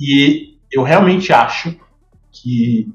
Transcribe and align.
E 0.00 0.56
eu 0.70 0.82
realmente 0.82 1.32
acho 1.32 1.76
que 2.30 2.88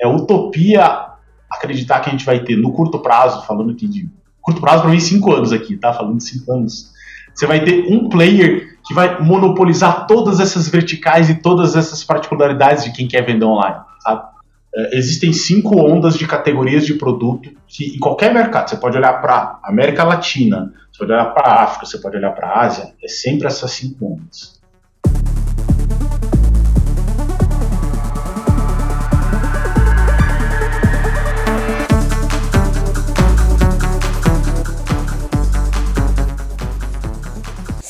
é 0.00 0.06
utopia 0.06 1.06
acreditar 1.50 2.00
que 2.00 2.08
a 2.08 2.12
gente 2.12 2.24
vai 2.24 2.40
ter 2.40 2.56
no 2.56 2.72
curto 2.72 2.98
prazo, 2.98 3.46
falando 3.46 3.72
aqui 3.72 3.86
de 3.86 4.08
curto 4.40 4.60
prazo 4.60 4.82
para 4.82 4.90
mim 4.90 5.00
cinco 5.00 5.32
anos 5.32 5.52
aqui, 5.52 5.76
tá? 5.76 5.92
Falando 5.92 6.18
de 6.18 6.24
cinco 6.24 6.52
anos. 6.52 6.92
Você 7.34 7.46
vai 7.46 7.62
ter 7.64 7.84
um 7.92 8.08
player 8.08 8.78
que 8.86 8.94
vai 8.94 9.20
monopolizar 9.20 10.06
todas 10.06 10.40
essas 10.40 10.68
verticais 10.68 11.28
e 11.28 11.34
todas 11.34 11.76
essas 11.76 12.04
particularidades 12.04 12.84
de 12.84 12.92
quem 12.92 13.08
quer 13.08 13.26
vender 13.26 13.44
online, 13.44 13.80
sabe? 14.00 14.36
É, 14.74 14.96
existem 14.96 15.32
cinco 15.32 15.78
ondas 15.78 16.16
de 16.16 16.26
categorias 16.26 16.86
de 16.86 16.94
produto 16.94 17.50
que 17.66 17.96
em 17.96 17.98
qualquer 17.98 18.32
mercado, 18.32 18.70
você 18.70 18.76
pode 18.76 18.96
olhar 18.96 19.20
para 19.20 19.58
América 19.64 20.04
Latina, 20.04 20.72
você 20.92 20.98
pode 20.98 21.12
olhar 21.12 21.26
para 21.26 21.62
África, 21.62 21.86
você 21.86 21.98
pode 21.98 22.16
olhar 22.16 22.30
para 22.32 22.60
Ásia, 22.60 22.94
é 23.02 23.08
sempre 23.08 23.46
essas 23.46 23.70
cinco 23.72 24.14
ondas. 24.14 24.55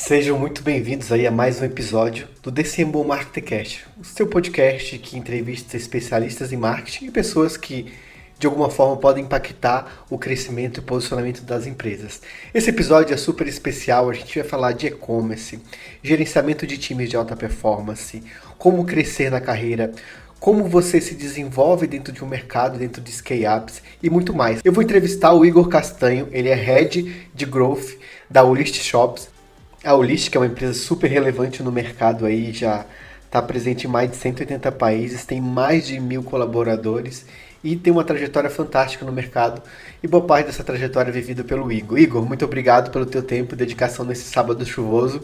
Sejam 0.07 0.39
muito 0.39 0.63
bem-vindos 0.63 1.11
aí 1.11 1.27
a 1.27 1.31
mais 1.31 1.59
um 1.59 1.65
episódio 1.65 2.29
do 2.41 2.49
DCMO 2.49 3.03
Marketingcast, 3.03 3.85
o 3.99 4.05
seu 4.05 4.25
podcast 4.25 4.97
que 4.99 5.17
entrevista 5.17 5.75
especialistas 5.75 6.53
em 6.53 6.55
marketing 6.55 7.07
e 7.07 7.11
pessoas 7.11 7.57
que 7.57 7.91
de 8.39 8.47
alguma 8.47 8.69
forma 8.69 8.95
podem 8.95 9.25
impactar 9.25 10.05
o 10.09 10.17
crescimento 10.17 10.79
e 10.79 10.81
posicionamento 10.81 11.41
das 11.41 11.67
empresas. 11.67 12.21
Esse 12.53 12.69
episódio 12.69 13.13
é 13.13 13.17
super 13.17 13.49
especial, 13.49 14.09
a 14.09 14.13
gente 14.13 14.39
vai 14.39 14.47
falar 14.47 14.71
de 14.71 14.87
e-commerce, 14.87 15.59
gerenciamento 16.01 16.65
de 16.65 16.77
times 16.77 17.09
de 17.09 17.17
alta 17.17 17.35
performance, 17.35 18.23
como 18.57 18.85
crescer 18.85 19.29
na 19.29 19.41
carreira, 19.41 19.91
como 20.39 20.69
você 20.69 21.01
se 21.01 21.15
desenvolve 21.15 21.85
dentro 21.85 22.13
de 22.13 22.23
um 22.23 22.27
mercado, 22.29 22.79
dentro 22.79 23.01
de 23.01 23.11
scale-ups 23.11 23.81
e 24.01 24.09
muito 24.09 24.33
mais. 24.33 24.61
Eu 24.63 24.71
vou 24.71 24.81
entrevistar 24.81 25.33
o 25.33 25.45
Igor 25.45 25.67
Castanho, 25.67 26.29
ele 26.31 26.47
é 26.47 26.55
Head 26.55 27.27
de 27.35 27.45
Growth 27.45 27.97
da 28.29 28.45
Olist 28.45 28.81
Shops 28.81 29.35
a 29.83 29.93
Holistic 29.93 30.35
é 30.35 30.39
uma 30.39 30.47
empresa 30.47 30.73
super 30.73 31.09
relevante 31.09 31.61
no 31.61 31.71
mercado 31.71 32.25
aí, 32.25 32.51
já 32.51 32.85
está 33.25 33.41
presente 33.41 33.85
em 33.85 33.89
mais 33.89 34.09
de 34.09 34.17
180 34.17 34.71
países, 34.71 35.25
tem 35.25 35.39
mais 35.39 35.85
de 35.87 35.99
mil 35.99 36.23
colaboradores 36.23 37.25
e 37.63 37.75
tem 37.75 37.91
uma 37.91 38.03
trajetória 38.03 38.49
fantástica 38.49 39.05
no 39.05 39.11
mercado 39.11 39.61
e 40.01 40.07
boa 40.07 40.23
parte 40.23 40.47
dessa 40.47 40.63
trajetória 40.63 41.09
é 41.09 41.13
vivida 41.13 41.43
pelo 41.43 41.71
Igor. 41.71 41.99
Igor, 41.99 42.25
muito 42.25 42.45
obrigado 42.45 42.91
pelo 42.91 43.05
teu 43.05 43.21
tempo 43.21 43.53
e 43.53 43.57
dedicação 43.57 44.05
nesse 44.05 44.23
sábado 44.23 44.65
chuvoso. 44.65 45.21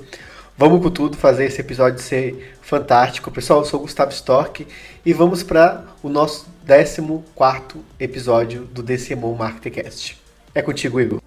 Vamos 0.55 0.83
com 0.83 0.91
tudo 0.91 1.17
fazer 1.17 1.45
esse 1.45 1.59
episódio 1.59 1.99
ser 1.99 2.55
fantástico. 2.61 3.31
Pessoal, 3.31 3.59
eu 3.59 3.65
sou 3.65 3.79
o 3.79 3.83
Gustavo 3.83 4.11
Stork 4.11 4.67
e 5.03 5.13
vamos 5.13 5.41
para 5.41 5.83
o 6.03 6.09
nosso 6.09 6.45
14 6.67 7.01
episódio 7.99 8.65
do 8.65 8.83
DCMO 8.83 9.35
Marketingcast. 9.35 10.21
É 10.53 10.61
contigo, 10.61 11.01
Igor. 11.01 11.22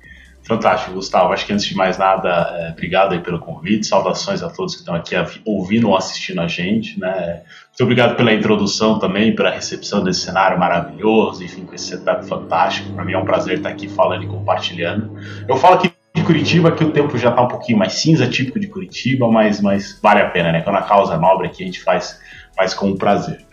Fantástico, 0.47 0.93
Gustavo. 0.93 1.33
Acho 1.33 1.45
que 1.45 1.53
antes 1.53 1.67
de 1.67 1.75
mais 1.75 1.99
nada, 1.99 2.29
é, 2.57 2.71
obrigado 2.71 3.13
aí 3.13 3.21
pelo 3.21 3.41
convite. 3.41 3.85
Saudações 3.85 4.45
a 4.45 4.49
todos 4.49 4.75
que 4.75 4.81
estão 4.81 4.95
aqui 4.95 5.17
ouvindo 5.45 5.89
ou 5.89 5.97
assistindo 5.97 6.41
a 6.41 6.47
gente. 6.47 7.01
Né? 7.01 7.43
Muito 7.69 7.83
obrigado 7.83 8.17
pela 8.17 8.33
introdução 8.33 8.99
também, 9.01 9.35
pela 9.35 9.51
recepção 9.51 10.05
desse 10.05 10.21
cenário 10.21 10.57
maravilhoso, 10.57 11.43
enfim, 11.43 11.65
com 11.65 11.75
esse 11.75 11.89
setup 11.89 12.25
fantástico. 12.27 12.93
Para 12.93 13.05
mim 13.05 13.13
é 13.13 13.19
um 13.19 13.25
prazer 13.25 13.57
estar 13.57 13.71
aqui 13.71 13.89
falando 13.89 14.23
e 14.23 14.29
compartilhando. 14.29 15.19
Eu 15.49 15.57
falo 15.57 15.75
aqui 15.75 15.91
de 16.15 16.23
Curitiba 16.23 16.71
que 16.71 16.85
o 16.85 16.93
tempo 16.93 17.19
já 17.19 17.31
está 17.31 17.43
um 17.43 17.49
pouquinho 17.49 17.79
mais 17.79 17.95
cinza, 17.95 18.29
típico 18.29 18.61
de 18.61 18.69
Curitiba, 18.69 19.29
mas, 19.29 19.61
mas 19.61 19.99
vale 20.01 20.21
a 20.21 20.31
pena, 20.31 20.53
né? 20.53 20.61
Quando 20.61 20.77
a 20.77 20.83
causa 20.83 21.15
é 21.15 21.19
nobre 21.19 21.49
aqui, 21.49 21.65
a 21.65 21.67
gente 21.67 21.83
faz, 21.83 22.21
faz 22.57 22.73
com 22.73 22.97
prazer. 22.97 23.45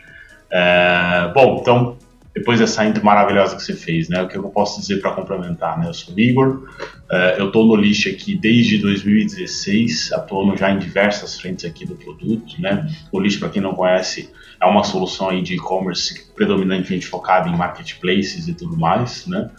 É, 0.51 1.31
bom, 1.33 1.57
então 1.59 1.97
depois 2.33 2.59
dessa 2.59 2.85
intro 2.85 3.05
maravilhosa 3.05 3.55
que 3.55 3.61
você 3.61 3.73
fez, 3.73 4.09
né? 4.09 4.21
O 4.21 4.27
que 4.27 4.35
eu 4.35 4.43
posso 4.43 4.81
dizer 4.81 4.99
para 4.99 5.11
complementar, 5.11 5.79
né? 5.79 5.87
Eu 5.87 5.93
sou 5.93 6.15
o 6.15 6.19
Igor, 6.19 6.67
uh, 7.11 7.15
eu 7.37 7.47
estou 7.47 7.65
no 7.65 7.75
List 7.75 8.07
aqui 8.07 8.35
desde 8.35 8.79
2016, 8.79 10.11
atuando 10.13 10.57
já 10.57 10.71
em 10.71 10.79
diversas 10.79 11.39
frentes 11.39 11.63
aqui 11.65 11.85
do 11.85 11.95
produto, 11.95 12.59
né? 12.59 12.89
O 13.11 13.19
List, 13.19 13.39
para 13.39 13.49
quem 13.49 13.61
não 13.61 13.73
conhece, 13.73 14.29
é 14.59 14.65
uma 14.65 14.83
solução 14.83 15.29
aí 15.29 15.41
de 15.41 15.55
e-commerce 15.55 16.31
predominantemente 16.33 17.05
focada 17.05 17.47
em 17.49 17.55
marketplaces 17.55 18.47
e 18.47 18.53
tudo 18.53 18.77
mais, 18.77 19.27
né? 19.27 19.49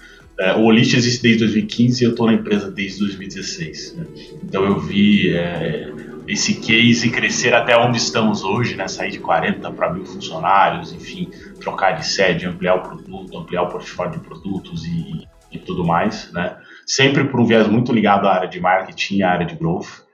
Uh, 0.40 0.58
o 0.58 0.64
Olist 0.64 0.94
existe 0.94 1.22
desde 1.22 1.44
2015 1.44 2.02
e 2.02 2.06
eu 2.06 2.10
estou 2.10 2.26
na 2.26 2.32
empresa 2.32 2.68
desde 2.68 2.98
2016. 2.98 3.94
Né? 3.96 4.06
Então 4.42 4.64
eu 4.64 4.80
vi 4.80 5.32
é, 5.32 5.88
esse 6.26 6.54
case 6.54 7.10
crescer 7.10 7.54
até 7.54 7.76
onde 7.76 7.98
estamos 7.98 8.42
hoje, 8.42 8.76
né? 8.76 8.88
Sair 8.88 9.10
de 9.10 9.18
40 9.18 9.70
para 9.72 9.92
mil 9.92 10.04
funcionários, 10.04 10.92
enfim, 10.92 11.30
trocar 11.60 11.92
de 11.92 12.06
sede, 12.06 12.46
ampliar 12.46 12.76
o 12.76 12.82
produto, 12.82 13.38
ampliar 13.38 13.62
o 13.62 13.68
portfólio 13.68 14.12
de 14.12 14.20
produtos 14.20 14.84
e, 14.84 15.26
e 15.52 15.58
tudo 15.58 15.84
mais, 15.84 16.32
né? 16.32 16.56
Sempre 16.86 17.24
por 17.24 17.40
um 17.40 17.44
viés 17.44 17.66
muito 17.66 17.92
ligado 17.92 18.26
à 18.26 18.34
área 18.34 18.48
de 18.48 18.60
marketing 18.60 19.22
à 19.22 19.30
área 19.30 19.46
de 19.46 19.54
growth. 19.54 20.04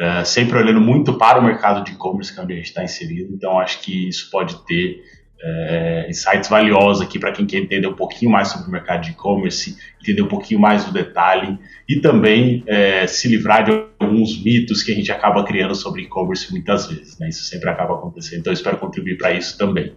Uh, 0.00 0.24
sempre 0.24 0.56
olhando 0.56 0.80
muito 0.80 1.18
para 1.18 1.38
o 1.38 1.44
mercado 1.44 1.84
de 1.84 1.92
e-commerce, 1.92 2.32
que 2.32 2.40
é 2.40 2.42
onde 2.42 2.54
a 2.54 2.56
gente 2.56 2.68
está 2.68 2.82
inserido. 2.82 3.34
Então, 3.34 3.58
acho 3.58 3.82
que 3.82 4.08
isso 4.08 4.30
pode 4.30 4.64
ter 4.64 5.02
é, 5.42 6.06
insights 6.08 6.48
valiosos 6.48 7.02
aqui 7.02 7.18
para 7.18 7.32
quem 7.32 7.46
quer 7.46 7.58
entender 7.58 7.86
um 7.86 7.94
pouquinho 7.94 8.30
mais 8.30 8.48
sobre 8.48 8.68
o 8.68 8.70
mercado 8.70 9.02
de 9.02 9.10
e-commerce, 9.10 9.76
entender 10.00 10.22
um 10.22 10.28
pouquinho 10.28 10.60
mais 10.60 10.84
do 10.84 10.92
detalhe 10.92 11.58
e 11.88 12.00
também 12.00 12.62
é, 12.66 13.06
se 13.06 13.28
livrar 13.28 13.64
de 13.64 13.86
alguns 13.98 14.42
mitos 14.42 14.82
que 14.82 14.92
a 14.92 14.94
gente 14.94 15.10
acaba 15.10 15.44
criando 15.44 15.74
sobre 15.74 16.02
e-commerce 16.02 16.50
muitas 16.50 16.86
vezes. 16.86 17.18
Né? 17.18 17.28
Isso 17.28 17.44
sempre 17.44 17.70
acaba 17.70 17.94
acontecendo, 17.94 18.40
então 18.40 18.52
eu 18.52 18.54
espero 18.54 18.76
contribuir 18.76 19.16
para 19.16 19.32
isso 19.32 19.56
também. 19.56 19.94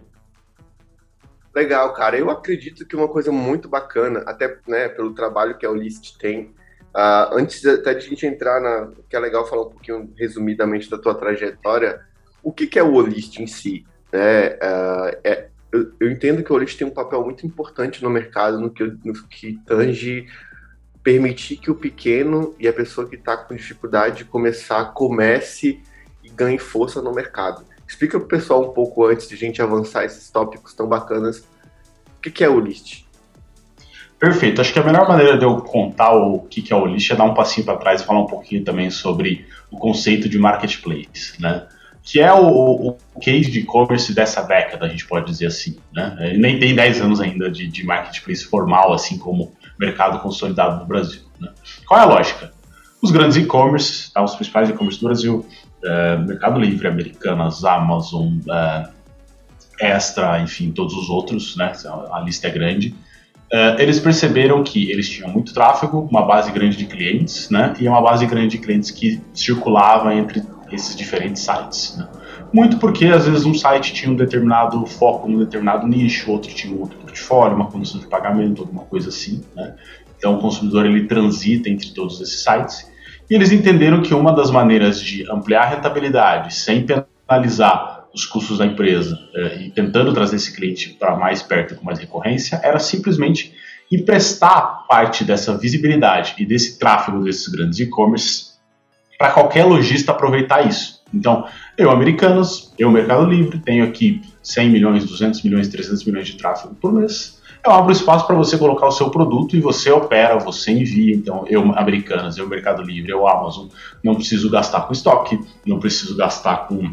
Legal, 1.54 1.92
cara. 1.92 2.18
Eu 2.18 2.30
acredito 2.30 2.84
que 2.84 2.96
uma 2.96 3.06
coisa 3.06 3.30
muito 3.30 3.68
bacana, 3.68 4.24
até 4.26 4.58
né, 4.66 4.88
pelo 4.88 5.14
trabalho 5.14 5.56
que 5.56 5.64
a 5.64 5.70
List 5.70 6.16
tem, 6.18 6.52
uh, 6.94 7.32
antes 7.32 7.64
até 7.64 7.94
de 7.94 8.06
a 8.06 8.08
gente 8.08 8.26
entrar 8.26 8.60
na. 8.60 8.90
que 9.08 9.14
é 9.14 9.20
legal 9.20 9.46
falar 9.46 9.62
um 9.62 9.70
pouquinho 9.70 10.12
resumidamente 10.16 10.90
da 10.90 10.98
tua 10.98 11.14
trajetória, 11.14 12.00
o 12.42 12.52
que, 12.52 12.66
que 12.66 12.78
é 12.78 12.82
o 12.82 12.94
Olist 12.94 13.38
em 13.38 13.46
si? 13.46 13.86
Né? 14.14 14.50
Uh, 14.50 15.18
é, 15.24 15.48
eu, 15.72 15.92
eu, 15.98 16.08
entendo 16.08 16.44
que 16.44 16.52
o 16.52 16.54
Olist 16.54 16.78
tem 16.78 16.86
um 16.86 16.92
papel 16.92 17.24
muito 17.24 17.44
importante 17.44 18.00
no 18.00 18.08
mercado, 18.08 18.60
no 18.60 18.70
que, 18.70 18.84
no 19.04 19.12
que 19.26 19.58
tange 19.66 20.28
permitir 21.02 21.56
que 21.56 21.68
o 21.68 21.74
pequeno 21.74 22.54
e 22.56 22.68
a 22.68 22.72
pessoa 22.72 23.08
que 23.08 23.16
está 23.16 23.36
com 23.36 23.56
dificuldade 23.56 24.18
de 24.18 24.24
começar 24.24 24.84
comece 24.92 25.80
e 26.22 26.28
ganhe 26.30 26.60
força 26.60 27.02
no 27.02 27.12
mercado. 27.12 27.64
Explica 27.88 28.16
para 28.20 28.24
o 28.24 28.28
pessoal 28.28 28.70
um 28.70 28.72
pouco 28.72 29.04
antes 29.04 29.28
de 29.28 29.34
a 29.34 29.38
gente 29.38 29.60
avançar 29.60 30.04
esses 30.04 30.30
tópicos 30.30 30.72
tão 30.74 30.86
bacanas. 30.86 31.40
O 32.16 32.20
que, 32.22 32.30
que 32.30 32.44
é 32.44 32.48
o 32.48 32.60
List? 32.60 33.02
Perfeito. 34.16 34.60
Acho 34.60 34.72
que 34.72 34.78
a 34.78 34.84
melhor 34.84 35.08
maneira 35.08 35.36
de 35.36 35.44
eu 35.44 35.56
contar 35.56 36.14
o 36.14 36.38
que 36.42 36.72
é 36.72 36.76
o 36.76 36.86
List 36.86 37.10
é 37.10 37.16
dar 37.16 37.24
um 37.24 37.34
passinho 37.34 37.66
para 37.66 37.78
trás 37.78 38.00
e 38.00 38.04
falar 38.04 38.20
um 38.20 38.28
pouquinho 38.28 38.62
também 38.62 38.92
sobre 38.92 39.44
o 39.72 39.76
conceito 39.76 40.28
de 40.28 40.38
marketplace, 40.38 41.34
né? 41.40 41.66
Que 42.04 42.20
é 42.20 42.32
o, 42.32 42.96
o 43.14 43.20
case 43.20 43.50
de 43.50 43.60
e-commerce 43.60 44.14
dessa 44.14 44.42
década, 44.42 44.84
a 44.84 44.88
gente 44.88 45.06
pode 45.06 45.26
dizer 45.26 45.46
assim, 45.46 45.76
né? 45.92 46.14
Ele 46.20 46.38
nem 46.38 46.58
tem 46.58 46.74
10 46.74 47.00
anos 47.00 47.20
ainda 47.20 47.50
de, 47.50 47.66
de 47.66 47.82
marketplace 47.82 48.44
formal, 48.44 48.92
assim 48.92 49.16
como 49.16 49.52
mercado 49.80 50.20
consolidado 50.20 50.80
no 50.80 50.86
Brasil. 50.86 51.22
Né? 51.40 51.50
Qual 51.86 51.98
é 51.98 52.02
a 52.02 52.06
lógica? 52.06 52.52
Os 53.02 53.10
grandes 53.10 53.38
e-commerce, 53.38 54.12
tá? 54.12 54.22
os 54.22 54.34
principais 54.34 54.68
e-commerce 54.68 55.00
do 55.00 55.06
Brasil, 55.06 55.46
é, 55.82 56.16
Mercado 56.18 56.60
Livre, 56.60 56.86
Americanas, 56.86 57.64
Amazon, 57.64 58.38
é, 58.50 58.88
Extra, 59.80 60.40
enfim, 60.40 60.70
todos 60.70 60.94
os 60.94 61.10
outros, 61.10 61.56
né? 61.56 61.72
A 62.12 62.20
lista 62.20 62.46
é 62.46 62.50
grande. 62.50 62.94
É, 63.52 63.82
eles 63.82 63.98
perceberam 63.98 64.62
que 64.62 64.90
eles 64.90 65.08
tinham 65.08 65.28
muito 65.28 65.52
tráfego, 65.52 66.08
uma 66.10 66.22
base 66.22 66.50
grande 66.52 66.76
de 66.76 66.86
clientes, 66.86 67.50
né? 67.50 67.74
E 67.80 67.88
uma 67.88 68.00
base 68.00 68.24
grande 68.26 68.56
de 68.56 68.58
clientes 68.58 68.90
que 68.90 69.20
circulava 69.32 70.14
entre 70.14 70.42
esses 70.74 70.96
diferentes 70.96 71.42
sites. 71.42 71.96
Né? 71.96 72.08
Muito 72.52 72.78
porque 72.78 73.06
às 73.06 73.26
vezes 73.26 73.44
um 73.44 73.54
site 73.54 73.92
tinha 73.92 74.12
um 74.12 74.16
determinado 74.16 74.84
foco 74.86 75.28
num 75.28 75.38
determinado 75.38 75.86
nicho, 75.86 76.30
outro 76.30 76.52
tinha 76.52 76.74
um 76.74 76.80
outro 76.80 76.98
portfólio, 76.98 77.56
uma 77.56 77.70
condição 77.70 78.00
de 78.00 78.06
pagamento, 78.06 78.62
alguma 78.62 78.84
coisa 78.84 79.08
assim. 79.08 79.42
Né? 79.54 79.74
Então 80.16 80.36
o 80.36 80.40
consumidor 80.40 80.86
ele 80.86 81.06
transita 81.06 81.68
entre 81.68 81.90
todos 81.90 82.20
esses 82.20 82.42
sites 82.42 82.88
e 83.28 83.34
eles 83.34 83.50
entenderam 83.50 84.02
que 84.02 84.14
uma 84.14 84.32
das 84.32 84.50
maneiras 84.50 85.00
de 85.00 85.30
ampliar 85.30 85.62
a 85.62 85.66
rentabilidade 85.66 86.54
sem 86.54 86.86
penalizar 86.86 88.06
os 88.14 88.24
custos 88.24 88.58
da 88.58 88.66
empresa 88.66 89.18
eh, 89.34 89.64
e 89.64 89.70
tentando 89.70 90.12
trazer 90.12 90.36
esse 90.36 90.54
cliente 90.54 90.90
para 90.90 91.16
mais 91.16 91.42
perto 91.42 91.74
com 91.74 91.84
mais 91.84 91.98
recorrência 91.98 92.60
era 92.62 92.78
simplesmente 92.78 93.52
emprestar 93.90 94.86
parte 94.86 95.24
dessa 95.24 95.56
visibilidade 95.56 96.34
e 96.38 96.46
desse 96.46 96.78
tráfego 96.78 97.22
desses 97.22 97.48
grandes 97.48 97.80
e-commerce 97.80 98.53
para 99.18 99.30
qualquer 99.30 99.64
lojista 99.64 100.12
aproveitar 100.12 100.66
isso. 100.66 101.02
Então, 101.12 101.46
eu, 101.78 101.90
Americanas, 101.90 102.72
eu, 102.78 102.90
Mercado 102.90 103.24
Livre, 103.24 103.58
tenho 103.58 103.84
aqui 103.84 104.20
100 104.42 104.70
milhões, 104.70 105.04
200 105.04 105.42
milhões, 105.42 105.68
300 105.68 106.04
milhões 106.04 106.26
de 106.26 106.36
tráfego 106.36 106.74
por 106.74 106.92
mês. 106.92 107.40
Eu 107.64 107.72
abro 107.72 107.92
espaço 107.92 108.26
para 108.26 108.36
você 108.36 108.58
colocar 108.58 108.86
o 108.86 108.90
seu 108.90 109.08
produto 109.10 109.56
e 109.56 109.60
você 109.60 109.90
opera, 109.90 110.38
você 110.38 110.72
envia. 110.72 111.14
Então, 111.14 111.44
eu, 111.48 111.62
Americanas, 111.78 112.36
eu, 112.36 112.48
Mercado 112.48 112.82
Livre, 112.82 113.10
eu, 113.10 113.26
Amazon, 113.26 113.68
não 114.02 114.14
preciso 114.14 114.50
gastar 114.50 114.82
com 114.82 114.92
estoque, 114.92 115.38
não 115.64 115.78
preciso 115.78 116.16
gastar 116.16 116.68
com 116.68 116.90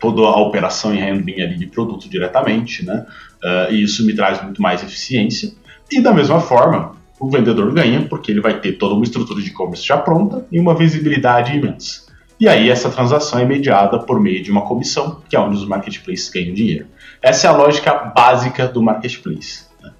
toda 0.00 0.22
a 0.22 0.40
operação 0.40 0.94
e 0.94 0.98
handling 0.98 1.40
ali 1.40 1.56
de 1.56 1.66
produto 1.66 2.08
diretamente, 2.08 2.84
né? 2.84 3.06
Uh, 3.42 3.72
e 3.72 3.82
isso 3.82 4.04
me 4.04 4.14
traz 4.14 4.42
muito 4.42 4.60
mais 4.60 4.82
eficiência. 4.82 5.52
E 5.90 6.00
da 6.00 6.12
mesma 6.12 6.40
forma, 6.40 6.96
o 7.20 7.30
vendedor 7.30 7.72
ganha 7.72 8.02
porque 8.02 8.30
ele 8.30 8.40
vai 8.40 8.60
ter 8.60 8.72
toda 8.72 8.94
uma 8.94 9.04
estrutura 9.04 9.40
de 9.40 9.48
e-commerce 9.48 9.86
já 9.86 9.96
pronta 9.96 10.46
e 10.50 10.58
uma 10.58 10.74
visibilidade 10.74 11.56
imensa. 11.56 12.04
E 12.38 12.48
aí 12.48 12.68
essa 12.68 12.90
transação 12.90 13.38
é 13.38 13.44
mediada 13.44 13.98
por 13.98 14.20
meio 14.20 14.42
de 14.42 14.50
uma 14.50 14.62
comissão, 14.62 15.22
que 15.28 15.36
é 15.36 15.40
onde 15.40 15.56
os 15.56 15.66
marketplaces 15.66 16.28
ganham 16.28 16.54
dinheiro. 16.54 16.86
Essa 17.22 17.46
é 17.46 17.50
a 17.50 17.56
lógica 17.56 17.94
básica 17.94 18.66
do 18.66 18.82
marketplace. 18.82 19.64
Né? 19.82 19.92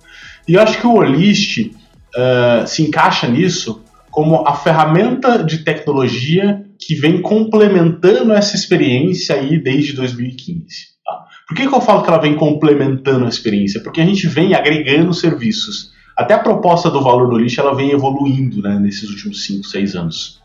E 0.48 0.54
eu 0.54 0.60
acho 0.60 0.78
que 0.78 0.86
o 0.86 0.94
Olist 0.94 1.58
uh, 1.60 2.66
se 2.66 2.82
encaixa 2.82 3.28
nisso 3.28 3.82
como 4.10 4.46
a 4.46 4.54
ferramenta 4.54 5.42
de 5.42 5.58
tecnologia 5.58 6.64
que 6.78 6.94
vem 6.94 7.20
complementando 7.20 8.32
essa 8.32 8.54
experiência 8.54 9.36
aí 9.36 9.58
desde 9.58 9.92
2015. 9.94 10.64
Tá? 11.04 11.24
Por 11.48 11.56
que, 11.56 11.66
que 11.66 11.74
eu 11.74 11.80
falo 11.80 12.02
que 12.02 12.08
ela 12.08 12.20
vem 12.20 12.36
complementando 12.36 13.24
a 13.24 13.28
experiência? 13.28 13.80
Porque 13.80 14.00
a 14.00 14.06
gente 14.06 14.26
vem 14.26 14.54
agregando 14.54 15.14
serviços. 15.14 15.93
Até 16.16 16.34
a 16.34 16.38
proposta 16.38 16.90
do 16.90 17.02
valor 17.02 17.28
do 17.28 17.36
lixo 17.36 17.60
ela 17.60 17.74
vem 17.74 17.90
evoluindo 17.90 18.62
né, 18.62 18.78
nesses 18.78 19.10
últimos 19.10 19.44
5, 19.44 19.64
6 19.64 19.96
anos. 19.96 20.42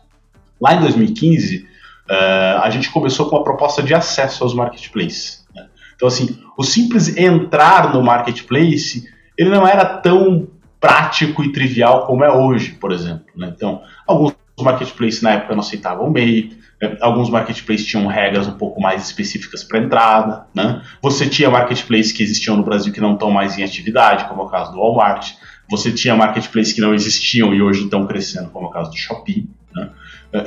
Lá 0.60 0.74
em 0.74 0.80
2015, 0.80 1.58
uh, 1.58 1.66
eh, 2.08 2.60
a 2.62 2.70
gente 2.70 2.90
começou 2.90 3.30
com 3.30 3.36
a 3.36 3.44
proposta 3.44 3.82
de 3.82 3.94
acesso 3.94 4.42
aos 4.42 4.52
marketplaces. 4.52 5.46
Né? 5.54 5.66
Então, 5.94 6.08
assim, 6.08 6.38
o 6.58 6.62
simples 6.62 7.16
entrar 7.16 7.94
no 7.94 8.02
marketplace, 8.02 9.08
ele 9.38 9.48
não 9.48 9.66
era 9.66 9.84
tão 9.84 10.48
prático 10.80 11.44
e 11.44 11.52
trivial 11.52 12.06
como 12.06 12.24
é 12.24 12.32
hoje, 12.32 12.72
por 12.72 12.90
exemplo. 12.90 13.26
Né? 13.36 13.52
Então, 13.54 13.82
alguns 14.06 14.34
marketplaces 14.60 15.22
na 15.22 15.32
época 15.32 15.54
não 15.54 15.60
aceitavam 15.60 16.10
MEI, 16.10 16.58
né? 16.80 16.96
alguns 17.00 17.28
marketplaces 17.28 17.86
tinham 17.86 18.06
regras 18.06 18.46
um 18.46 18.56
pouco 18.56 18.80
mais 18.80 19.04
específicas 19.04 19.62
para 19.62 19.78
entrada. 19.78 20.46
Né? 20.54 20.82
Você 21.02 21.28
tinha 21.28 21.50
marketplaces 21.50 22.12
que 22.12 22.22
existiam 22.22 22.56
no 22.56 22.64
Brasil 22.64 22.92
que 22.92 23.00
não 23.00 23.14
estão 23.14 23.30
mais 23.30 23.58
em 23.58 23.62
atividade, 23.62 24.24
como 24.24 24.42
é 24.42 24.44
o 24.44 24.48
caso 24.48 24.72
do 24.72 24.78
Walmart. 24.78 25.32
Você 25.70 25.92
tinha 25.92 26.16
marketplaces 26.16 26.72
que 26.72 26.80
não 26.80 26.92
existiam 26.92 27.54
e 27.54 27.62
hoje 27.62 27.84
estão 27.84 28.06
crescendo, 28.06 28.50
como 28.50 28.66
é 28.66 28.68
o 28.68 28.72
caso 28.72 28.90
do 28.90 28.96
Shopee. 28.96 29.48
Né? 29.74 29.90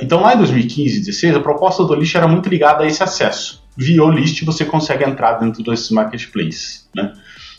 Então, 0.00 0.20
lá 0.20 0.34
em 0.34 0.38
2015 0.38 0.80
e 0.80 0.84
2016, 0.84 1.36
a 1.36 1.40
proposta 1.40 1.84
do 1.84 1.94
List 1.94 2.14
era 2.14 2.28
muito 2.28 2.48
ligada 2.48 2.84
a 2.84 2.86
esse 2.86 3.02
acesso. 3.02 3.62
Via 3.76 4.02
o 4.04 4.10
List, 4.10 4.42
você 4.44 4.64
consegue 4.64 5.04
entrar 5.04 5.34
dentro 5.34 5.62
desses 5.62 5.90
marketplaces. 5.90 6.88
Né? 6.94 7.12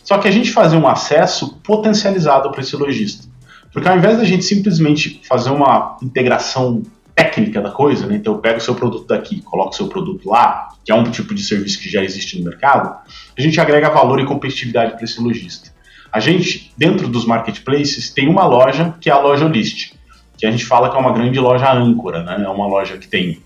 Só 0.03 0.17
que 0.17 0.27
a 0.27 0.31
gente 0.31 0.51
fazer 0.51 0.77
um 0.77 0.87
acesso 0.87 1.59
potencializado 1.63 2.49
para 2.51 2.61
esse 2.61 2.75
lojista. 2.75 3.27
Porque 3.71 3.89
ao 3.89 3.97
invés 3.97 4.17
da 4.17 4.23
gente 4.23 4.45
simplesmente 4.45 5.21
fazer 5.27 5.49
uma 5.49 5.97
integração 6.01 6.83
técnica 7.13 7.61
da 7.61 7.71
coisa, 7.71 8.05
né? 8.05 8.15
então 8.15 8.33
eu 8.33 8.39
pego 8.39 8.57
o 8.57 8.61
seu 8.61 8.75
produto 8.75 9.07
daqui, 9.07 9.41
coloco 9.41 9.71
o 9.71 9.75
seu 9.75 9.87
produto 9.87 10.29
lá, 10.29 10.69
que 10.83 10.91
é 10.91 10.95
um 10.95 11.03
tipo 11.03 11.33
de 11.33 11.43
serviço 11.43 11.79
que 11.79 11.89
já 11.89 12.03
existe 12.03 12.37
no 12.37 12.45
mercado, 12.45 12.95
a 13.37 13.41
gente 13.41 13.59
agrega 13.59 13.89
valor 13.89 14.19
e 14.19 14.25
competitividade 14.25 14.93
para 14.93 15.03
esse 15.03 15.19
lojista. 15.21 15.74
A 16.15 16.21
gente, 16.21 16.71
dentro 16.77 17.09
dos 17.09 17.25
marketplaces, 17.25 18.09
tem 18.09 18.29
uma 18.29 18.45
loja 18.45 18.95
que 19.01 19.09
é 19.09 19.11
a 19.11 19.19
loja 19.19 19.43
List, 19.49 19.91
que 20.37 20.45
a 20.45 20.49
gente 20.49 20.65
fala 20.65 20.89
que 20.89 20.95
é 20.95 20.99
uma 20.99 21.11
grande 21.11 21.37
loja 21.37 21.69
âncora, 21.73 22.23
né? 22.23 22.41
é 22.41 22.47
uma 22.47 22.65
loja 22.65 22.97
que 22.97 23.05
tem 23.05 23.41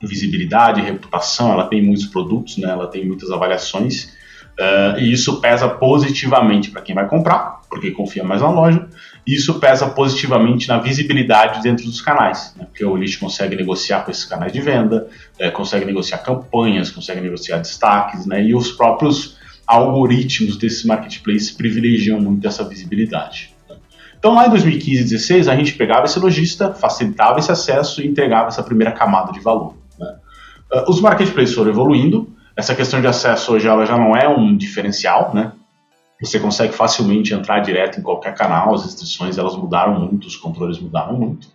visibilidade, 0.00 0.80
reputação, 0.80 1.52
ela 1.52 1.66
tem 1.66 1.82
muitos 1.82 2.06
produtos, 2.06 2.56
né? 2.56 2.70
ela 2.70 2.86
tem 2.86 3.04
muitas 3.06 3.30
avaliações, 3.30 4.16
Uh, 4.58 4.98
e 4.98 5.12
isso 5.12 5.40
pesa 5.40 5.68
positivamente 5.68 6.72
para 6.72 6.82
quem 6.82 6.92
vai 6.92 7.06
comprar, 7.06 7.60
porque 7.70 7.92
confia 7.92 8.24
mais 8.24 8.42
na 8.42 8.50
loja, 8.50 8.88
e 9.24 9.32
isso 9.32 9.60
pesa 9.60 9.88
positivamente 9.88 10.66
na 10.66 10.78
visibilidade 10.78 11.62
dentro 11.62 11.84
dos 11.84 12.00
canais, 12.00 12.52
né? 12.56 12.64
porque 12.64 12.84
o 12.84 12.96
lixo 12.96 13.20
consegue 13.20 13.54
negociar 13.54 14.00
com 14.00 14.10
esses 14.10 14.24
canais 14.24 14.52
de 14.52 14.60
venda, 14.60 15.06
é, 15.38 15.48
consegue 15.48 15.84
negociar 15.84 16.18
campanhas, 16.18 16.90
consegue 16.90 17.20
negociar 17.20 17.58
destaques, 17.58 18.26
né? 18.26 18.42
e 18.42 18.52
os 18.52 18.72
próprios 18.72 19.37
algoritmos 19.68 20.56
desses 20.56 20.84
marketplaces 20.84 21.50
privilegiam 21.50 22.18
muito 22.18 22.46
essa 22.48 22.64
visibilidade. 22.64 23.54
Então, 24.18 24.34
lá 24.34 24.46
em 24.46 24.50
2015 24.50 24.90
e 24.90 24.98
2016, 25.00 25.48
a 25.48 25.54
gente 25.54 25.74
pegava 25.74 26.06
esse 26.06 26.18
lojista, 26.18 26.72
facilitava 26.72 27.38
esse 27.38 27.52
acesso 27.52 28.02
e 28.02 28.06
entregava 28.08 28.48
essa 28.48 28.62
primeira 28.62 28.90
camada 28.90 29.30
de 29.30 29.38
valor. 29.38 29.76
Né? 29.96 30.16
Uh, 30.72 30.90
os 30.90 31.00
marketplaces 31.00 31.54
foram 31.54 31.70
evoluindo, 31.70 32.34
essa 32.56 32.74
questão 32.74 33.00
de 33.00 33.06
acesso 33.06 33.52
hoje 33.52 33.68
ela 33.68 33.86
já 33.86 33.96
não 33.96 34.16
é 34.16 34.28
um 34.28 34.56
diferencial, 34.56 35.32
né? 35.32 35.52
Você 36.20 36.40
consegue 36.40 36.72
facilmente 36.72 37.32
entrar 37.32 37.60
direto 37.60 38.00
em 38.00 38.02
qualquer 38.02 38.34
canal, 38.34 38.74
as 38.74 38.82
restrições 38.82 39.38
elas 39.38 39.54
mudaram 39.54 40.00
muito, 40.00 40.26
os 40.26 40.34
controles 40.34 40.80
mudaram 40.80 41.16
muito. 41.16 41.46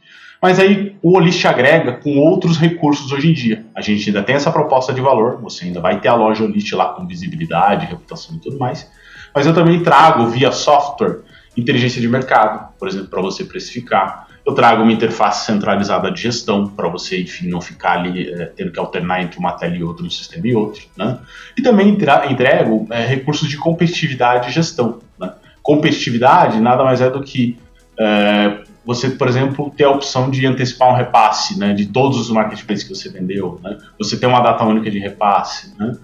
Mas 0.44 0.60
aí 0.60 0.98
o 1.02 1.16
Olist 1.16 1.46
agrega 1.46 1.94
com 1.94 2.18
outros 2.18 2.58
recursos 2.58 3.14
hoje 3.14 3.30
em 3.30 3.34
dia. 3.34 3.66
A 3.74 3.80
gente 3.80 4.10
ainda 4.10 4.22
tem 4.22 4.36
essa 4.36 4.52
proposta 4.52 4.92
de 4.92 5.00
valor, 5.00 5.40
você 5.42 5.64
ainda 5.64 5.80
vai 5.80 6.02
ter 6.02 6.10
a 6.10 6.16
loja 6.16 6.44
Olist 6.44 6.70
lá 6.74 6.88
com 6.88 7.08
visibilidade, 7.08 7.86
reputação 7.86 8.36
e 8.36 8.40
tudo 8.40 8.60
mais. 8.60 8.92
Mas 9.34 9.48
eu 9.48 9.54
também 9.54 9.82
trago 9.82 10.28
via 10.28 10.52
software 10.52 11.22
inteligência 11.56 12.02
de 12.02 12.10
mercado, 12.10 12.74
por 12.78 12.90
exemplo, 12.90 13.08
para 13.08 13.22
você 13.22 13.46
precificar. 13.46 14.28
Eu 14.46 14.54
trago 14.54 14.84
uma 14.84 14.92
interface 14.92 15.46
centralizada 15.46 16.12
de 16.12 16.22
gestão 16.22 16.68
para 16.68 16.90
você, 16.90 17.22
enfim, 17.22 17.48
não 17.48 17.62
ficar 17.62 18.00
ali 18.00 18.30
é, 18.30 18.48
tendo 18.48 18.74
que 18.74 18.80
alternar 18.80 19.24
entre 19.24 19.40
uma 19.40 19.54
tela 19.54 19.78
e 19.78 19.82
outra, 19.82 20.06
um 20.06 20.10
sistema 20.10 20.46
e 20.46 20.54
outro. 20.54 20.84
Né? 20.98 21.20
E 21.58 21.62
também 21.62 21.88
entrego 21.88 22.86
é, 22.90 23.06
recursos 23.06 23.48
de 23.48 23.56
competitividade 23.56 24.50
e 24.50 24.52
gestão. 24.52 25.00
Né? 25.18 25.32
Competitividade 25.62 26.60
nada 26.60 26.84
mais 26.84 27.00
é 27.00 27.10
do 27.10 27.24
que 27.24 27.58
é, 27.98 28.58
você, 28.86 29.10
por 29.10 29.28
exemplo, 29.28 29.72
ter 29.76 29.86
a 29.86 29.92
opção 29.92 30.30
de 30.30 30.46
antecipar 30.46 30.90
um 30.90 30.96
repasse 30.96 31.58
né, 31.58 31.74
de 31.74 31.86
todos 31.86 32.20
os 32.20 32.30
marketplaces 32.30 32.84
que 32.84 32.94
você 32.94 33.10
vendeu. 33.10 33.60
Né? 33.64 33.78
Você 33.98 34.18
tem 34.18 34.28
uma 34.28 34.42
data 34.42 34.64
única 34.64 34.92
de 34.92 35.00
repasse. 35.00 35.74
Né? 35.80 35.96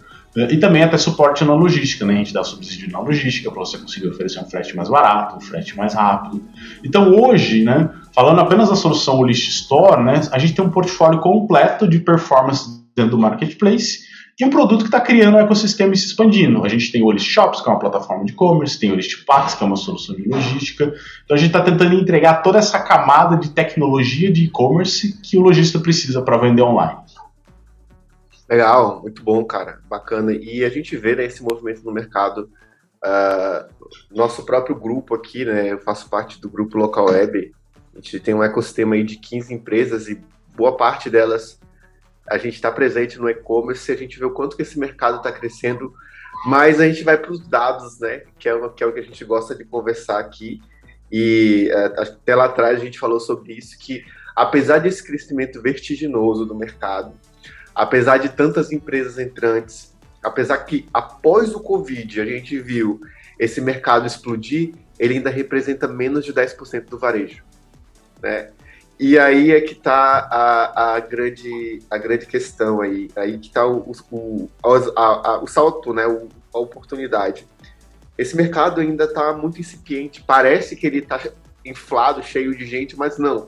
E 0.50 0.58
também 0.58 0.84
até 0.84 0.98
suporte 0.98 1.44
na 1.44 1.54
logística, 1.54 2.06
né? 2.06 2.14
A 2.14 2.18
gente 2.18 2.34
dá 2.34 2.44
subsídio 2.44 2.92
na 2.92 3.00
logística 3.00 3.50
para 3.50 3.60
você 3.60 3.78
conseguir 3.80 4.08
oferecer 4.08 4.40
um 4.40 4.46
frete 4.46 4.76
mais 4.76 4.88
barato, 4.88 5.36
um 5.36 5.42
frete 5.42 5.76
mais 5.76 5.96
rápido. 5.96 6.42
Então 6.84 7.14
hoje, 7.16 7.64
né, 7.64 7.90
falando 8.14 8.40
apenas 8.40 8.70
da 8.70 8.76
solução 8.76 9.24
List 9.24 9.50
Store, 9.50 10.04
né, 10.04 10.22
a 10.32 10.38
gente 10.38 10.54
tem 10.54 10.64
um 10.64 10.70
portfólio 10.70 11.20
completo 11.20 11.88
de 11.88 12.00
performance 12.00 12.80
dentro 12.96 13.12
do 13.12 13.18
marketplace 13.18 14.09
e 14.40 14.46
um 14.46 14.50
produto 14.50 14.82
que 14.82 14.88
está 14.88 15.02
criando 15.02 15.36
um 15.36 15.40
ecossistema 15.40 15.94
e 15.94 15.98
se 15.98 16.06
expandindo. 16.06 16.64
A 16.64 16.70
gente 16.70 16.92
tem 16.94 17.04
o 17.04 17.12
List 17.12 17.30
Shops, 17.30 17.60
que 17.60 17.68
é 17.68 17.72
uma 17.74 17.80
plataforma 17.80 18.24
de 18.24 18.32
e-commerce, 18.32 18.80
tem 18.80 18.90
o 18.90 18.96
List 18.96 19.26
Packs, 19.26 19.54
que 19.54 19.64
é 19.64 19.68
uma 19.68 19.76
solução 19.76 20.16
de 20.16 20.30
logística. 20.30 20.86
Então 21.26 21.36
a 21.36 21.38
gente 21.38 21.48
está 21.48 21.62
tentando 21.62 21.94
entregar 21.96 22.42
toda 22.42 22.58
essa 22.58 22.80
camada 22.80 23.36
de 23.36 23.50
tecnologia 23.50 24.32
de 24.32 24.46
e-commerce 24.46 25.20
que 25.22 25.38
o 25.38 25.42
lojista 25.42 25.78
precisa 25.78 26.22
para 26.22 26.38
vender 26.38 26.62
online. 26.62 27.00
Legal, 28.48 29.02
muito 29.02 29.22
bom, 29.22 29.44
cara, 29.44 29.80
bacana. 29.90 30.32
E 30.32 30.64
a 30.64 30.70
gente 30.70 30.96
vê 30.96 31.18
né, 31.18 31.26
esse 31.26 31.44
movimento 31.44 31.84
no 31.84 31.92
mercado. 31.92 32.50
Uh, 33.04 33.70
nosso 34.10 34.46
próprio 34.46 34.76
grupo 34.76 35.16
aqui, 35.16 35.46
né? 35.46 35.72
Eu 35.72 35.80
faço 35.80 36.10
parte 36.10 36.40
do 36.40 36.50
grupo 36.50 36.78
Local 36.78 37.06
Web. 37.06 37.52
A 37.94 37.98
gente 37.98 38.20
tem 38.20 38.34
um 38.34 38.44
ecossistema 38.44 38.96
aí 38.96 39.04
de 39.04 39.18
15 39.18 39.54
empresas 39.54 40.08
e 40.08 40.22
boa 40.56 40.76
parte 40.76 41.10
delas 41.10 41.60
a 42.30 42.38
gente 42.38 42.56
está 42.56 42.72
presente 42.72 43.18
no 43.18 43.30
e-commerce. 43.30 43.92
A 43.92 43.96
gente 43.96 44.20
vê 44.20 44.26
o 44.26 44.32
quanto 44.32 44.56
que 44.56 44.62
esse 44.62 44.80
mercado 44.80 45.18
está 45.18 45.32
crescendo, 45.32 45.94
mas 46.46 46.80
a 46.80 46.88
gente 46.88 47.04
vai 47.04 47.18
para 47.18 47.32
os 47.32 47.48
dados, 47.48 48.00
né? 48.00 48.24
Que 48.38 48.48
é, 48.48 48.70
que 48.70 48.84
é 48.84 48.88
o 48.88 48.94
que 48.94 49.00
a 49.00 49.04
gente 49.04 49.26
gosta 49.26 49.56
de 49.56 49.66
conversar 49.66 50.20
aqui. 50.20 50.62
E 51.12 51.72
uh, 51.74 52.02
até 52.02 52.36
lá 52.36 52.46
atrás 52.46 52.80
a 52.80 52.84
gente 52.84 53.00
falou 53.00 53.20
sobre 53.20 53.54
isso 53.54 53.78
que 53.80 54.06
apesar 54.36 54.80
desse 54.80 55.04
crescimento 55.04 55.62
vertiginoso 55.62 56.46
do 56.46 56.56
mercado, 56.56 57.14
apesar 57.76 58.18
de 58.18 58.30
tantas 58.30 58.72
empresas 58.72 59.20
entrantes, 59.20 59.94
apesar 60.24 60.60
que 60.60 60.88
após 60.94 61.54
o 61.54 61.60
Covid 61.60 62.22
a 62.22 62.26
gente 62.26 62.58
viu 62.60 63.02
esse 63.38 63.60
mercado 63.60 64.06
explodir, 64.06 64.74
ele 64.98 65.16
ainda 65.16 65.30
representa 65.30 65.88
menos 65.88 66.24
de 66.24 66.34
10% 66.34 66.86
do 66.86 66.98
varejo. 66.98 67.44
Né? 68.22 68.52
E 69.00 69.18
aí 69.18 69.52
é 69.52 69.62
que 69.62 69.72
está 69.72 70.28
a, 70.30 70.96
a, 70.96 71.00
grande, 71.00 71.82
a 71.90 71.98
grande 71.98 72.26
questão 72.26 72.82
aí, 72.82 73.10
aí 73.16 73.38
que 73.38 73.48
está 73.48 73.66
o, 73.66 73.94
o, 74.12 74.50
a, 74.94 75.02
a, 75.02 75.42
o 75.42 75.48
salto, 75.48 75.94
né, 75.94 76.06
o, 76.06 76.28
a 76.54 76.60
oportunidade. 76.60 77.48
Esse 78.18 78.36
mercado 78.36 78.82
ainda 78.82 79.06
está 79.06 79.32
muito 79.32 79.58
incipiente, 79.58 80.22
parece 80.22 80.76
que 80.76 80.86
ele 80.86 80.98
está 80.98 81.18
inflado, 81.66 82.22
cheio 82.22 82.54
de 82.54 82.66
gente, 82.66 82.98
mas 82.98 83.18
não. 83.18 83.48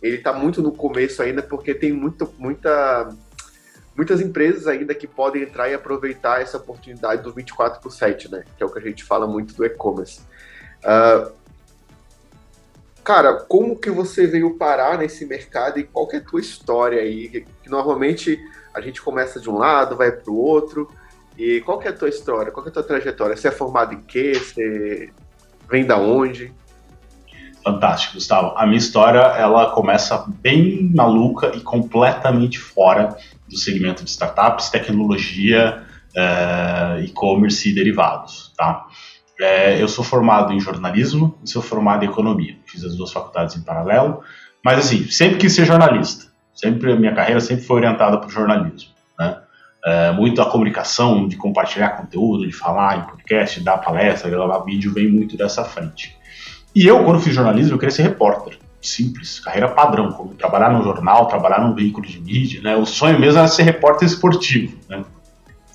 Ele 0.00 0.18
está 0.18 0.32
muito 0.32 0.62
no 0.62 0.70
começo 0.70 1.20
ainda, 1.20 1.42
porque 1.42 1.74
tem 1.74 1.92
muito, 1.92 2.32
muita 2.38 3.12
muitas 3.96 4.20
empresas 4.20 4.66
ainda 4.66 4.94
que 4.94 5.06
podem 5.06 5.42
entrar 5.42 5.68
e 5.70 5.74
aproveitar 5.74 6.42
essa 6.42 6.58
oportunidade 6.58 7.22
do 7.22 7.32
24 7.32 7.80
por 7.80 7.90
7, 7.90 8.30
né? 8.30 8.44
Que 8.56 8.62
é 8.62 8.66
o 8.66 8.70
que 8.70 8.78
a 8.78 8.82
gente 8.82 9.02
fala 9.02 9.26
muito 9.26 9.54
do 9.54 9.64
e-commerce. 9.64 10.20
Uh, 10.84 11.32
cara, 13.06 13.34
como 13.34 13.78
que 13.78 13.88
você 13.88 14.26
veio 14.26 14.58
parar 14.58 14.98
nesse 14.98 15.24
mercado 15.24 15.78
e 15.78 15.84
qual 15.84 16.08
é 16.12 16.16
a 16.16 16.20
tua 16.20 16.40
história 16.40 17.00
aí? 17.00 17.28
Que, 17.28 17.70
normalmente 17.70 18.36
a 18.74 18.80
gente 18.80 19.00
começa 19.00 19.38
de 19.38 19.48
um 19.48 19.56
lado, 19.56 19.96
vai 19.96 20.10
para 20.10 20.28
o 20.28 20.36
outro. 20.36 20.90
E 21.38 21.60
qual 21.60 21.80
é 21.82 21.88
a 21.88 21.92
tua 21.92 22.08
história? 22.08 22.50
Qual 22.50 22.66
é 22.66 22.68
a 22.68 22.72
tua 22.72 22.82
trajetória? 22.82 23.36
Você 23.36 23.46
é 23.46 23.52
formado 23.52 23.94
em 23.94 24.00
quê? 24.02 24.32
Você 24.34 25.10
vem 25.70 25.86
da 25.86 25.96
onde? 25.96 26.52
Fantástico, 27.62 28.14
Gustavo. 28.14 28.54
A 28.56 28.66
minha 28.66 28.78
história, 28.78 29.20
ela 29.20 29.70
começa 29.70 30.26
bem 30.40 30.90
maluca 30.92 31.52
e 31.54 31.60
completamente 31.60 32.58
fora 32.58 33.16
do 33.48 33.56
segmento 33.56 34.02
de 34.02 34.10
startups, 34.10 34.68
tecnologia, 34.68 35.84
e-commerce 37.04 37.68
e 37.68 37.74
derivados, 37.74 38.52
tá? 38.56 38.86
É, 39.38 39.80
eu 39.80 39.88
sou 39.88 40.02
formado 40.02 40.52
em 40.52 40.60
jornalismo 40.60 41.38
e 41.44 41.48
sou 41.48 41.60
formado 41.60 42.04
em 42.04 42.08
economia. 42.08 42.56
Fiz 42.64 42.82
as 42.84 42.96
duas 42.96 43.12
faculdades 43.12 43.56
em 43.56 43.62
paralelo, 43.62 44.22
mas 44.64 44.78
assim, 44.78 45.08
sempre 45.08 45.36
quis 45.38 45.54
ser 45.54 45.66
jornalista. 45.66 46.26
Sempre 46.54 46.92
a 46.92 46.96
minha 46.96 47.14
carreira 47.14 47.40
sempre 47.40 47.64
foi 47.64 47.76
orientada 47.76 48.16
para 48.16 48.28
o 48.28 48.30
jornalismo, 48.30 48.90
né? 49.18 49.38
É, 49.84 50.10
muito 50.10 50.42
a 50.42 50.50
comunicação, 50.50 51.28
de 51.28 51.36
compartilhar 51.36 51.90
conteúdo, 51.90 52.46
de 52.46 52.52
falar 52.52 52.98
em 52.98 53.02
podcast, 53.02 53.60
dar 53.60 53.78
palestra, 53.78 54.28
gravar 54.28 54.60
vídeo, 54.60 54.92
vem 54.92 55.08
muito 55.08 55.36
dessa 55.36 55.62
frente. 55.64 56.16
E 56.74 56.86
eu, 56.86 57.04
quando 57.04 57.20
fiz 57.20 57.34
jornalismo, 57.34 57.74
eu 57.74 57.78
queria 57.78 57.94
ser 57.94 58.02
repórter. 58.02 58.58
Simples, 58.80 59.38
carreira 59.38 59.68
padrão, 59.68 60.12
como 60.12 60.34
trabalhar 60.34 60.70
no 60.70 60.82
jornal, 60.82 61.26
trabalhar 61.26 61.60
num 61.60 61.74
veículo 61.74 62.06
de 62.06 62.20
mídia, 62.20 62.60
né? 62.62 62.74
O 62.74 62.86
sonho 62.86 63.18
mesmo 63.20 63.38
era 63.38 63.48
ser 63.48 63.62
repórter 63.62 64.08
esportivo, 64.08 64.76
né? 64.88 65.04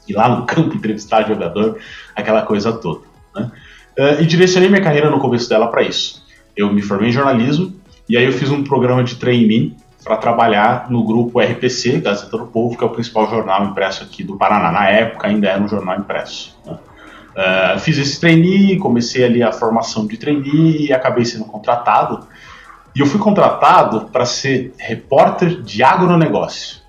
Ir 0.08 0.14
lá 0.14 0.28
no 0.28 0.46
campo 0.46 0.76
entrevistar 0.76 1.28
jogador, 1.28 1.80
aquela 2.16 2.42
coisa 2.42 2.74
toda. 2.74 3.11
Né? 3.36 3.52
Uh, 3.98 4.22
e 4.22 4.26
direcionei 4.26 4.70
minha 4.70 4.82
carreira 4.82 5.10
no 5.10 5.20
começo 5.20 5.50
dela 5.50 5.68
para 5.68 5.84
isso. 5.84 6.24
Eu 6.56 6.72
me 6.72 6.82
formei 6.82 7.10
em 7.10 7.12
jornalismo 7.12 7.74
e 8.08 8.18
aí 8.18 8.26
eu 8.26 8.32
fiz 8.32 8.50
um 8.50 8.64
programa 8.64 9.04
de 9.04 9.16
trainee 9.16 9.76
para 10.04 10.18
trabalhar 10.18 10.90
no 10.90 11.04
grupo 11.04 11.40
RPC, 11.40 12.00
Gazeta 12.00 12.38
do 12.38 12.48
Povo, 12.48 12.78
que 12.78 12.84
é 12.84 12.88
o 12.88 12.90
principal 12.90 13.30
jornal 13.30 13.66
impresso 13.66 14.04
aqui 14.04 14.24
do 14.24 14.36
Paraná. 14.36 14.72
Na 14.72 14.90
época 14.90 15.28
ainda 15.28 15.48
era 15.48 15.62
um 15.62 15.68
jornal 15.68 15.98
impresso. 16.00 16.58
Né? 16.66 16.78
Uh, 17.32 17.80
fiz 17.80 17.98
esse 17.98 18.20
trainee, 18.20 18.78
comecei 18.78 19.24
ali 19.24 19.42
a 19.42 19.52
formação 19.52 20.06
de 20.06 20.18
trainee 20.18 20.88
e 20.88 20.94
acabei 20.94 21.24
sendo 21.24 21.46
contratado. 21.46 22.28
E 22.94 23.00
eu 23.00 23.06
fui 23.06 23.20
contratado 23.20 24.10
para 24.12 24.26
ser 24.26 24.74
repórter 24.78 25.62
de 25.62 25.82
agronegócio. 25.82 26.81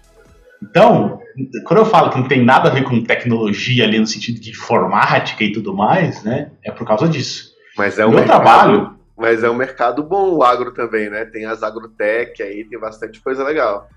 Então, 0.62 1.21
quando 1.64 1.81
eu 1.81 1.87
falo 1.87 2.11
que 2.11 2.19
não 2.19 2.28
tem 2.28 2.45
nada 2.45 2.69
a 2.69 2.73
ver 2.73 2.85
com 2.85 3.02
tecnologia 3.02 3.85
ali 3.85 3.99
no 3.99 4.07
sentido 4.07 4.40
de 4.40 4.50
informática 4.50 5.42
e 5.42 5.52
tudo 5.52 5.75
mais, 5.75 6.23
né? 6.23 6.50
É 6.64 6.71
por 6.71 6.87
causa 6.87 7.09
disso. 7.09 7.52
Mas 7.76 7.99
é 7.99 8.07
um 8.07 8.11
Meu 8.11 8.21
mercado, 8.21 8.42
trabalho. 8.42 8.97
Mas 9.16 9.42
é 9.42 9.50
um 9.50 9.54
mercado 9.54 10.02
bom 10.02 10.35
o 10.35 10.42
agro 10.42 10.73
também, 10.73 11.11
né? 11.11 11.25
Tem 11.25 11.45
as 11.45 11.62
agrotech 11.62 12.42
aí, 12.42 12.64
tem 12.64 12.78
bastante 12.78 13.21
coisa 13.21 13.42
legal. 13.45 13.88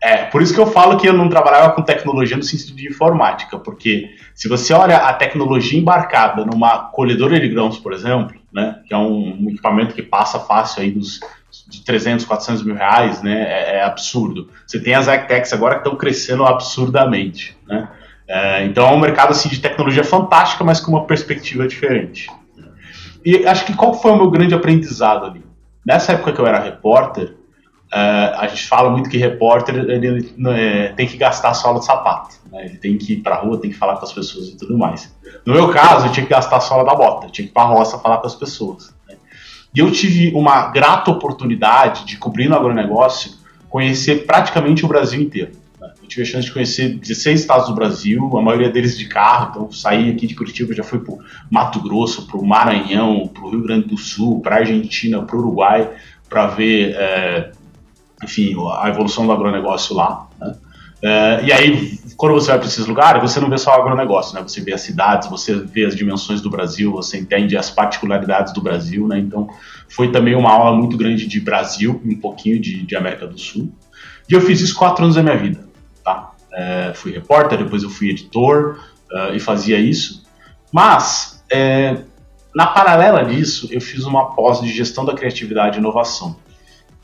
É, 0.00 0.24
por 0.26 0.40
isso 0.40 0.54
que 0.54 0.60
eu 0.60 0.66
falo 0.66 0.96
que 0.96 1.08
eu 1.08 1.12
não 1.12 1.28
trabalhava 1.28 1.72
com 1.72 1.82
tecnologia 1.82 2.36
no 2.36 2.42
sentido 2.42 2.76
de 2.76 2.88
informática, 2.88 3.58
porque 3.58 4.10
se 4.32 4.48
você 4.48 4.72
olha 4.72 4.96
a 4.96 5.12
tecnologia 5.12 5.78
embarcada 5.78 6.44
numa 6.44 6.90
colhedora 6.90 7.38
de 7.40 7.48
grãos, 7.48 7.78
por 7.78 7.92
exemplo, 7.92 8.36
né, 8.52 8.80
que 8.86 8.94
é 8.94 8.96
um, 8.96 9.36
um 9.40 9.50
equipamento 9.50 9.94
que 9.94 10.02
passa 10.02 10.38
fácil 10.38 10.82
aí 10.82 10.92
dos 10.92 11.18
de 11.68 11.84
300, 11.84 12.24
400 12.24 12.64
mil 12.64 12.74
reais, 12.74 13.22
né, 13.22 13.42
é, 13.42 13.76
é 13.76 13.84
absurdo. 13.84 14.48
Você 14.66 14.80
tem 14.80 14.94
as 14.94 15.06
agtechs 15.06 15.52
agora 15.52 15.74
que 15.74 15.80
estão 15.80 15.96
crescendo 15.96 16.44
absurdamente, 16.44 17.56
né? 17.66 17.88
É, 18.26 18.64
então 18.64 18.86
é 18.86 18.92
um 18.92 19.00
mercado 19.00 19.30
assim 19.30 19.48
de 19.48 19.58
tecnologia 19.58 20.04
fantástica, 20.04 20.62
mas 20.62 20.80
com 20.80 20.90
uma 20.90 21.06
perspectiva 21.06 21.66
diferente. 21.66 22.28
E 23.24 23.46
acho 23.46 23.64
que 23.64 23.74
qual 23.74 23.94
foi 23.94 24.12
o 24.12 24.16
meu 24.16 24.30
grande 24.30 24.54
aprendizado 24.54 25.24
ali? 25.24 25.42
Nessa 25.84 26.12
época 26.12 26.32
que 26.32 26.40
eu 26.40 26.46
era 26.46 26.58
repórter, 26.58 27.34
Uh, 27.88 28.36
a 28.36 28.46
gente 28.48 28.66
fala 28.66 28.90
muito 28.90 29.08
que 29.08 29.16
repórter 29.16 29.74
ele, 29.74 30.30
é, 30.50 30.88
tem 30.88 31.06
que 31.06 31.16
gastar 31.16 31.48
a 31.48 31.54
sola 31.54 31.78
de 31.78 31.86
sapato, 31.86 32.36
né? 32.52 32.66
ele 32.66 32.76
tem 32.76 32.98
que 32.98 33.14
ir 33.14 33.22
para 33.22 33.36
rua, 33.36 33.58
tem 33.58 33.70
que 33.70 33.78
falar 33.78 33.96
com 33.96 34.04
as 34.04 34.12
pessoas 34.12 34.48
e 34.48 34.58
tudo 34.58 34.76
mais. 34.76 35.10
No 35.46 35.54
meu 35.54 35.70
caso, 35.70 36.06
eu 36.06 36.12
tinha 36.12 36.26
que 36.26 36.30
gastar 36.30 36.58
a 36.58 36.60
sola 36.60 36.84
da 36.84 36.94
bota, 36.94 37.26
eu 37.26 37.30
tinha 37.30 37.46
que 37.46 37.50
ir 37.50 37.54
para 37.54 37.62
a 37.62 37.66
roça 37.66 37.98
falar 37.98 38.18
com 38.18 38.26
as 38.26 38.34
pessoas. 38.34 38.94
E 39.74 39.80
eu 39.80 39.90
tive 39.90 40.32
uma 40.34 40.68
grata 40.68 41.10
oportunidade 41.10 42.04
de, 42.04 42.16
cobrir 42.16 42.48
no 42.48 42.56
agronegócio, 42.56 43.32
conhecer 43.68 44.26
praticamente 44.26 44.84
o 44.84 44.88
Brasil 44.88 45.20
inteiro. 45.20 45.52
Né? 45.80 45.92
Eu 46.02 46.08
tive 46.08 46.22
a 46.22 46.24
chance 46.24 46.46
de 46.46 46.52
conhecer 46.52 46.94
16 46.96 47.40
estados 47.40 47.68
do 47.68 47.74
Brasil, 47.74 48.36
a 48.36 48.42
maioria 48.42 48.70
deles 48.70 48.96
de 48.96 49.06
carro, 49.06 49.50
então 49.50 49.72
saí 49.72 50.10
aqui 50.10 50.26
de 50.26 50.34
Curitiba, 50.34 50.74
já 50.74 50.82
fui 50.82 50.98
para 50.98 51.14
Mato 51.50 51.80
Grosso, 51.80 52.26
para 52.26 52.38
o 52.38 52.46
Maranhão, 52.46 53.28
para 53.28 53.44
o 53.44 53.50
Rio 53.50 53.62
Grande 53.62 53.88
do 53.88 53.98
Sul, 53.98 54.40
para 54.40 54.56
Argentina, 54.56 55.22
para 55.22 55.36
o 55.36 55.40
Uruguai, 55.40 55.90
para 56.28 56.46
ver... 56.46 56.94
É, 56.96 57.50
enfim, 58.22 58.56
a 58.78 58.88
evolução 58.88 59.26
do 59.26 59.32
agronegócio 59.32 59.94
lá. 59.94 60.26
Né? 60.40 60.54
É, 61.02 61.44
e 61.44 61.52
aí, 61.52 61.98
quando 62.16 62.34
você 62.34 62.48
vai 62.48 62.58
para 62.58 62.66
esses 62.66 62.86
lugares, 62.86 63.22
você 63.22 63.38
não 63.38 63.48
vê 63.48 63.56
só 63.56 63.70
o 63.70 63.74
agronegócio, 63.74 64.34
né? 64.34 64.42
Você 64.42 64.60
vê 64.60 64.72
as 64.72 64.80
cidades, 64.80 65.28
você 65.28 65.54
vê 65.54 65.84
as 65.84 65.94
dimensões 65.94 66.40
do 66.40 66.50
Brasil, 66.50 66.90
você 66.90 67.18
entende 67.18 67.56
as 67.56 67.70
particularidades 67.70 68.52
do 68.52 68.60
Brasil, 68.60 69.06
né? 69.06 69.18
Então, 69.18 69.48
foi 69.88 70.10
também 70.10 70.34
uma 70.34 70.50
aula 70.50 70.76
muito 70.76 70.96
grande 70.96 71.26
de 71.26 71.40
Brasil 71.40 72.00
um 72.04 72.18
pouquinho 72.18 72.60
de, 72.60 72.84
de, 72.84 72.96
América 72.96 73.26
do 73.26 73.38
Sul. 73.38 73.72
E 74.28 74.34
eu 74.34 74.40
fiz 74.40 74.60
isso 74.60 74.74
quatro 74.74 75.04
anos 75.04 75.16
da 75.16 75.22
minha 75.22 75.36
vida, 75.36 75.64
tá? 76.04 76.32
É, 76.52 76.92
fui 76.94 77.12
repórter, 77.12 77.58
depois 77.58 77.82
eu 77.82 77.90
fui 77.90 78.10
editor 78.10 78.80
uh, 79.12 79.34
e 79.34 79.38
fazia 79.38 79.78
isso. 79.78 80.24
Mas, 80.72 81.42
na 82.54 82.66
paralela 82.66 83.24
disso, 83.24 83.68
eu 83.70 83.80
fiz 83.80 84.04
uma 84.04 84.34
pós 84.34 84.60
de 84.60 84.68
gestão 84.68 85.04
da 85.04 85.14
criatividade 85.14 85.78
e 85.78 85.80
inovação. 85.80 86.36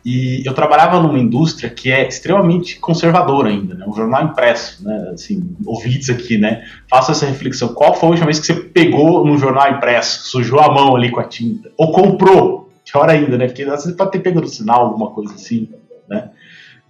E 0.04 0.42
eu 0.44 0.52
trabalhava 0.52 1.00
numa 1.00 1.18
indústria 1.18 1.70
que 1.70 1.90
é 1.90 2.06
extremamente 2.06 2.78
conservadora 2.78 3.48
ainda, 3.48 3.74
né? 3.74 3.86
Um 3.88 3.94
jornal 3.94 4.24
impresso, 4.24 4.84
né? 4.84 5.12
Assim, 5.14 5.56
ouvintes 5.64 6.10
aqui, 6.10 6.36
né? 6.36 6.62
Faça 6.90 7.12
essa 7.12 7.24
reflexão. 7.24 7.68
Qual 7.68 7.94
foi 7.94 8.08
a 8.08 8.10
última 8.10 8.26
vez 8.26 8.38
que 8.38 8.46
você 8.46 8.54
pegou 8.54 9.24
num 9.24 9.38
jornal 9.38 9.70
impresso, 9.70 10.28
sujou 10.28 10.60
a 10.60 10.70
mão 10.70 10.94
ali 10.94 11.10
com 11.10 11.20
a 11.20 11.24
tinta? 11.24 11.70
Ou 11.78 11.90
comprou? 11.90 12.70
Pior 12.84 13.08
ainda, 13.08 13.38
né? 13.38 13.46
Porque 13.46 13.62
às 13.62 13.84
vezes 13.84 13.96
pode 13.96 14.12
ter 14.12 14.18
pego 14.18 14.42
no 14.42 14.46
sinal, 14.46 14.82
alguma 14.82 15.10
coisa 15.10 15.34
assim, 15.34 15.70
né? 16.06 16.28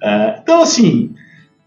Uh, 0.02 0.40
então, 0.42 0.61
assim, 0.61 1.14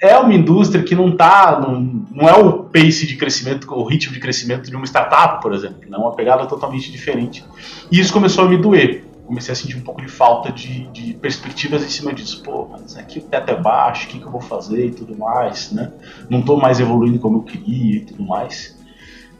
é 0.02 0.18
uma 0.18 0.34
indústria 0.34 0.84
que 0.84 0.94
não 0.94 1.10
está, 1.10 1.60
não, 1.60 1.82
não, 2.12 2.28
é 2.28 2.34
o 2.34 2.64
pace 2.66 3.08
de 3.08 3.16
crescimento, 3.16 3.74
o 3.74 3.84
ritmo 3.84 4.14
de 4.14 4.20
crescimento 4.20 4.70
de 4.70 4.76
uma 4.76 4.86
startup, 4.86 5.42
por 5.42 5.54
exemplo, 5.54 5.80
é 5.92 5.98
uma 5.98 6.14
pegada 6.14 6.46
totalmente 6.46 6.92
diferente. 6.92 7.44
E 7.90 8.00
isso 8.00 8.14
começou 8.14 8.46
a 8.46 8.50
me 8.50 8.58
doer, 8.58 9.07
comecei 9.28 9.52
a 9.52 9.56
sentir 9.56 9.78
um 9.78 9.82
pouco 9.82 10.02
de 10.02 10.08
falta 10.08 10.52
de, 10.52 10.88
de 10.88 11.14
perspectivas 11.16 11.84
em 11.84 11.90
cima 11.90 12.14
disso. 12.14 12.42
Pô, 12.42 12.68
mas 12.72 12.98
aqui 12.98 13.20
o 13.20 13.24
teto 13.24 13.52
é 13.52 13.56
baixo, 13.56 14.08
o 14.08 14.10
que, 14.10 14.20
que 14.20 14.26
eu 14.26 14.32
vou 14.32 14.42
fazer 14.42 14.88
e 14.88 14.92
tudo 14.92 15.16
mais, 15.18 15.72
né? 15.72 15.92
Não 16.30 16.40
estou 16.40 16.58
mais 16.58 16.80
evoluindo 16.80 17.20
como 17.20 17.40
eu 17.40 17.44
queria 17.44 17.98
e 17.98 18.00
tudo 18.02 18.24
mais. 18.24 18.76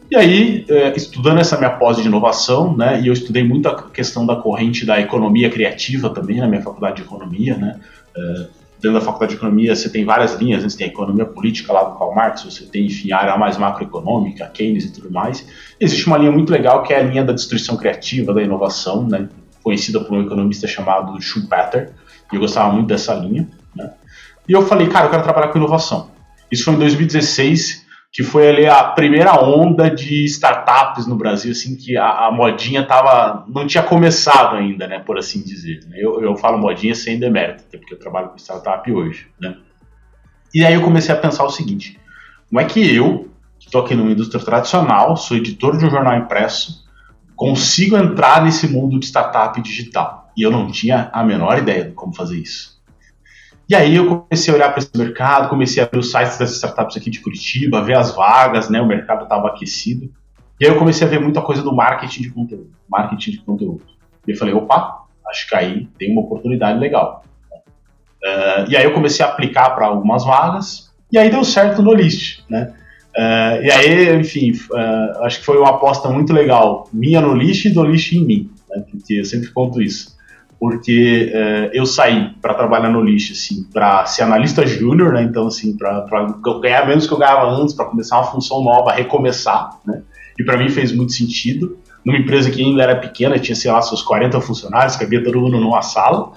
E 0.10 0.16
aí, 0.16 0.66
é, 0.70 0.96
estudando 0.96 1.40
essa 1.40 1.58
minha 1.58 1.72
pós 1.72 1.98
de 1.98 2.08
inovação, 2.08 2.76
né, 2.76 3.02
e 3.02 3.08
eu 3.08 3.14
estudei 3.14 3.44
muito 3.44 3.68
a 3.68 3.90
questão 3.90 4.26
da 4.26 4.38
corrente 4.38 4.86
da 4.86 5.00
economia 5.02 5.50
criativa 5.50 6.10
também 6.10 6.38
na 6.38 6.48
minha 6.48 6.62
faculdade 6.62 6.98
de 6.98 7.02
economia, 7.02 7.58
né, 7.58 7.78
é, 8.16 8.48
dentro 8.80 8.94
da 8.94 9.02
faculdade 9.02 9.32
de 9.32 9.38
economia 9.38 9.76
você 9.76 9.90
tem 9.90 10.06
várias 10.06 10.36
linhas, 10.36 10.64
né, 10.64 10.70
você 10.70 10.78
tem 10.78 10.88
a 10.88 10.90
economia 10.90 11.26
política 11.26 11.74
lá 11.74 11.84
do 11.84 11.98
Karl 11.98 12.16
Marx, 12.16 12.44
você 12.44 12.64
tem, 12.64 12.86
enfim, 12.86 13.12
a 13.12 13.18
área 13.18 13.38
mais 13.38 13.58
macroeconômica, 13.58 14.48
Keynes 14.48 14.86
e 14.86 14.94
tudo 14.94 15.12
mais. 15.12 15.46
Existe 15.78 16.08
uma 16.08 16.18
linha 16.18 16.32
muito 16.32 16.54
legal 16.54 16.84
que 16.84 16.94
é 16.94 17.00
a 17.00 17.04
linha 17.04 17.26
da 17.26 17.34
destruição 17.34 17.76
criativa, 17.76 18.34
da 18.34 18.42
inovação, 18.42 19.06
né, 19.06 19.28
conhecida 19.68 20.00
por 20.00 20.18
um 20.18 20.22
economista 20.22 20.66
chamado 20.66 21.22
Schumpeter, 21.22 21.92
e 22.32 22.36
eu 22.38 22.40
gostava 22.40 22.72
muito 22.72 22.88
dessa 22.88 23.14
linha. 23.14 23.50
Né? 23.76 23.92
E 24.48 24.54
eu 24.54 24.62
falei, 24.62 24.88
cara, 24.88 25.08
eu 25.08 25.10
quero 25.10 25.24
trabalhar 25.24 25.50
com 25.50 25.58
inovação. 25.58 26.10
Isso 26.50 26.64
foi 26.64 26.76
em 26.76 26.78
2016, 26.78 27.86
que 28.14 28.24
foi 28.24 28.48
ali 28.48 28.66
a 28.66 28.82
primeira 28.86 29.38
onda 29.44 29.92
de 29.92 30.24
startups 30.24 31.06
no 31.06 31.18
Brasil, 31.18 31.52
assim, 31.52 31.76
que 31.76 31.98
a, 31.98 32.28
a 32.28 32.32
modinha 32.32 32.86
tava, 32.86 33.46
não 33.50 33.68
tinha 33.68 33.84
começado 33.84 34.56
ainda, 34.56 34.88
né, 34.88 35.00
por 35.00 35.18
assim 35.18 35.42
dizer. 35.42 35.82
Né? 35.90 35.98
Eu, 36.00 36.22
eu 36.22 36.34
falo 36.38 36.58
modinha 36.58 36.96
sem 36.96 37.20
demérito, 37.20 37.66
até 37.68 37.78
porque 37.78 37.94
eu 37.94 38.00
trabalho 38.00 38.30
com 38.30 38.38
startup 38.38 38.90
hoje, 38.90 39.28
né? 39.38 39.58
E 40.56 40.64
aí 40.66 40.76
eu 40.76 40.82
comecei 40.82 41.14
a 41.14 41.18
pensar 41.18 41.44
o 41.44 41.50
seguinte, 41.50 42.00
como 42.48 42.62
é 42.62 42.64
que 42.64 42.96
eu, 42.96 43.30
que 43.60 43.66
estou 43.66 43.82
aqui 43.82 43.94
numa 43.94 44.12
indústria 44.12 44.42
tradicional, 44.42 45.18
sou 45.18 45.36
editor 45.36 45.78
de 45.78 45.86
um 45.86 45.90
jornal 45.90 46.18
impresso, 46.18 46.87
consigo 47.38 47.96
entrar 47.96 48.44
nesse 48.44 48.68
mundo 48.68 49.00
de 49.00 49.06
startup 49.06 49.62
digital. 49.62 50.30
E 50.36 50.42
eu 50.42 50.52
não 50.52 50.70
tinha 50.70 51.10
a 51.14 51.24
menor 51.24 51.60
ideia 51.60 51.86
de 51.86 51.92
como 51.92 52.14
fazer 52.14 52.38
isso. 52.38 52.82
E 53.70 53.76
aí 53.76 53.96
eu 53.96 54.08
comecei 54.08 54.52
a 54.52 54.58
olhar 54.58 54.70
para 54.70 54.80
esse 54.80 54.98
mercado, 54.98 55.50
comecei 55.50 55.84
a 55.84 55.86
ver 55.86 56.00
os 56.00 56.10
sites 56.10 56.38
das 56.38 56.52
startups 56.54 56.98
aqui 56.98 57.10
de 57.10 57.20
Curitiba, 57.20 57.84
ver 57.84 57.98
as 57.98 58.16
vagas, 58.16 58.70
né? 58.70 58.82
O 58.82 58.88
mercado 58.88 59.24
estava 59.24 59.50
aquecido. 59.50 60.12
E 60.60 60.66
aí 60.66 60.72
eu 60.72 60.80
comecei 60.80 61.06
a 61.06 61.10
ver 61.10 61.20
muita 61.20 61.42
coisa 61.42 61.62
do 61.62 61.76
marketing 61.76 62.24
de 62.24 62.30
conteúdo, 62.32 62.72
marketing 62.90 63.32
de 63.32 63.38
conteúdo. 63.40 63.84
E 64.28 64.32
eu 64.32 64.38
falei, 64.38 64.54
opa, 64.54 65.04
acho 65.30 65.48
que 65.48 65.56
aí 65.56 65.88
tem 66.00 66.12
uma 66.12 66.22
oportunidade 66.22 66.80
legal. 66.80 67.24
Uh, 67.52 68.70
e 68.70 68.76
aí 68.76 68.84
eu 68.84 68.94
comecei 68.94 69.24
a 69.24 69.30
aplicar 69.30 69.70
para 69.72 69.86
algumas 69.86 70.26
vagas, 70.26 70.92
e 71.12 71.18
aí 71.18 71.30
deu 71.30 71.44
certo 71.44 71.84
no 71.84 71.94
list, 71.94 72.44
né? 72.50 72.74
Uh, 73.18 73.64
e 73.64 73.72
aí, 73.72 74.16
enfim, 74.20 74.52
uh, 74.52 75.24
acho 75.24 75.40
que 75.40 75.46
foi 75.46 75.58
uma 75.58 75.72
aposta 75.72 76.08
muito 76.08 76.32
legal, 76.32 76.88
minha 76.94 77.20
no 77.20 77.34
lixo 77.34 77.68
e 77.68 77.72
do 77.72 77.84
lixo 77.84 78.14
em 78.14 78.24
mim, 78.24 78.52
né, 78.70 78.84
porque 78.92 79.16
eu 79.16 79.26
sempre 79.26 79.50
conto 79.50 79.82
isso. 79.82 80.16
Porque 80.60 81.34
uh, 81.34 81.70
eu 81.74 81.84
saí 81.88 82.30
para 82.40 82.54
trabalhar 82.54 82.90
no 82.90 83.02
lixo, 83.02 83.34
assim, 83.34 83.64
para 83.74 84.06
ser 84.06 84.22
analista 84.22 84.68
júnior, 84.68 85.14
né, 85.14 85.24
então, 85.24 85.48
assim, 85.48 85.76
para 85.76 86.06
ganhar 86.62 86.86
menos 86.86 87.08
que 87.08 87.14
eu 87.14 87.18
ganhava 87.18 87.50
antes, 87.50 87.74
para 87.74 87.86
começar 87.86 88.18
uma 88.18 88.32
função 88.32 88.64
nova, 88.64 88.92
recomeçar, 88.92 89.80
né, 89.84 90.04
e 90.38 90.44
para 90.44 90.56
mim 90.56 90.70
fez 90.70 90.92
muito 90.92 91.14
sentido. 91.14 91.80
Numa 92.06 92.20
empresa 92.20 92.52
que 92.52 92.64
ainda 92.64 92.84
era 92.84 92.96
pequena, 92.98 93.40
tinha, 93.40 93.56
sei 93.56 93.72
lá, 93.72 93.82
seus 93.82 94.04
40 94.04 94.40
funcionários, 94.42 94.96
cabia 94.96 95.24
todo 95.24 95.42
mundo 95.42 95.60
numa 95.60 95.82
sala, 95.82 96.34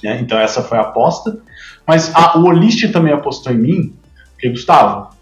né, 0.00 0.20
então 0.20 0.38
essa 0.38 0.62
foi 0.62 0.78
a 0.78 0.82
aposta. 0.82 1.40
Mas 1.84 2.14
a, 2.14 2.38
o 2.38 2.44
Olist 2.44 2.88
também 2.92 3.12
apostou 3.12 3.52
em 3.52 3.58
mim, 3.58 3.94
porque, 4.32 4.48
Gustavo, 4.48 5.13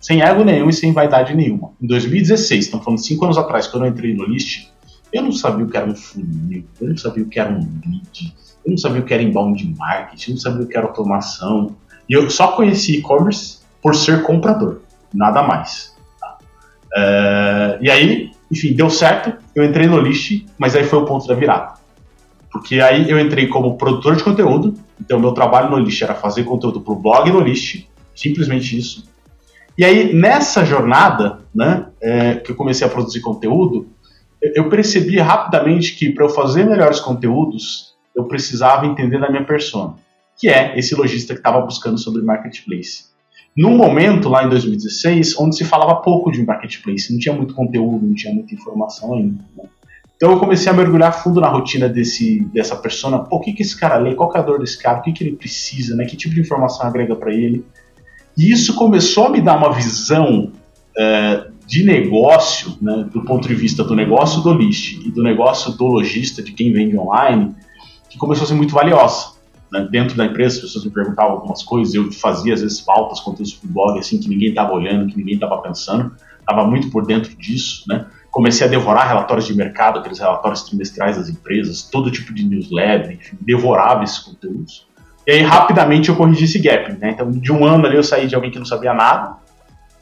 sem 0.00 0.22
ego 0.22 0.42
nenhum 0.42 0.70
e 0.70 0.72
sem 0.72 0.92
vaidade 0.92 1.34
nenhuma. 1.34 1.72
Em 1.80 1.86
2016, 1.86 2.64
estamos 2.64 2.84
falando 2.84 3.04
cinco 3.04 3.24
anos 3.26 3.36
atrás, 3.36 3.66
quando 3.66 3.84
eu 3.84 3.90
entrei 3.90 4.14
no 4.14 4.24
Olist, 4.24 4.70
eu 5.12 5.22
não 5.22 5.32
sabia 5.32 5.64
o 5.64 5.68
que 5.68 5.76
era 5.76 5.86
um 5.86 5.94
funil, 5.94 6.64
eu 6.80 6.88
não 6.88 6.96
sabia 6.96 7.22
o 7.22 7.28
que 7.28 7.38
era 7.38 7.50
um 7.50 7.58
lead, 7.58 8.34
eu 8.64 8.70
não 8.70 8.78
sabia 8.78 9.00
o 9.02 9.04
que 9.04 9.12
era 9.12 9.22
inbound 9.22 9.74
marketing, 9.76 10.30
eu 10.30 10.34
não 10.34 10.40
sabia 10.40 10.62
o 10.62 10.66
que 10.66 10.76
era 10.76 10.86
automação. 10.86 11.76
E 12.08 12.14
eu 12.14 12.28
só 12.30 12.52
conheci 12.52 12.98
e-commerce 12.98 13.58
por 13.82 13.94
ser 13.94 14.22
comprador, 14.22 14.80
nada 15.12 15.42
mais. 15.42 15.94
Tá? 16.18 16.38
É, 16.96 17.78
e 17.82 17.90
aí, 17.90 18.30
enfim, 18.50 18.72
deu 18.72 18.88
certo, 18.88 19.36
eu 19.54 19.64
entrei 19.64 19.86
no 19.86 20.00
List, 20.00 20.46
mas 20.56 20.74
aí 20.74 20.84
foi 20.84 21.00
o 21.00 21.04
ponto 21.04 21.26
da 21.26 21.34
virada. 21.34 21.74
Porque 22.50 22.80
aí 22.80 23.08
eu 23.08 23.18
entrei 23.18 23.46
como 23.46 23.76
produtor 23.76 24.16
de 24.16 24.24
conteúdo, 24.24 24.74
então 25.00 25.20
meu 25.20 25.32
trabalho 25.32 25.70
no 25.70 25.78
List 25.78 26.00
era 26.02 26.14
fazer 26.14 26.44
conteúdo 26.44 26.80
para 26.80 26.92
o 26.92 26.96
blog 26.96 27.30
no 27.30 27.40
List, 27.40 27.86
simplesmente 28.14 28.76
isso. 28.78 29.08
E 29.80 29.84
aí, 29.86 30.12
nessa 30.12 30.62
jornada, 30.62 31.38
né, 31.54 31.86
é, 32.02 32.34
que 32.34 32.52
eu 32.52 32.54
comecei 32.54 32.86
a 32.86 32.90
produzir 32.90 33.22
conteúdo, 33.22 33.88
eu 34.54 34.68
percebi 34.68 35.18
rapidamente 35.18 35.96
que 35.96 36.10
para 36.10 36.26
eu 36.26 36.28
fazer 36.28 36.66
melhores 36.66 37.00
conteúdos, 37.00 37.94
eu 38.14 38.24
precisava 38.24 38.84
entender 38.84 39.18
da 39.18 39.30
minha 39.30 39.42
persona, 39.42 39.94
que 40.38 40.50
é 40.50 40.78
esse 40.78 40.94
lojista 40.94 41.32
que 41.32 41.40
estava 41.40 41.62
buscando 41.62 41.96
sobre 41.96 42.20
marketplace. 42.20 43.04
Num 43.56 43.74
momento, 43.74 44.28
lá 44.28 44.44
em 44.44 44.50
2016, 44.50 45.40
onde 45.40 45.56
se 45.56 45.64
falava 45.64 46.02
pouco 46.02 46.30
de 46.30 46.44
marketplace, 46.44 47.10
não 47.10 47.18
tinha 47.18 47.34
muito 47.34 47.54
conteúdo, 47.54 48.04
não 48.04 48.14
tinha 48.14 48.34
muita 48.34 48.54
informação 48.54 49.14
ainda. 49.14 49.42
Né? 49.56 49.64
Então 50.14 50.30
eu 50.30 50.38
comecei 50.38 50.70
a 50.70 50.74
mergulhar 50.74 51.22
fundo 51.22 51.40
na 51.40 51.48
rotina 51.48 51.88
desse, 51.88 52.44
dessa 52.52 52.76
persona. 52.76 53.20
Pô, 53.20 53.36
o 53.36 53.40
que, 53.40 53.54
que 53.54 53.62
esse 53.62 53.80
cara 53.80 53.96
lê? 53.96 54.14
Qual 54.14 54.30
é 54.36 54.40
a 54.40 54.42
dor 54.42 54.58
desse 54.58 54.76
cara? 54.78 54.98
O 54.98 55.02
que, 55.02 55.12
que 55.14 55.24
ele 55.24 55.36
precisa? 55.36 55.96
Né? 55.96 56.04
Que 56.04 56.18
tipo 56.18 56.34
de 56.34 56.42
informação 56.42 56.86
agrega 56.86 57.16
para 57.16 57.32
ele? 57.32 57.64
E 58.36 58.52
isso 58.52 58.74
começou 58.74 59.26
a 59.26 59.30
me 59.30 59.40
dar 59.40 59.56
uma 59.56 59.72
visão 59.72 60.52
é, 60.96 61.46
de 61.66 61.84
negócio, 61.84 62.76
né, 62.82 63.08
do 63.12 63.22
ponto 63.22 63.46
de 63.46 63.54
vista 63.54 63.84
do 63.84 63.94
negócio 63.94 64.42
do 64.42 64.52
list 64.52 64.94
e 64.94 65.10
do 65.10 65.22
negócio 65.22 65.72
do 65.72 65.86
lojista, 65.86 66.42
de 66.42 66.52
quem 66.52 66.72
vende 66.72 66.98
online, 66.98 67.54
que 68.08 68.18
começou 68.18 68.44
a 68.44 68.48
ser 68.48 68.54
muito 68.54 68.74
valiosa. 68.74 69.34
Né? 69.70 69.86
Dentro 69.90 70.16
da 70.16 70.26
empresa, 70.26 70.56
as 70.56 70.62
pessoas 70.62 70.84
me 70.84 70.90
perguntavam 70.90 71.32
algumas 71.32 71.62
coisas, 71.62 71.94
eu 71.94 72.10
fazia 72.10 72.54
às 72.54 72.60
vezes 72.60 72.80
pautas, 72.80 73.20
conteúdos 73.20 73.54
para 73.54 73.70
o 73.70 73.72
blog, 73.72 73.98
assim, 73.98 74.18
que 74.18 74.28
ninguém 74.28 74.48
estava 74.48 74.72
olhando, 74.72 75.06
que 75.06 75.16
ninguém 75.16 75.34
estava 75.34 75.58
pensando, 75.58 76.12
estava 76.40 76.66
muito 76.66 76.90
por 76.90 77.06
dentro 77.06 77.36
disso, 77.36 77.84
né? 77.88 78.06
Comecei 78.30 78.66
a 78.66 78.70
devorar 78.70 79.08
relatórios 79.08 79.46
de 79.46 79.54
mercado, 79.54 79.98
aqueles 79.98 80.18
relatórios 80.18 80.62
trimestrais 80.62 81.16
das 81.16 81.28
empresas, 81.28 81.82
todo 81.82 82.10
tipo 82.10 82.32
de 82.32 82.44
newsletter, 82.44 83.12
enfim, 83.12 83.36
devorava 83.40 84.04
esses 84.04 84.18
conteúdos. 84.18 84.86
E 85.30 85.32
aí, 85.32 85.42
rapidamente, 85.42 86.08
eu 86.08 86.16
corrigi 86.16 86.44
esse 86.44 86.58
gap, 86.58 86.92
né? 86.94 87.10
Então, 87.10 87.30
de 87.30 87.52
um 87.52 87.64
ano 87.64 87.86
ali, 87.86 87.94
eu 87.94 88.02
saí 88.02 88.26
de 88.26 88.34
alguém 88.34 88.50
que 88.50 88.58
não 88.58 88.66
sabia 88.66 88.92
nada, 88.92 89.36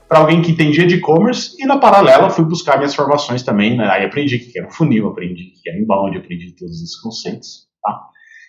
para 0.08 0.20
alguém 0.20 0.40
que 0.40 0.52
entendia 0.52 0.86
de 0.86 0.94
e-commerce 0.94 1.54
e 1.58 1.66
na 1.66 1.76
paralela 1.76 2.30
fui 2.30 2.46
buscar 2.46 2.78
minhas 2.78 2.94
formações 2.94 3.42
também, 3.42 3.76
né? 3.76 3.86
aí 3.90 4.06
aprendi 4.06 4.36
o 4.36 4.38
que 4.38 4.58
era 4.58 4.70
funil, 4.70 5.06
aprendi 5.06 5.42
o 5.42 5.62
que 5.62 5.68
era 5.68 5.78
inbound, 5.78 6.16
aprendi 6.16 6.52
todos 6.52 6.76
esses 6.76 6.98
conceitos, 6.98 7.66
tá? 7.82 8.06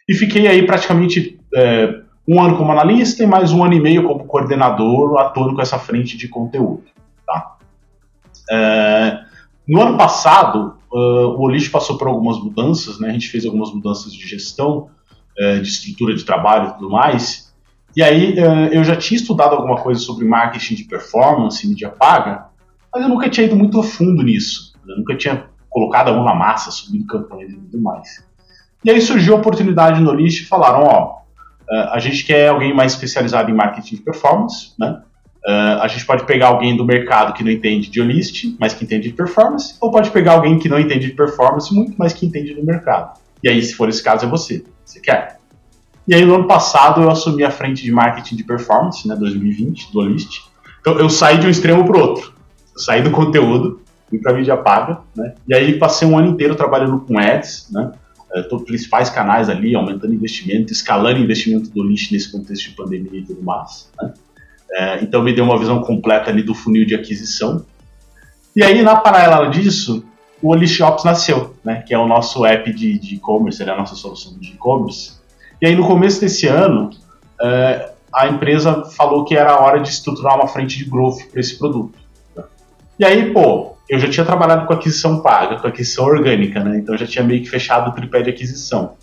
E 0.08 0.14
fiquei 0.14 0.48
aí 0.48 0.66
praticamente 0.66 1.38
é, 1.54 2.00
um 2.26 2.42
ano 2.42 2.56
como 2.56 2.72
analista 2.72 3.26
e 3.26 3.28
mais 3.28 3.52
um 3.52 3.62
ano 3.62 3.74
e 3.74 3.82
meio 3.82 4.08
como 4.08 4.24
coordenador, 4.24 5.18
atuando 5.18 5.56
com 5.56 5.62
essa 5.62 5.78
frente 5.78 6.16
de 6.16 6.30
conteúdo, 6.30 6.86
tá? 7.28 7.58
É, 8.50 9.20
no 9.68 9.82
ano 9.82 9.98
passado, 9.98 10.78
uh, 10.94 11.36
o 11.36 11.42
Olist 11.42 11.70
passou 11.72 11.98
por 11.98 12.08
algumas 12.08 12.40
mudanças, 12.40 13.02
né? 13.02 13.10
A 13.10 13.12
gente 13.12 13.28
fez 13.28 13.46
algumas 13.46 13.74
mudanças 13.74 14.14
de 14.14 14.26
gestão, 14.26 14.90
de 15.62 15.68
estrutura 15.68 16.14
de 16.14 16.24
trabalho 16.24 16.70
e 16.70 16.74
tudo 16.74 16.90
mais, 16.90 17.50
e 17.96 18.04
aí 18.04 18.38
eh, 18.38 18.70
eu 18.72 18.84
já 18.84 18.96
tinha 18.96 19.20
estudado 19.20 19.56
alguma 19.56 19.78
coisa 19.78 20.00
sobre 20.00 20.26
marketing 20.26 20.76
de 20.76 20.84
performance, 20.84 21.68
mídia 21.68 21.90
paga, 21.90 22.46
mas 22.94 23.04
eu 23.04 23.10
nunca 23.10 23.30
tinha 23.30 23.46
ido 23.46 23.56
muito 23.56 23.80
a 23.80 23.84
fundo 23.84 24.24
nisso. 24.24 24.74
Eu 24.88 24.98
nunca 24.98 25.16
tinha 25.16 25.46
colocado 25.70 26.10
a 26.10 26.14
mão 26.14 26.24
na 26.24 26.34
massa, 26.34 26.72
subindo 26.72 27.06
campanhas 27.06 27.52
e 27.52 27.56
tudo 27.56 27.82
mais. 27.82 28.24
E 28.84 28.90
aí 28.90 29.02
surgiu 29.02 29.36
a 29.36 29.40
oportunidade 29.40 30.02
no 30.02 30.14
List 30.14 30.42
e 30.42 30.46
falaram, 30.46 30.84
ó, 30.84 31.16
eh, 31.70 31.90
a 31.92 32.00
gente 32.00 32.24
quer 32.24 32.50
alguém 32.50 32.74
mais 32.74 32.94
especializado 32.94 33.50
em 33.52 33.54
marketing 33.54 33.96
de 33.96 34.02
performance, 34.02 34.74
né? 34.80 35.02
A 35.82 35.88
gente 35.88 36.06
pode 36.06 36.26
pegar 36.26 36.50
alguém 36.50 36.78
do 36.78 36.86
mercado 36.86 37.34
que 37.34 37.44
não 37.44 37.50
entende 37.50 37.90
de 37.90 38.02
list, 38.04 38.56
mas 38.60 38.74
que 38.74 38.84
entende 38.84 39.08
de 39.08 39.16
performance, 39.16 39.76
ou 39.82 39.90
pode 39.90 40.12
pegar 40.12 40.34
alguém 40.34 40.60
que 40.60 40.70
não 40.70 40.78
entende 40.78 41.08
de 41.08 41.14
performance 41.14 41.74
muito, 41.74 41.96
mas 41.98 42.14
que 42.14 42.26
entende 42.26 42.54
do 42.54 42.64
mercado. 42.64 43.18
E 43.42 43.50
aí, 43.50 43.60
se 43.64 43.74
for 43.74 43.90
esse 43.90 44.04
caso, 44.04 44.26
é 44.26 44.30
você. 44.30 44.64
Você 44.86 45.00
quer? 45.00 45.39
E 46.10 46.16
aí, 46.16 46.26
no 46.26 46.34
ano 46.34 46.48
passado, 46.48 47.04
eu 47.04 47.12
assumi 47.12 47.44
a 47.44 47.52
frente 47.52 47.84
de 47.84 47.92
marketing 47.92 48.36
de 48.36 48.44
performance, 48.44 49.08
né, 49.08 49.16
2020, 49.16 49.92
do 49.92 50.00
Olist. 50.00 50.42
Então, 50.82 50.98
eu 50.98 51.08
saí 51.08 51.38
de 51.38 51.46
um 51.46 51.52
extremo 51.52 51.86
para 51.86 51.96
o 51.96 52.00
outro. 52.00 52.34
Eu 52.74 52.82
saí 52.82 53.04
do 53.04 53.12
conteúdo, 53.12 53.80
fui 54.10 54.18
para 54.18 54.34
mídia 54.34 54.58
paga, 54.58 55.02
né, 55.16 55.36
e 55.48 55.54
aí 55.54 55.78
passei 55.78 56.08
um 56.08 56.18
ano 56.18 56.30
inteiro 56.30 56.56
trabalhando 56.56 57.00
com 57.02 57.20
ads, 57.20 57.68
né, 57.70 57.92
todos 58.50 58.62
os 58.62 58.66
principais 58.68 59.12
canais 59.12 59.50
ali, 59.50 59.76
aumentando 59.76 60.12
investimento, 60.12 60.74
escalando 60.74 61.20
investimento 61.20 61.70
do 61.70 61.82
Olist 61.82 62.12
nesse 62.12 62.32
contexto 62.32 62.70
de 62.70 62.76
pandemia 62.76 63.20
e 63.20 63.24
tudo 63.24 63.44
mais. 63.44 63.88
Né. 64.02 64.12
É, 64.72 65.04
então, 65.04 65.22
me 65.22 65.32
deu 65.32 65.46
uma 65.46 65.60
visão 65.60 65.80
completa 65.82 66.32
ali 66.32 66.42
do 66.42 66.56
funil 66.56 66.88
de 66.88 66.96
aquisição. 66.96 67.64
E 68.56 68.64
aí, 68.64 68.82
na 68.82 68.96
paralela 68.96 69.48
disso, 69.52 70.04
o 70.42 70.50
Olist 70.50 70.82
Ops 70.82 71.04
nasceu, 71.04 71.56
né, 71.64 71.84
que 71.86 71.94
é 71.94 72.00
o 72.00 72.08
nosso 72.08 72.44
app 72.48 72.74
de 72.74 73.14
e-commerce, 73.14 73.62
é 73.62 73.70
a 73.70 73.78
nossa 73.78 73.94
solução 73.94 74.36
de 74.40 74.54
e-commerce, 74.54 75.19
e 75.62 75.68
aí, 75.68 75.76
no 75.76 75.86
começo 75.86 76.22
desse 76.22 76.48
ano, 76.48 76.90
é, 77.42 77.92
a 78.14 78.28
empresa 78.28 78.84
falou 78.96 79.26
que 79.26 79.36
era 79.36 79.60
hora 79.60 79.80
de 79.80 79.90
estruturar 79.90 80.36
uma 80.36 80.48
frente 80.48 80.78
de 80.78 80.86
growth 80.86 81.30
para 81.32 81.40
esse 81.40 81.58
produto. 81.58 81.98
E 82.98 83.06
aí, 83.06 83.32
pô, 83.32 83.78
eu 83.88 84.00
já 84.00 84.10
tinha 84.10 84.26
trabalhado 84.26 84.66
com 84.66 84.74
aquisição 84.74 85.22
paga, 85.22 85.58
com 85.58 85.68
aquisição 85.68 86.06
orgânica, 86.06 86.64
né? 86.64 86.78
Então, 86.78 86.98
já 86.98 87.08
tinha 87.08 87.24
meio 87.24 87.42
que 87.42 87.50
fechado 87.50 87.90
o 87.90 87.94
tripé 87.94 88.22
de 88.22 88.30
aquisição. 88.30 88.94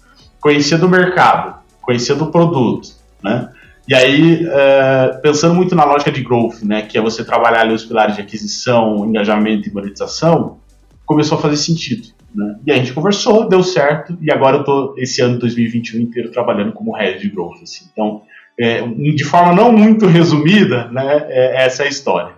Conhecia 0.41 0.79
do 0.79 0.89
mercado, 0.89 1.57
conhecia 1.81 2.15
do 2.15 2.27
produto, 2.27 2.89
né? 3.23 3.51
E 3.89 3.95
aí, 3.95 4.45
é, 4.51 5.19
pensando 5.23 5.55
muito 5.55 5.75
na 5.77 5.85
lógica 5.85 6.11
de 6.11 6.21
growth, 6.21 6.63
né, 6.63 6.83
que 6.83 6.99
é 6.99 7.01
você 7.01 7.25
trabalhar 7.25 7.61
ali 7.61 7.73
os 7.73 7.85
pilares 7.85 8.17
de 8.17 8.21
aquisição, 8.21 9.07
engajamento 9.07 9.69
e 9.69 9.73
monetização, 9.73 10.59
começou 11.05 11.39
a 11.39 11.41
fazer 11.41 11.57
sentido. 11.57 12.09
Né? 12.37 12.59
E 12.67 12.73
a 12.73 12.77
gente 12.77 12.93
conversou, 12.93 13.49
deu 13.49 13.63
certo, 13.63 14.17
e 14.21 14.31
agora 14.31 14.59
eu 14.59 14.61
estou 14.61 14.95
esse 14.99 15.23
ano 15.23 15.39
2021 15.39 16.01
inteiro 16.01 16.31
trabalhando 16.31 16.73
como 16.73 16.95
head 16.95 17.19
de 17.19 17.31
growth. 17.31 17.63
Assim. 17.63 17.87
Então, 17.91 18.23
é, 18.59 18.87
de 18.87 19.25
forma 19.25 19.55
não 19.55 19.73
muito 19.73 20.07
resumida, 20.07 20.89
né, 20.89 21.27
é, 21.29 21.65
essa 21.65 21.83
é 21.83 21.87
a 21.87 21.89
história. 21.89 22.35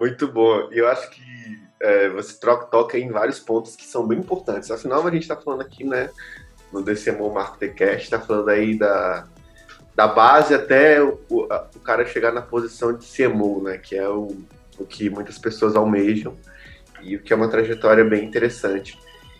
Muito 0.00 0.26
bom. 0.26 0.68
E 0.72 0.78
eu 0.78 0.88
acho 0.88 1.10
que 1.10 1.22
é, 1.80 2.08
você 2.08 2.40
troca, 2.40 2.66
toca 2.66 2.98
em 2.98 3.10
vários 3.10 3.38
pontos 3.38 3.76
que 3.76 3.84
são 3.84 4.06
bem 4.06 4.18
importantes. 4.18 4.70
Afinal, 4.70 5.06
a 5.06 5.10
gente 5.10 5.22
está 5.22 5.36
falando 5.36 5.60
aqui, 5.60 5.84
né, 5.84 6.08
no 6.72 6.82
DCMO 6.82 7.32
Marketcast, 7.32 8.04
está 8.04 8.18
falando 8.18 8.48
aí 8.48 8.78
da, 8.78 9.26
da 9.94 10.08
base 10.08 10.54
até 10.54 11.02
o, 11.02 11.20
o, 11.28 11.44
o, 11.44 11.80
cara 11.80 12.06
chegar 12.06 12.32
na 12.32 12.40
posição 12.40 12.96
de 12.96 13.06
CMO, 13.06 13.62
né, 13.62 13.76
que 13.76 13.94
é 13.94 14.08
o, 14.08 14.36
o 14.78 14.84
que 14.86 15.10
muitas 15.10 15.38
pessoas 15.38 15.76
almejam 15.76 16.34
o 17.14 17.22
que 17.22 17.32
é 17.32 17.36
uma 17.36 17.48
trajetória 17.48 18.04
bem 18.04 18.24
interessante. 18.24 18.98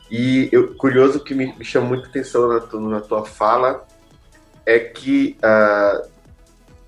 E 0.08 0.48
eu, 0.52 0.74
curioso 0.76 1.18
que 1.24 1.34
me, 1.34 1.52
me 1.56 1.64
chama 1.64 1.88
muita 1.88 2.08
atenção 2.08 2.48
na, 2.48 2.60
tu, 2.60 2.78
na 2.78 3.00
tua 3.00 3.24
fala 3.24 3.84
é 4.64 4.78
que 4.78 5.36
uh, 5.38 6.08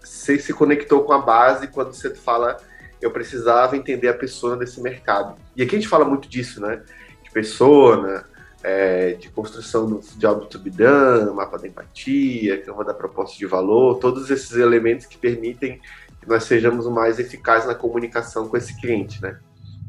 você 0.00 0.38
se 0.38 0.52
conectou 0.52 1.02
com 1.02 1.12
a 1.12 1.18
base 1.18 1.66
quando 1.66 1.92
você 1.92 2.14
fala 2.14 2.56
eu 3.00 3.10
precisava 3.10 3.76
entender 3.76 4.08
a 4.08 4.14
pessoa 4.14 4.56
desse 4.56 4.80
mercado. 4.80 5.36
E 5.56 5.62
aqui 5.62 5.76
a 5.76 5.78
gente 5.78 5.88
fala 5.88 6.04
muito 6.04 6.28
disso, 6.28 6.60
né? 6.60 6.82
De 7.22 7.30
persona, 7.30 8.24
é, 8.62 9.12
de 9.12 9.30
construção 9.30 9.86
do 9.86 10.00
job 10.18 10.46
to 10.48 10.58
be 10.58 10.70
done, 10.70 11.30
mapa 11.32 11.58
da 11.58 11.68
empatia, 11.68 12.60
cama 12.62 12.84
da 12.84 12.92
proposta 12.92 13.36
de 13.38 13.46
valor, 13.46 13.98
todos 13.98 14.30
esses 14.30 14.52
elementos 14.52 15.06
que 15.06 15.16
permitem 15.16 15.80
que 16.20 16.28
nós 16.28 16.44
sejamos 16.44 16.86
mais 16.88 17.20
eficazes 17.20 17.68
na 17.68 17.74
comunicação 17.74 18.48
com 18.48 18.56
esse 18.56 18.78
cliente, 18.80 19.22
né? 19.22 19.38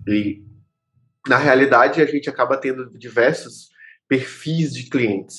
E 0.07 0.43
na 1.27 1.37
realidade, 1.37 2.01
a 2.01 2.05
gente 2.05 2.29
acaba 2.29 2.57
tendo 2.57 2.89
diversos 2.97 3.69
perfis 4.07 4.73
de 4.73 4.89
clientes. 4.89 5.37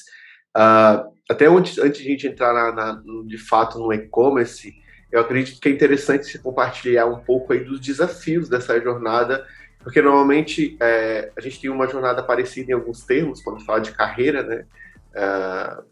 Uh, 0.56 1.10
até 1.28 1.46
antes, 1.46 1.78
antes 1.78 2.00
de 2.00 2.08
a 2.08 2.10
gente 2.10 2.26
entrar 2.26 2.52
na, 2.52 2.72
na, 2.72 3.02
de 3.26 3.38
fato 3.38 3.78
no 3.78 3.92
e-commerce, 3.92 4.74
eu 5.10 5.20
acredito 5.20 5.60
que 5.60 5.68
é 5.68 5.72
interessante 5.72 6.26
se 6.26 6.38
compartilhar 6.38 7.06
um 7.06 7.20
pouco 7.20 7.52
aí 7.52 7.64
dos 7.64 7.80
desafios 7.80 8.48
dessa 8.48 8.80
jornada, 8.80 9.46
porque 9.82 10.00
normalmente 10.00 10.76
é, 10.80 11.32
a 11.36 11.40
gente 11.40 11.60
tem 11.60 11.70
uma 11.70 11.88
jornada 11.88 12.22
parecida 12.22 12.70
em 12.70 12.74
alguns 12.74 13.04
termos, 13.04 13.42
quando 13.42 13.64
fala 13.64 13.80
de 13.80 13.92
carreira, 13.92 14.42
né? 14.42 14.66
Uh, 15.10 15.84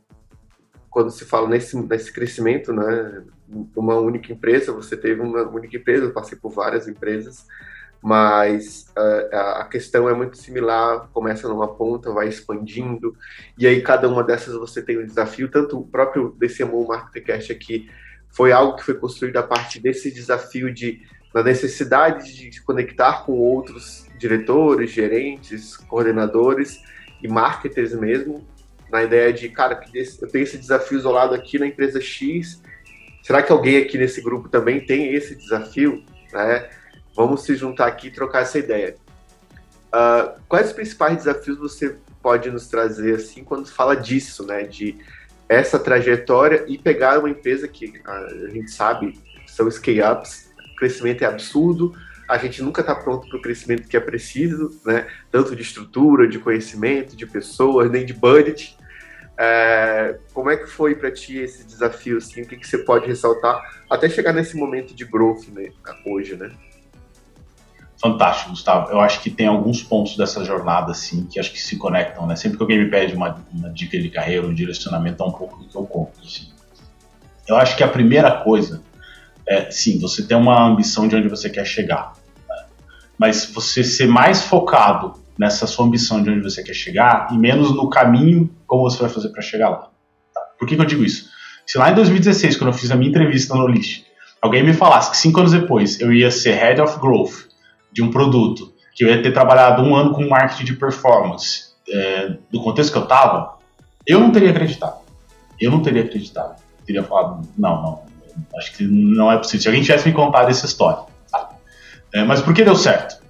quando 0.90 1.10
se 1.10 1.24
fala 1.24 1.48
nesse, 1.48 1.76
nesse 1.76 2.12
crescimento, 2.12 2.72
né? 2.72 3.24
Uma 3.74 3.96
única 3.96 4.32
empresa, 4.32 4.72
você 4.72 4.96
teve 4.96 5.20
uma 5.20 5.48
única 5.48 5.76
empresa, 5.76 6.04
eu 6.04 6.12
passei 6.12 6.38
por 6.38 6.50
várias 6.50 6.86
empresas, 6.86 7.46
mas 8.02 8.86
uh, 8.96 9.36
a 9.36 9.64
questão 9.64 10.08
é 10.08 10.14
muito 10.14 10.36
similar, 10.36 11.08
começa 11.12 11.48
numa 11.48 11.68
ponta, 11.68 12.12
vai 12.12 12.28
expandindo, 12.28 13.16
e 13.56 13.66
aí 13.66 13.80
cada 13.82 14.08
uma 14.08 14.22
dessas 14.22 14.54
você 14.54 14.80
tem 14.82 14.98
um 14.98 15.06
desafio, 15.06 15.50
tanto 15.50 15.78
o 15.78 15.86
próprio 15.86 16.34
DCMO 16.38 16.86
Marketcast 16.86 17.52
aqui 17.52 17.90
foi 18.30 18.52
algo 18.52 18.76
que 18.76 18.84
foi 18.84 18.94
construído 18.94 19.38
a 19.38 19.42
partir 19.42 19.80
desse 19.80 20.10
desafio 20.12 20.72
de 20.72 21.02
da 21.32 21.42
necessidade 21.42 22.34
de 22.34 22.52
se 22.52 22.62
conectar 22.62 23.24
com 23.24 23.32
outros 23.32 24.06
diretores, 24.18 24.90
gerentes, 24.90 25.76
coordenadores 25.76 26.82
e 27.22 27.28
marketers 27.28 27.92
mesmo, 27.92 28.46
na 28.90 29.02
ideia 29.02 29.32
de, 29.32 29.48
cara, 29.48 29.80
eu 29.94 30.28
tenho 30.28 30.42
esse 30.42 30.56
desafio 30.56 30.98
isolado 30.98 31.34
aqui 31.34 31.58
na 31.58 31.66
empresa 31.66 32.00
X, 32.00 32.62
será 33.22 33.42
que 33.42 33.52
alguém 33.52 33.76
aqui 33.76 33.98
nesse 33.98 34.22
grupo 34.22 34.48
também 34.48 34.80
tem 34.80 35.14
esse 35.14 35.36
desafio? 35.36 36.02
Né? 36.32 36.68
Vamos 37.18 37.42
se 37.42 37.56
juntar 37.56 37.88
aqui 37.88 38.06
e 38.06 38.10
trocar 38.12 38.42
essa 38.42 38.60
ideia. 38.60 38.94
Uh, 39.88 40.40
quais 40.48 40.68
os 40.68 40.72
principais 40.72 41.16
desafios 41.16 41.58
você 41.58 41.96
pode 42.22 42.48
nos 42.48 42.68
trazer 42.68 43.16
assim 43.16 43.42
quando 43.42 43.66
fala 43.66 43.96
disso, 43.96 44.46
né? 44.46 44.62
De 44.62 44.96
essa 45.48 45.80
trajetória 45.80 46.64
e 46.68 46.78
pegar 46.78 47.18
uma 47.18 47.28
empresa 47.28 47.66
que 47.66 48.00
a 48.04 48.50
gente 48.50 48.70
sabe 48.70 49.20
são 49.48 49.68
scale-ups, 49.68 50.52
crescimento 50.76 51.22
é 51.22 51.26
absurdo, 51.26 51.92
a 52.28 52.38
gente 52.38 52.62
nunca 52.62 52.82
está 52.82 52.94
pronto 52.94 53.28
para 53.28 53.36
o 53.36 53.42
crescimento 53.42 53.88
que 53.88 53.96
é 53.96 54.00
preciso, 54.00 54.80
né? 54.86 55.08
Tanto 55.28 55.56
de 55.56 55.62
estrutura, 55.62 56.28
de 56.28 56.38
conhecimento, 56.38 57.16
de 57.16 57.26
pessoas, 57.26 57.90
nem 57.90 58.06
de 58.06 58.12
budget. 58.12 58.78
É, 59.36 60.20
como 60.32 60.50
é 60.50 60.56
que 60.56 60.68
foi 60.68 60.94
para 60.94 61.10
ti 61.10 61.38
esse 61.38 61.66
desafio? 61.66 62.18
Assim, 62.18 62.42
o 62.42 62.46
que, 62.46 62.56
que 62.56 62.68
você 62.68 62.78
pode 62.78 63.08
ressaltar 63.08 63.60
até 63.90 64.08
chegar 64.08 64.32
nesse 64.32 64.56
momento 64.56 64.94
de 64.94 65.04
growth 65.04 65.48
né, 65.48 65.72
hoje, 66.06 66.36
né? 66.36 66.52
Fantástico, 68.00 68.50
Gustavo. 68.50 68.90
Eu 68.90 69.00
acho 69.00 69.20
que 69.20 69.28
tem 69.28 69.48
alguns 69.48 69.82
pontos 69.82 70.16
dessa 70.16 70.44
jornada, 70.44 70.92
assim, 70.92 71.26
que 71.26 71.40
acho 71.40 71.52
que 71.52 71.60
se 71.60 71.76
conectam, 71.76 72.26
né? 72.26 72.36
Sempre 72.36 72.56
que 72.56 72.62
alguém 72.62 72.78
me 72.78 72.88
pede 72.88 73.14
uma, 73.14 73.36
uma 73.52 73.70
dica 73.70 73.98
de 74.00 74.08
carreira, 74.08 74.46
um 74.46 74.54
direcionamento, 74.54 75.22
é 75.22 75.26
um 75.26 75.32
pouco 75.32 75.58
do 75.58 75.68
que 75.68 75.76
eu 75.76 75.84
conto, 75.84 76.12
assim. 76.24 76.48
Eu 77.48 77.56
acho 77.56 77.76
que 77.76 77.82
a 77.82 77.88
primeira 77.88 78.30
coisa 78.30 78.82
é, 79.48 79.70
sim, 79.70 79.98
você 79.98 80.22
tem 80.22 80.36
uma 80.36 80.62
ambição 80.62 81.08
de 81.08 81.16
onde 81.16 81.28
você 81.28 81.48
quer 81.48 81.64
chegar. 81.64 82.12
Né? 82.48 82.56
Mas 83.18 83.50
você 83.52 83.82
ser 83.82 84.06
mais 84.06 84.42
focado 84.42 85.14
nessa 85.38 85.66
sua 85.66 85.86
ambição 85.86 86.22
de 86.22 86.30
onde 86.30 86.42
você 86.42 86.62
quer 86.62 86.74
chegar 86.74 87.28
e 87.32 87.38
menos 87.38 87.74
no 87.74 87.88
caminho 87.88 88.50
como 88.66 88.82
você 88.82 88.98
vai 88.98 89.08
fazer 89.08 89.30
para 89.30 89.40
chegar 89.40 89.70
lá. 89.70 89.90
Tá? 90.34 90.40
Por 90.58 90.68
que, 90.68 90.76
que, 90.76 90.82
eu 90.82 90.86
digo 90.86 91.02
isso? 91.02 91.30
Se 91.66 91.78
lá 91.78 91.90
em 91.90 91.94
2016, 91.94 92.56
quando 92.56 92.70
eu 92.70 92.78
fiz 92.78 92.90
a 92.90 92.96
minha 92.96 93.08
entrevista 93.08 93.54
no 93.54 93.66
List, 93.66 94.04
alguém 94.42 94.62
me 94.62 94.74
falasse 94.74 95.10
que 95.10 95.16
cinco 95.16 95.40
anos 95.40 95.52
depois 95.52 95.98
eu 96.00 96.12
ia 96.12 96.30
ser 96.30 96.52
Head 96.52 96.80
of 96.80 97.00
Growth 97.00 97.47
de 97.98 98.02
um 98.02 98.12
produto, 98.12 98.72
que 98.94 99.02
eu 99.02 99.08
ia 99.08 99.20
ter 99.20 99.32
trabalhado 99.32 99.82
um 99.82 99.94
ano 99.96 100.14
com 100.14 100.28
marketing 100.28 100.64
de 100.64 100.76
performance, 100.76 101.72
é, 101.90 102.36
do 102.48 102.62
contexto 102.62 102.92
que 102.92 102.98
eu 102.98 103.02
estava, 103.02 103.56
eu 104.06 104.20
não 104.20 104.30
teria 104.30 104.50
acreditado. 104.50 105.00
Eu 105.60 105.72
não 105.72 105.82
teria 105.82 106.04
acreditado. 106.04 106.62
Eu 106.78 106.86
teria 106.86 107.02
falado, 107.02 107.48
não, 107.58 107.82
não, 107.82 108.02
acho 108.56 108.76
que 108.76 108.84
não 108.84 109.32
é 109.32 109.36
possível. 109.36 109.62
Se 109.62 109.68
alguém 109.68 109.82
tivesse 109.82 110.06
me 110.06 110.14
contado 110.14 110.48
essa 110.48 110.64
história. 110.64 111.02
É, 112.14 112.22
mas 112.22 112.40
por 112.40 112.54
que 112.54 112.62
deu 112.64 112.76
certo? 112.76 113.20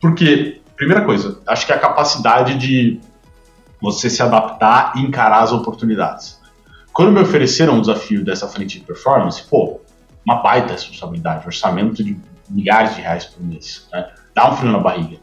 Porque, 0.00 0.60
primeira 0.76 1.04
coisa, 1.04 1.40
acho 1.44 1.66
que 1.66 1.72
a 1.72 1.78
capacidade 1.78 2.56
de 2.56 3.00
você 3.82 4.08
se 4.08 4.22
adaptar 4.22 4.92
e 4.94 5.00
encarar 5.00 5.42
as 5.42 5.50
oportunidades. 5.50 6.40
Quando 6.92 7.10
me 7.10 7.20
ofereceram 7.20 7.74
um 7.74 7.80
desafio 7.80 8.24
dessa 8.24 8.46
frente 8.46 8.78
de 8.78 8.84
performance, 8.84 9.42
pô, 9.42 9.80
uma 10.24 10.36
baita 10.36 10.72
responsabilidade, 10.72 11.44
orçamento 11.44 12.02
de 12.02 12.16
milhares 12.48 12.94
de 12.94 13.00
reais 13.00 13.24
por 13.24 13.42
mês, 13.44 13.86
né? 13.92 14.12
Dá 14.34 14.50
um 14.50 14.56
frio 14.56 14.72
na 14.72 14.78
barriga. 14.78 15.18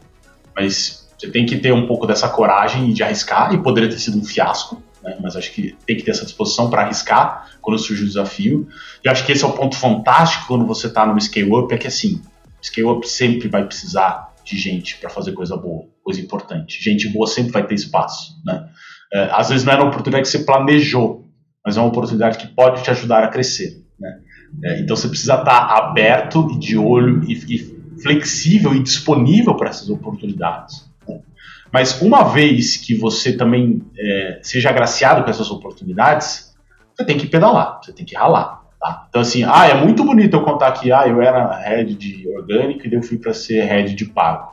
Mas 0.54 1.08
você 1.18 1.30
tem 1.30 1.46
que 1.46 1.58
ter 1.58 1.72
um 1.72 1.86
pouco 1.86 2.06
dessa 2.06 2.28
coragem 2.28 2.92
de 2.92 3.02
arriscar, 3.02 3.54
e 3.54 3.62
poderia 3.62 3.88
ter 3.88 3.98
sido 3.98 4.18
um 4.18 4.24
fiasco, 4.24 4.82
né? 5.02 5.16
mas 5.20 5.36
acho 5.36 5.52
que 5.52 5.76
tem 5.86 5.96
que 5.96 6.02
ter 6.02 6.10
essa 6.10 6.24
disposição 6.24 6.68
para 6.68 6.82
arriscar 6.82 7.50
quando 7.60 7.78
surge 7.78 8.02
o 8.02 8.06
desafio. 8.06 8.68
E 9.04 9.08
acho 9.08 9.24
que 9.24 9.32
esse 9.32 9.44
é 9.44 9.46
o 9.46 9.52
ponto 9.52 9.76
fantástico 9.76 10.46
quando 10.48 10.66
você 10.66 10.88
está 10.88 11.06
no 11.06 11.20
scale-up, 11.20 11.72
é 11.72 11.78
que 11.78 11.86
assim, 11.86 12.20
scale-up 12.62 13.08
sempre 13.08 13.48
vai 13.48 13.64
precisar 13.64 14.32
de 14.44 14.58
gente 14.58 14.96
para 14.96 15.08
fazer 15.08 15.32
coisa 15.32 15.56
boa, 15.56 15.86
coisa 16.02 16.20
importante. 16.20 16.82
Gente 16.82 17.08
boa 17.08 17.26
sempre 17.26 17.52
vai 17.52 17.66
ter 17.66 17.74
espaço, 17.74 18.40
né? 18.44 18.68
É, 19.12 19.28
às 19.30 19.50
vezes 19.50 19.64
não 19.64 19.74
é 19.74 19.76
uma 19.76 19.88
oportunidade 19.88 20.24
que 20.24 20.36
você 20.36 20.44
planejou, 20.44 21.28
mas 21.64 21.76
é 21.76 21.80
uma 21.80 21.88
oportunidade 21.88 22.38
que 22.38 22.48
pode 22.48 22.82
te 22.82 22.90
ajudar 22.90 23.22
a 23.22 23.28
crescer, 23.28 23.84
né? 23.98 24.20
É, 24.64 24.80
então 24.80 24.96
você 24.96 25.08
precisa 25.08 25.34
estar 25.34 25.66
aberto 25.76 26.48
e 26.52 26.58
de 26.58 26.76
olho 26.76 27.22
e, 27.24 27.34
e 27.34 28.00
flexível 28.00 28.74
e 28.74 28.82
disponível 28.82 29.54
para 29.54 29.70
essas 29.70 29.88
oportunidades. 29.88 30.90
Mas 31.72 32.02
uma 32.02 32.24
vez 32.24 32.76
que 32.76 32.94
você 32.94 33.32
também 33.32 33.82
é, 33.98 34.40
seja 34.42 34.68
agraciado 34.68 35.24
com 35.24 35.30
essas 35.30 35.50
oportunidades, 35.50 36.54
você 36.94 37.02
tem 37.02 37.16
que 37.16 37.26
pedalar, 37.26 37.80
você 37.82 37.92
tem 37.92 38.04
que 38.04 38.14
ralar. 38.14 38.60
Tá? 38.78 39.06
Então, 39.08 39.22
assim, 39.22 39.42
ah, 39.44 39.66
é 39.66 39.74
muito 39.74 40.04
bonito 40.04 40.36
eu 40.36 40.42
contar 40.42 40.72
que 40.72 40.92
ah, 40.92 41.08
eu 41.08 41.22
era 41.22 41.56
head 41.60 41.94
de 41.94 42.28
orgânico 42.28 42.86
e 42.86 42.92
eu 42.92 43.02
fui 43.02 43.16
para 43.16 43.32
ser 43.32 43.64
head 43.64 43.94
de 43.94 44.04
pago. 44.04 44.52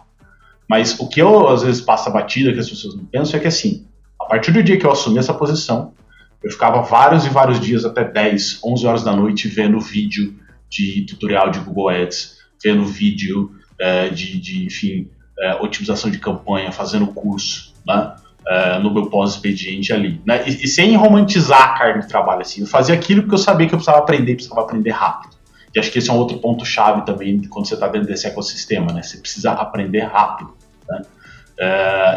Mas 0.68 0.98
o 0.98 1.10
que 1.10 1.22
eu 1.22 1.50
às 1.50 1.62
vezes 1.62 1.82
passa 1.82 2.10
batida, 2.10 2.54
que 2.54 2.60
as 2.60 2.70
pessoas 2.70 2.96
não 2.96 3.04
pensam, 3.04 3.38
é 3.38 3.42
que 3.42 3.48
assim, 3.48 3.86
a 4.22 4.26
partir 4.26 4.52
do 4.52 4.64
dia 4.64 4.78
que 4.78 4.86
eu 4.86 4.92
assumi 4.92 5.18
essa 5.18 5.34
posição, 5.34 5.94
eu 6.44 6.50
ficava 6.52 6.82
vários 6.82 7.26
e 7.26 7.30
vários 7.30 7.60
dias, 7.60 7.84
até 7.84 8.04
10, 8.04 8.60
11 8.64 8.88
horas 8.88 9.04
da 9.04 9.16
noite, 9.16 9.48
vendo 9.48 9.80
vídeo 9.80 10.36
de 10.70 11.02
tutorial 11.02 11.50
de 11.50 11.60
Google 11.60 11.90
Ads, 11.90 12.38
vendo 12.64 12.86
vídeo 12.86 13.52
é, 13.80 14.10
de, 14.10 14.40
de, 14.40 14.66
enfim, 14.66 15.10
é, 15.40 15.56
otimização 15.56 16.10
de 16.10 16.20
campanha, 16.20 16.72
fazendo 16.72 17.08
curso, 17.08 17.74
né? 17.86 18.16
É, 18.48 18.80
no 18.80 18.92
meu 18.92 19.08
pós-expediente 19.08 19.94
ali, 19.94 20.22
né? 20.26 20.44
E, 20.48 20.64
e, 20.64 20.68
sem 20.68 20.96
romantizar 20.96 21.62
a 21.62 21.78
carga 21.78 22.00
de 22.00 22.08
trabalho, 22.08 22.42
assim, 22.42 22.62
eu 22.62 22.68
fazia 22.68 22.96
aquilo 22.96 23.22
porque 23.22 23.36
eu 23.36 23.40
sabia 23.40 23.68
que 23.68 23.74
eu 23.74 23.78
precisava 23.78 24.02
aprender, 24.02 24.36
precisava 24.36 24.62
aprender 24.62 24.92
rápido. 24.92 25.36
E 25.76 25.80
acho 25.80 25.92
que 25.92 26.00
esse 26.00 26.10
é 26.10 26.14
um 26.14 26.18
outro 26.18 26.40
ponto 26.40 26.66
chave 26.66 27.06
também 27.06 27.40
quando 27.44 27.68
você 27.68 27.76
está 27.76 27.88
dentro 27.88 28.08
desse 28.08 28.26
ecossistema, 28.26 28.92
né? 28.92 29.04
Você 29.04 29.18
precisa 29.18 29.52
aprender 29.52 30.02
rápido, 30.02 30.56
né? 30.90 31.02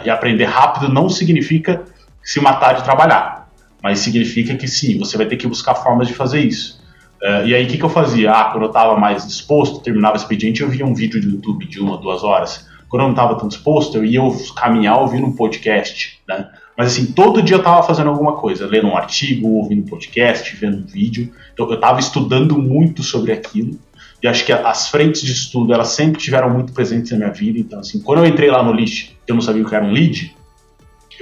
E 0.05 0.11
aprender 0.11 0.45
rápido 0.45 0.89
não 0.89 1.09
significa 1.09 1.83
se 2.23 2.41
matar 2.41 2.75
de 2.75 2.85
trabalhar, 2.85 3.42
mas 3.83 3.99
significa 3.99 4.55
que 4.57 4.69
sim, 4.69 4.99
você 4.99 5.17
vai 5.17 5.27
ter 5.27 5.37
que 5.37 5.47
buscar 5.47 5.75
formas 5.75 6.09
de 6.09 6.15
fazer 6.15 6.41
isso. 6.41 6.81
Uh, 7.23 7.47
e 7.47 7.55
aí, 7.55 7.65
o 7.65 7.69
que, 7.69 7.79
que 7.79 7.85
eu 7.85 7.89
fazia? 7.89 8.33
Ah, 8.33 8.45
quando 8.45 8.65
eu 8.65 8.69
estava 8.69 8.99
mais 8.99 9.27
disposto, 9.27 9.81
terminava 9.81 10.15
o 10.15 10.17
expediente, 10.17 10.61
eu 10.61 10.69
via 10.69 10.85
um 10.85 10.95
vídeo 10.95 11.21
do 11.21 11.31
YouTube 11.31 11.67
de 11.67 11.81
uma, 11.81 11.97
duas 11.97 12.25
horas 12.25 12.67
quando 12.93 13.05
eu 13.05 13.07
não 13.07 13.15
estava 13.15 13.37
tão 13.37 13.49
disposto, 13.49 13.97
eu 13.97 14.05
ia 14.05 14.21
caminhar 14.55 15.01
ouvindo 15.01 15.27
um 15.27 15.33
podcast, 15.33 16.21
né? 16.29 16.51
Mas 16.77 16.89
assim, 16.89 17.07
todo 17.07 17.43
dia 17.43 17.57
eu 17.57 17.61
estava 17.61 17.83
fazendo 17.83 18.11
alguma 18.11 18.35
coisa, 18.35 18.67
lendo 18.67 18.87
um 18.87 18.95
artigo, 18.95 19.49
ouvindo 19.49 19.81
um 19.81 19.87
podcast, 19.87 20.55
vendo 20.57 20.77
um 20.77 20.85
vídeo. 20.85 21.33
Então 21.55 21.67
eu 21.67 21.75
estava 21.75 21.99
estudando 21.99 22.59
muito 22.59 23.03
sobre 23.03 23.33
aquilo. 23.33 23.79
E 24.23 24.29
acho 24.29 24.45
que 24.45 24.53
as 24.53 24.91
frentes 24.91 25.23
de 25.23 25.33
estudo, 25.33 25.73
elas 25.73 25.89
sempre 25.89 26.21
tiveram 26.21 26.51
muito 26.51 26.75
presentes 26.75 27.11
na 27.13 27.17
minha 27.17 27.31
vida. 27.31 27.59
Então 27.59 27.79
assim, 27.79 27.99
quando 27.99 28.19
eu 28.19 28.27
entrei 28.27 28.51
lá 28.51 28.63
no 28.63 28.75
List, 28.75 29.13
eu 29.27 29.35
não 29.35 29.41
sabia 29.41 29.63
o 29.63 29.67
que 29.67 29.75
era 29.75 29.87
um 29.87 29.91
lead, 29.91 30.37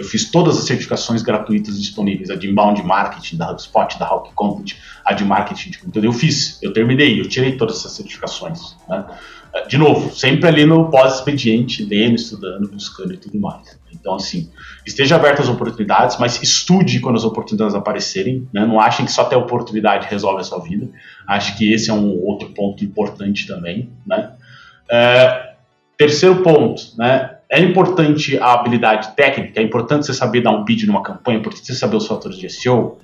eu 0.01 0.05
fiz 0.05 0.31
todas 0.31 0.57
as 0.57 0.65
certificações 0.65 1.23
gratuitas 1.23 1.79
disponíveis, 1.79 2.31
a 2.31 2.35
de 2.35 2.49
inbound 2.49 2.83
marketing, 2.83 3.37
da 3.37 3.51
HubSpot, 3.51 3.99
da 3.99 4.07
Hawk 4.07 4.33
Content, 4.35 4.77
a 5.05 5.13
de 5.13 5.25
marketing 5.25 5.71
de 5.71 5.79
conteúdo. 5.79 6.07
Eu 6.07 6.13
fiz, 6.13 6.59
eu 6.63 6.73
terminei, 6.73 7.21
eu 7.21 7.29
tirei 7.29 7.57
todas 7.57 7.77
essas 7.79 7.93
certificações. 7.93 8.77
Né? 8.89 9.05
de 9.69 9.77
novo, 9.77 10.15
sempre 10.15 10.49
ali 10.49 10.65
no 10.65 10.89
pós-expediente, 10.91 11.85
lendo, 11.85 12.15
estudando, 12.15 12.71
buscando 12.71 13.13
e 13.13 13.17
tudo 13.17 13.39
mais. 13.39 13.79
Então, 13.93 14.15
assim, 14.15 14.49
esteja 14.87 15.17
aberto 15.17 15.41
às 15.41 15.49
oportunidades, 15.49 16.17
mas 16.19 16.41
estude 16.41 17.01
quando 17.01 17.17
as 17.17 17.25
oportunidades 17.25 17.75
aparecerem. 17.75 18.49
Né? 18.55 18.65
Não 18.65 18.81
achem 18.81 19.05
que 19.05 19.13
só 19.13 19.25
ter 19.25 19.35
oportunidade 19.37 20.07
resolve 20.09 20.41
a 20.41 20.45
sua 20.45 20.61
vida. 20.61 20.89
Acho 21.27 21.59
que 21.59 21.73
esse 21.73 21.91
é 21.91 21.93
um 21.93 22.17
outro 22.25 22.51
ponto 22.51 22.85
importante 22.85 23.47
também. 23.47 23.91
Né? 24.07 24.33
É, 24.89 25.55
terceiro 25.99 26.43
ponto, 26.43 26.83
né? 26.97 27.40
É 27.51 27.59
importante 27.61 28.39
a 28.39 28.53
habilidade 28.53 29.15
técnica, 29.17 29.59
é 29.59 29.63
importante 29.63 30.07
você 30.07 30.15
saber 30.15 30.41
dar 30.41 30.53
um 30.53 30.65
bid 30.65 30.87
numa 30.87 31.03
campanha, 31.03 31.39
é 31.39 31.41
importante 31.41 31.67
você 31.67 31.75
saber 31.75 31.97
os 31.97 32.07
fatores 32.07 32.39
de 32.39 32.49
SEO. 32.49 32.99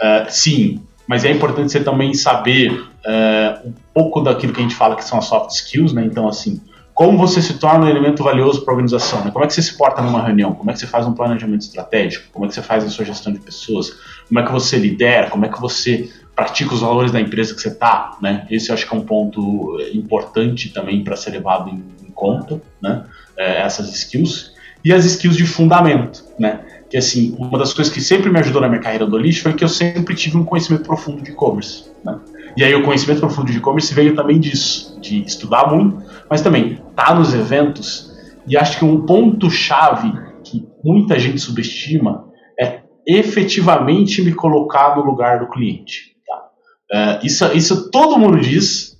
É, 0.00 0.26
sim, 0.28 0.80
mas 1.06 1.24
é 1.24 1.32
importante 1.32 1.72
você 1.72 1.80
também 1.80 2.14
saber 2.14 2.84
é, 3.04 3.58
um 3.64 3.72
pouco 3.92 4.20
daquilo 4.20 4.52
que 4.52 4.60
a 4.60 4.62
gente 4.62 4.74
fala 4.74 4.94
que 4.94 5.04
são 5.04 5.18
as 5.18 5.24
soft 5.24 5.50
skills, 5.50 5.92
né? 5.92 6.04
Então, 6.04 6.28
assim, 6.28 6.60
como 6.94 7.16
você 7.16 7.40
se 7.40 7.58
torna 7.58 7.86
um 7.86 7.88
elemento 7.88 8.22
valioso 8.22 8.64
para 8.64 8.72
a 8.72 8.74
organização, 8.74 9.24
né? 9.24 9.30
Como 9.30 9.44
é 9.44 9.48
que 9.48 9.54
você 9.54 9.62
se 9.62 9.76
porta 9.76 10.02
numa 10.02 10.22
reunião? 10.22 10.52
Como 10.52 10.70
é 10.70 10.74
que 10.74 10.78
você 10.78 10.86
faz 10.86 11.06
um 11.06 11.12
planejamento 11.12 11.62
estratégico? 11.62 12.28
Como 12.32 12.44
é 12.44 12.48
que 12.48 12.54
você 12.54 12.62
faz 12.62 12.84
a 12.84 12.88
sua 12.90 13.04
gestão 13.04 13.32
de 13.32 13.40
pessoas? 13.40 13.96
Como 14.28 14.38
é 14.38 14.44
que 14.44 14.52
você 14.52 14.76
lidera? 14.76 15.30
Como 15.30 15.44
é 15.44 15.48
que 15.48 15.60
você 15.60 16.08
pratica 16.36 16.74
os 16.74 16.80
valores 16.80 17.10
da 17.10 17.20
empresa 17.20 17.54
que 17.54 17.60
você 17.60 17.68
está, 17.68 18.16
né? 18.20 18.46
Esse 18.50 18.70
eu 18.70 18.74
acho 18.74 18.86
que 18.88 18.94
é 18.94 18.98
um 18.98 19.04
ponto 19.04 19.78
importante 19.92 20.68
também 20.68 21.02
para 21.02 21.16
ser 21.16 21.30
levado 21.30 21.70
em, 21.70 21.84
em 22.06 22.10
conta, 22.10 22.60
né? 22.82 23.04
É, 23.38 23.62
essas 23.62 23.94
skills. 23.94 24.52
E 24.84 24.92
as 24.92 25.04
skills 25.04 25.36
de 25.36 25.46
fundamento, 25.46 26.24
né? 26.38 26.60
que 26.88 26.96
assim, 26.96 27.36
uma 27.38 27.58
das 27.58 27.74
coisas 27.74 27.92
que 27.92 28.00
sempre 28.00 28.30
me 28.30 28.38
ajudou 28.38 28.60
na 28.60 28.68
minha 28.68 28.80
carreira 28.80 29.06
do 29.06 29.18
lixo 29.18 29.42
foi 29.42 29.52
que 29.52 29.62
eu 29.62 29.68
sempre 29.68 30.14
tive 30.14 30.36
um 30.36 30.44
conhecimento 30.44 30.84
profundo 30.84 31.22
de 31.22 31.30
e-commerce. 31.30 31.84
Né? 32.04 32.18
E 32.56 32.64
aí 32.64 32.74
o 32.74 32.82
conhecimento 32.82 33.20
profundo 33.20 33.52
de 33.52 33.58
e-commerce 33.58 33.92
veio 33.92 34.14
também 34.14 34.40
disso, 34.40 34.98
de 35.00 35.22
estudar 35.22 35.68
muito, 35.68 36.02
mas 36.30 36.40
também 36.40 36.80
tá 36.96 37.14
nos 37.14 37.34
eventos. 37.34 38.10
E 38.46 38.56
acho 38.56 38.78
que 38.78 38.84
um 38.84 39.04
ponto 39.04 39.50
chave 39.50 40.12
que 40.42 40.66
muita 40.82 41.18
gente 41.18 41.38
subestima 41.38 42.24
é 42.58 42.80
efetivamente 43.06 44.22
me 44.22 44.32
colocar 44.32 44.96
no 44.96 45.04
lugar 45.04 45.40
do 45.40 45.48
cliente. 45.48 46.16
Tá? 46.26 47.20
Uh, 47.20 47.26
isso, 47.26 47.44
isso 47.52 47.90
todo 47.90 48.18
mundo 48.18 48.40
diz, 48.40 48.98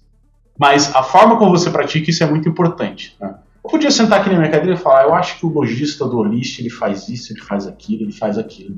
mas 0.59 0.95
a 0.95 1.03
forma 1.03 1.39
como 1.39 1.53
você 1.53 1.71
pratica 1.71 2.11
isso 2.11 2.23
é 2.23 2.27
muito 2.27 2.49
importante. 2.49 3.17
Né? 3.19 3.35
Eu 3.69 3.73
podia 3.73 3.91
sentar 3.91 4.21
aqui 4.21 4.31
na 4.31 4.39
minha 4.39 4.51
cadeira 4.51 4.79
e 4.79 4.81
falar, 4.81 5.03
eu 5.03 5.15
acho 5.15 5.39
que 5.39 5.45
o 5.45 5.51
lojista 5.51 6.07
do 6.07 6.17
Olist, 6.17 6.59
ele 6.59 6.71
faz 6.71 7.07
isso, 7.11 7.35
ele 7.35 7.43
faz 7.43 7.67
aquilo, 7.67 8.05
ele 8.05 8.13
faz 8.13 8.39
aquilo. 8.39 8.75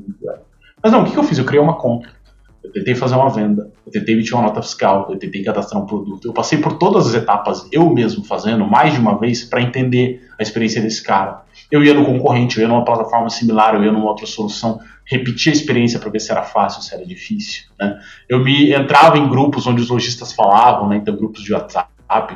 Mas 0.83 0.91
não, 0.91 1.03
o 1.03 1.05
que, 1.05 1.13
que 1.13 1.17
eu 1.17 1.23
fiz? 1.23 1.39
Eu 1.39 1.45
criei 1.45 1.63
uma 1.63 1.77
conta. 1.77 2.09
Eu 2.65 2.73
tentei 2.73 2.97
fazer 2.97 3.15
uma 3.15 3.31
venda, 3.31 3.71
eu 3.87 3.93
tentei 3.93 4.17
emitir 4.17 4.35
uma 4.35 4.43
nota 4.43 4.61
fiscal, 4.61 5.07
eu 5.09 5.17
tentei 5.17 5.45
cadastrar 5.45 5.81
um 5.81 5.87
produto. 5.87 6.27
Eu 6.27 6.33
passei 6.33 6.59
por 6.59 6.73
todas 6.73 7.07
as 7.07 7.15
etapas, 7.15 7.69
eu 7.71 7.89
mesmo 7.89 8.25
fazendo, 8.25 8.67
mais 8.67 8.93
de 8.93 8.99
uma 8.99 9.17
vez, 9.17 9.45
para 9.45 9.63
entender 9.63 10.29
a 10.37 10.43
experiência 10.43 10.83
desse 10.83 11.05
cara. 11.05 11.43
Eu 11.71 11.85
ia 11.85 11.95
no 11.95 12.05
concorrente, 12.05 12.57
eu 12.57 12.63
ia 12.63 12.69
numa 12.69 12.85
plataforma 12.85 13.31
similar, 13.31 13.77
eu 13.77 13.85
ia 13.85 13.93
numa 13.93 14.07
outra 14.07 14.27
solução, 14.27 14.81
repetia 15.07 15.53
a 15.53 15.55
experiência 15.55 16.01
para 16.01 16.11
ver 16.11 16.19
se 16.19 16.33
era 16.33 16.43
fácil, 16.43 16.83
se 16.83 16.93
era 16.93 17.07
difícil. 17.07 17.63
Né? 17.79 17.97
Eu 18.29 18.41
me 18.41 18.75
entrava 18.75 19.17
em 19.17 19.29
grupos 19.29 19.69
onde 19.69 19.83
os 19.83 19.89
lojistas 19.89 20.33
falavam, 20.33 20.89
né? 20.89 20.97
então 20.97 21.15
grupos 21.15 21.45
de 21.45 21.53
WhatsApp, 21.53 21.89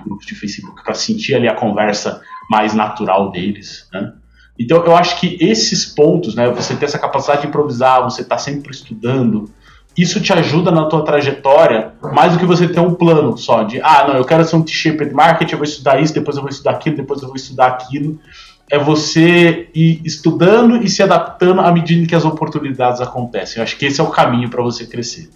grupos 0.04 0.24
de 0.26 0.36
Facebook, 0.36 0.84
para 0.84 0.94
sentir 0.94 1.34
ali 1.34 1.48
a 1.48 1.54
conversa 1.54 2.22
mais 2.50 2.74
natural 2.74 3.30
deles, 3.30 3.88
né? 3.92 4.12
Então 4.58 4.84
eu 4.84 4.96
acho 4.96 5.18
que 5.18 5.36
esses 5.40 5.84
pontos, 5.84 6.34
né, 6.34 6.48
você 6.48 6.76
ter 6.76 6.84
essa 6.84 6.98
capacidade 6.98 7.42
de 7.42 7.48
improvisar, 7.48 8.02
você 8.04 8.22
estar 8.22 8.36
tá 8.36 8.40
sempre 8.40 8.70
estudando, 8.70 9.50
isso 9.96 10.20
te 10.20 10.32
ajuda 10.32 10.70
na 10.70 10.86
tua 10.86 11.04
trajetória 11.04 11.92
mais 12.02 12.32
do 12.32 12.38
que 12.38 12.46
você 12.46 12.68
ter 12.68 12.80
um 12.80 12.94
plano 12.94 13.36
só 13.36 13.62
de, 13.62 13.80
ah, 13.80 14.08
não, 14.08 14.16
eu 14.16 14.24
quero 14.24 14.44
ser 14.44 14.56
um 14.56 14.62
T-shaped 14.62 15.12
market, 15.12 15.50
eu 15.50 15.58
vou 15.58 15.64
estudar 15.64 16.00
isso, 16.00 16.12
depois 16.12 16.36
eu 16.36 16.42
vou 16.42 16.50
estudar 16.50 16.72
aquilo, 16.72 16.96
depois 16.96 17.22
eu 17.22 17.28
vou 17.28 17.36
estudar 17.36 17.66
aquilo. 17.66 18.18
É 18.70 18.78
você 18.78 19.68
ir 19.74 20.00
estudando 20.04 20.82
e 20.82 20.88
se 20.88 21.02
adaptando 21.02 21.60
à 21.60 21.70
medida 21.70 22.06
que 22.06 22.14
as 22.14 22.24
oportunidades 22.24 23.00
acontecem. 23.00 23.58
Eu 23.58 23.62
acho 23.62 23.76
que 23.76 23.84
esse 23.86 24.00
é 24.00 24.04
o 24.04 24.10
caminho 24.10 24.48
para 24.48 24.62
você 24.62 24.86
crescer. 24.86 25.30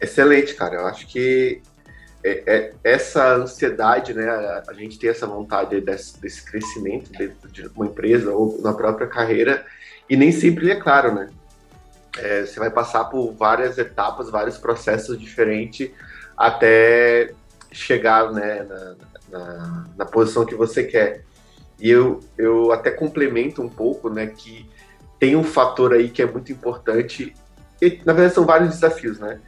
Excelente, 0.00 0.54
cara. 0.54 0.76
Eu 0.76 0.86
acho 0.86 1.06
que 1.06 1.62
é, 2.22 2.42
é, 2.46 2.72
essa 2.82 3.36
ansiedade, 3.36 4.12
né, 4.12 4.28
a, 4.28 4.72
gente 4.72 4.98
tem 4.98 5.10
essa 5.10 5.26
vontade 5.26 5.80
desse, 5.80 6.20
desse, 6.20 6.44
crescimento 6.44 7.10
dentro 7.12 7.48
de 7.48 7.68
uma 7.68 7.86
empresa 7.86 8.32
ou 8.32 8.60
na 8.60 8.72
própria 8.72 9.06
carreira, 9.06 9.64
e 10.10 10.16
nem 10.16 10.32
sempre 10.32 10.70
é 10.70 10.76
claro, 10.76 11.14
né? 11.14 11.28
É, 12.18 12.44
você 12.44 12.58
vai 12.58 12.70
passar 12.70 13.04
por 13.04 13.32
várias 13.32 13.78
etapas, 13.78 14.30
vários 14.30 14.58
processos 14.58 15.18
diferentes 15.18 15.90
até 16.36 17.32
chegar 17.70 18.32
né, 18.32 18.64
na, 18.64 18.96
na, 19.30 19.88
na, 19.98 20.04
posição 20.04 20.44
que 20.44 20.54
você 20.54 20.82
quer. 20.82 21.22
E 21.78 21.88
eu, 21.88 22.18
eu 22.36 22.72
até 22.72 22.90
complemento 22.90 23.62
um 23.62 23.68
pouco, 23.68 24.08
né, 24.08 24.26
que 24.26 24.68
tem 25.20 25.36
um 25.36 25.44
fator 25.44 25.92
aí 25.92 26.08
que 26.08 26.22
é 26.22 26.26
muito 26.26 26.50
importante, 26.50 27.34
e 27.80 28.00
na 28.04 28.12
verdade 28.12 28.34
são 28.34 28.44
vários 28.44 28.70
desafios, 28.70 29.20
né? 29.20 29.40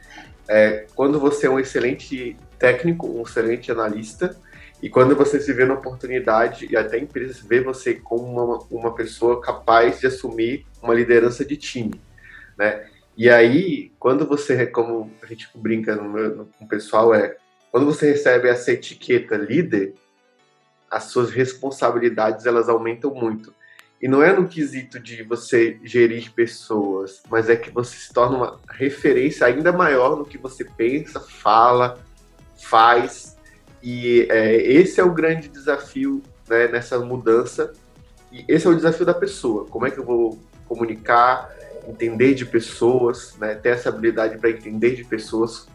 É, 0.47 0.85
quando 0.95 1.19
você 1.19 1.47
é 1.47 1.49
um 1.49 1.59
excelente 1.59 2.37
técnico, 2.61 3.07
um 3.07 3.23
excelente 3.23 3.71
analista, 3.71 4.37
e 4.83 4.87
quando 4.87 5.15
você 5.15 5.39
se 5.39 5.51
vê 5.51 5.65
na 5.65 5.73
oportunidade, 5.73 6.67
e 6.69 6.77
até 6.77 6.97
a 6.97 6.99
empresa 6.99 7.41
vê 7.47 7.59
você 7.59 7.95
como 7.95 8.23
uma, 8.23 8.59
uma 8.69 8.93
pessoa 8.93 9.41
capaz 9.41 9.99
de 9.99 10.07
assumir 10.07 10.65
uma 10.81 10.93
liderança 10.93 11.43
de 11.43 11.57
time, 11.57 11.99
né? 12.55 12.85
E 13.17 13.29
aí, 13.29 13.91
quando 13.99 14.27
você, 14.27 14.65
como 14.67 15.11
a 15.21 15.25
gente 15.25 15.49
brinca 15.55 15.95
no, 15.95 16.29
no, 16.29 16.45
com 16.45 16.65
o 16.65 16.67
pessoal, 16.67 17.13
é 17.13 17.35
quando 17.71 17.85
você 17.85 18.11
recebe 18.11 18.47
essa 18.47 18.71
etiqueta 18.71 19.35
líder, 19.35 19.95
as 20.89 21.05
suas 21.05 21.31
responsabilidades 21.31 22.45
elas 22.45 22.69
aumentam 22.69 23.13
muito. 23.13 23.53
E 24.01 24.07
não 24.07 24.23
é 24.23 24.33
no 24.33 24.47
quesito 24.47 24.99
de 24.99 25.23
você 25.23 25.79
gerir 25.83 26.31
pessoas, 26.31 27.21
mas 27.29 27.49
é 27.49 27.55
que 27.55 27.69
você 27.69 27.95
se 27.95 28.13
torna 28.13 28.37
uma 28.37 28.59
referência 28.69 29.45
ainda 29.45 29.71
maior 29.71 30.15
no 30.17 30.25
que 30.25 30.37
você 30.37 30.63
pensa, 30.65 31.19
fala, 31.19 32.03
faz. 32.61 33.37
E 33.81 34.27
é, 34.29 34.55
esse 34.55 34.99
é 34.99 35.03
o 35.03 35.13
grande 35.13 35.47
desafio 35.47 36.21
né, 36.47 36.67
nessa 36.67 36.99
mudança. 36.99 37.73
E 38.31 38.45
esse 38.47 38.65
é 38.65 38.69
o 38.69 38.75
desafio 38.75 39.05
da 39.05 39.13
pessoa. 39.13 39.65
Como 39.65 39.85
é 39.85 39.91
que 39.91 39.97
eu 39.97 40.05
vou 40.05 40.39
comunicar, 40.67 41.49
entender 41.87 42.33
de 42.33 42.45
pessoas, 42.45 43.35
né, 43.37 43.55
ter 43.55 43.69
essa 43.69 43.89
habilidade 43.89 44.37
para 44.37 44.49
entender 44.49 44.95
de 44.95 45.03
pessoas, 45.03 45.67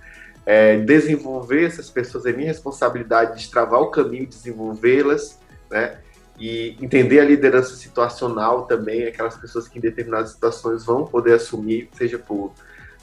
é, 0.47 0.79
desenvolver 0.79 1.67
essas 1.67 1.91
pessoas 1.91 2.25
é 2.25 2.33
minha 2.33 2.49
responsabilidade 2.49 3.41
de 3.43 3.51
travar 3.51 3.81
o 3.81 3.91
caminho, 3.91 4.27
desenvolvê-las, 4.27 5.39
né? 5.69 5.99
E 6.39 6.77
entender 6.81 7.19
a 7.19 7.25
liderança 7.25 7.75
situacional 7.75 8.67
também, 8.67 9.07
aquelas 9.07 9.37
pessoas 9.37 9.67
que 9.67 9.79
em 9.79 9.81
determinadas 9.81 10.33
situações 10.33 10.85
vão 10.85 11.05
poder 11.05 11.33
assumir, 11.35 11.89
seja 11.97 12.19
por 12.19 12.53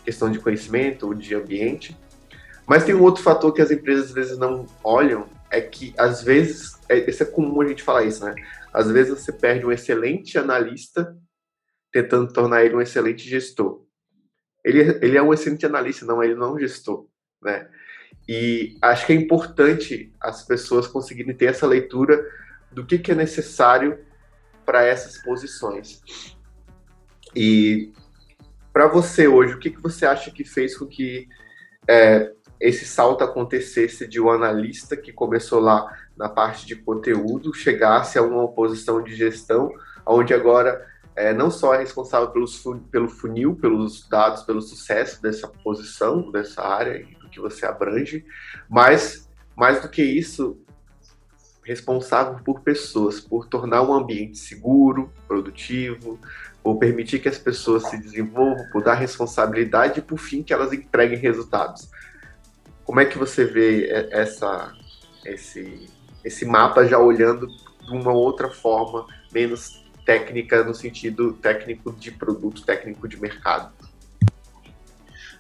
questão 0.06 0.32
de 0.32 0.40
conhecimento 0.40 1.08
ou 1.08 1.14
de 1.14 1.34
ambiente, 1.34 1.98
mas 2.68 2.86
tem 2.86 2.96
um 2.96 3.02
outro 3.02 3.22
fator 3.22 3.54
que 3.54 3.62
as 3.62 3.72
empresas 3.72 4.08
às 4.08 4.12
vezes 4.12 4.38
não 4.38 4.66
olham, 4.84 5.28
é 5.50 5.62
que 5.62 5.94
às 5.98 6.24
vezes, 6.24 6.80
é, 6.90 7.10
isso 7.10 7.24
é 7.24 7.26
comum 7.26 7.62
a 7.62 7.68
gente 7.68 7.84
falar 7.84 8.04
isso, 8.04 8.26
né? 8.26 8.34
Às 8.74 8.90
vezes 8.90 9.22
você 9.22 9.32
perde 9.32 9.66
um 9.66 9.72
excelente 9.72 10.38
analista 10.38 11.16
tentando 11.92 12.32
tornar 12.34 12.66
ele 12.66 12.76
um 12.76 12.82
excelente 12.82 13.30
gestor. 13.30 13.86
Ele, 14.64 14.98
ele 15.02 15.18
é 15.18 15.22
um 15.22 15.34
excelente 15.34 15.66
analista, 15.66 16.06
não, 16.06 16.24
ele 16.24 16.36
não 16.36 16.48
é 16.48 16.52
um 16.54 16.60
gestor, 16.60 17.08
né? 17.42 17.70
E 18.28 18.78
acho 18.82 19.06
que 19.06 19.14
é 19.14 19.16
importante 19.16 20.14
as 20.20 20.44
pessoas 20.44 20.88
conseguirem 20.88 21.36
ter 21.36 21.46
essa 21.46 21.68
leitura 21.68 22.26
do 22.72 22.86
que, 22.86 22.98
que 22.98 23.12
é 23.12 23.16
necessário 23.16 24.00
para 24.66 24.84
essas 24.84 25.18
posições. 25.22 26.02
E 27.36 27.92
para 28.72 28.88
você 28.88 29.28
hoje, 29.28 29.54
o 29.54 29.60
que, 29.60 29.70
que 29.70 29.82
você 29.82 30.06
acha 30.06 30.32
que 30.32 30.44
fez 30.44 30.78
com 30.78 30.88
que 30.88 31.28
é, 31.88 32.32
esse 32.64 32.86
salto 32.86 33.26
acontecesse 33.26 34.08
de 34.08 34.22
um 34.22 34.30
analista 34.30 34.96
que 34.96 35.12
começou 35.12 35.60
lá 35.60 35.86
na 36.16 36.30
parte 36.30 36.66
de 36.66 36.78
conteúdo 36.78 37.54
chegasse 37.54 38.18
a 38.18 38.22
uma 38.22 38.48
posição 38.48 39.04
de 39.04 39.14
gestão, 39.14 39.70
onde 40.06 40.34
agora 40.34 40.88
é, 41.14 41.34
não 41.34 41.52
só 41.52 41.74
é 41.74 41.80
responsável 41.80 42.30
pelos, 42.30 42.64
pelo 42.90 43.10
funil, 43.10 43.54
pelos 43.54 44.08
dados, 44.08 44.44
pelo 44.44 44.62
sucesso 44.62 45.22
dessa 45.22 45.46
posição, 45.46 46.32
dessa 46.32 46.64
área 46.64 47.06
do 47.20 47.28
que 47.28 47.38
você 47.38 47.66
abrange, 47.66 48.26
mas 48.70 49.30
mais 49.58 49.82
do 49.82 49.90
que 49.90 50.02
isso, 50.02 50.58
responsável 51.66 52.40
por 52.46 52.62
pessoas, 52.62 53.20
por 53.20 53.46
tornar 53.46 53.82
um 53.82 53.94
ambiente 53.94 54.38
seguro, 54.38 55.12
produtivo, 55.28 56.18
por 56.64 56.78
permitir 56.78 57.20
que 57.20 57.28
as 57.28 57.38
pessoas 57.38 57.90
se 57.90 57.98
desenvolvam, 57.98 58.66
por 58.72 58.82
dar 58.82 58.94
responsabilidade 58.94 60.00
e, 60.00 60.02
por 60.02 60.18
fim, 60.18 60.42
que 60.42 60.54
elas 60.54 60.72
entreguem 60.72 61.18
resultados. 61.18 61.92
Como 62.86 63.00
é 63.00 63.06
que 63.06 63.18
você 63.18 63.46
vê 63.46 63.90
essa, 64.12 64.74
esse, 65.26 65.90
esse 66.24 66.46
mapa 66.46 66.86
já 66.86 67.00
olhando 67.00 67.48
de 67.48 67.92
uma 67.92 68.12
outra 68.12 68.50
forma, 68.50 69.06
menos 69.32 69.84
técnica 70.06 70.64
no 70.64 70.74
sentido 70.74 71.34
técnico 71.34 71.94
de 71.94 72.12
produto, 72.12 72.64
técnico 72.64 73.08
de 73.08 73.20
mercado? 73.20 73.72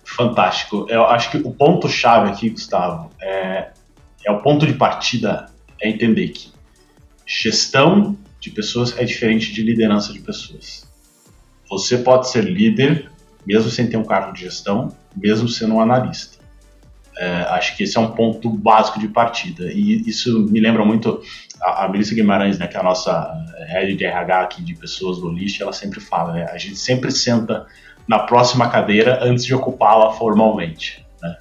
Fantástico. 0.05 0.85
Eu 0.89 1.05
acho 1.05 1.31
que 1.31 1.37
o 1.37 1.51
ponto-chave 1.51 2.31
aqui, 2.31 2.49
Gustavo, 2.49 3.09
é, 3.21 3.71
é 4.25 4.31
o 4.31 4.41
ponto 4.41 4.65
de 4.65 4.73
partida 4.73 5.49
é 5.81 5.89
entender 5.89 6.29
que 6.29 6.51
gestão 7.25 8.17
de 8.39 8.49
pessoas 8.49 8.97
é 8.97 9.03
diferente 9.03 9.53
de 9.53 9.61
liderança 9.61 10.13
de 10.13 10.19
pessoas. 10.19 10.87
Você 11.69 11.97
pode 11.97 12.29
ser 12.29 12.43
líder 12.43 13.09
mesmo 13.45 13.69
sem 13.69 13.87
ter 13.87 13.97
um 13.97 14.03
cargo 14.03 14.33
de 14.33 14.41
gestão, 14.41 14.95
mesmo 15.15 15.47
sendo 15.47 15.75
um 15.75 15.81
analista. 15.81 16.32
É, 17.17 17.45
acho 17.49 17.77
que 17.77 17.83
esse 17.83 17.97
é 17.97 18.01
um 18.01 18.11
ponto 18.11 18.49
básico 18.49 18.99
de 18.99 19.07
partida. 19.07 19.71
E 19.71 20.01
isso 20.07 20.47
me 20.49 20.59
lembra 20.59 20.83
muito 20.83 21.21
a, 21.61 21.85
a 21.85 21.89
Melissa 21.89 22.15
Guimarães, 22.15 22.57
né, 22.57 22.67
que 22.67 22.75
é 22.75 22.79
a 22.79 22.83
nossa 22.83 23.31
head 23.67 23.95
de 23.95 24.05
RH 24.05 24.41
aqui 24.41 24.61
de 24.61 24.75
pessoas 24.75 25.19
do 25.19 25.29
List, 25.29 25.61
ela 25.61 25.73
sempre 25.73 25.99
fala, 25.99 26.33
né, 26.33 26.47
a 26.51 26.57
gente 26.57 26.75
sempre 26.75 27.11
senta 27.11 27.65
na 28.07 28.19
próxima 28.19 28.69
cadeira 28.69 29.19
antes 29.21 29.45
de 29.45 29.53
ocupá-la 29.53 30.11
formalmente. 30.13 31.05
Né? 31.21 31.37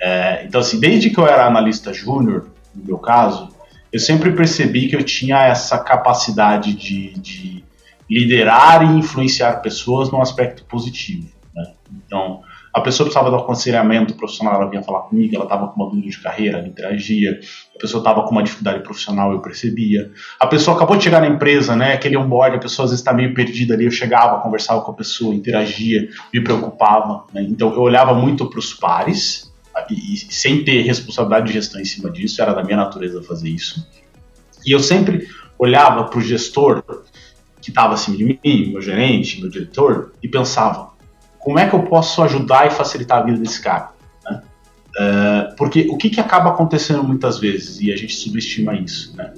É, 0.00 0.44
então, 0.44 0.60
assim, 0.60 0.78
desde 0.78 1.10
que 1.10 1.18
eu 1.18 1.26
era 1.26 1.46
analista 1.46 1.92
júnior, 1.92 2.48
no 2.74 2.84
meu 2.84 2.98
caso, 2.98 3.48
eu 3.92 3.98
sempre 3.98 4.32
percebi 4.32 4.88
que 4.88 4.96
eu 4.96 5.02
tinha 5.02 5.44
essa 5.44 5.78
capacidade 5.78 6.74
de, 6.74 7.14
de 7.14 7.64
liderar 8.08 8.82
e 8.82 8.98
influenciar 8.98 9.60
pessoas 9.62 10.10
num 10.10 10.20
aspecto 10.20 10.64
positivo. 10.64 11.28
Né? 11.54 11.72
Então, 12.06 12.42
A 12.76 12.80
pessoa 12.82 13.06
precisava 13.06 13.34
um 13.34 13.40
aconselhamento 13.40 14.12
profissional, 14.12 14.56
ela 14.56 14.68
vinha 14.68 14.82
falar 14.82 15.00
comigo, 15.04 15.34
ela 15.34 15.44
estava 15.44 15.68
com 15.68 15.82
uma 15.82 15.88
dúvida 15.88 16.10
de 16.10 16.20
carreira, 16.20 16.58
ela 16.58 16.68
interagia. 16.68 17.40
A 17.74 17.78
pessoa 17.78 18.02
estava 18.02 18.22
com 18.22 18.32
uma 18.32 18.42
dificuldade 18.42 18.82
profissional, 18.82 19.32
eu 19.32 19.40
percebia. 19.40 20.10
A 20.38 20.46
pessoa 20.46 20.76
acabou 20.76 20.94
de 20.94 21.04
chegar 21.04 21.22
na 21.22 21.26
empresa, 21.26 21.74
né? 21.74 21.94
Aquele 21.94 22.18
onboard, 22.18 22.56
a 22.56 22.58
pessoa 22.58 22.84
às 22.84 22.90
vezes 22.90 23.00
está 23.00 23.14
meio 23.14 23.32
perdida 23.32 23.72
ali. 23.72 23.86
Eu 23.86 23.90
chegava, 23.90 24.42
conversava 24.42 24.82
com 24.82 24.90
a 24.90 24.94
pessoa, 24.94 25.34
interagia, 25.34 26.06
me 26.30 26.44
preocupava. 26.44 27.24
Né? 27.32 27.46
Então 27.48 27.72
eu 27.72 27.80
olhava 27.80 28.12
muito 28.12 28.44
para 28.44 28.58
os 28.58 28.74
pares, 28.74 29.50
e, 29.88 30.12
e 30.12 30.16
sem 30.18 30.62
ter 30.62 30.82
responsabilidade 30.82 31.46
de 31.46 31.54
gestão 31.54 31.80
em 31.80 31.86
cima 31.86 32.10
disso, 32.10 32.42
era 32.42 32.52
da 32.52 32.62
minha 32.62 32.76
natureza 32.76 33.22
fazer 33.22 33.48
isso. 33.48 33.88
E 34.66 34.70
eu 34.70 34.80
sempre 34.80 35.26
olhava 35.58 36.04
para 36.04 36.18
o 36.18 36.20
gestor 36.20 36.84
que 37.58 37.70
estava 37.70 37.94
acima 37.94 38.18
de 38.18 38.24
mim, 38.24 38.70
meu 38.70 38.82
gerente, 38.82 39.40
meu 39.40 39.48
diretor, 39.48 40.12
e 40.22 40.28
pensava: 40.28 40.90
como 41.46 41.60
é 41.60 41.68
que 41.68 41.76
eu 41.76 41.82
posso 41.84 42.20
ajudar 42.24 42.66
e 42.66 42.70
facilitar 42.70 43.18
a 43.18 43.22
vida 43.22 43.38
desse 43.38 43.62
cara? 43.62 43.90
Né? 44.24 44.42
Uh, 44.98 45.54
porque 45.56 45.86
o 45.88 45.96
que, 45.96 46.10
que 46.10 46.18
acaba 46.18 46.50
acontecendo 46.50 47.04
muitas 47.04 47.38
vezes, 47.38 47.80
e 47.80 47.92
a 47.92 47.96
gente 47.96 48.16
subestima 48.16 48.74
isso, 48.74 49.16
né? 49.16 49.32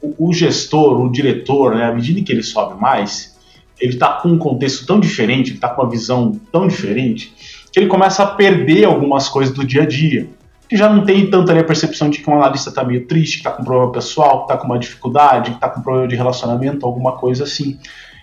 o, 0.00 0.28
o, 0.28 0.32
gestor, 0.32 1.00
o 1.00 1.10
diretor, 1.10 1.74
né, 1.74 1.86
à 1.86 1.92
medida 1.92 2.22
que 2.22 2.30
ele 2.30 2.44
sobe 2.44 2.80
mais, 2.80 3.36
ele 3.80 3.94
está 3.94 4.06
com 4.06 4.28
um 4.28 4.38
contexto 4.38 4.86
tão 4.86 5.00
diferente, 5.00 5.48
ele 5.48 5.56
está 5.56 5.68
com 5.68 5.82
uma 5.82 5.90
visão 5.90 6.30
tão 6.52 6.68
diferente, 6.68 7.34
que 7.72 7.80
ele 7.80 7.88
começa 7.88 8.22
a 8.22 8.26
perder 8.26 8.84
algumas 8.84 9.28
coisas 9.28 9.52
do 9.52 9.66
dia 9.66 9.82
a 9.82 9.86
dia. 9.86 10.28
Que 10.68 10.76
já 10.76 10.88
não 10.88 11.04
tem 11.04 11.28
tanto 11.28 11.50
ali 11.50 11.58
a 11.58 11.64
percepção 11.64 12.08
de 12.08 12.20
que 12.20 12.30
um 12.30 12.36
analista 12.36 12.68
está 12.68 12.84
meio 12.84 13.04
triste, 13.08 13.38
que 13.38 13.38
está 13.40 13.50
com 13.50 13.62
um 13.62 13.64
problema 13.64 13.90
pessoal, 13.90 14.46
que 14.46 14.52
está 14.52 14.56
com 14.58 14.66
uma 14.68 14.78
dificuldade, 14.78 15.50
que 15.50 15.56
está 15.56 15.68
com 15.68 15.80
um 15.80 15.82
problema 15.82 16.06
de 16.06 16.14
relacionamento, 16.14 16.86
alguma 16.86 17.16
coisa 17.16 17.42
assim. 17.42 17.80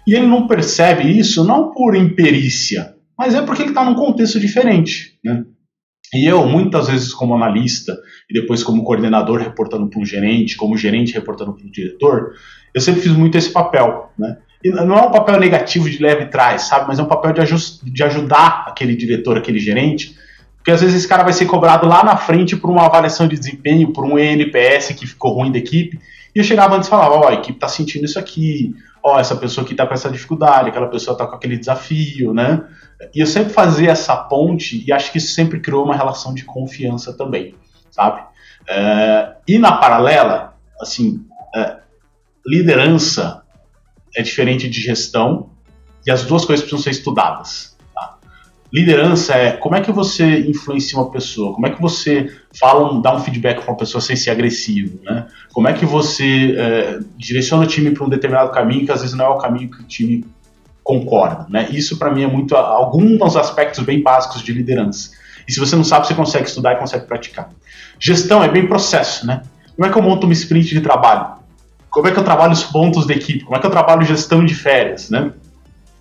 E 0.08 0.14
ele 0.14 0.26
não 0.26 0.48
percebe 0.48 1.04
isso 1.20 1.44
não 1.44 1.72
por 1.72 1.98
imperícia, 1.98 2.95
mas 3.18 3.36
é 3.36 3.42
porque 3.42 3.62
ele 3.62 3.70
está 3.70 3.84
num 3.84 3.96
contexto 3.96 4.40
diferente, 4.40 5.18
né? 5.24 5.44
E 6.14 6.26
eu, 6.26 6.46
muitas 6.48 6.88
vezes, 6.88 7.14
como 7.14 7.36
analista, 7.36 7.98
e 8.30 8.34
depois 8.34 8.64
como 8.64 8.84
coordenador 8.84 9.42
reportando 9.42 9.90
para 9.90 10.00
um 10.00 10.06
gerente, 10.06 10.56
como 10.56 10.78
gerente 10.78 11.14
reportando 11.14 11.54
para 11.54 11.66
o 11.66 11.72
diretor, 11.72 12.34
eu 12.74 12.82
sempre 12.82 13.02
fiz 13.02 13.12
muito 13.12 13.38
esse 13.38 13.50
papel, 13.50 14.12
né? 14.18 14.38
E 14.64 14.70
não 14.70 14.98
é 14.98 15.02
um 15.02 15.12
papel 15.12 15.40
negativo 15.40 15.90
de 15.90 16.02
leve 16.02 16.26
trás, 16.26 16.64
sabe? 16.64 16.88
Mas 16.88 17.00
é 17.00 17.04
um 17.04 17.08
papel 17.08 17.34
de, 17.34 17.92
de 17.92 18.04
ajudar 18.04 18.66
aquele 18.68 18.96
diretor, 18.96 19.38
aquele 19.38 19.60
gerente, 19.60 20.16
porque 20.58 20.72
às 20.72 20.82
vezes 20.82 20.96
esse 20.96 21.08
cara 21.08 21.24
vai 21.24 21.34
ser 21.34 21.46
cobrado 21.46 21.88
lá 21.88 22.04
na 22.04 22.18
frente 22.18 22.56
por 22.56 22.72
uma 22.72 22.86
avaliação 22.86 23.28
de 23.28 23.38
desempenho, 23.38 23.94
por 23.94 24.04
um 24.04 24.18
ENPS 24.18 24.94
que 24.98 25.06
ficou 25.06 25.34
ruim 25.34 25.52
da 25.52 25.60
equipe, 25.60 26.00
e 26.36 26.40
eu 26.40 26.44
chegava 26.44 26.76
antes 26.76 26.88
e 26.88 26.90
falava, 26.90 27.14
ó, 27.14 27.30
a 27.30 27.34
equipe 27.34 27.58
está 27.58 27.68
sentindo 27.68 28.06
isso 28.06 28.18
aqui, 28.18 28.74
ó, 29.04 29.20
essa 29.20 29.36
pessoa 29.36 29.64
aqui 29.64 29.74
está 29.74 29.86
com 29.86 29.94
essa 29.94 30.10
dificuldade, 30.10 30.70
aquela 30.70 30.88
pessoa 30.88 31.14
está 31.14 31.28
com 31.28 31.36
aquele 31.36 31.58
desafio, 31.58 32.34
né? 32.34 32.64
E 33.14 33.20
eu 33.20 33.28
sempre 33.28 33.54
fazia 33.54 33.92
essa 33.92 34.16
ponte 34.16 34.84
e 34.88 34.92
acho 34.92 35.12
que 35.12 35.18
isso 35.18 35.34
sempre 35.34 35.60
criou 35.60 35.84
uma 35.84 35.96
relação 35.96 36.34
de 36.34 36.44
confiança 36.44 37.14
também, 37.14 37.56
sabe? 37.92 38.24
É, 38.68 39.36
e 39.48 39.60
na 39.60 39.74
paralela, 39.74 40.56
assim, 40.80 41.26
é, 41.56 41.78
liderança 42.46 43.44
é 44.16 44.22
diferente 44.22 44.70
de 44.70 44.82
gestão 44.82 45.50
e 46.06 46.12
as 46.12 46.24
duas 46.24 46.46
coisas 46.46 46.64
precisam 46.64 46.84
ser 46.84 46.92
estudadas. 46.92 47.76
Tá? 47.94 48.18
Liderança 48.72 49.34
é 49.36 49.52
como 49.52 49.76
é 49.76 49.82
que 49.82 49.92
você 49.92 50.40
influencia 50.48 50.98
uma 50.98 51.12
pessoa, 51.12 51.54
como 51.54 51.68
é 51.68 51.72
que 51.72 51.82
você 51.82 52.34
fala, 52.58 53.02
dá 53.02 53.16
um 53.16 53.20
feedback 53.20 53.62
para 53.62 53.72
uma 53.72 53.78
pessoa 53.78 54.02
sem 54.02 54.16
ser 54.16 54.32
agressivo, 54.32 55.00
né? 55.04 55.28
Como 55.52 55.68
é 55.68 55.74
que 55.74 55.86
você 55.86 56.56
é, 56.58 57.00
direciona 57.18 57.64
o 57.64 57.68
time 57.68 57.92
para 57.92 58.06
um 58.06 58.10
determinado 58.10 58.52
caminho 58.52 58.86
que 58.86 58.92
às 58.92 59.02
vezes 59.02 59.16
não 59.16 59.26
é 59.26 59.30
o 59.30 59.38
caminho 59.38 59.70
que 59.70 59.82
o 59.82 59.86
time 59.86 60.26
concorda, 60.86 61.48
né? 61.50 61.68
Isso 61.72 61.98
para 61.98 62.12
mim 62.12 62.24
é 62.24 62.28
muito 62.28 62.56
alguns 62.56 63.36
aspectos 63.36 63.84
bem 63.84 64.04
básicos 64.04 64.44
de 64.44 64.54
liderança. 64.54 65.10
E 65.48 65.52
se 65.52 65.60
você 65.60 65.76
não 65.76 65.84
sabe, 65.84 66.06
você 66.06 66.14
consegue 66.14 66.48
estudar 66.48 66.74
e 66.74 66.76
consegue 66.76 67.08
praticar. 67.08 67.50
Gestão 68.00 68.44
é 68.44 68.48
bem 68.48 68.68
processo, 68.68 69.26
né? 69.26 69.42
Como 69.76 69.88
é 69.88 69.92
que 69.92 69.98
eu 69.98 70.04
monto 70.04 70.28
uma 70.28 70.34
sprint 70.34 70.70
de 70.70 70.82
trabalho? 70.82 71.38
Como 71.90 72.08
é 72.08 72.12
que 72.12 72.20
eu 72.20 72.24
trabalho 72.24 72.54
os 72.54 72.64
pontos 72.64 73.08
da 73.08 73.16
equipe? 73.16 73.44
Como 73.44 73.58
é 73.58 73.60
que 73.60 73.66
eu 73.66 73.72
trabalho 73.72 74.06
gestão 74.06 74.46
de 74.46 74.54
férias, 74.54 75.10
né? 75.10 75.32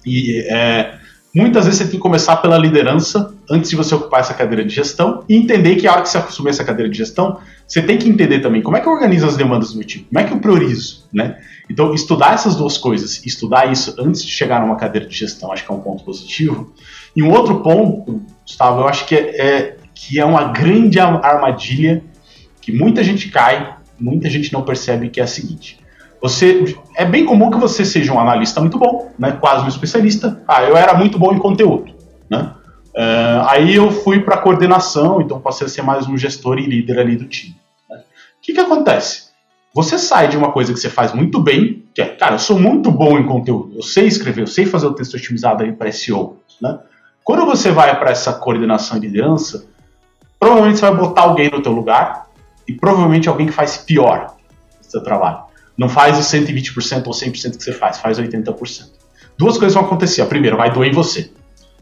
E 0.04 0.44
é, 0.50 0.98
muitas 1.34 1.64
vezes 1.64 1.78
você 1.78 1.84
tem 1.84 1.94
que 1.94 1.98
começar 1.98 2.36
pela 2.36 2.56
liderança 2.56 3.34
antes 3.50 3.70
de 3.70 3.76
você 3.76 3.94
ocupar 3.94 4.20
essa 4.20 4.32
cadeira 4.32 4.64
de 4.64 4.72
gestão 4.72 5.24
e 5.28 5.36
entender 5.36 5.76
que 5.76 5.86
a 5.86 5.92
hora 5.92 6.02
que 6.02 6.08
você 6.08 6.18
assumir 6.18 6.50
essa 6.50 6.64
cadeira 6.64 6.90
de 6.90 6.96
gestão, 6.96 7.38
você 7.66 7.82
tem 7.82 7.98
que 7.98 8.08
entender 8.08 8.40
também 8.40 8.62
como 8.62 8.76
é 8.76 8.80
que 8.80 8.86
eu 8.86 8.92
organizo 8.92 9.26
as 9.26 9.36
demandas 9.36 9.72
do 9.72 9.78
meu 9.78 9.86
time, 9.86 10.04
como 10.04 10.20
é 10.20 10.24
que 10.24 10.32
eu 10.32 10.38
priorizo, 10.38 11.04
né? 11.12 11.38
Então, 11.68 11.94
estudar 11.94 12.34
essas 12.34 12.56
duas 12.56 12.76
coisas, 12.76 13.24
estudar 13.24 13.70
isso 13.72 13.94
antes 13.98 14.22
de 14.22 14.30
chegar 14.30 14.60
numa 14.60 14.76
cadeira 14.76 15.08
de 15.08 15.16
gestão, 15.16 15.50
acho 15.50 15.64
que 15.64 15.72
é 15.72 15.74
um 15.74 15.80
ponto 15.80 16.04
positivo. 16.04 16.72
E 17.16 17.22
um 17.22 17.30
outro 17.30 17.60
ponto, 17.60 18.22
Gustavo, 18.46 18.82
eu 18.82 18.88
acho 18.88 19.06
que 19.06 19.14
é, 19.14 19.40
é 19.40 19.76
que 19.94 20.20
é 20.20 20.24
uma 20.24 20.44
grande 20.52 21.00
armadilha 21.00 22.02
que 22.60 22.70
muita 22.70 23.02
gente 23.02 23.30
cai, 23.30 23.76
muita 23.98 24.28
gente 24.28 24.52
não 24.52 24.62
percebe 24.62 25.08
que 25.08 25.20
é 25.20 25.24
a 25.24 25.26
seguinte. 25.26 25.78
Você 26.24 26.74
é 26.96 27.04
bem 27.04 27.26
comum 27.26 27.50
que 27.50 27.58
você 27.58 27.84
seja 27.84 28.10
um 28.10 28.18
analista 28.18 28.58
muito 28.58 28.78
bom, 28.78 29.12
né, 29.18 29.32
quase 29.32 29.62
um 29.62 29.68
especialista. 29.68 30.42
Ah, 30.48 30.62
eu 30.62 30.74
era 30.74 30.94
muito 30.94 31.18
bom 31.18 31.34
em 31.34 31.38
conteúdo, 31.38 31.92
né? 32.30 32.50
Uh, 32.94 33.44
aí 33.46 33.74
eu 33.74 33.90
fui 33.90 34.20
para 34.20 34.38
coordenação, 34.38 35.20
então 35.20 35.38
passei 35.38 35.66
a 35.66 35.68
ser 35.68 35.82
mais 35.82 36.06
um 36.06 36.16
gestor 36.16 36.58
e 36.58 36.64
líder 36.64 36.98
ali 36.98 37.14
do 37.14 37.26
time. 37.26 37.54
Né? 37.90 37.98
O 37.98 38.02
que, 38.40 38.54
que 38.54 38.60
acontece? 38.60 39.24
Você 39.74 39.98
sai 39.98 40.28
de 40.28 40.34
uma 40.38 40.50
coisa 40.50 40.72
que 40.72 40.80
você 40.80 40.88
faz 40.88 41.12
muito 41.12 41.38
bem, 41.38 41.84
que 41.94 42.00
é, 42.00 42.06
cara, 42.06 42.36
eu 42.36 42.38
sou 42.38 42.58
muito 42.58 42.90
bom 42.90 43.18
em 43.18 43.26
conteúdo, 43.26 43.76
eu 43.76 43.82
sei 43.82 44.06
escrever, 44.06 44.44
eu 44.44 44.46
sei 44.46 44.64
fazer 44.64 44.86
o 44.86 44.94
texto 44.94 45.18
otimizado 45.18 45.62
aí 45.62 45.72
para 45.72 45.92
SEO, 45.92 46.38
né? 46.58 46.78
Quando 47.22 47.44
você 47.44 47.70
vai 47.70 47.98
para 47.98 48.12
essa 48.12 48.32
coordenação 48.32 48.96
e 48.96 49.00
liderança, 49.00 49.66
provavelmente 50.40 50.78
você 50.78 50.88
vai 50.90 50.96
botar 50.96 51.20
alguém 51.20 51.50
no 51.50 51.60
teu 51.60 51.72
lugar 51.72 52.28
e 52.66 52.72
provavelmente 52.72 53.28
alguém 53.28 53.46
que 53.46 53.52
faz 53.52 53.76
pior 53.76 54.34
o 54.80 54.90
seu 54.90 55.02
trabalho. 55.02 55.52
Não 55.76 55.88
faz 55.88 56.18
os 56.18 56.26
120% 56.26 57.06
ou 57.06 57.12
100% 57.12 57.56
que 57.56 57.62
você 57.62 57.72
faz, 57.72 57.98
faz 57.98 58.18
80%. 58.18 58.90
Duas 59.36 59.58
coisas 59.58 59.74
vão 59.74 59.84
acontecer. 59.84 60.22
A 60.22 60.26
primeira, 60.26 60.56
vai 60.56 60.72
doer 60.72 60.90
em 60.90 60.94
você. 60.94 61.30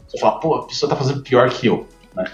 Você 0.07 0.19
fala, 0.19 0.39
pô, 0.39 0.55
a 0.55 0.67
pessoa 0.67 0.87
está 0.87 0.95
fazendo 0.95 1.21
pior 1.21 1.49
que 1.49 1.67
eu. 1.67 1.87
Né? 2.15 2.25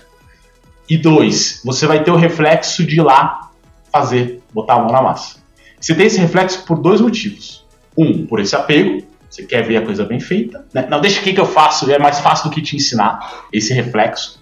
E 0.89 0.97
dois, 0.97 1.61
você 1.63 1.85
vai 1.85 2.03
ter 2.03 2.11
o 2.11 2.15
reflexo 2.15 2.85
de 2.85 2.97
ir 2.97 3.01
lá 3.01 3.51
fazer, 3.91 4.41
botar 4.53 4.75
a 4.75 4.79
mão 4.79 4.91
na 4.91 5.01
massa. 5.01 5.37
Você 5.79 5.95
tem 5.95 6.07
esse 6.07 6.19
reflexo 6.19 6.63
por 6.65 6.79
dois 6.79 7.01
motivos. 7.01 7.65
Um, 7.97 8.25
por 8.25 8.39
esse 8.39 8.55
apego, 8.55 9.05
você 9.29 9.43
quer 9.43 9.65
ver 9.65 9.77
a 9.77 9.81
coisa 9.81 10.05
bem 10.05 10.19
feita. 10.19 10.65
Né? 10.73 10.87
Não, 10.89 10.99
deixa 10.99 11.19
aqui 11.19 11.33
que 11.33 11.39
eu 11.39 11.45
faço, 11.45 11.89
é 11.91 11.99
mais 11.99 12.19
fácil 12.19 12.49
do 12.49 12.53
que 12.53 12.61
te 12.61 12.75
ensinar, 12.75 13.45
esse 13.51 13.73
reflexo. 13.73 14.39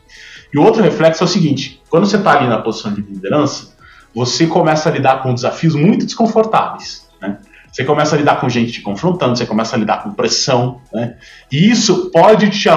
E 0.54 0.58
o 0.58 0.64
outro 0.64 0.82
reflexo 0.82 1.24
é 1.24 1.26
o 1.26 1.28
seguinte: 1.28 1.82
quando 1.90 2.06
você 2.06 2.18
está 2.18 2.38
ali 2.38 2.48
na 2.48 2.62
posição 2.62 2.94
de 2.94 3.02
liderança, 3.02 3.76
você 4.14 4.48
começa 4.48 4.90
a 4.90 4.92
lidar 4.92 5.22
com 5.22 5.34
desafios 5.34 5.76
muito 5.76 6.06
desconfortáveis. 6.06 7.07
Você 7.72 7.84
começa 7.84 8.16
a 8.16 8.20
lidar 8.20 8.40
com 8.40 8.50
gente 8.50 8.72
te 8.72 8.82
confrontando, 8.82 9.38
você 9.38 9.46
começa 9.46 9.76
a 9.76 9.80
lidar 9.80 10.04
com 10.04 10.14
pressão. 10.14 10.82
Né? 10.94 11.18
E 11.52 11.70
isso 11.70 12.12
pode 12.12 12.50
te 12.50 12.68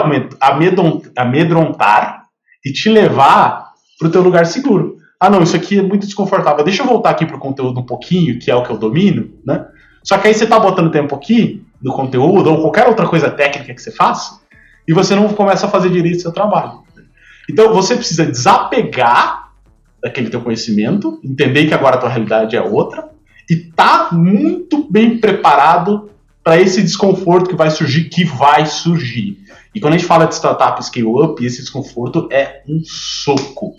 amedrontar 1.17 2.25
e 2.65 2.73
te 2.73 2.89
levar 2.89 3.71
para 3.99 4.09
o 4.09 4.11
teu 4.11 4.23
lugar 4.23 4.47
seguro 4.47 5.01
ah, 5.21 5.29
não, 5.29 5.43
isso 5.43 5.55
aqui 5.55 5.79
é 5.79 5.83
muito 5.83 6.07
desconfortável, 6.07 6.65
deixa 6.65 6.83
eu 6.83 6.87
voltar 6.87 7.11
aqui 7.11 7.27
para 7.27 7.37
o 7.37 7.39
conteúdo 7.39 7.79
um 7.79 7.85
pouquinho, 7.85 8.39
que 8.39 8.51
é 8.51 8.57
o 8.57 8.63
que 8.63 8.71
eu 8.71 8.79
domino, 8.79 9.31
né? 9.45 9.67
Só 10.03 10.17
que 10.17 10.27
aí 10.27 10.33
você 10.33 10.45
está 10.45 10.59
botando 10.59 10.91
tempo 10.91 11.15
aqui 11.15 11.63
do 11.79 11.93
conteúdo 11.93 12.51
ou 12.51 12.63
qualquer 12.63 12.89
outra 12.89 13.07
coisa 13.07 13.31
técnica 13.31 13.75
que 13.75 13.83
você 13.83 13.93
faça 13.93 14.41
e 14.89 14.95
você 14.95 15.15
não 15.15 15.29
começa 15.29 15.67
a 15.67 15.69
fazer 15.69 15.91
direito 15.91 16.17
o 16.17 16.23
seu 16.23 16.33
trabalho. 16.33 16.83
Então 17.51 17.71
você 17.75 17.97
precisa 17.97 18.25
desapegar 18.25 19.51
daquele 20.03 20.31
teu 20.31 20.41
conhecimento, 20.41 21.21
entender 21.23 21.67
que 21.67 21.75
agora 21.75 21.97
a 21.97 21.99
tua 21.99 22.09
realidade 22.09 22.57
é 22.57 22.63
outra 22.63 23.10
e 23.51 23.57
tá 23.57 24.11
muito 24.13 24.87
bem 24.89 25.19
preparado 25.19 26.09
para 26.43 26.61
esse 26.61 26.81
desconforto 26.81 27.51
que 27.51 27.57
vai 27.57 27.69
surgir, 27.69 28.05
que 28.05 28.25
vai 28.25 28.65
surgir. 28.65 29.39
E 29.75 29.81
quando 29.81 29.95
a 29.95 29.99
gente 29.99 30.07
fala 30.07 30.27
de 30.27 30.37
startup 30.37 30.83
scale 30.85 31.25
up, 31.25 31.45
esse 31.45 31.61
desconforto 31.61 32.29
é 32.31 32.63
um 32.69 32.81
soco. 32.85 33.75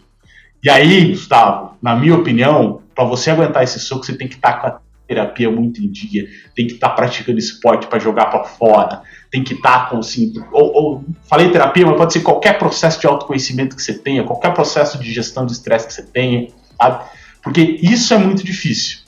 E 0.62 0.70
aí, 0.70 1.12
Gustavo, 1.12 1.78
na 1.82 1.96
minha 1.96 2.16
opinião, 2.16 2.82
para 2.94 3.06
você 3.06 3.32
aguentar 3.32 3.64
esse 3.64 3.80
soco, 3.80 4.06
você 4.06 4.16
tem 4.16 4.28
que 4.28 4.36
estar 4.36 4.54
tá 4.54 4.60
com 4.60 4.68
a 4.68 4.80
terapia 5.08 5.50
muito 5.50 5.82
em 5.82 5.90
dia, 5.90 6.28
tem 6.54 6.68
que 6.68 6.74
estar 6.74 6.90
tá 6.90 6.96
praticando 6.96 7.40
esporte 7.40 7.88
para 7.88 7.98
jogar 7.98 8.26
para 8.26 8.44
fora, 8.44 9.02
tem 9.32 9.44
que 9.44 9.54
estar 9.54 9.86
tá 9.86 9.90
com 9.90 10.00
assim, 10.00 10.34
ou, 10.52 10.74
ou, 10.74 11.06
falei 11.30 11.50
terapia, 11.50 11.86
mas 11.86 11.98
pode 11.98 12.14
ser 12.14 12.22
qualquer 12.22 12.60
processo 12.60 13.00
de 13.00 13.08
autoconhecimento 13.08 13.76
que 13.76 13.82
você 13.82 13.94
tenha, 13.94 14.24
qualquer 14.24 14.54
processo 14.54 15.00
de 15.00 15.12
gestão 15.12 15.46
de 15.46 15.54
estresse 15.54 15.88
que 15.88 15.94
você 15.94 16.04
tenha, 16.04 16.50
sabe? 16.78 17.06
Porque 17.42 17.80
isso 17.82 18.14
é 18.14 18.18
muito 18.18 18.44
difícil. 18.44 19.01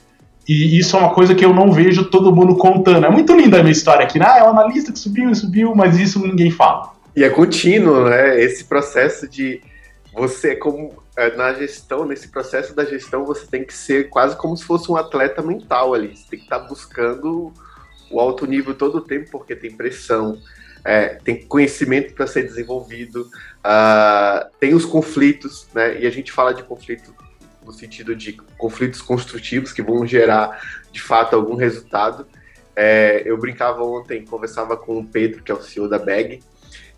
E 0.47 0.77
isso 0.77 0.95
é 0.97 0.99
uma 0.99 1.13
coisa 1.13 1.33
que 1.33 1.45
eu 1.45 1.53
não 1.53 1.71
vejo 1.71 2.05
todo 2.05 2.35
mundo 2.35 2.55
contando. 2.57 3.05
É 3.05 3.09
muito 3.09 3.33
linda 3.33 3.59
a 3.59 3.61
minha 3.61 3.71
história 3.71 4.03
aqui, 4.03 4.19
né? 4.19 4.25
Ah, 4.27 4.39
é 4.39 4.43
um 4.43 4.49
analista 4.49 4.91
que 4.91 4.99
subiu 4.99 5.29
e 5.29 5.35
subiu, 5.35 5.73
mas 5.73 5.97
isso 5.97 6.19
ninguém 6.19 6.51
fala. 6.51 6.91
E 7.15 7.23
é 7.23 7.29
contínuo, 7.29 8.09
né? 8.09 8.41
Esse 8.41 8.65
processo 8.65 9.27
de 9.27 9.61
você, 10.13 10.55
como 10.55 10.93
é, 11.15 11.35
na 11.35 11.53
gestão, 11.53 12.05
nesse 12.05 12.27
processo 12.27 12.75
da 12.75 12.83
gestão, 12.83 13.25
você 13.25 13.47
tem 13.47 13.63
que 13.63 13.73
ser 13.73 14.09
quase 14.09 14.35
como 14.35 14.55
se 14.57 14.65
fosse 14.65 14.91
um 14.91 14.97
atleta 14.97 15.41
mental 15.41 15.93
ali. 15.93 16.15
Você 16.15 16.25
tem 16.31 16.39
que 16.39 16.45
estar 16.45 16.59
tá 16.59 16.67
buscando 16.67 17.53
o 18.11 18.19
alto 18.19 18.45
nível 18.45 18.73
todo 18.75 18.97
o 18.97 19.01
tempo, 19.01 19.29
porque 19.31 19.55
tem 19.55 19.71
pressão. 19.71 20.37
é, 20.85 21.17
tem 21.23 21.45
conhecimento 21.45 22.13
para 22.13 22.27
ser 22.27 22.43
desenvolvido, 22.43 23.21
uh, 23.21 24.45
tem 24.59 24.73
os 24.73 24.83
conflitos, 24.83 25.65
né? 25.73 26.01
E 26.01 26.05
a 26.05 26.09
gente 26.09 26.31
fala 26.31 26.53
de 26.53 26.61
conflito 26.61 27.13
no 27.65 27.73
sentido 27.73 28.15
de 28.15 28.33
conflitos 28.57 29.01
construtivos 29.01 29.71
que 29.71 29.81
vão 29.81 30.05
gerar, 30.05 30.61
de 30.91 31.01
fato, 31.01 31.35
algum 31.35 31.55
resultado. 31.55 32.27
É, 32.75 33.21
eu 33.25 33.37
brincava 33.37 33.83
ontem, 33.83 34.25
conversava 34.25 34.75
com 34.75 34.99
o 34.99 35.05
Pedro, 35.05 35.43
que 35.43 35.51
é 35.51 35.55
o 35.55 35.61
CEO 35.61 35.87
da 35.87 35.99
Bag, 35.99 36.41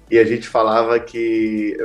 e 0.09 0.19
a 0.19 0.23
gente 0.23 0.47
falava 0.47 0.99
que, 0.99 1.75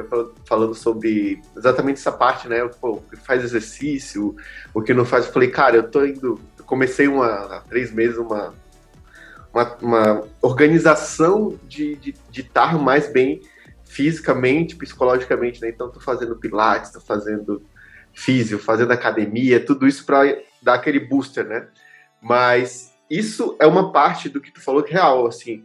falando 0.44 0.74
sobre 0.74 1.40
exatamente 1.56 1.98
essa 1.98 2.12
parte, 2.12 2.46
né? 2.48 2.68
Pô, 2.80 3.02
faz 3.24 3.42
exercício, 3.42 4.36
o 4.74 4.82
que 4.82 4.92
não 4.92 5.06
faz. 5.06 5.26
Eu 5.26 5.32
falei, 5.32 5.50
cara, 5.50 5.76
eu 5.76 5.90
tô 5.90 6.04
indo. 6.04 6.38
Eu 6.58 6.64
comecei 6.64 7.08
uma, 7.08 7.26
há 7.26 7.60
três 7.60 7.90
meses 7.90 8.18
uma, 8.18 8.52
uma, 9.52 9.76
uma 9.80 10.28
organização 10.42 11.58
de, 11.66 11.96
de, 11.96 12.14
de 12.30 12.40
estar 12.42 12.78
mais 12.78 13.10
bem 13.10 13.40
fisicamente, 13.84 14.76
psicologicamente, 14.76 15.60
né? 15.62 15.70
Então, 15.70 15.90
tô 15.90 15.98
fazendo 15.98 16.36
pilates, 16.36 16.92
tô 16.92 17.00
fazendo 17.00 17.62
físio, 18.20 18.58
fazendo 18.58 18.92
academia, 18.92 19.64
tudo 19.64 19.86
isso 19.86 20.04
para 20.04 20.38
dar 20.62 20.74
aquele 20.74 21.00
booster, 21.00 21.46
né? 21.46 21.68
Mas 22.20 22.92
isso 23.08 23.56
é 23.58 23.66
uma 23.66 23.92
parte 23.92 24.28
do 24.28 24.40
que 24.40 24.52
tu 24.52 24.60
falou 24.60 24.82
que 24.82 24.92
é 24.92 24.96
real, 24.96 25.26
assim 25.26 25.64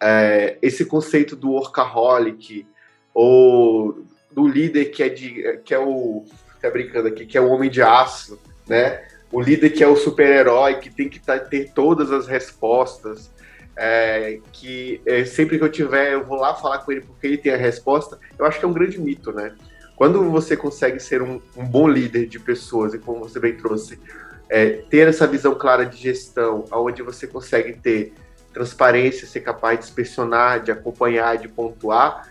é, 0.00 0.56
esse 0.62 0.84
conceito 0.86 1.36
do 1.36 1.50
workaholic 1.50 2.66
ou 3.12 4.04
do 4.32 4.48
líder 4.48 4.86
que 4.86 5.02
é 5.02 5.08
de 5.08 5.60
que 5.64 5.74
é 5.74 5.78
o 5.78 6.24
tá 6.60 6.70
brincando 6.70 7.08
aqui 7.08 7.26
que 7.26 7.36
é 7.36 7.40
o 7.40 7.48
homem 7.50 7.68
de 7.68 7.82
aço, 7.82 8.40
né? 8.66 9.04
O 9.30 9.40
líder 9.40 9.70
que 9.70 9.84
é 9.84 9.86
o 9.86 9.96
super-herói 9.96 10.76
que 10.76 10.90
tem 10.90 11.08
que 11.08 11.20
tá, 11.20 11.38
ter 11.38 11.70
todas 11.72 12.10
as 12.10 12.26
respostas, 12.26 13.30
é, 13.76 14.40
que 14.52 15.00
é, 15.06 15.24
sempre 15.24 15.58
que 15.58 15.64
eu 15.64 15.70
tiver 15.70 16.14
eu 16.14 16.24
vou 16.24 16.38
lá 16.38 16.54
falar 16.54 16.78
com 16.78 16.90
ele 16.90 17.02
porque 17.02 17.26
ele 17.26 17.38
tem 17.38 17.52
a 17.52 17.56
resposta. 17.56 18.18
Eu 18.38 18.46
acho 18.46 18.58
que 18.58 18.64
é 18.64 18.68
um 18.68 18.72
grande 18.72 18.98
mito, 18.98 19.32
né? 19.32 19.54
Quando 20.00 20.30
você 20.30 20.56
consegue 20.56 20.98
ser 20.98 21.20
um, 21.20 21.38
um 21.54 21.62
bom 21.62 21.86
líder 21.86 22.26
de 22.26 22.40
pessoas 22.40 22.94
e 22.94 22.98
como 22.98 23.20
você 23.20 23.38
bem 23.38 23.54
trouxe, 23.54 24.00
é, 24.48 24.70
ter 24.88 25.06
essa 25.06 25.26
visão 25.26 25.54
clara 25.54 25.84
de 25.84 25.98
gestão, 25.98 26.64
onde 26.72 27.02
você 27.02 27.26
consegue 27.26 27.74
ter 27.74 28.14
transparência, 28.50 29.26
ser 29.26 29.40
capaz 29.40 29.78
de 29.78 29.84
inspecionar, 29.84 30.62
de 30.62 30.72
acompanhar, 30.72 31.36
de 31.36 31.48
pontuar. 31.48 32.26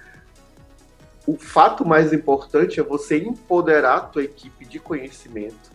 O 1.27 1.37
fato 1.37 1.87
mais 1.87 2.11
importante 2.11 2.79
é 2.79 2.83
você 2.83 3.19
empoderar 3.19 3.97
a 3.97 3.99
tua 3.99 4.23
equipe 4.23 4.65
de 4.65 4.79
conhecimento, 4.79 5.69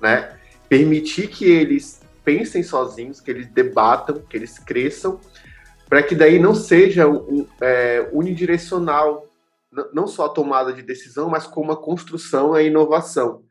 né? 0.00 0.36
Permitir 0.68 1.26
que 1.26 1.50
eles 1.50 2.02
pensem 2.22 2.62
sozinhos, 2.62 3.20
que 3.20 3.32
eles 3.32 3.48
debatam, 3.48 4.22
que 4.30 4.36
eles 4.36 4.60
cresçam, 4.60 5.18
para 5.88 6.04
que 6.04 6.14
daí 6.14 6.38
não 6.38 6.54
seja 6.54 7.08
um, 7.08 7.44
é, 7.60 8.08
unidirecional, 8.12 9.31
não 9.92 10.06
só 10.06 10.26
a 10.26 10.28
tomada 10.28 10.72
de 10.72 10.82
decisão, 10.82 11.28
mas 11.28 11.46
como 11.46 11.72
a 11.72 11.80
construção 11.80 12.54
e 12.54 12.60
a 12.60 12.62
inovação. 12.62 13.42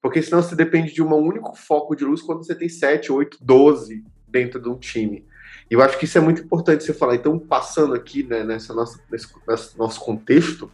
Porque 0.00 0.22
senão 0.22 0.42
você 0.42 0.54
depende 0.54 0.92
de 0.92 1.02
um 1.02 1.12
único 1.14 1.56
foco 1.56 1.94
de 1.94 2.04
luz 2.04 2.22
quando 2.22 2.44
você 2.44 2.54
tem 2.54 2.68
7, 2.68 3.10
8, 3.10 3.38
12 3.40 4.04
dentro 4.26 4.60
de 4.60 4.68
um 4.68 4.78
time. 4.78 5.26
E 5.70 5.74
eu 5.74 5.82
acho 5.82 5.98
que 5.98 6.04
isso 6.04 6.16
é 6.16 6.20
muito 6.20 6.42
importante 6.42 6.84
você 6.84 6.92
falar. 6.92 7.16
Então, 7.16 7.38
passando 7.38 7.94
aqui 7.94 8.22
né, 8.22 8.44
nessa 8.44 8.72
nossa, 8.72 9.00
nesse, 9.10 9.28
nesse 9.48 9.76
nosso 9.76 10.00
contexto, 10.00 10.70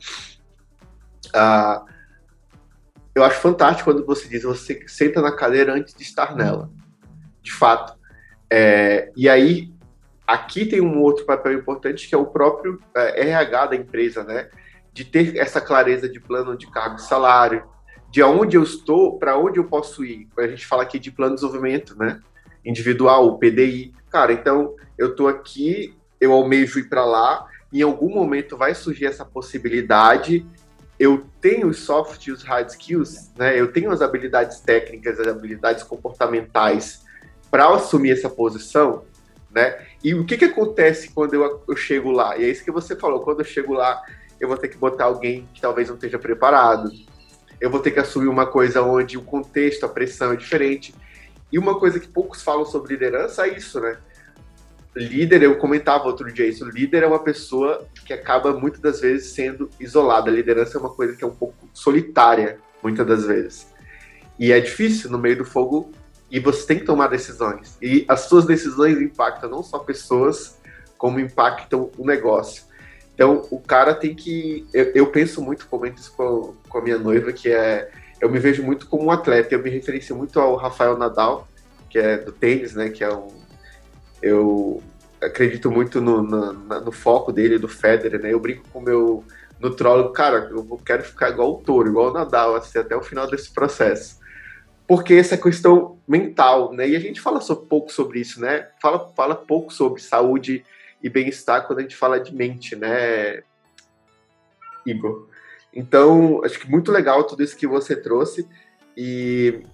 uh, 1.34 1.84
eu 3.14 3.24
acho 3.24 3.40
fantástico 3.40 3.90
quando 3.90 4.04
você 4.04 4.28
diz 4.28 4.42
você 4.42 4.84
senta 4.86 5.20
na 5.20 5.34
cadeira 5.34 5.74
antes 5.74 5.94
de 5.94 6.02
estar 6.02 6.34
nela. 6.34 6.70
De 7.40 7.52
fato. 7.52 7.98
É, 8.50 9.10
e 9.16 9.28
aí, 9.28 9.72
aqui 10.26 10.66
tem 10.66 10.80
um 10.80 11.00
outro 11.00 11.24
papel 11.24 11.54
importante 11.54 12.06
que 12.08 12.14
é 12.14 12.18
o 12.18 12.26
próprio 12.26 12.78
é, 12.94 13.28
RH 13.28 13.66
da 13.66 13.76
empresa, 13.76 14.24
né? 14.24 14.48
De 14.92 15.04
ter 15.04 15.36
essa 15.36 15.60
clareza 15.60 16.08
de 16.08 16.20
plano 16.20 16.56
de 16.56 16.70
cargo 16.70 16.96
e 16.96 17.02
salário, 17.02 17.64
de 18.10 18.22
onde 18.22 18.56
eu 18.56 18.62
estou, 18.62 19.18
para 19.18 19.38
onde 19.38 19.58
eu 19.58 19.64
posso 19.64 20.04
ir. 20.04 20.28
A 20.38 20.46
gente 20.46 20.66
fala 20.66 20.82
aqui 20.82 20.98
de 20.98 21.10
plano 21.10 21.34
de 21.34 21.40
desenvolvimento, 21.40 21.98
né? 21.98 22.20
Individual, 22.64 23.26
o 23.26 23.38
PDI 23.38 23.92
cara, 24.12 24.34
então 24.34 24.76
eu 24.98 25.16
tô 25.16 25.26
aqui, 25.26 25.96
eu 26.20 26.32
almejo 26.32 26.78
ir 26.78 26.88
para 26.88 27.04
lá, 27.04 27.48
em 27.72 27.80
algum 27.80 28.14
momento 28.14 28.56
vai 28.58 28.74
surgir 28.74 29.06
essa 29.06 29.24
possibilidade. 29.24 30.46
Eu 30.98 31.26
tenho 31.40 31.68
os 31.68 31.78
soft 31.78 32.26
e 32.26 32.30
os 32.30 32.42
hard 32.42 32.68
skills, 32.68 33.32
né? 33.36 33.58
Eu 33.58 33.72
tenho 33.72 33.90
as 33.90 34.02
habilidades 34.02 34.60
técnicas, 34.60 35.18
as 35.18 35.26
habilidades 35.26 35.82
comportamentais 35.82 37.02
para 37.50 37.66
assumir 37.68 38.10
essa 38.10 38.28
posição, 38.28 39.04
né? 39.50 39.86
E 40.04 40.14
o 40.14 40.26
que 40.26 40.36
que 40.36 40.44
acontece 40.44 41.10
quando 41.10 41.34
eu, 41.34 41.64
eu 41.66 41.76
chego 41.76 42.10
lá? 42.10 42.36
E 42.36 42.44
é 42.44 42.48
isso 42.48 42.62
que 42.62 42.70
você 42.70 42.94
falou, 42.94 43.20
quando 43.20 43.40
eu 43.40 43.44
chego 43.44 43.72
lá, 43.72 44.02
eu 44.44 44.48
vou 44.48 44.56
ter 44.56 44.68
que 44.68 44.76
botar 44.76 45.04
alguém 45.04 45.48
que 45.54 45.60
talvez 45.60 45.88
não 45.88 45.94
esteja 45.94 46.18
preparado. 46.18 46.90
Eu 47.60 47.70
vou 47.70 47.80
ter 47.80 47.92
que 47.92 48.00
assumir 48.00 48.28
uma 48.28 48.46
coisa 48.46 48.82
onde 48.82 49.16
o 49.16 49.22
contexto, 49.22 49.86
a 49.86 49.88
pressão 49.88 50.32
é 50.32 50.36
diferente. 50.36 50.94
E 51.50 51.58
uma 51.58 51.78
coisa 51.78 52.00
que 52.00 52.08
poucos 52.08 52.42
falam 52.42 52.64
sobre 52.64 52.94
liderança 52.94 53.46
é 53.46 53.56
isso, 53.56 53.80
né? 53.80 53.98
Líder, 54.94 55.42
eu 55.42 55.56
comentava 55.58 56.04
outro 56.04 56.30
dia 56.30 56.46
isso, 56.46 56.68
líder 56.68 57.02
é 57.02 57.06
uma 57.06 57.18
pessoa 57.18 57.86
que 58.04 58.12
acaba 58.12 58.52
muitas 58.52 58.80
das 58.80 59.00
vezes 59.00 59.32
sendo 59.32 59.70
isolada. 59.80 60.30
A 60.30 60.34
liderança 60.34 60.76
é 60.76 60.80
uma 60.80 60.90
coisa 60.90 61.16
que 61.16 61.24
é 61.24 61.26
um 61.26 61.34
pouco 61.34 61.68
solitária, 61.72 62.58
muitas 62.82 63.06
das 63.06 63.24
vezes. 63.24 63.66
E 64.38 64.50
é 64.50 64.60
difícil 64.60 65.10
no 65.10 65.18
meio 65.18 65.38
do 65.38 65.44
fogo 65.44 65.92
e 66.30 66.40
você 66.40 66.66
tem 66.66 66.78
que 66.78 66.84
tomar 66.84 67.06
decisões. 67.06 67.76
E 67.80 68.04
as 68.08 68.22
suas 68.22 68.44
decisões 68.44 69.00
impactam 69.00 69.48
não 69.48 69.62
só 69.62 69.78
pessoas, 69.78 70.58
como 70.98 71.20
impactam 71.20 71.90
o 71.96 72.04
negócio. 72.04 72.64
Então, 73.14 73.46
o 73.50 73.60
cara 73.60 73.94
tem 73.94 74.14
que. 74.14 74.66
Eu, 74.72 74.92
eu 74.94 75.06
penso 75.08 75.42
muito, 75.42 75.66
comento 75.66 76.00
isso 76.00 76.12
com, 76.16 76.54
com 76.68 76.78
a 76.78 76.82
minha 76.82 76.98
noiva, 76.98 77.32
que 77.32 77.50
é 77.50 77.90
eu 78.22 78.30
me 78.30 78.38
vejo 78.38 78.62
muito 78.62 78.86
como 78.86 79.06
um 79.06 79.10
atleta. 79.10 79.52
Eu 79.52 79.62
me 79.62 79.68
referencio 79.68 80.14
muito 80.14 80.38
ao 80.38 80.54
Rafael 80.54 80.96
Nadal, 80.96 81.48
que 81.90 81.98
é 81.98 82.16
do 82.16 82.30
tênis, 82.30 82.72
né? 82.72 82.88
Que 82.88 83.02
é 83.02 83.12
um. 83.12 83.28
Eu 84.22 84.80
acredito 85.20 85.70
muito 85.70 86.00
no, 86.00 86.22
no, 86.22 86.52
no 86.52 86.92
foco 86.92 87.32
dele, 87.32 87.58
do 87.58 87.66
Federer, 87.66 88.20
né? 88.20 88.32
Eu 88.32 88.38
brinco 88.38 88.64
com 88.72 88.78
o 88.78 88.82
meu 88.82 89.24
nutrólogo, 89.58 90.12
cara, 90.12 90.50
eu 90.50 90.80
quero 90.84 91.04
ficar 91.04 91.30
igual 91.30 91.52
o 91.52 91.58
touro, 91.58 91.88
igual 91.88 92.10
o 92.10 92.12
Nadal, 92.12 92.56
assim, 92.56 92.78
até 92.78 92.96
o 92.96 93.02
final 93.02 93.28
desse 93.28 93.52
processo. 93.52 94.18
Porque 94.86 95.14
essa 95.14 95.36
questão 95.36 95.98
mental, 96.06 96.72
né? 96.72 96.88
E 96.88 96.94
a 96.94 97.00
gente 97.00 97.20
fala 97.20 97.40
pouco 97.40 97.92
sobre 97.92 98.20
isso, 98.20 98.40
né? 98.40 98.68
Fala, 98.80 99.08
fala 99.16 99.34
pouco 99.34 99.72
sobre 99.72 100.00
saúde 100.00 100.64
e 101.02 101.08
bem-estar 101.08 101.66
quando 101.66 101.80
a 101.80 101.82
gente 101.82 101.96
fala 101.96 102.20
de 102.20 102.34
mente, 102.34 102.76
né, 102.76 103.42
Igor? 104.86 105.28
Então, 105.74 106.44
acho 106.44 106.58
que 106.58 106.70
muito 106.70 106.92
legal 106.92 107.24
tudo 107.24 107.42
isso 107.42 107.56
que 107.56 107.66
você 107.66 107.96
trouxe. 107.96 108.46
E 108.96 109.64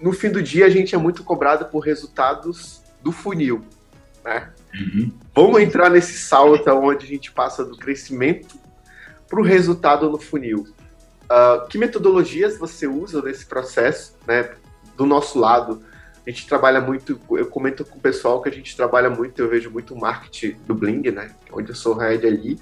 no 0.00 0.12
fim 0.12 0.30
do 0.30 0.42
dia, 0.42 0.66
a 0.66 0.70
gente 0.70 0.94
é 0.94 0.98
muito 0.98 1.22
cobrado 1.22 1.66
por 1.66 1.80
resultados 1.80 2.82
do 3.02 3.12
funil. 3.12 3.62
Né? 4.24 4.50
Uhum. 4.74 5.12
Vamos 5.34 5.60
entrar 5.60 5.90
nesse 5.90 6.18
salto 6.18 6.68
onde 6.70 7.04
a 7.04 7.08
gente 7.08 7.30
passa 7.30 7.64
do 7.64 7.76
crescimento 7.76 8.58
para 9.28 9.40
o 9.40 9.44
resultado 9.44 10.08
no 10.08 10.18
funil. 10.18 10.66
Uh, 11.24 11.68
que 11.68 11.78
metodologias 11.78 12.58
você 12.58 12.86
usa 12.86 13.22
nesse 13.22 13.46
processo? 13.46 14.16
Né? 14.26 14.50
Do 14.96 15.06
nosso 15.06 15.38
lado, 15.38 15.82
a 16.26 16.30
gente 16.30 16.46
trabalha 16.46 16.80
muito, 16.80 17.18
eu 17.30 17.46
comento 17.46 17.84
com 17.84 17.98
o 17.98 18.00
pessoal 18.00 18.42
que 18.42 18.48
a 18.48 18.52
gente 18.52 18.76
trabalha 18.76 19.08
muito, 19.08 19.40
eu 19.40 19.48
vejo 19.48 19.70
muito 19.70 19.96
marketing 19.96 20.56
do 20.66 20.74
Bling, 20.74 21.10
né? 21.10 21.34
Onde 21.50 21.70
eu 21.70 21.74
sou 21.74 21.94
head 21.94 22.26
ali 22.26 22.58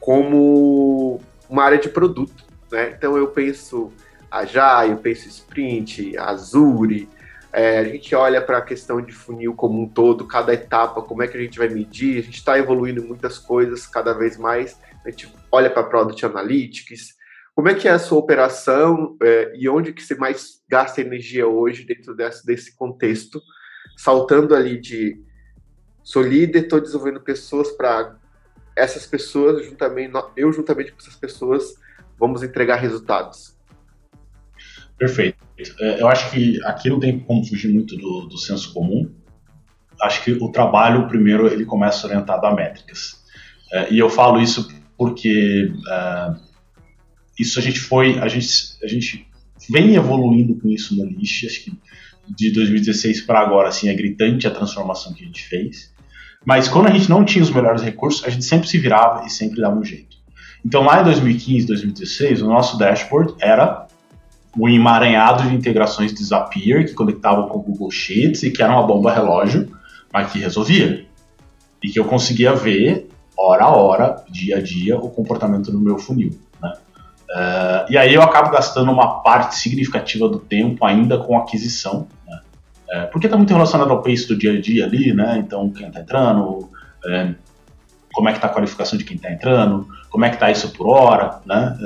como 0.00 1.20
uma 1.48 1.64
área 1.64 1.78
de 1.78 1.88
produto. 1.88 2.44
Né? 2.70 2.94
Então 2.96 3.16
eu 3.16 3.28
penso 3.28 3.92
Agile, 4.30 4.92
eu 4.92 4.96
penso 4.96 5.28
Sprint, 5.28 6.16
Azure, 6.16 7.08
é, 7.52 7.78
a 7.78 7.84
gente 7.84 8.14
olha 8.14 8.40
para 8.40 8.58
a 8.58 8.62
questão 8.62 9.00
de 9.00 9.12
funil 9.12 9.54
como 9.54 9.82
um 9.82 9.88
todo, 9.88 10.24
cada 10.24 10.54
etapa, 10.54 11.02
como 11.02 11.22
é 11.22 11.28
que 11.28 11.36
a 11.36 11.40
gente 11.40 11.58
vai 11.58 11.68
medir, 11.68 12.18
a 12.18 12.22
gente 12.22 12.36
está 12.36 12.56
evoluindo 12.56 13.02
muitas 13.02 13.38
coisas 13.38 13.86
cada 13.86 14.12
vez 14.12 14.36
mais, 14.36 14.78
a 15.04 15.10
gente 15.10 15.32
olha 15.50 15.68
para 15.68 15.82
Product 15.82 16.24
Analytics, 16.24 17.16
como 17.60 17.68
é 17.68 17.74
que 17.74 17.86
é 17.86 17.90
a 17.90 17.98
sua 17.98 18.16
operação 18.16 19.18
é, 19.22 19.52
e 19.54 19.68
onde 19.68 19.92
que 19.92 20.02
você 20.02 20.14
mais 20.14 20.62
gasta 20.66 21.02
energia 21.02 21.46
hoje 21.46 21.84
dentro 21.84 22.16
desse, 22.16 22.46
desse 22.46 22.74
contexto, 22.74 23.38
saltando 23.94 24.54
ali 24.54 24.80
de 24.80 25.20
sou 26.02 26.22
líder, 26.22 26.62
estou 26.62 26.80
desenvolvendo 26.80 27.20
pessoas 27.20 27.70
para 27.72 28.16
essas 28.74 29.06
pessoas, 29.06 29.66
juntamente, 29.66 30.14
eu 30.38 30.50
juntamente 30.50 30.92
com 30.92 31.00
essas 31.00 31.16
pessoas, 31.16 31.74
vamos 32.18 32.42
entregar 32.42 32.76
resultados. 32.76 33.54
Perfeito. 34.96 35.36
É, 35.80 36.00
eu 36.00 36.08
acho 36.08 36.30
que 36.30 36.58
aqui 36.64 36.88
não 36.88 36.98
tem 36.98 37.20
como 37.20 37.44
fugir 37.44 37.70
muito 37.70 37.94
do, 37.98 38.22
do 38.26 38.38
senso 38.38 38.72
comum. 38.72 39.14
Acho 40.00 40.24
que 40.24 40.32
o 40.32 40.50
trabalho, 40.50 41.06
primeiro, 41.08 41.46
ele 41.46 41.66
começa 41.66 42.06
orientado 42.06 42.46
a 42.46 42.54
métricas. 42.54 43.22
É, 43.70 43.92
e 43.92 43.98
eu 43.98 44.08
falo 44.08 44.40
isso 44.40 44.66
porque 44.96 45.70
é, 45.90 46.49
isso 47.38 47.58
a 47.58 47.62
gente 47.62 47.80
foi, 47.80 48.18
a 48.18 48.28
gente, 48.28 48.48
a 48.82 48.86
gente 48.86 49.26
vem 49.68 49.94
evoluindo 49.94 50.54
com 50.56 50.68
isso 50.68 50.96
no 50.96 51.04
List, 51.04 51.44
acho 51.44 51.64
que 51.64 51.72
de 52.28 52.52
2016 52.52 53.22
para 53.22 53.40
agora, 53.40 53.68
assim, 53.68 53.88
é 53.88 53.94
gritante 53.94 54.46
a 54.46 54.50
transformação 54.50 55.12
que 55.12 55.22
a 55.22 55.26
gente 55.26 55.42
fez. 55.42 55.92
Mas 56.44 56.68
quando 56.68 56.86
a 56.86 56.90
gente 56.90 57.10
não 57.10 57.24
tinha 57.24 57.42
os 57.42 57.50
melhores 57.50 57.82
recursos, 57.82 58.24
a 58.24 58.30
gente 58.30 58.44
sempre 58.44 58.68
se 58.68 58.78
virava 58.78 59.26
e 59.26 59.30
sempre 59.30 59.60
dava 59.60 59.78
um 59.78 59.84
jeito. 59.84 60.16
Então 60.64 60.84
lá 60.84 61.00
em 61.00 61.04
2015, 61.04 61.66
2016, 61.66 62.42
o 62.42 62.46
nosso 62.46 62.78
dashboard 62.78 63.34
era 63.40 63.86
um 64.56 64.68
emaranhado 64.68 65.48
de 65.48 65.54
integrações 65.54 66.12
de 66.12 66.24
Zapier 66.24 66.86
que 66.86 66.94
conectavam 66.94 67.48
com 67.48 67.58
o 67.58 67.62
Google 67.62 67.90
Sheets 67.90 68.42
e 68.42 68.50
que 68.50 68.62
era 68.62 68.72
uma 68.72 68.86
bomba 68.86 69.12
relógio, 69.12 69.70
mas 70.12 70.32
que 70.32 70.38
resolvia. 70.38 71.06
E 71.82 71.88
que 71.88 71.98
eu 71.98 72.04
conseguia 72.04 72.54
ver, 72.54 73.08
hora 73.36 73.64
a 73.64 73.70
hora, 73.70 74.24
dia 74.28 74.58
a 74.58 74.60
dia, 74.60 74.98
o 74.98 75.10
comportamento 75.10 75.70
do 75.70 75.80
meu 75.80 75.98
funil. 75.98 76.38
Uh, 77.30 77.86
e 77.88 77.96
aí 77.96 78.12
eu 78.12 78.22
acabo 78.22 78.50
gastando 78.50 78.90
uma 78.90 79.20
parte 79.20 79.54
significativa 79.54 80.28
do 80.28 80.40
tempo 80.40 80.84
ainda 80.84 81.16
com 81.16 81.38
aquisição, 81.38 82.08
né? 82.26 82.40
uh, 82.92 83.10
porque 83.12 83.28
está 83.28 83.36
muito 83.36 83.52
relacionado 83.52 83.92
ao 83.92 84.02
pace 84.02 84.26
do 84.26 84.36
dia 84.36 84.52
a 84.52 84.60
dia 84.60 84.84
ali, 84.84 85.12
né? 85.12 85.38
Então, 85.38 85.70
quem 85.70 85.86
está 85.86 86.00
entrando, 86.00 86.42
uh, 86.48 87.34
como 88.12 88.28
é 88.28 88.32
que 88.32 88.38
está 88.38 88.48
a 88.48 88.52
qualificação 88.52 88.98
de 88.98 89.04
quem 89.04 89.16
está 89.16 89.30
entrando, 89.30 89.86
como 90.10 90.24
é 90.24 90.28
que 90.28 90.34
está 90.34 90.50
isso 90.50 90.72
por 90.72 90.88
hora, 90.88 91.38
né? 91.46 91.76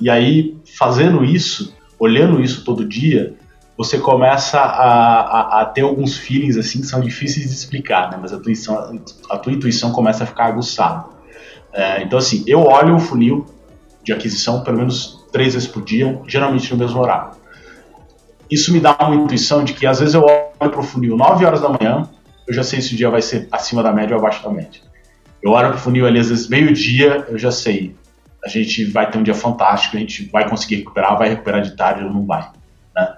e 0.00 0.08
aí, 0.08 0.56
fazendo 0.78 1.22
isso, 1.22 1.76
olhando 1.98 2.40
isso 2.40 2.64
todo 2.64 2.82
dia, 2.82 3.34
você 3.76 3.98
começa 3.98 4.58
a, 4.58 5.20
a, 5.20 5.60
a, 5.60 5.64
ter 5.66 5.82
alguns 5.82 6.16
feelings 6.16 6.56
assim 6.56 6.80
que 6.80 6.86
são 6.86 7.00
difíceis 7.02 7.48
de 7.48 7.52
explicar, 7.52 8.10
né? 8.10 8.18
Mas 8.18 8.32
a, 8.32 8.36
intuição, 8.36 9.02
a 9.28 9.36
tua 9.36 9.52
intuição 9.52 9.92
começa 9.92 10.24
a 10.24 10.26
ficar 10.26 10.46
aguçada. 10.46 11.04
É, 11.74 12.02
então, 12.02 12.18
assim, 12.18 12.42
eu 12.46 12.62
olho 12.62 12.96
o 12.96 12.98
funil 12.98 13.46
de 14.08 14.12
aquisição 14.14 14.62
pelo 14.62 14.78
menos 14.78 15.26
três 15.30 15.52
vezes 15.52 15.68
por 15.68 15.84
dia, 15.84 16.18
geralmente 16.26 16.70
no 16.72 16.78
mesmo 16.78 16.98
horário. 16.98 17.32
Isso 18.50 18.72
me 18.72 18.80
dá 18.80 18.96
uma 19.00 19.14
intuição 19.14 19.62
de 19.62 19.74
que 19.74 19.86
às 19.86 20.00
vezes 20.00 20.14
eu 20.14 20.24
olho 20.24 20.70
para 20.70 20.80
o 20.80 20.82
funil 20.82 21.14
9 21.14 21.44
horas 21.44 21.60
da 21.60 21.68
manhã, 21.68 22.08
eu 22.46 22.54
já 22.54 22.62
sei 22.62 22.80
se 22.80 22.94
o 22.94 22.96
dia 22.96 23.10
vai 23.10 23.20
ser 23.20 23.46
acima 23.52 23.82
da 23.82 23.92
média 23.92 24.16
ou 24.16 24.20
abaixo 24.20 24.42
da 24.42 24.48
média. 24.48 24.80
Eu 25.42 25.50
olho 25.50 25.68
para 25.68 25.76
o 25.76 25.80
funil 25.80 26.06
ali 26.06 26.18
às 26.18 26.30
vezes 26.30 26.48
meio-dia, 26.48 27.26
eu 27.28 27.38
já 27.38 27.50
sei 27.50 27.94
a 28.42 28.48
gente 28.48 28.84
vai 28.84 29.10
ter 29.10 29.18
um 29.18 29.22
dia 29.22 29.34
fantástico, 29.34 29.96
a 29.96 30.00
gente 30.00 30.30
vai 30.30 30.48
conseguir 30.48 30.76
recuperar, 30.76 31.18
vai 31.18 31.28
recuperar 31.28 31.60
de 31.60 31.76
tarde 31.76 32.04
ou 32.04 32.10
não 32.10 32.24
vai. 32.24 32.48
Né? 32.96 33.14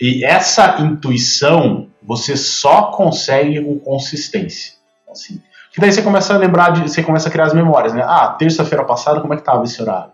E 0.00 0.24
essa 0.24 0.80
intuição 0.80 1.88
você 2.02 2.36
só 2.36 2.84
consegue 2.84 3.62
com 3.62 3.78
consistência. 3.78 4.74
Assim, 5.10 5.42
que 5.72 5.80
daí 5.80 5.92
você 5.92 6.00
começa 6.00 6.32
a 6.32 6.38
lembrar, 6.38 6.70
de, 6.70 6.82
você 6.82 7.02
começa 7.02 7.28
a 7.28 7.32
criar 7.32 7.46
as 7.46 7.52
memórias, 7.52 7.92
né? 7.92 8.02
Ah, 8.06 8.28
terça-feira 8.38 8.84
passada, 8.84 9.20
como 9.20 9.34
é 9.34 9.36
que 9.36 9.42
estava 9.42 9.64
esse 9.64 9.82
horário? 9.82 10.12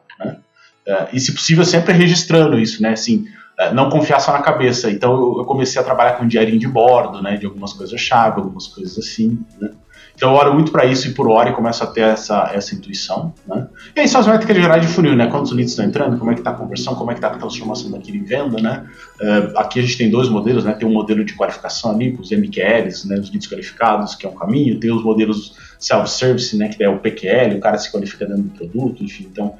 Uh, 0.87 1.09
e 1.13 1.21
se 1.21 1.33
possível, 1.33 1.65
sempre 1.65 1.93
registrando 1.93 2.59
isso, 2.59 2.83
né? 2.83 2.91
Assim, 2.91 3.27
uh, 3.61 3.75
não 3.75 3.91
confiar 3.91 4.21
só 4.21 4.33
na 4.33 4.41
cabeça. 4.41 4.91
Então 4.91 5.13
eu, 5.13 5.39
eu, 5.39 5.45
comecei 5.45 5.81
a 5.81 5.85
trabalhar 5.85 6.13
com 6.13 6.25
um 6.25 6.29
diarinho 6.29 6.59
de 6.59 6.69
bordo, 6.69 7.23
né? 7.23 7.37
De 7.37 7.47
algumas 7.47 7.73
coisas-chave, 7.73 8.41
algumas 8.41 8.69
coisas 8.69 8.97
assim, 8.99 9.39
né? 9.61 9.71
Então 10.17 10.31
eu 10.31 10.37
oro 10.37 10.55
muito 10.55 10.73
para 10.73 10.87
isso 10.87 11.09
e 11.09 11.13
por 11.13 11.29
hora 11.29 11.51
e 11.51 11.53
começo 11.53 11.85
a 11.85 11.87
ter 11.87 12.01
essa, 12.01 12.51
essa 12.55 12.75
intuição. 12.75 13.35
Né? 13.47 13.69
E 13.95 14.01
aí 14.01 14.09
são 14.09 14.23
as 14.23 14.27
métricas 14.27 14.57
gerais 14.57 14.81
de 14.81 14.89
funil, 14.89 15.15
né? 15.15 15.27
Quantos 15.27 15.53
leads 15.53 15.73
estão 15.73 15.85
entrando, 15.85 16.19
como 16.19 16.31
é 16.31 16.35
que 16.35 16.41
está 16.41 16.53
a 16.53 16.55
conversão, 16.55 16.95
como 16.95 17.11
é 17.11 17.15
que 17.15 17.19
está 17.19 17.29
a 17.29 17.39
transformação 17.39 17.91
daquilo 17.91 18.17
em 18.17 18.25
venda, 18.25 18.61
né? 18.61 18.87
Uh, 19.21 19.59
aqui 19.59 19.79
a 19.79 19.83
gente 19.83 19.99
tem 19.99 20.11
dois 20.11 20.31
modelos, 20.31 20.65
né? 20.65 20.73
Tem 20.73 20.89
um 20.89 20.93
modelo 20.93 21.23
de 21.23 21.35
qualificação 21.35 21.91
ali, 21.91 22.13
com 22.13 22.23
os 22.23 22.31
MQLs, 22.31 23.07
né? 23.07 23.19
Os 23.19 23.31
leads 23.31 23.47
qualificados, 23.47 24.15
que 24.15 24.25
é 24.25 24.29
um 24.29 24.35
caminho, 24.35 24.81
tem 24.81 24.91
os 24.91 25.05
modelos 25.05 25.55
self-service, 25.79 26.57
né? 26.57 26.71
Que 26.71 26.83
é 26.83 26.89
o 26.89 26.99
PQL, 26.99 27.55
o 27.57 27.61
cara 27.61 27.77
se 27.77 27.93
qualifica 27.93 28.25
dentro 28.25 28.45
do 28.45 28.51
produto, 28.51 29.05
enfim. 29.05 29.29
Então 29.31 29.55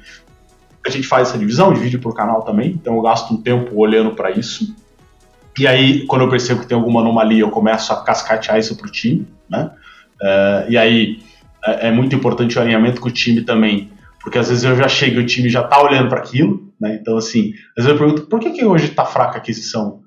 a 0.85 0.89
gente 0.89 1.07
faz 1.07 1.29
essa 1.29 1.37
divisão, 1.37 1.73
divide 1.73 1.97
por 1.97 2.15
canal 2.15 2.41
também, 2.43 2.71
então 2.71 2.95
eu 2.95 3.01
gasto 3.01 3.33
um 3.33 3.41
tempo 3.41 3.75
olhando 3.75 4.11
para 4.11 4.31
isso. 4.31 4.75
E 5.57 5.67
aí, 5.67 6.05
quando 6.05 6.21
eu 6.21 6.29
percebo 6.29 6.61
que 6.61 6.67
tem 6.67 6.77
alguma 6.77 7.01
anomalia, 7.01 7.41
eu 7.41 7.49
começo 7.49 7.91
a 7.91 8.03
cascatear 8.03 8.59
isso 8.59 8.77
para 8.77 8.87
o 8.87 8.91
time, 8.91 9.27
né? 9.49 9.71
Uh, 10.21 10.71
e 10.71 10.77
aí 10.77 11.19
é, 11.65 11.87
é, 11.87 11.91
muito 11.91 12.15
importante 12.15 12.57
o 12.57 12.61
alinhamento 12.61 13.01
com 13.01 13.07
o 13.07 13.11
time 13.11 13.41
também, 13.41 13.91
porque 14.21 14.37
às 14.37 14.49
vezes 14.49 14.63
eu 14.63 14.75
já 14.75 14.87
chego 14.87 15.19
e 15.19 15.23
o 15.23 15.25
time 15.25 15.49
já 15.49 15.61
está 15.61 15.81
olhando 15.81 16.09
para 16.09 16.19
aquilo, 16.19 16.71
né? 16.79 16.97
Então, 17.01 17.17
assim, 17.17 17.53
às 17.77 17.85
vezes 17.85 17.91
eu 17.91 17.97
pergunto, 17.97 18.27
por 18.27 18.39
que, 18.39 18.51
que 18.51 18.65
hoje 18.65 18.85
está 18.85 19.05
fraca 19.05 19.35
a 19.35 19.37
aquisição? 19.37 20.01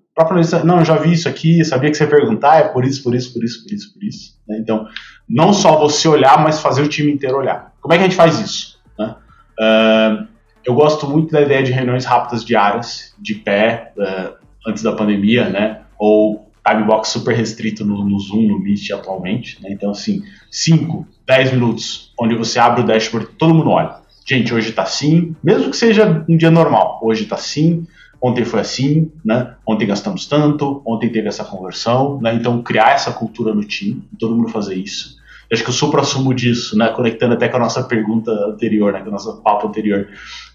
Não, 0.64 0.80
eu 0.80 0.84
já 0.84 0.96
vi 0.96 1.12
isso 1.12 1.28
aqui, 1.28 1.64
sabia 1.64 1.90
que 1.90 1.96
você 1.96 2.04
ia 2.04 2.10
perguntar, 2.10 2.58
é 2.58 2.68
por 2.68 2.84
isso, 2.84 3.02
por 3.02 3.14
isso, 3.14 3.32
por 3.32 3.42
isso, 3.42 3.62
por 3.62 3.72
isso, 3.72 3.94
por 3.94 4.04
isso. 4.04 4.34
Né? 4.46 4.58
Então, 4.58 4.86
não 5.28 5.52
só 5.52 5.78
você 5.78 6.08
olhar, 6.08 6.42
mas 6.42 6.60
fazer 6.60 6.82
o 6.82 6.88
time 6.88 7.10
inteiro 7.12 7.38
olhar. 7.38 7.72
Como 7.80 7.94
é 7.94 7.96
que 7.96 8.04
a 8.04 8.06
gente 8.06 8.16
faz 8.16 8.38
isso? 8.38 8.78
Né? 8.98 9.14
Uh, 9.58 10.28
eu 10.64 10.74
gosto 10.74 11.08
muito 11.08 11.32
da 11.32 11.40
ideia 11.40 11.62
de 11.62 11.72
reuniões 11.72 12.04
rápidas 12.04 12.44
diárias, 12.44 13.14
de 13.18 13.34
pé, 13.34 13.92
uh, 13.96 14.34
antes 14.66 14.82
da 14.82 14.92
pandemia, 14.92 15.48
né? 15.48 15.82
Ou 15.98 16.50
time 16.66 16.84
box 16.84 17.08
super 17.08 17.34
restrito 17.34 17.84
no, 17.84 18.04
no 18.04 18.18
Zoom, 18.18 18.48
no 18.48 18.60
Meet 18.60 18.90
atualmente, 18.90 19.62
né? 19.62 19.70
Então, 19.72 19.90
assim, 19.90 20.22
5, 20.50 21.06
10 21.26 21.52
minutos, 21.52 22.12
onde 22.18 22.34
você 22.34 22.58
abre 22.58 22.82
o 22.82 22.84
dashboard, 22.84 23.30
todo 23.38 23.54
mundo 23.54 23.70
olha. 23.70 24.00
Gente, 24.26 24.54
hoje 24.54 24.72
tá 24.72 24.82
assim, 24.82 25.34
mesmo 25.42 25.70
que 25.70 25.76
seja 25.76 26.24
um 26.28 26.36
dia 26.36 26.50
normal, 26.50 27.00
hoje 27.02 27.24
tá 27.24 27.34
assim, 27.34 27.86
ontem 28.20 28.44
foi 28.44 28.60
assim, 28.60 29.10
né? 29.24 29.54
Ontem 29.66 29.86
gastamos 29.86 30.26
tanto, 30.26 30.82
ontem 30.84 31.08
teve 31.08 31.28
essa 31.28 31.44
conversão, 31.44 32.20
né? 32.20 32.34
Então, 32.34 32.62
criar 32.62 32.92
essa 32.92 33.12
cultura 33.12 33.54
no 33.54 33.64
time, 33.64 34.02
todo 34.18 34.36
mundo 34.36 34.48
fazer 34.48 34.74
isso. 34.74 35.18
Acho 35.52 35.64
que 35.64 35.70
o 35.70 35.72
supra-sumo 35.72 36.32
disso, 36.32 36.78
né? 36.78 36.88
Conectando 36.90 37.34
até 37.34 37.48
com 37.48 37.56
a 37.56 37.60
nossa 37.60 37.82
pergunta 37.82 38.30
anterior, 38.30 38.92
né? 38.92 39.00
Com 39.00 39.08
o 39.08 39.12
nosso 39.12 39.42
papo 39.42 39.66
anterior, 39.66 40.06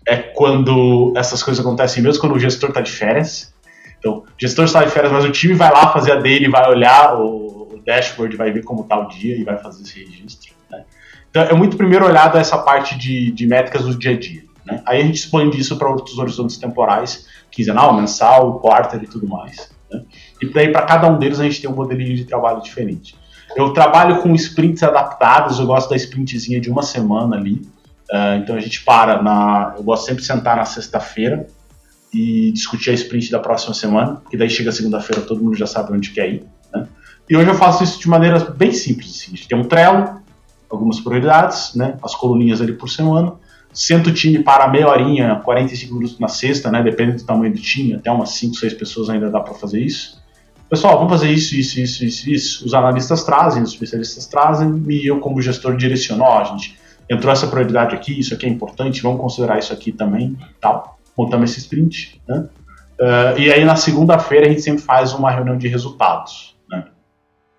é 0.07 0.17
quando 0.17 1.13
essas 1.15 1.41
coisas 1.41 1.65
acontecem, 1.65 2.03
mesmo 2.03 2.21
quando 2.21 2.35
o 2.35 2.39
gestor 2.39 2.71
tá 2.71 2.81
de 2.81 2.91
férias, 2.91 3.53
então, 4.05 4.17
o 4.17 4.25
gestor 4.37 4.65
está 4.65 4.83
de 4.83 4.91
férias, 4.91 5.11
mas 5.11 5.25
o 5.25 5.31
time 5.31 5.55
vai 5.55 5.71
lá 5.71 5.91
fazer 5.91 6.11
a 6.11 6.15
dele, 6.17 6.47
vai 6.47 6.69
olhar 6.69 7.19
o, 7.19 7.73
o 7.73 7.81
dashboard, 7.83 8.37
vai 8.37 8.51
ver 8.51 8.63
como 8.63 8.83
está 8.83 8.99
o 8.99 9.07
dia 9.07 9.35
e 9.35 9.43
vai 9.43 9.57
fazer 9.57 9.81
esse 9.81 9.97
registro. 9.97 10.53
Né? 10.69 10.83
Então, 11.31 11.41
é 11.41 11.53
muito 11.55 11.75
primeiro 11.75 12.05
olhado 12.05 12.37
essa 12.37 12.55
parte 12.59 12.95
de, 12.95 13.31
de 13.31 13.47
métricas 13.47 13.81
do 13.81 13.95
dia 13.95 14.11
a 14.11 14.19
dia. 14.19 14.43
Né? 14.63 14.79
Aí 14.85 15.01
a 15.01 15.03
gente 15.03 15.15
expande 15.15 15.59
isso 15.59 15.75
para 15.75 15.89
outros 15.89 16.19
horizontes 16.19 16.57
temporais, 16.57 17.25
quinzenal, 17.49 17.95
mensal, 17.95 18.59
quarter 18.59 19.01
e 19.01 19.07
tudo 19.07 19.27
mais. 19.27 19.71
Né? 19.91 20.03
E 20.39 20.53
daí, 20.53 20.71
para 20.71 20.83
cada 20.83 21.07
um 21.07 21.17
deles, 21.17 21.39
a 21.39 21.43
gente 21.43 21.59
tem 21.59 21.69
um 21.69 21.75
modelinho 21.75 22.15
de 22.15 22.25
trabalho 22.25 22.61
diferente. 22.61 23.15
Eu 23.55 23.73
trabalho 23.73 24.21
com 24.21 24.35
sprints 24.35 24.83
adaptados, 24.83 25.57
eu 25.57 25.65
gosto 25.65 25.89
da 25.89 25.95
sprintzinha 25.95 26.61
de 26.61 26.69
uma 26.69 26.83
semana 26.83 27.37
ali. 27.37 27.67
Uh, 28.15 28.37
então 28.37 28.55
a 28.55 28.61
gente 28.61 28.81
para 28.81 29.21
na. 29.21 29.73
Eu 29.75 29.83
gosto 29.83 30.05
sempre 30.05 30.21
de 30.21 30.27
sentar 30.27 30.55
na 30.55 30.63
sexta-feira 30.63 31.47
e 32.13 32.49
discutir 32.53 32.91
a 32.91 32.93
sprint 32.93 33.29
da 33.29 33.39
próxima 33.39 33.73
semana, 33.73 34.21
que 34.29 34.37
daí 34.37 34.49
chega 34.49 34.71
segunda-feira 34.71 35.21
todo 35.21 35.43
mundo 35.43 35.57
já 35.57 35.67
sabe 35.67 35.91
onde 35.91 36.11
quer 36.11 36.29
ir. 36.29 36.45
Né? 36.73 36.87
E 37.29 37.35
hoje 37.35 37.49
eu 37.49 37.55
faço 37.55 37.83
isso 37.83 37.99
de 37.99 38.07
maneira 38.07 38.39
bem 38.39 38.71
simples. 38.71 39.09
Assim. 39.09 39.33
A 39.33 39.35
gente 39.35 39.47
tem 39.49 39.57
um 39.57 39.65
Trello, 39.65 40.21
algumas 40.69 41.01
prioridades, 41.01 41.75
né? 41.75 41.97
as 42.01 42.15
coluninhas 42.15 42.61
ali 42.61 42.71
por 42.71 42.89
semana. 42.89 43.33
Sento 43.73 44.11
o 44.11 44.13
time 44.13 44.41
para 44.41 44.69
meia 44.69 44.87
horinha, 44.87 45.41
45 45.43 45.93
minutos 45.93 46.17
na 46.17 46.29
sexta, 46.29 46.71
né? 46.71 46.81
depende 46.81 47.17
do 47.17 47.25
tamanho 47.25 47.51
do 47.51 47.59
time, 47.59 47.95
até 47.95 48.09
umas 48.09 48.29
5, 48.29 48.55
6 48.55 48.75
pessoas 48.75 49.09
ainda 49.09 49.29
dá 49.29 49.41
para 49.41 49.53
fazer 49.55 49.81
isso. 49.81 50.23
Pessoal, 50.69 50.95
vamos 50.97 51.11
fazer 51.11 51.29
isso, 51.29 51.53
isso, 51.53 51.81
isso, 51.81 52.05
isso, 52.05 52.29
isso. 52.29 52.65
Os 52.65 52.73
analistas 52.73 53.25
trazem, 53.25 53.61
os 53.61 53.71
especialistas 53.71 54.25
trazem, 54.25 54.83
e 54.87 55.05
eu, 55.05 55.19
como 55.19 55.41
gestor, 55.41 55.75
direciono: 55.75 56.23
ó, 56.23 56.43
gente, 56.45 56.75
entrou 57.09 57.31
essa 57.31 57.47
prioridade 57.47 57.95
aqui, 57.95 58.19
isso 58.19 58.33
aqui 58.33 58.45
é 58.45 58.49
importante, 58.49 59.01
vamos 59.01 59.21
considerar 59.21 59.59
isso 59.59 59.73
aqui 59.73 59.91
também, 59.91 60.37
tal 60.59 60.95
montamos 61.17 61.51
esse 61.51 61.59
sprint, 61.59 62.21
né? 62.27 62.47
Uh, 62.99 63.39
e 63.39 63.51
aí 63.51 63.65
na 63.65 63.75
segunda-feira 63.75 64.45
a 64.45 64.49
gente 64.49 64.61
sempre 64.61 64.81
faz 64.81 65.13
uma 65.13 65.31
reunião 65.31 65.57
de 65.57 65.67
resultados, 65.67 66.55
né? 66.69 66.85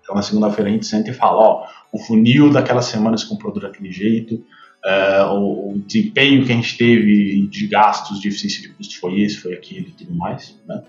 Então 0.01 0.15
na 0.15 0.21
segunda-feira 0.21 0.69
a 0.69 0.73
gente 0.73 0.85
senta 0.85 1.09
e 1.09 1.13
fala, 1.13 1.37
ó, 1.37 1.67
o 1.91 1.99
funil 1.99 2.51
daquela 2.51 2.81
semana 2.81 3.17
se 3.17 3.27
comprou 3.27 3.53
daquele 3.59 3.91
jeito, 3.91 4.35
uh, 4.85 5.33
o, 5.33 5.73
o, 5.73 5.79
desempenho 5.79 6.45
que 6.45 6.51
a 6.51 6.55
gente 6.55 6.77
teve 6.77 7.47
de 7.47 7.67
gastos, 7.67 8.19
de 8.19 8.27
eficiência 8.27 8.61
de 8.61 8.69
custo 8.69 8.99
foi 8.99 9.21
esse, 9.21 9.37
foi 9.37 9.53
aquele 9.53 9.89
e 9.89 9.91
tudo 9.91 10.13
mais, 10.15 10.55
né? 10.67 10.81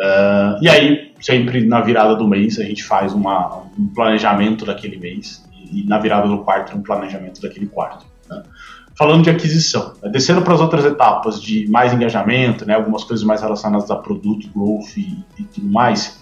Uh, 0.00 0.62
e 0.62 0.68
aí, 0.68 1.12
sempre 1.20 1.64
na 1.64 1.80
virada 1.80 2.14
do 2.14 2.28
mês, 2.28 2.60
a 2.60 2.62
gente 2.62 2.84
faz 2.84 3.12
uma, 3.12 3.64
um 3.76 3.88
planejamento 3.88 4.64
daquele 4.64 4.96
mês, 4.96 5.44
e, 5.72 5.84
na 5.86 5.98
virada 5.98 6.28
do 6.28 6.38
quarto, 6.38 6.76
um 6.76 6.82
planejamento 6.82 7.40
daquele 7.40 7.66
quarto. 7.66 8.06
Né? 8.28 8.42
falando 8.98 9.22
de 9.22 9.30
aquisição, 9.30 9.94
né? 10.02 10.10
descendo 10.10 10.42
para 10.42 10.54
as 10.54 10.60
outras 10.60 10.84
etapas 10.84 11.40
de 11.40 11.70
mais 11.70 11.92
engajamento, 11.92 12.66
né, 12.66 12.74
algumas 12.74 13.04
coisas 13.04 13.24
mais 13.24 13.40
relacionadas 13.40 13.88
a 13.92 13.96
produto, 13.96 14.50
growth 14.52 14.96
e, 14.96 15.24
e 15.38 15.44
tudo 15.44 15.68
mais, 15.68 16.18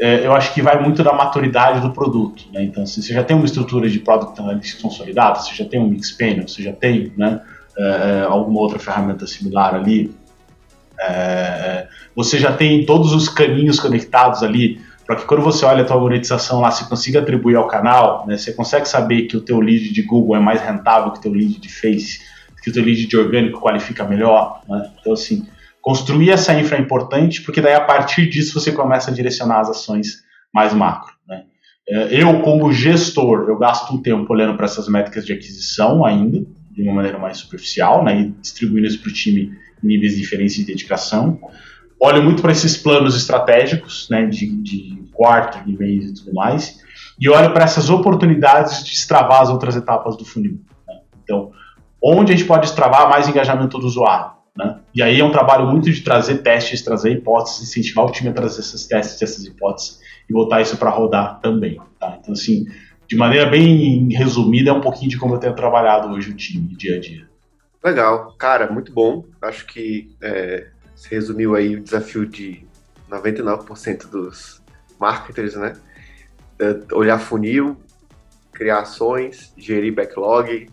é, 0.00 0.26
eu 0.26 0.32
acho 0.32 0.52
que 0.54 0.62
vai 0.62 0.80
muito 0.82 1.02
da 1.02 1.12
maturidade 1.12 1.80
do 1.80 1.90
produto. 1.90 2.44
Né? 2.52 2.64
Então, 2.64 2.86
se 2.86 3.02
você 3.02 3.12
já 3.12 3.22
tem 3.22 3.36
uma 3.36 3.44
estrutura 3.44 3.88
de 3.88 3.98
Product 3.98 4.40
Analytics 4.40 4.80
consolidada, 4.80 5.40
você 5.40 5.54
já 5.54 5.66
tem 5.66 5.78
um 5.78 5.88
Mixpanel, 5.88 6.48
você 6.48 6.62
já 6.62 6.72
tem 6.72 7.12
né, 7.16 7.40
é, 7.76 7.82
é, 7.82 8.26
alguma 8.26 8.60
outra 8.60 8.78
ferramenta 8.78 9.26
similar 9.26 9.74
ali, 9.74 10.14
é, 10.98 11.86
você 12.14 12.38
já 12.38 12.52
tem 12.52 12.86
todos 12.86 13.12
os 13.12 13.28
caminhos 13.28 13.78
conectados 13.78 14.42
ali 14.42 14.80
para 15.06 15.16
que 15.16 15.24
quando 15.24 15.42
você 15.42 15.64
olha 15.64 15.82
a 15.82 15.86
tua 15.86 16.00
monetização 16.00 16.60
lá, 16.60 16.70
você 16.70 16.84
consiga 16.84 17.20
atribuir 17.20 17.54
ao 17.54 17.68
canal, 17.68 18.26
né? 18.26 18.36
Você 18.36 18.52
consegue 18.52 18.88
saber 18.88 19.22
que 19.22 19.36
o 19.36 19.40
teu 19.40 19.60
lead 19.60 19.92
de 19.92 20.02
Google 20.02 20.36
é 20.36 20.40
mais 20.40 20.60
rentável 20.60 21.12
que 21.12 21.18
o 21.18 21.22
teu 21.22 21.32
lead 21.32 21.60
de 21.60 21.68
Face, 21.68 22.20
que 22.62 22.70
o 22.70 22.72
teu 22.72 22.82
lead 22.82 23.06
de 23.06 23.16
orgânico 23.16 23.60
qualifica 23.60 24.04
melhor, 24.04 24.62
né? 24.68 24.90
Então, 25.00 25.12
assim, 25.12 25.46
construir 25.80 26.30
essa 26.30 26.52
infra 26.58 26.76
é 26.76 26.80
importante, 26.80 27.42
porque 27.42 27.60
daí 27.60 27.74
a 27.74 27.80
partir 27.80 28.28
disso 28.28 28.60
você 28.60 28.72
começa 28.72 29.10
a 29.10 29.14
direcionar 29.14 29.60
as 29.60 29.70
ações 29.70 30.24
mais 30.52 30.74
macro, 30.74 31.14
né? 31.28 31.44
É, 31.88 32.20
eu, 32.20 32.40
como 32.42 32.72
gestor, 32.72 33.48
eu 33.48 33.56
gasto 33.56 33.94
um 33.94 34.02
tempo 34.02 34.32
olhando 34.32 34.56
para 34.56 34.64
essas 34.64 34.88
métricas 34.88 35.24
de 35.24 35.32
aquisição 35.32 36.04
ainda, 36.04 36.44
de 36.72 36.82
uma 36.82 36.94
maneira 36.94 37.18
mais 37.18 37.38
superficial, 37.38 38.04
né, 38.04 38.20
e 38.20 38.30
distribuindo 38.40 38.88
isso 38.88 39.00
para 39.00 39.10
o 39.10 39.12
time 39.12 39.52
em 39.82 39.86
níveis 39.86 40.16
diferentes 40.16 40.56
de 40.56 40.64
dedicação. 40.64 41.40
Olho 42.00 42.22
muito 42.22 42.42
para 42.42 42.52
esses 42.52 42.76
planos 42.76 43.16
estratégicos, 43.16 44.08
né, 44.10 44.26
de, 44.26 44.46
de 44.62 45.04
quarto, 45.12 45.64
de 45.64 45.76
mês 45.76 46.10
e 46.10 46.14
tudo 46.14 46.34
mais, 46.34 46.78
e 47.18 47.28
olho 47.28 47.52
para 47.52 47.64
essas 47.64 47.88
oportunidades 47.88 48.84
de 48.84 48.90
destravar 48.90 49.40
as 49.40 49.48
outras 49.48 49.74
etapas 49.76 50.16
do 50.16 50.24
funil. 50.24 50.60
Né? 50.86 51.00
Então, 51.24 51.50
onde 52.02 52.32
a 52.32 52.36
gente 52.36 52.46
pode 52.46 52.66
destravar 52.66 53.08
mais 53.08 53.26
engajamento 53.28 53.78
do 53.78 53.86
usuário? 53.86 54.32
Né? 54.56 54.78
E 54.94 55.02
aí 55.02 55.20
é 55.20 55.24
um 55.24 55.30
trabalho 55.30 55.66
muito 55.66 55.90
de 55.90 56.00
trazer 56.02 56.38
testes, 56.42 56.82
trazer 56.82 57.12
hipóteses, 57.12 57.62
incentivar 57.62 58.04
o 58.04 58.12
time 58.12 58.28
a 58.28 58.32
trazer 58.32 58.60
esses 58.60 58.86
testes, 58.86 59.20
essas 59.20 59.44
hipóteses 59.44 60.00
e 60.28 60.32
botar 60.32 60.60
isso 60.60 60.76
para 60.76 60.90
rodar 60.90 61.40
também. 61.40 61.80
Tá? 61.98 62.18
Então, 62.20 62.32
assim, 62.32 62.66
de 63.08 63.16
maneira 63.16 63.46
bem 63.46 64.08
resumida, 64.12 64.70
é 64.70 64.72
um 64.72 64.80
pouquinho 64.80 65.10
de 65.10 65.18
como 65.18 65.34
eu 65.34 65.38
tenho 65.38 65.54
trabalhado 65.54 66.08
hoje 66.08 66.30
o 66.30 66.34
time, 66.34 66.74
dia 66.76 66.96
a 66.96 67.00
dia. 67.00 67.26
Legal, 67.84 68.34
cara, 68.36 68.70
muito 68.72 68.92
bom. 68.92 69.24
Acho 69.40 69.64
que 69.66 70.10
é, 70.20 70.66
se 70.96 71.10
resumiu 71.10 71.54
aí 71.54 71.76
o 71.76 71.82
desafio 71.82 72.26
de 72.26 72.66
99% 73.08 74.08
dos 74.08 74.62
marketers, 74.98 75.54
né? 75.54 75.74
É, 76.58 76.94
olhar 76.94 77.18
funil, 77.18 77.76
criar 78.52 78.80
ações, 78.80 79.52
gerir 79.56 79.94
backlog 79.94 80.68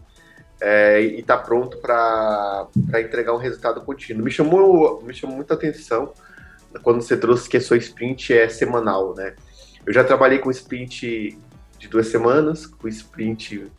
é, 0.62 1.02
e 1.02 1.20
estar 1.20 1.38
tá 1.38 1.44
pronto 1.44 1.78
para 1.78 2.70
entregar 3.00 3.34
um 3.34 3.38
resultado 3.38 3.82
contínuo. 3.82 4.24
Me 4.24 4.32
chamou, 4.32 5.04
me 5.04 5.14
chamou 5.14 5.36
muita 5.36 5.54
atenção 5.54 6.14
quando 6.82 7.02
você 7.02 7.18
trouxe 7.18 7.50
que 7.50 7.58
a 7.58 7.62
sua 7.62 7.78
sprint 7.78 8.34
é 8.34 8.48
semanal, 8.48 9.14
né? 9.14 9.36
Eu 9.86 9.94
já 9.94 10.04
trabalhei 10.04 10.40
com 10.40 10.50
sprint 10.50 11.38
de 11.78 11.88
duas 11.90 12.08
semanas, 12.08 12.66
com 12.66 12.88
sprint 12.88 13.70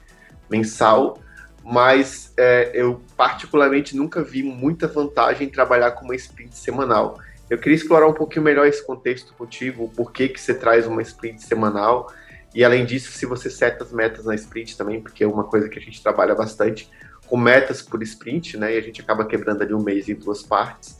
mensal, 0.50 1.18
mas 1.64 2.32
é, 2.36 2.70
eu 2.74 3.00
particularmente 3.16 3.96
nunca 3.96 4.22
vi 4.22 4.42
muita 4.42 4.86
vantagem 4.86 5.46
em 5.48 5.50
trabalhar 5.50 5.92
com 5.92 6.04
uma 6.04 6.14
sprint 6.14 6.54
semanal. 6.58 7.18
Eu 7.48 7.56
queria 7.58 7.76
explorar 7.76 8.06
um 8.06 8.12
pouquinho 8.12 8.44
melhor 8.44 8.66
esse 8.66 8.84
contexto 8.86 9.32
contigo, 9.32 9.84
o 9.84 9.88
porquê 9.88 10.28
que 10.28 10.38
você 10.38 10.52
traz 10.52 10.86
uma 10.86 11.00
sprint 11.00 11.42
semanal, 11.42 12.12
e 12.54 12.62
além 12.62 12.84
disso, 12.84 13.10
se 13.12 13.24
você 13.24 13.50
seta 13.50 13.82
as 13.82 13.92
metas 13.92 14.26
na 14.26 14.34
sprint 14.34 14.76
também, 14.76 15.00
porque 15.00 15.24
é 15.24 15.26
uma 15.26 15.44
coisa 15.44 15.68
que 15.68 15.78
a 15.78 15.82
gente 15.82 16.02
trabalha 16.02 16.34
bastante, 16.34 16.88
com 17.26 17.38
metas 17.38 17.80
por 17.80 18.02
sprint, 18.02 18.58
né, 18.58 18.74
e 18.74 18.78
a 18.78 18.82
gente 18.82 19.00
acaba 19.00 19.24
quebrando 19.24 19.62
ali 19.62 19.72
um 19.72 19.82
mês 19.82 20.08
em 20.08 20.14
duas 20.14 20.42
partes, 20.42 20.98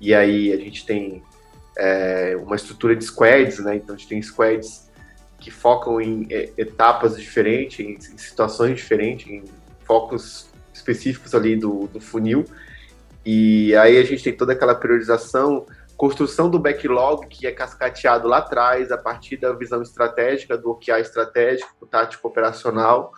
e 0.00 0.14
aí 0.14 0.50
a 0.52 0.56
gente 0.56 0.86
tem 0.86 1.22
é, 1.76 2.36
uma 2.42 2.56
estrutura 2.56 2.96
de 2.96 3.04
squads, 3.04 3.58
né, 3.58 3.76
então 3.76 3.94
a 3.94 3.98
gente 3.98 4.08
tem 4.08 4.20
squads 4.22 4.90
que 5.38 5.50
focam 5.50 6.00
em 6.00 6.26
etapas 6.56 7.16
diferentes, 7.16 8.08
em 8.08 8.18
situações 8.18 8.76
diferentes, 8.76 9.28
em 9.28 9.44
focos 9.86 10.48
específicos 10.72 11.34
ali 11.34 11.56
do, 11.56 11.86
do 11.88 12.00
funil. 12.00 12.44
E 13.24 13.74
aí 13.76 13.98
a 13.98 14.04
gente 14.04 14.22
tem 14.22 14.36
toda 14.36 14.52
aquela 14.52 14.74
priorização, 14.74 15.66
construção 15.96 16.50
do 16.50 16.58
backlog 16.58 17.26
que 17.26 17.46
é 17.46 17.52
cascateado 17.52 18.28
lá 18.28 18.38
atrás, 18.38 18.92
a 18.92 18.98
partir 18.98 19.36
da 19.36 19.52
visão 19.52 19.82
estratégica, 19.82 20.56
do 20.56 20.70
OKR 20.70 21.00
estratégico, 21.00 21.86
tático 21.86 22.28
operacional, 22.28 23.12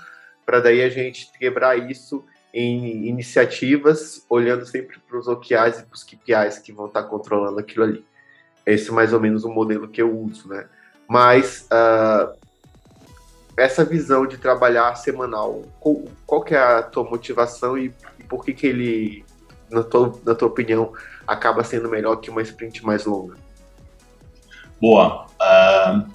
para 0.46 0.60
daí 0.60 0.82
a 0.82 0.88
gente 0.88 1.30
quebrar 1.38 1.76
isso 1.76 2.24
em 2.54 3.06
iniciativas, 3.06 4.24
olhando 4.30 4.64
sempre 4.64 4.98
para 4.98 5.18
os 5.18 5.28
OKRs 5.28 5.80
e 5.80 5.82
para 5.82 5.94
os 5.94 6.02
KPIs 6.02 6.58
que 6.58 6.72
vão 6.72 6.86
estar 6.86 7.02
tá 7.02 7.08
controlando 7.08 7.58
aquilo 7.58 7.84
ali. 7.84 8.06
Esse 8.64 8.90
é 8.90 8.92
mais 8.92 9.12
ou 9.12 9.20
menos 9.20 9.44
o 9.44 9.50
modelo 9.50 9.88
que 9.88 10.00
eu 10.00 10.16
uso, 10.16 10.48
né? 10.48 10.66
Mas 11.06 11.68
uh, 11.72 12.37
essa 13.58 13.84
visão 13.84 14.26
de 14.26 14.38
trabalhar 14.38 14.94
semanal, 14.94 15.62
qual, 15.80 16.04
qual 16.24 16.42
que 16.42 16.54
é 16.54 16.58
a 16.58 16.82
tua 16.82 17.04
motivação 17.04 17.76
e, 17.76 17.92
por 18.28 18.44
que 18.44 18.52
que 18.52 18.66
ele, 18.66 19.24
na 19.70 19.82
tua, 19.82 20.20
na 20.24 20.34
tua 20.34 20.48
opinião, 20.48 20.92
acaba 21.26 21.64
sendo 21.64 21.88
melhor 21.88 22.16
que 22.16 22.30
uma 22.30 22.42
sprint 22.42 22.84
mais 22.84 23.04
longa? 23.04 23.36
Boa. 24.80 25.26
Uh, 25.40 26.08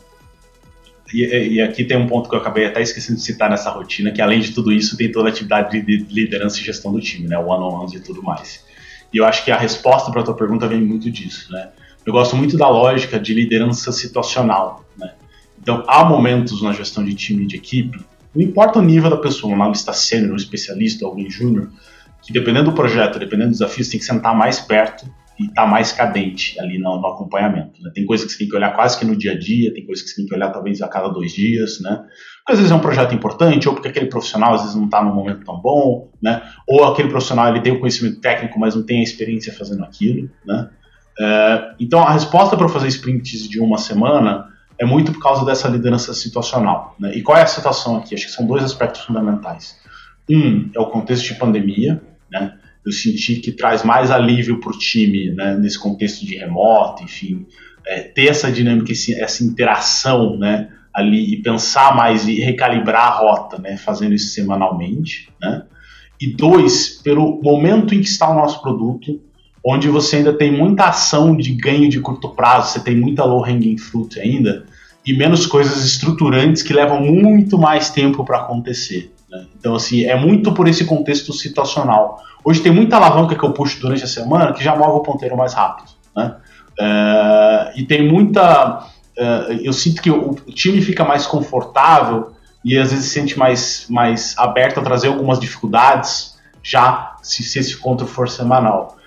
e, 1.13 1.55
e, 1.55 1.61
aqui 1.61 1.83
tem 1.83 1.97
um 1.97 2.07
ponto 2.07 2.29
que 2.29 2.35
eu 2.35 2.39
acabei 2.39 2.65
até 2.65 2.81
esquecendo 2.81 3.19
de 3.19 3.25
citar 3.25 3.49
nessa 3.49 3.69
rotina, 3.69 4.11
que 4.11 4.21
além 4.21 4.39
de 4.39 4.53
tudo 4.53 4.71
isso, 4.71 4.95
tem 4.95 5.11
toda 5.11 5.29
a 5.29 5.31
atividade 5.31 5.81
de 5.81 5.97
liderança 6.09 6.59
e 6.59 6.63
gestão 6.63 6.91
do 6.91 6.99
time, 6.99 7.27
né? 7.27 7.37
One-on-ones 7.37 7.93
e 7.93 7.99
tudo 7.99 8.23
mais. 8.23 8.65
E 9.13 9.17
eu 9.17 9.25
acho 9.25 9.43
que 9.43 9.51
a 9.51 9.57
resposta 9.57 10.11
para 10.11 10.21
a 10.21 10.23
tua 10.23 10.35
pergunta 10.35 10.67
vem 10.67 10.81
muito 10.81 11.11
disso, 11.11 11.51
né? 11.51 11.71
Eu 12.05 12.13
gosto 12.13 12.35
muito 12.35 12.57
da 12.57 12.67
lógica 12.67 13.19
de 13.19 13.33
liderança 13.33 13.91
situacional, 13.91 14.83
né? 14.97 15.13
Então, 15.63 15.81
há 15.87 16.03
momentos 16.03 16.61
na 16.61 16.73
gestão 16.73 17.05
de 17.05 17.15
time 17.15 17.43
e 17.43 17.47
de 17.47 17.55
equipe, 17.55 17.97
não 18.35 18.41
importa 18.41 18.79
o 18.79 18.81
nível 18.81 19.09
da 19.09 19.15
pessoa, 19.15 19.53
um 19.53 19.55
analista 19.55 19.93
sênior, 19.93 20.33
um 20.33 20.35
especialista, 20.35 21.05
alguém 21.05 21.29
júnior, 21.29 21.69
que 22.21 22.33
dependendo 22.33 22.65
do 22.65 22.75
projeto, 22.75 23.17
dependendo 23.17 23.49
do 23.49 23.53
desafio, 23.53 23.81
você 23.81 23.91
tem 23.91 23.99
que 23.99 24.05
sentar 24.05 24.35
mais 24.35 24.59
perto 24.59 25.05
e 25.39 25.45
estar 25.45 25.63
tá 25.63 25.67
mais 25.67 25.93
cadente 25.93 26.59
ali 26.59 26.77
no, 26.77 26.99
no 26.99 27.07
acompanhamento. 27.07 27.81
Né? 27.81 27.91
Tem 27.95 28.05
coisas 28.05 28.25
que 28.25 28.33
você 28.33 28.39
tem 28.39 28.49
que 28.49 28.55
olhar 28.57 28.75
quase 28.75 28.99
que 28.99 29.05
no 29.05 29.15
dia 29.15 29.31
a 29.31 29.39
dia, 29.39 29.73
tem 29.73 29.85
coisas 29.85 30.03
que 30.03 30.09
você 30.09 30.17
tem 30.17 30.25
que 30.25 30.35
olhar 30.35 30.49
talvez 30.49 30.81
a 30.81 30.87
cada 30.89 31.07
dois 31.07 31.31
dias, 31.31 31.79
né? 31.79 32.03
Porque 32.39 32.51
às 32.51 32.57
vezes 32.57 32.71
é 32.71 32.75
um 32.75 32.79
projeto 32.79 33.15
importante, 33.15 33.69
ou 33.69 33.73
porque 33.73 33.87
aquele 33.87 34.07
profissional 34.07 34.55
às 34.55 34.61
vezes 34.61 34.75
não 34.75 34.85
está 34.85 35.01
num 35.01 35.15
momento 35.15 35.45
tão 35.45 35.61
bom, 35.61 36.11
né? 36.21 36.41
Ou 36.67 36.83
aquele 36.85 37.07
profissional 37.07 37.47
ele 37.47 37.61
tem 37.61 37.71
o 37.71 37.79
conhecimento 37.79 38.19
técnico, 38.19 38.59
mas 38.59 38.75
não 38.75 38.83
tem 38.83 38.99
a 38.99 39.03
experiência 39.03 39.53
fazendo 39.53 39.83
aquilo, 39.85 40.29
né? 40.45 40.69
É, 41.17 41.73
então 41.79 42.01
a 42.01 42.11
resposta 42.11 42.57
para 42.57 42.67
fazer 42.67 42.87
sprints 42.89 43.47
de 43.47 43.61
uma 43.61 43.77
semana 43.77 44.52
é 44.77 44.85
muito 44.85 45.11
por 45.11 45.21
causa 45.21 45.45
dessa 45.45 45.67
liderança 45.67 46.13
situacional. 46.13 46.95
Né? 46.99 47.15
E 47.15 47.21
qual 47.21 47.37
é 47.37 47.43
a 47.43 47.47
situação 47.47 47.97
aqui? 47.97 48.15
Acho 48.15 48.25
que 48.25 48.31
são 48.31 48.45
dois 48.45 48.63
aspectos 48.63 49.01
fundamentais. 49.01 49.77
Um 50.29 50.69
é 50.73 50.79
o 50.79 50.87
contexto 50.87 51.25
de 51.25 51.35
pandemia, 51.35 52.01
né? 52.31 52.57
Eu 52.85 52.91
senti 52.91 53.37
que 53.37 53.51
traz 53.51 53.83
mais 53.83 54.11
alívio 54.11 54.59
para 54.59 54.71
o 54.71 54.77
time, 54.77 55.31
né? 55.31 55.55
Nesse 55.55 55.79
contexto 55.79 56.25
de 56.25 56.35
remoto, 56.35 57.03
enfim, 57.03 57.45
é, 57.85 58.01
ter 58.01 58.27
essa 58.27 58.51
dinâmica, 58.51 58.91
essa 58.91 59.43
interação, 59.43 60.37
né? 60.37 60.69
Ali 60.93 61.33
e 61.33 61.41
pensar 61.41 61.95
mais 61.95 62.27
e 62.27 62.39
recalibrar 62.39 63.07
a 63.07 63.17
rota, 63.17 63.57
né? 63.57 63.77
Fazendo 63.77 64.13
isso 64.13 64.29
semanalmente, 64.29 65.29
né? 65.41 65.63
E 66.21 66.27
dois, 66.27 67.01
pelo 67.03 67.41
momento 67.41 67.93
em 67.93 67.99
que 67.99 68.07
está 68.07 68.29
o 68.29 68.35
nosso 68.35 68.61
produto, 68.61 69.19
onde 69.65 69.87
você 69.87 70.17
ainda 70.17 70.33
tem 70.33 70.51
muita 70.51 70.85
ação 70.85 71.35
de 71.35 71.53
ganho 71.53 71.87
de 71.87 71.99
curto 72.01 72.29
prazo, 72.29 72.73
você 72.73 72.79
tem 72.81 72.95
muita 72.95 73.23
low 73.23 73.43
hanging 73.43 73.77
fruit 73.77 74.19
ainda, 74.19 74.65
e 75.05 75.13
menos 75.13 75.45
coisas 75.45 75.85
estruturantes 75.85 76.61
que 76.61 76.73
levam 76.73 76.99
muito 77.01 77.57
mais 77.57 77.89
tempo 77.89 78.25
para 78.25 78.39
acontecer. 78.39 79.13
Né? 79.29 79.45
Então, 79.57 79.75
assim, 79.75 80.03
é 80.03 80.15
muito 80.15 80.53
por 80.53 80.67
esse 80.67 80.85
contexto 80.85 81.31
situacional. 81.31 82.21
Hoje 82.43 82.61
tem 82.61 82.71
muita 82.71 82.97
alavanca 82.97 83.35
que 83.35 83.43
eu 83.43 83.53
puxo 83.53 83.79
durante 83.79 84.03
a 84.03 84.07
semana 84.07 84.51
que 84.51 84.63
já 84.63 84.75
move 84.75 84.97
o 84.97 84.99
ponteiro 84.99 85.37
mais 85.37 85.53
rápido. 85.53 85.89
Né? 86.15 86.35
É, 86.79 87.73
e 87.77 87.83
tem 87.83 88.07
muita. 88.07 88.87
É, 89.17 89.59
eu 89.61 89.71
sinto 89.71 90.01
que 90.01 90.09
o, 90.09 90.31
o, 90.31 90.51
time 90.51 90.81
fica 90.81 91.03
mais 91.03 91.25
confortável 91.25 92.31
e 92.65 92.77
às 92.77 92.91
vezes 92.91 93.05
se 93.05 93.11
sente 93.11 93.37
mais, 93.37 93.85
mais 93.89 94.35
aberto 94.37 94.79
a 94.79 94.83
trazer 94.83 95.07
algumas 95.07 95.39
dificuldades 95.39 96.33
já 96.63 97.15
se, 97.21 97.43
se 97.43 97.59
esse 97.59 97.73
encontro 97.73 98.07
for 98.07 98.27
semanal 98.27 98.97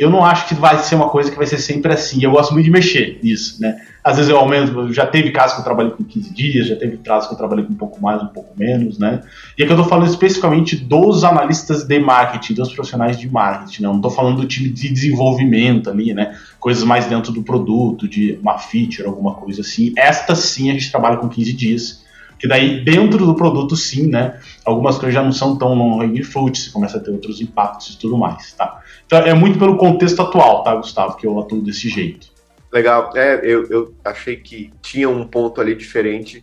eu 0.00 0.08
não 0.08 0.24
acho 0.24 0.48
que 0.48 0.54
vai 0.54 0.78
ser 0.78 0.94
uma 0.94 1.10
coisa 1.10 1.30
que 1.30 1.36
vai 1.36 1.46
ser 1.46 1.58
sempre 1.58 1.92
assim. 1.92 2.24
Eu 2.24 2.30
gosto 2.30 2.54
muito 2.54 2.64
de 2.64 2.70
mexer 2.70 3.20
nisso, 3.22 3.60
né? 3.60 3.76
Às 4.02 4.16
vezes 4.16 4.30
eu 4.30 4.38
aumento, 4.38 4.90
já 4.94 5.06
teve 5.06 5.30
casos 5.30 5.56
que 5.56 5.60
eu 5.60 5.64
trabalhei 5.64 5.92
com 5.92 6.02
15 6.02 6.32
dias, 6.32 6.68
já 6.68 6.74
teve 6.74 6.96
casos 6.96 7.28
que 7.28 7.34
eu 7.34 7.36
trabalhei 7.36 7.66
com 7.66 7.74
um 7.74 7.76
pouco 7.76 8.00
mais, 8.00 8.22
um 8.22 8.28
pouco 8.28 8.58
menos, 8.58 8.98
né? 8.98 9.20
E 9.58 9.62
aqui 9.62 9.70
eu 9.70 9.76
tô 9.76 9.84
falando 9.84 10.08
especificamente 10.08 10.74
dos 10.74 11.22
analistas 11.22 11.84
de 11.84 12.00
marketing, 12.00 12.54
dos 12.54 12.72
profissionais 12.72 13.18
de 13.18 13.28
marketing, 13.28 13.82
né? 13.82 13.88
Não 13.88 14.00
tô 14.00 14.08
falando 14.08 14.40
do 14.40 14.46
time 14.46 14.70
de 14.70 14.88
desenvolvimento 14.88 15.90
ali, 15.90 16.14
né? 16.14 16.34
Coisas 16.58 16.82
mais 16.82 17.04
dentro 17.04 17.30
do 17.30 17.42
produto, 17.42 18.08
de 18.08 18.38
uma 18.40 18.56
feature, 18.56 19.06
alguma 19.06 19.34
coisa 19.34 19.60
assim. 19.60 19.92
Esta 19.98 20.34
sim 20.34 20.70
a 20.70 20.72
gente 20.72 20.90
trabalha 20.90 21.18
com 21.18 21.28
15 21.28 21.52
dias 21.52 22.00
que 22.40 22.48
daí 22.48 22.82
dentro 22.82 23.26
do 23.26 23.34
produto 23.34 23.76
sim, 23.76 24.08
né, 24.08 24.40
algumas 24.64 24.96
coisas 24.96 25.14
já 25.14 25.22
não 25.22 25.30
são 25.30 25.58
tão 25.58 25.74
long 25.74 26.24
fruit, 26.24 26.58
você 26.58 26.70
começa 26.70 26.96
a 26.96 27.00
ter 27.00 27.10
outros 27.10 27.38
impactos 27.38 27.94
e 27.94 27.98
tudo 27.98 28.16
mais, 28.16 28.54
tá? 28.54 28.82
Então 29.04 29.18
é 29.18 29.34
muito 29.34 29.58
pelo 29.58 29.76
contexto 29.76 30.22
atual, 30.22 30.64
tá, 30.64 30.74
Gustavo, 30.74 31.16
que 31.18 31.26
eu 31.26 31.38
atuo 31.38 31.60
desse 31.60 31.90
jeito. 31.90 32.28
Legal, 32.72 33.12
é, 33.14 33.40
eu, 33.42 33.66
eu 33.68 33.94
achei 34.02 34.36
que 34.36 34.72
tinha 34.80 35.08
um 35.08 35.26
ponto 35.26 35.60
ali 35.60 35.74
diferente. 35.74 36.42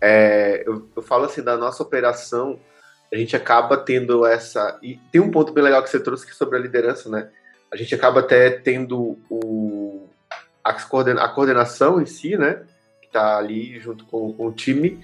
É, 0.00 0.62
eu, 0.64 0.88
eu 0.96 1.02
falo 1.02 1.24
assim, 1.24 1.42
da 1.42 1.56
nossa 1.56 1.82
operação, 1.82 2.58
a 3.12 3.16
gente 3.16 3.36
acaba 3.36 3.76
tendo 3.76 4.24
essa. 4.24 4.78
E 4.82 4.98
tem 5.12 5.20
um 5.20 5.30
ponto 5.30 5.52
bem 5.52 5.64
legal 5.64 5.82
que 5.82 5.90
você 5.90 6.00
trouxe 6.00 6.24
que 6.24 6.32
é 6.32 6.34
sobre 6.34 6.56
a 6.56 6.60
liderança, 6.60 7.10
né? 7.10 7.28
A 7.70 7.76
gente 7.76 7.94
acaba 7.94 8.20
até 8.20 8.48
tendo 8.48 9.18
o, 9.28 10.08
a, 10.64 11.28
coordenação 11.28 12.00
em 12.00 12.06
si, 12.06 12.36
né? 12.38 12.62
Que 13.02 13.08
tá 13.08 13.36
ali 13.36 13.78
junto 13.80 14.04
com, 14.06 14.32
com 14.32 14.46
o 14.46 14.52
time, 14.52 15.00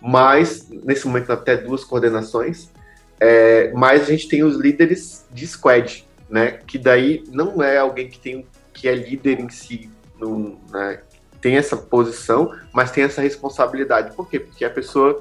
mas 0.00 0.68
nesse 0.68 1.06
momento 1.06 1.32
até 1.32 1.56
duas 1.56 1.84
coordenações. 1.84 2.70
É, 3.18 3.72
mas 3.72 4.02
a 4.02 4.04
gente 4.06 4.28
tem 4.28 4.44
os 4.44 4.56
líderes 4.56 5.24
de 5.30 5.46
squad, 5.46 6.06
né? 6.28 6.58
Que 6.66 6.78
daí 6.78 7.24
não 7.28 7.62
é 7.62 7.78
alguém 7.78 8.08
que 8.08 8.18
tem 8.18 8.46
que 8.76 8.86
é 8.88 8.94
líder 8.94 9.40
em 9.40 9.48
si, 9.48 9.90
no, 10.18 10.60
né, 10.70 11.00
tem 11.40 11.56
essa 11.56 11.76
posição, 11.76 12.54
mas 12.72 12.90
tem 12.90 13.04
essa 13.04 13.22
responsabilidade. 13.22 14.14
Por 14.14 14.28
quê? 14.28 14.38
Porque 14.38 14.64
é 14.64 14.68
a 14.68 14.70
pessoa 14.70 15.18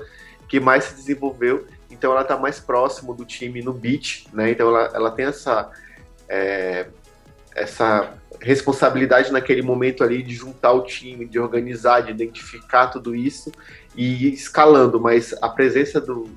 que 0.50 0.60
mais 0.60 0.84
se 0.84 0.96
desenvolveu, 0.96 1.66
então 1.90 2.12
ela 2.12 2.22
está 2.22 2.38
mais 2.38 2.60
próximo 2.60 3.14
do 3.14 3.24
time 3.24 3.62
no 3.62 3.72
beat, 3.72 4.28
né? 4.34 4.52
Então 4.52 4.68
ela, 4.68 4.92
ela 4.94 5.12
tem 5.12 5.26
essa, 5.26 5.72
é, 6.28 6.88
essa 7.56 8.14
responsabilidade 8.42 9.32
naquele 9.32 9.62
momento 9.62 10.04
ali 10.04 10.22
de 10.22 10.36
juntar 10.36 10.74
o 10.74 10.82
time, 10.82 11.26
de 11.26 11.40
organizar, 11.40 12.02
de 12.02 12.12
identificar 12.12 12.88
tudo 12.88 13.16
isso 13.16 13.52
e 13.96 14.34
escalando, 14.34 15.00
mas 15.00 15.34
a 15.42 15.50
presença 15.50 16.02
do, 16.02 16.30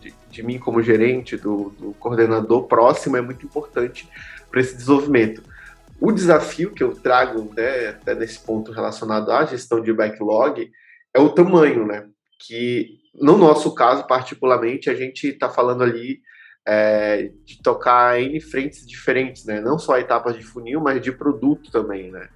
de, 0.00 0.12
de 0.30 0.42
mim 0.42 0.58
como 0.58 0.82
gerente, 0.82 1.36
do, 1.36 1.70
do 1.78 1.92
coordenador 1.94 2.64
próximo 2.66 3.16
é 3.16 3.20
muito 3.20 3.44
importante 3.46 4.08
para 4.50 4.60
esse 4.60 4.76
desenvolvimento. 4.76 5.42
O 6.00 6.12
desafio 6.12 6.72
que 6.72 6.82
eu 6.82 6.94
trago, 6.94 7.52
né, 7.56 7.88
até 7.88 8.14
nesse 8.14 8.38
ponto 8.38 8.72
relacionado 8.72 9.30
à 9.30 9.44
gestão 9.44 9.80
de 9.80 9.92
backlog, 9.92 10.70
é 11.12 11.20
o 11.20 11.30
tamanho, 11.30 11.86
né? 11.86 12.06
Que 12.38 12.98
no 13.14 13.38
nosso 13.38 13.74
caso, 13.74 14.06
particularmente, 14.06 14.90
a 14.90 14.94
gente 14.94 15.28
está 15.28 15.48
falando 15.48 15.82
ali 15.82 16.20
é, 16.66 17.30
de 17.44 17.62
tocar 17.62 18.20
em 18.20 18.40
frentes 18.40 18.86
diferentes, 18.86 19.44
né? 19.44 19.60
Não 19.60 19.78
só 19.78 19.96
etapas 19.98 20.36
de 20.36 20.42
funil, 20.42 20.80
mas 20.80 21.00
de 21.00 21.12
produto 21.12 21.70
também, 21.70 22.10
né? 22.10 22.28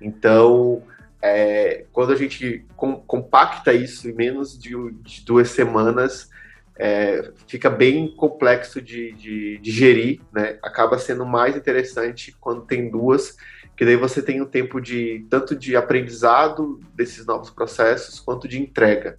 Então, 0.00 0.82
é, 1.22 1.84
quando 1.92 2.12
a 2.12 2.16
gente 2.16 2.66
com, 2.76 2.96
compacta 2.96 3.72
isso 3.72 4.08
em 4.08 4.12
menos 4.12 4.58
de, 4.58 4.72
de 5.02 5.24
duas 5.24 5.50
semanas, 5.50 6.28
é, 6.76 7.30
fica 7.46 7.70
bem 7.70 8.08
complexo 8.16 8.82
de, 8.82 9.12
de, 9.12 9.58
de, 9.58 9.70
gerir, 9.70 10.20
né? 10.32 10.58
Acaba 10.62 10.98
sendo 10.98 11.24
mais 11.24 11.56
interessante 11.56 12.34
quando 12.40 12.62
tem 12.62 12.90
duas, 12.90 13.36
que 13.76 13.84
daí 13.84 13.94
você 13.94 14.20
tem 14.20 14.40
o 14.40 14.44
um 14.44 14.48
tempo 14.48 14.80
de 14.80 15.24
tanto 15.30 15.54
de 15.54 15.76
aprendizado 15.76 16.80
desses 16.92 17.24
novos 17.24 17.50
processos 17.50 18.18
quanto 18.18 18.48
de 18.48 18.60
entrega. 18.60 19.16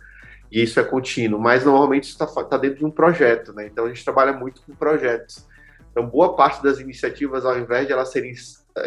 E 0.52 0.62
isso 0.62 0.80
é 0.80 0.84
contínuo, 0.84 1.40
mas 1.40 1.64
normalmente 1.64 2.10
está 2.10 2.28
tá 2.28 2.58
dentro 2.58 2.80
de 2.80 2.86
um 2.86 2.92
projeto, 2.92 3.54
né? 3.54 3.68
Então 3.68 3.86
a 3.86 3.88
gente 3.88 4.04
trabalha 4.04 4.34
muito 4.34 4.62
com 4.64 4.76
projetos. 4.76 5.48
Então 5.92 6.06
boa 6.06 6.36
parte 6.36 6.62
das 6.62 6.80
iniciativas, 6.80 7.46
ao 7.46 7.58
invés 7.58 7.88
de 7.88 7.94
elas 7.94 8.12
serem 8.12 8.34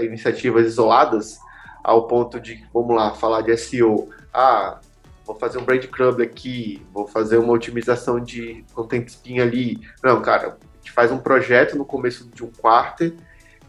iniciativas 0.03 0.67
isoladas, 0.67 1.39
ao 1.87 2.09
ponto 2.09 2.41
de, 2.41 2.67
vamos 2.75 2.97
lá, 2.97 3.15
falar 3.15 3.43
de 3.43 3.57
SEO, 3.57 4.09
ah, 4.35 4.81
vou 5.25 5.37
fazer 5.37 5.59
um 5.59 5.65
brand 5.65 5.87
club 5.87 6.21
aqui, 6.21 6.85
vou 6.93 7.07
fazer 7.07 7.37
uma 7.37 7.53
otimização 7.53 8.19
de 8.19 8.65
content 8.75 9.07
spin 9.07 9.39
ali. 9.39 9.81
Não, 10.03 10.21
cara, 10.21 10.59
a 10.61 10.77
gente 10.79 10.91
faz 10.91 11.13
um 11.13 11.19
projeto 11.19 11.79
no 11.79 11.85
começo 11.85 12.29
de 12.29 12.43
um 12.43 12.51
quarto 12.51 13.15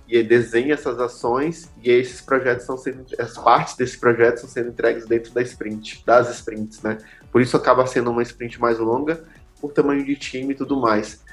e 0.07 0.24
desenha 0.24 0.74
essas 0.74 0.99
ações 0.99 1.72
e 1.84 1.91
esses 1.91 2.20
projetos 2.20 2.65
são 2.65 2.76
sendo, 2.76 3.05
as 3.20 3.38
partes 3.38 3.76
desse 3.76 3.99
projeto 3.99 4.38
estão 4.38 4.49
sendo 4.49 4.70
entregues 4.70 5.05
dentro 5.05 5.32
da 5.32 5.43
sprint, 5.43 6.03
das 6.03 6.28
sprints, 6.38 6.82
né? 6.82 6.97
Por 7.32 7.39
isso 7.39 7.55
acaba 7.55 7.86
sendo 7.86 8.09
uma 8.09 8.24
sprint 8.24 8.59
mais 8.59 8.80
longa, 8.80 9.24
por 9.61 9.72
tamanho 9.74 10.03
de 10.03 10.15
time 10.15 10.53
e 10.53 10.57
tudo 10.57 10.76
mais. 10.76 11.24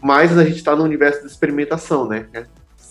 Mas 0.00 0.38
a 0.38 0.44
gente 0.44 0.56
está 0.56 0.74
no 0.74 0.84
universo 0.84 1.20
de 1.20 1.26
experimentação, 1.26 2.08
né? 2.08 2.26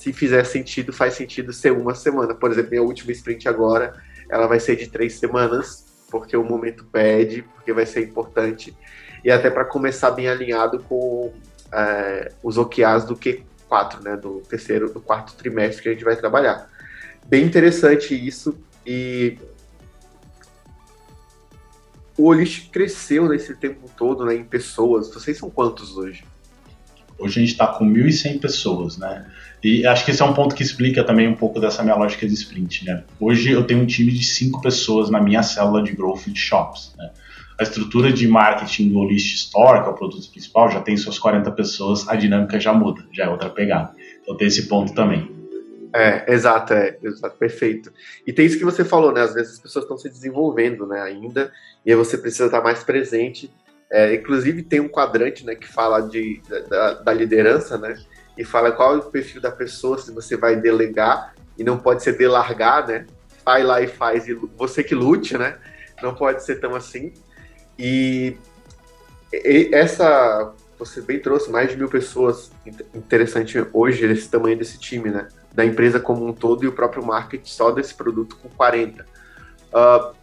Se 0.04 0.12
fizer 0.12 0.44
sentido, 0.44 0.92
faz 0.92 1.14
sentido 1.14 1.54
ser 1.54 1.72
uma 1.72 1.96
semana. 1.96 2.36
Por 2.36 2.52
exemplo, 2.52 2.72
minha 2.72 2.84
última 2.84 3.14
sprint 3.14 3.48
agora, 3.48 3.94
ela 4.30 4.48
vai 4.48 4.60
ser 4.60 4.76
de 4.76 4.90
três 4.90 5.14
semanas, 5.14 5.86
porque 6.12 6.36
o 6.36 6.44
momento 6.44 6.84
pede, 6.84 7.44
porque 7.44 7.72
vai 7.72 7.86
ser 7.86 8.04
importante, 8.04 8.76
e 9.24 9.32
até 9.32 9.50
para 9.50 9.64
começar 9.64 10.12
bem 10.12 10.28
alinhado 10.28 10.80
com 10.90 11.32
é, 11.72 12.34
os 12.44 12.58
OKRs 12.58 13.06
do 13.06 13.16
Q4, 13.16 14.04
né, 14.04 14.18
do 14.18 14.42
terceiro, 14.42 14.92
do 14.92 15.00
quarto 15.00 15.36
trimestre 15.36 15.82
que 15.82 15.88
a 15.88 15.94
gente 15.94 16.04
vai 16.04 16.18
trabalhar. 16.18 16.70
Bem 17.26 17.46
interessante 17.46 18.14
isso, 18.14 18.58
e 18.86 19.38
o 22.18 22.26
Olist 22.26 22.72
cresceu 22.72 23.30
nesse 23.30 23.56
tempo 23.56 23.90
todo, 23.96 24.26
né, 24.26 24.36
em 24.36 24.44
pessoas. 24.44 25.14
Vocês 25.14 25.38
são 25.38 25.50
quantos 25.50 25.96
hoje? 25.96 26.26
Hoje 27.24 27.40
a 27.40 27.42
gente 27.42 27.54
está 27.54 27.68
com 27.68 27.86
1.100 27.86 28.42
pessoas, 28.42 28.98
né? 28.98 29.26
E 29.64 29.88
acho 29.88 30.04
que 30.04 30.12
esse 30.12 30.22
é 30.22 30.26
um 30.26 30.34
ponto 30.34 30.54
que 30.54 30.62
explica 30.62 31.06
também 31.06 31.26
um 31.26 31.36
pouco 31.36 31.58
dessa 31.58 31.82
minha 31.82 31.96
lógica 31.96 32.28
de 32.28 32.34
sprint, 32.34 32.86
né? 32.86 33.02
Hoje 33.18 33.50
eu 33.50 33.64
tenho 33.64 33.82
um 33.82 33.86
time 33.86 34.12
de 34.12 34.26
cinco 34.26 34.62
pessoas 34.62 35.10
na 35.10 35.22
minha 35.22 35.42
célula 35.42 35.82
de 35.82 35.94
growth 35.94 36.26
de 36.28 36.38
shops, 36.38 36.94
né? 36.98 37.12
A 37.58 37.64
estrutura 37.64 38.12
de 38.12 38.28
marketing 38.28 38.90
do 38.90 39.06
List 39.06 39.36
Store, 39.36 39.82
que 39.82 39.88
é 39.88 39.92
o 39.92 39.96
produto 39.96 40.30
principal, 40.30 40.70
já 40.70 40.82
tem 40.82 40.98
suas 40.98 41.18
40 41.18 41.50
pessoas, 41.52 42.06
a 42.10 42.16
dinâmica 42.18 42.60
já 42.60 42.74
muda, 42.74 43.06
já 43.14 43.24
é 43.24 43.30
outra 43.30 43.50
pegada. 43.50 43.92
Então 44.22 44.36
tem 44.36 44.48
esse 44.48 44.68
ponto 44.68 44.94
também. 44.94 45.32
É, 45.96 46.34
exato, 46.34 46.74
é, 46.74 46.98
exato, 47.02 47.38
perfeito. 47.38 47.94
E 48.28 48.34
tem 48.34 48.46
isso 48.46 48.58
que 48.58 48.66
você 48.66 48.84
falou, 48.84 49.14
né? 49.14 49.22
Às 49.22 49.34
vezes 49.34 49.54
as 49.54 49.60
pessoas 49.60 49.86
estão 49.86 49.98
se 49.98 50.10
desenvolvendo, 50.10 50.86
né, 50.86 51.00
ainda, 51.02 51.54
e 51.86 51.92
aí 51.92 51.96
você 51.96 52.18
precisa 52.18 52.48
estar 52.48 52.62
mais 52.62 52.84
presente. 52.84 53.50
É, 53.92 54.16
inclusive 54.16 54.64
tem 54.64 54.80
um 54.80 54.90
quadrante, 54.90 55.46
né, 55.46 55.56
que 55.56 55.68
fala 55.68 56.02
de, 56.02 56.42
da, 56.70 56.94
da 56.96 57.14
liderança, 57.14 57.78
né? 57.78 57.96
e 58.38 58.44
fala 58.44 58.72
qual 58.72 58.96
é 58.96 58.98
o 58.98 59.04
perfil 59.04 59.42
da 59.42 59.52
pessoa, 59.52 59.98
se 59.98 60.12
você 60.12 60.36
vai 60.36 60.56
delegar, 60.56 61.34
e 61.58 61.64
não 61.64 61.78
pode 61.78 62.04
ser 62.04 62.18
delargar, 62.18 62.88
né? 62.88 63.06
Vai 63.46 63.64
lá 63.64 63.82
e 63.82 63.88
faz, 63.88 64.28
e 64.28 64.34
você 64.34 64.84
que 64.84 64.96
lute, 64.96 65.38
né? 65.38 65.58
Não 66.02 66.16
pode 66.16 66.44
ser 66.44 66.60
tão 66.60 66.74
assim. 66.74 67.14
E, 67.78 68.36
e 69.32 69.70
essa, 69.72 70.52
você 70.80 71.02
bem 71.02 71.20
trouxe 71.20 71.52
mais 71.52 71.70
de 71.70 71.78
mil 71.78 71.88
pessoas, 71.88 72.52
interessante 72.94 73.64
hoje, 73.72 74.06
esse 74.06 74.30
tamanho 74.30 74.58
desse 74.58 74.80
time, 74.80 75.12
né? 75.12 75.28
Da 75.54 75.64
empresa 75.64 76.00
como 76.00 76.26
um 76.26 76.34
todo 76.34 76.64
e 76.64 76.68
o 76.68 76.74
próprio 76.74 77.06
marketing 77.06 77.50
só 77.50 77.70
desse 77.70 77.94
produto 77.94 78.36
com 78.42 78.50
40. 78.50 79.04
Uh, 79.04 79.06
ah, 79.74 80.14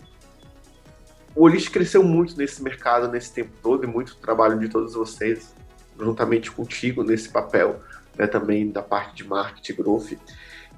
o 1.34 1.44
Olist 1.44 1.70
cresceu 1.70 2.02
muito 2.02 2.36
nesse 2.36 2.62
mercado 2.62 3.08
nesse 3.08 3.32
tempo 3.32 3.52
todo 3.62 3.84
e 3.84 3.86
muito 3.86 4.16
trabalho 4.16 4.58
de 4.58 4.68
todos 4.68 4.94
vocês, 4.94 5.54
juntamente 5.98 6.50
contigo 6.50 7.02
nesse 7.02 7.28
papel 7.28 7.80
né, 8.16 8.26
também 8.26 8.70
da 8.70 8.82
parte 8.82 9.16
de 9.16 9.28
marketing 9.28 9.74
growth. 9.74 10.12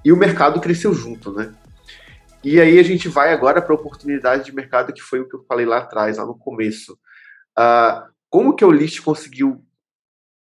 E 0.05 0.13
o 0.13 0.17
mercado 0.17 0.61
cresceu 0.61 0.93
junto, 0.93 1.33
né? 1.33 1.55
E 2.45 2.61
aí 2.61 2.79
a 2.79 2.83
gente 2.83 3.09
vai 3.09 3.33
agora 3.33 3.63
para 3.63 3.73
a 3.73 3.77
oportunidade 3.77 4.45
de 4.45 4.55
mercado 4.55 4.93
que 4.93 5.01
foi 5.01 5.21
o 5.21 5.29
que 5.29 5.37
eu 5.37 5.45
falei 5.45 5.65
lá 5.65 5.79
atrás, 5.79 6.19
lá 6.19 6.27
no 6.27 6.37
começo. 6.37 6.95
Uh, 7.57 8.11
como 8.29 8.57
que 8.57 8.65
o 8.65 8.71
List 8.71 9.01
conseguiu 9.01 9.65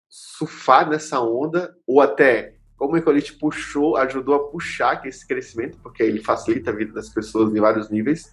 surfar 0.09 0.88
nessa 0.88 1.20
onda, 1.20 1.74
ou 1.86 2.00
até 2.00 2.55
como 2.76 2.96
é 2.96 3.00
que 3.00 3.09
o 3.09 3.12
List 3.12 3.38
puxou, 3.38 3.96
ajudou 3.96 4.34
a 4.34 4.48
puxar 4.48 5.05
esse 5.07 5.26
crescimento, 5.26 5.78
porque 5.82 6.02
ele 6.02 6.20
facilita 6.20 6.70
a 6.70 6.74
vida 6.74 6.92
das 6.92 7.09
pessoas 7.09 7.55
em 7.55 7.61
vários 7.61 7.88
níveis. 7.90 8.32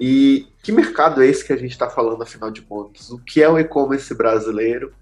E 0.00 0.46
que 0.62 0.72
mercado 0.72 1.22
é 1.22 1.26
esse 1.26 1.46
que 1.46 1.52
a 1.52 1.56
gente 1.56 1.72
está 1.72 1.88
falando, 1.88 2.22
afinal 2.22 2.50
de 2.50 2.62
contas? 2.62 3.10
O 3.10 3.18
que 3.18 3.42
é 3.42 3.48
o 3.48 3.58
e-commerce 3.58 4.14
brasileiro 4.14 4.92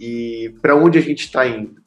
e 0.00 0.54
para 0.60 0.74
onde 0.74 0.98
a 0.98 1.02
gente 1.02 1.24
está 1.24 1.46
indo? 1.46 1.82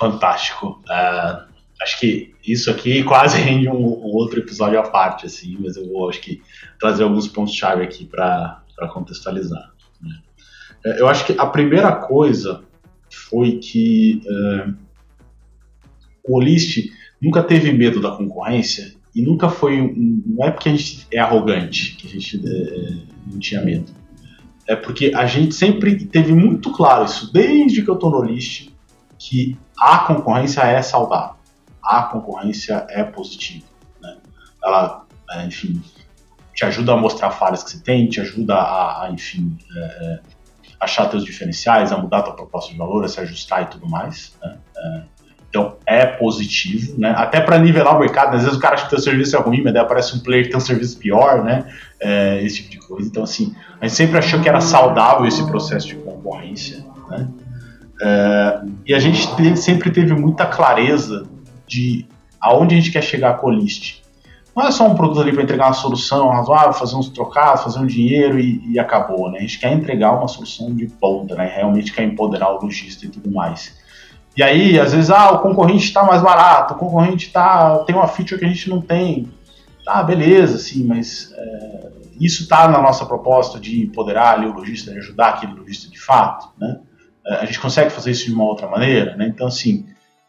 fantástico. 0.00 0.82
Uh, 0.88 1.50
acho 1.82 2.00
que 2.00 2.34
isso 2.46 2.70
aqui 2.70 3.02
quase 3.02 3.36
rende 3.40 3.68
um, 3.68 3.74
um, 3.74 4.14
outro 4.14 4.40
episódio 4.40 4.78
à 4.78 4.82
parte, 4.82 5.26
assim, 5.26 5.58
mas 5.60 5.76
eu 5.76 5.86
vou, 5.88 6.08
acho 6.08 6.20
que, 6.20 6.42
trazer 6.78 7.02
alguns 7.02 7.28
pontos-chave 7.28 7.82
aqui 7.82 8.06
para 8.06 8.62
contextualizar. 8.92 9.70
Né? 10.00 10.18
É, 10.86 11.00
eu 11.00 11.08
acho 11.08 11.26
que 11.26 11.34
a 11.38 11.46
primeira 11.46 11.92
coisa 11.92 12.64
foi 13.10 13.58
que 13.58 14.22
uh, 14.24 14.74
o 16.24 16.38
Olist 16.38 16.90
nunca 17.20 17.42
teve 17.42 17.70
medo 17.72 18.00
da 18.00 18.12
concorrência 18.12 18.94
e 19.14 19.22
nunca 19.22 19.48
foi. 19.48 19.94
Não 20.26 20.44
é 20.44 20.50
porque 20.50 20.68
a 20.68 20.72
gente 20.72 21.06
é 21.12 21.18
arrogante 21.18 21.96
que 21.96 22.06
a 22.06 22.10
gente 22.10 22.36
é, 22.36 22.96
não 23.26 23.38
tinha 23.38 23.60
medo. 23.62 23.92
É 24.66 24.76
porque 24.76 25.12
a 25.14 25.26
gente 25.26 25.54
sempre 25.54 26.06
teve 26.06 26.32
muito 26.32 26.70
claro 26.72 27.04
isso, 27.04 27.32
desde 27.32 27.82
que 27.82 27.90
eu 27.90 27.94
estou 27.94 28.10
no 28.10 28.18
Olist, 28.18 28.70
que 29.18 29.58
a 29.76 29.98
concorrência 29.98 30.60
é 30.62 30.80
saudável, 30.80 31.36
a 31.82 32.04
concorrência 32.04 32.86
é 32.88 33.02
positiva. 33.02 33.66
Né? 34.00 34.16
Ela, 34.62 35.04
é, 35.32 35.46
enfim, 35.46 35.82
te 36.54 36.64
ajuda 36.64 36.92
a 36.92 36.96
mostrar 36.96 37.30
falhas 37.32 37.64
que 37.64 37.70
você 37.70 37.80
tem, 37.80 38.08
te 38.08 38.20
ajuda 38.20 38.54
a, 38.54 39.06
a 39.06 39.10
enfim, 39.10 39.58
é, 39.76 39.80
é 39.80 40.20
achar 40.78 41.06
teus 41.08 41.24
diferenciais, 41.24 41.92
a 41.92 41.98
mudar 41.98 42.22
tua 42.22 42.34
proposta 42.34 42.72
de 42.72 42.78
valor, 42.78 43.04
a 43.04 43.08
se 43.08 43.20
ajustar 43.20 43.62
e 43.62 43.66
tudo 43.66 43.88
mais. 43.88 44.34
Né? 44.42 44.58
É, 44.76 45.02
então 45.50 45.76
é 45.84 46.06
positivo, 46.06 46.98
né? 46.98 47.12
Até 47.16 47.40
para 47.40 47.58
nivelar 47.58 47.96
o 47.96 48.00
mercado, 48.00 48.36
às 48.36 48.44
vezes 48.44 48.56
o 48.56 48.60
cara 48.60 48.76
acha 48.76 48.84
que 48.84 48.90
teu 48.90 49.00
serviço 49.00 49.36
é 49.36 49.40
ruim, 49.40 49.62
mas 49.62 49.74
daí 49.74 49.82
aparece 49.82 50.16
um 50.16 50.20
player 50.20 50.44
que 50.44 50.50
tem 50.50 50.56
um 50.56 50.60
serviço 50.60 50.96
pior, 50.96 51.44
né? 51.44 51.66
É, 52.00 52.40
esse 52.42 52.62
tipo 52.62 52.70
de 52.70 52.78
coisa. 52.78 53.08
Então 53.08 53.24
assim, 53.24 53.54
a 53.80 53.86
gente 53.86 53.96
sempre 53.96 54.16
achou 54.16 54.40
que 54.40 54.48
era 54.48 54.60
saudável 54.60 55.26
esse 55.26 55.44
processo 55.44 55.88
de 55.88 55.96
concorrência, 55.96 56.86
né? 57.10 57.28
É, 58.00 58.60
e 58.86 58.94
a 58.94 58.98
gente 59.00 59.34
te, 59.34 59.56
sempre 59.56 59.90
teve 59.90 60.14
muita 60.14 60.46
clareza 60.46 61.26
de 61.66 62.06
aonde 62.40 62.74
a 62.74 62.78
gente 62.78 62.92
quer 62.92 63.02
chegar 63.02 63.34
com 63.38 63.48
o 63.48 63.50
list. 63.50 64.00
Não 64.54 64.66
é 64.66 64.70
só 64.70 64.86
um 64.86 64.94
produto 64.94 65.20
ali 65.20 65.32
para 65.32 65.42
entregar 65.42 65.66
uma 65.66 65.72
solução 65.72 66.28
razoável, 66.28 66.72
fazer 66.72 66.96
uns 66.96 67.08
trocados, 67.08 67.62
fazer 67.64 67.78
um 67.78 67.86
dinheiro 67.86 68.38
e, 68.38 68.72
e, 68.72 68.78
acabou, 68.78 69.30
né? 69.30 69.38
A 69.38 69.42
gente 69.42 69.58
quer 69.58 69.72
entregar 69.72 70.12
uma 70.12 70.28
solução 70.28 70.74
de 70.74 70.86
ponta, 70.86 71.34
né? 71.34 71.52
Realmente 71.56 71.92
quer 71.92 72.04
empoderar 72.04 72.50
o 72.50 72.62
lojista 72.62 73.04
e 73.06 73.08
tudo 73.08 73.30
mais. 73.30 73.79
E 74.36 74.42
aí, 74.42 74.78
às 74.78 74.92
vezes, 74.92 75.10
ah, 75.10 75.32
o 75.32 75.40
concorrente 75.40 75.84
está 75.84 76.04
mais 76.04 76.22
barato, 76.22 76.74
o 76.74 76.76
concorrente 76.76 77.30
tá, 77.30 77.78
tem 77.84 77.94
uma 77.94 78.08
feature 78.08 78.38
que 78.38 78.44
a 78.44 78.48
gente 78.48 78.70
não 78.70 78.80
tem. 78.80 79.28
ah, 79.86 80.02
beleza, 80.02 80.56
sim, 80.58 80.84
mas 80.84 81.32
é, 81.36 81.88
isso 82.20 82.42
está 82.42 82.68
na 82.68 82.80
nossa 82.80 83.04
proposta 83.04 83.58
de 83.58 83.82
empoderar 83.82 84.34
ali 84.34 84.46
o 84.46 84.52
lojista, 84.52 84.92
de 84.92 84.98
ajudar 84.98 85.30
aquele 85.30 85.54
lojista 85.54 85.90
de 85.90 85.98
fato, 85.98 86.48
né? 86.58 86.78
É, 87.26 87.34
a 87.36 87.44
gente 87.44 87.58
consegue 87.58 87.90
fazer 87.90 88.12
isso 88.12 88.26
de 88.26 88.32
uma 88.32 88.44
outra 88.44 88.68
maneira, 88.68 89.16
né? 89.16 89.26
Então, 89.26 89.46
assim, 89.46 89.86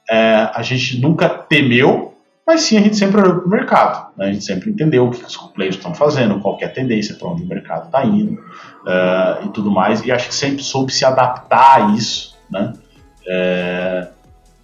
é, 0.10 0.49
a 0.54 0.62
gente 0.62 0.99
nunca 0.99 1.30
temeu, 1.30 2.14
mas 2.45 2.62
sim 2.62 2.78
a 2.78 2.82
gente 2.82 2.97
sempre 2.97 3.22
olhou 3.22 3.36
para 3.36 3.45
o 3.45 3.49
mercado, 3.49 4.12
né? 4.18 4.28
a 4.28 4.34
gente 4.34 4.43
sempre 4.43 4.72
entendeu 4.72 5.06
o 5.06 5.12
que 5.12 5.24
os 5.24 5.38
players 5.38 5.76
estão 5.76 5.93
fazendo, 5.93 6.39
qual 6.39 6.58
é 6.60 6.66
a 6.66 6.70
tendência, 6.70 7.16
para 7.16 7.30
onde 7.30 7.43
o 7.43 7.47
mercado 7.47 7.86
está 7.86 8.04
indo 8.04 8.34
uh, 8.34 9.45
e 9.45 9.49
tudo 9.49 9.72
mais, 9.72 10.04
e 10.04 10.12
acho 10.12 10.28
que 10.28 10.36
sempre 10.36 10.64
soube 10.64 10.91
se 10.91 11.06
adaptar 11.06 11.78
a 11.78 11.95
isso, 11.95 12.38
né? 12.49 12.74
É, 13.28 14.07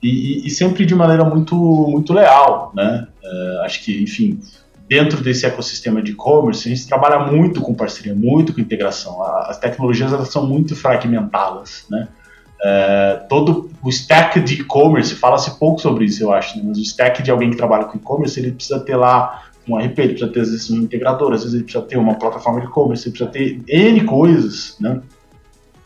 e, 0.02 0.46
e, 0.46 0.50
sempre 0.50 0.86
de 0.86 0.96
maneira 0.96 1.24
muito, 1.24 1.56
muito 1.56 2.14
leal, 2.14 2.72
né? 2.76 3.08
Uh, 3.24 3.62
acho 3.62 3.84
que, 3.84 4.02
enfim, 4.02 4.40
dentro 4.88 5.22
desse 5.22 5.46
ecossistema 5.46 6.02
de 6.02 6.12
e-commerce, 6.12 6.68
a 6.68 6.76
gente 6.76 6.88
trabalha 6.88 7.20
muito 7.20 7.62
com 7.62 7.74
parceria, 7.74 8.16
muito 8.16 8.54
com 8.54 8.62
integração. 8.62 9.22
As 9.24 9.58
tecnologias 9.58 10.14
elas 10.14 10.30
são 10.30 10.46
muito 10.46 10.76
fragmentadas, 10.76 11.86
né? 11.90 12.08
É, 12.64 13.22
todo 13.30 13.70
o 13.84 13.90
stack 13.90 14.40
de 14.40 14.62
e-commerce, 14.62 15.14
fala-se 15.14 15.60
pouco 15.60 15.80
sobre 15.80 16.06
isso, 16.06 16.24
eu 16.24 16.34
acho, 16.34 16.58
né? 16.58 16.64
mas 16.66 16.80
o 16.80 16.82
stack 16.82 17.22
de 17.22 17.30
alguém 17.30 17.52
que 17.52 17.56
trabalha 17.56 17.86
com 17.86 17.98
e-commerce, 17.98 18.40
ele 18.40 18.52
precisa 18.52 18.80
ter 18.80 18.96
lá 18.96 19.44
um 19.70 19.78
RP, 19.78 20.00
ele 20.00 20.14
precisa 20.14 20.32
ter 20.32 20.40
às 20.40 20.50
vezes 20.50 20.72
um 20.72 20.78
integrador, 20.78 21.34
às 21.34 21.42
vezes 21.42 21.54
ele 21.54 21.64
precisa 21.64 21.86
ter 21.86 21.98
uma 21.98 22.16
plataforma 22.16 22.60
de 22.60 22.66
e-commerce, 22.66 23.08
ele 23.08 23.16
precisa 23.16 23.30
ter 23.30 23.62
N 23.68 24.04
coisas, 24.06 24.76
né? 24.80 25.02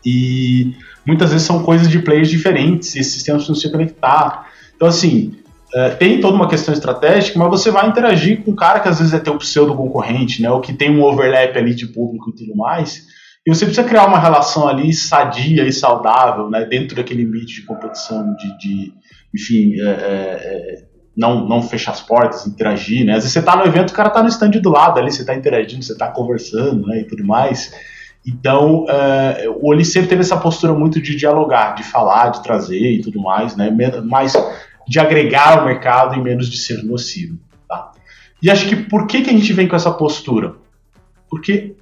E 0.06 0.74
muitas 1.06 1.32
vezes 1.32 1.46
são 1.46 1.64
coisas 1.64 1.90
de 1.90 2.00
players 2.00 2.30
diferentes, 2.30 2.96
esses 2.96 3.14
sistemas 3.14 3.44
precisam 3.44 3.70
se 3.70 3.72
conectar. 3.72 4.48
Então, 4.76 4.88
assim, 4.88 5.36
é, 5.74 5.90
tem 5.92 6.20
toda 6.20 6.36
uma 6.36 6.50
questão 6.50 6.74
estratégica, 6.74 7.40
mas 7.40 7.50
você 7.50 7.72
vai 7.72 7.88
interagir 7.88 8.44
com 8.44 8.52
um 8.52 8.56
cara 8.56 8.80
que 8.80 8.90
às 8.90 9.00
vezes 9.00 9.14
é 9.14 9.20
teu 9.20 9.38
pseudo 9.38 9.76
concorrente, 9.76 10.42
né? 10.42 10.52
Ou 10.52 10.60
que 10.60 10.74
tem 10.74 10.92
um 10.92 11.04
overlap 11.04 11.58
ali 11.58 11.74
de 11.74 11.88
público 11.88 12.30
e 12.30 12.36
tudo 12.36 12.56
mais. 12.56 13.08
E 13.46 13.50
você 13.50 13.66
precisa 13.66 13.88
criar 13.88 14.06
uma 14.06 14.20
relação 14.20 14.68
ali 14.68 14.94
sadia 14.94 15.66
e 15.66 15.72
saudável, 15.72 16.50
né? 16.50 16.66
Dentro 16.66 16.96
daquele 16.96 17.24
ambiente 17.24 17.56
de 17.56 17.66
competição, 17.66 18.36
de, 18.36 18.58
de 18.58 18.94
enfim, 19.34 19.80
é, 19.80 19.84
é, 19.84 19.90
é, 19.90 20.84
não, 21.16 21.48
não 21.48 21.62
fechar 21.62 21.92
as 21.92 22.02
portas, 22.02 22.46
interagir, 22.46 23.06
né? 23.06 23.14
Às 23.14 23.24
vezes 23.24 23.32
você 23.32 23.42
tá 23.42 23.56
no 23.56 23.64
evento, 23.64 23.92
o 23.92 23.94
cara 23.94 24.10
tá 24.10 24.22
no 24.22 24.30
stand 24.30 24.52
do 24.52 24.70
lado 24.70 25.00
ali, 25.00 25.12
você 25.12 25.24
tá 25.24 25.34
interagindo, 25.34 25.84
você 25.84 25.98
tá 25.98 26.12
conversando, 26.12 26.86
né? 26.86 27.00
E 27.00 27.04
tudo 27.06 27.26
mais. 27.26 27.74
Então, 28.26 28.86
é, 28.88 29.50
o 29.50 29.68
Oli 29.68 29.84
teve 29.92 30.18
essa 30.18 30.38
postura 30.38 30.74
muito 30.74 31.02
de 31.02 31.16
dialogar, 31.16 31.74
de 31.74 31.84
falar, 31.84 32.30
de 32.30 32.44
trazer 32.44 32.92
e 32.92 33.02
tudo 33.02 33.20
mais, 33.20 33.56
né? 33.56 33.72
Mas 34.06 34.34
de 34.88 35.00
agregar 35.00 35.58
ao 35.58 35.66
mercado 35.66 36.16
e 36.16 36.22
menos 36.22 36.50
de 36.50 36.58
ser 36.58 36.84
nocivo. 36.84 37.40
Tá? 37.68 37.92
E 38.42 38.50
acho 38.50 38.68
que 38.68 38.76
por 38.76 39.08
que, 39.08 39.22
que 39.22 39.30
a 39.30 39.34
gente 39.34 39.54
vem 39.54 39.68
com 39.68 39.76
essa 39.76 39.92
postura? 39.92 40.56
Porque 41.30 41.76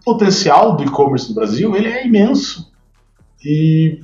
o 0.00 0.04
potencial 0.04 0.76
do 0.76 0.82
e-commerce 0.82 1.28
no 1.28 1.34
Brasil 1.34 1.76
ele 1.76 1.88
é 1.88 2.06
imenso. 2.06 2.72
E 3.44 4.00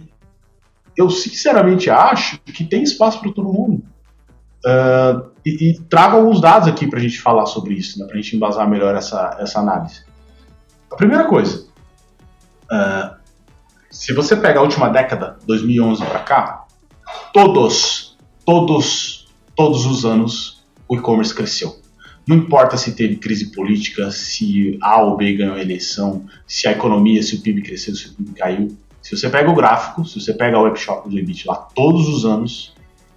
eu 0.97 1.09
sinceramente 1.11 1.91
acho 1.91 2.39
que 2.41 2.65
tem 2.65 2.83
espaço 2.83 3.21
para 3.21 3.33
todo 3.33 3.53
mundo. 3.53 3.83
Uh, 4.65 5.31
e, 5.45 5.71
e, 5.71 5.81
trago 5.89 6.19
alguns 6.19 6.39
dados 6.39 6.69
aqui 6.69 6.87
para 6.87 6.99
a 6.99 7.03
gente 7.03 7.19
falar 7.19 7.47
sobre 7.47 7.73
isso, 7.73 7.99
né, 7.99 8.05
para 8.05 8.19
a 8.19 8.21
gente 8.21 8.37
embasar 8.37 8.69
melhor 8.69 8.95
essa, 8.95 9.39
essa 9.41 9.59
análise. 9.59 10.05
A 10.91 10.97
primeira 10.97 11.25
coisa, 11.25 11.67
uh, 12.71 13.17
se 13.91 14.13
você 14.13 14.37
pega 14.37 14.61
a 14.61 14.63
última 14.63 14.89
década, 14.89 15.39
2011 15.47 16.05
para 16.05 16.21
cá, 16.21 16.67
todos 17.33 18.11
todos, 18.51 19.29
todos 19.55 19.87
os 19.87 20.05
anos 20.05 20.61
o 20.89 20.97
e-commerce 20.97 21.33
cresceu. 21.33 21.79
Não 22.27 22.37
importa 22.37 22.77
se 22.77 22.97
teve 22.97 23.17
crise 23.17 23.53
política, 23.53 24.11
se 24.11 24.77
A 24.83 25.01
ou 25.03 25.17
B 25.17 25.35
ganhou 25.35 25.55
a 25.55 25.61
eleição, 25.61 26.27
se 26.49 26.67
a 26.67 26.73
economia, 26.73 27.23
se 27.23 27.37
o 27.37 27.41
PIB 27.41 27.63
cresceu, 27.63 27.95
se 27.95 28.09
o 28.09 28.15
PIB 28.15 28.33
caiu. 28.35 28.77
Se 29.01 29.17
você 29.17 29.31
pega 29.31 29.49
o 29.51 29.55
gráfico, 29.55 30.05
se 30.05 30.21
você 30.21 30.35
pega 30.35 30.57
a 30.57 30.63
webshop 30.63 31.09
do 31.09 31.17
Elite 31.17 31.47
lá, 31.47 31.55
todos 31.55 32.09
os 32.09 32.25
anos 32.25 32.75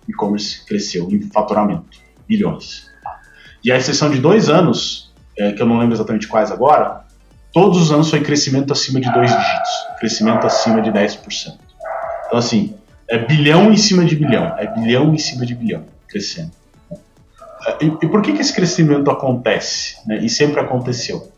e-commerce 0.08 0.66
cresceu 0.66 1.10
em 1.12 1.22
faturamento, 1.22 2.00
bilhões. 2.28 2.88
E 3.64 3.72
a 3.72 3.78
exceção 3.78 4.12
de 4.12 4.20
dois 4.20 4.50
anos, 4.50 5.14
é, 5.38 5.52
que 5.52 5.62
eu 5.62 5.66
não 5.66 5.80
lembro 5.80 5.96
exatamente 5.96 6.28
quais 6.28 6.52
agora, 6.52 7.03
todos 7.54 7.80
os 7.80 7.92
anos 7.92 8.10
foi 8.10 8.22
crescimento 8.22 8.74
acima 8.74 9.00
de 9.00 9.12
dois 9.14 9.30
dígitos, 9.30 9.70
crescimento 10.00 10.46
acima 10.46 10.82
de 10.82 10.92
10%. 10.92 11.54
Então, 12.26 12.40
assim, 12.40 12.74
é 13.08 13.18
bilhão 13.18 13.72
em 13.72 13.78
cima 13.78 14.04
de 14.04 14.16
bilhão, 14.16 14.56
é 14.58 14.66
bilhão 14.68 15.14
em 15.14 15.18
cima 15.20 15.46
de 15.46 15.54
bilhão, 15.54 15.86
crescendo. 16.08 16.52
E, 17.80 17.86
e 17.86 18.08
por 18.10 18.22
que, 18.22 18.34
que 18.34 18.42
esse 18.42 18.54
crescimento 18.54 19.10
acontece? 19.10 19.96
Né? 20.06 20.18
E 20.18 20.30
sempre 20.30 20.60
aconteceu? 20.60 21.32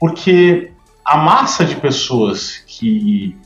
Porque 0.00 0.72
a 1.04 1.18
massa 1.18 1.64
de 1.64 1.76
pessoas 1.76 2.62
que 2.66 3.36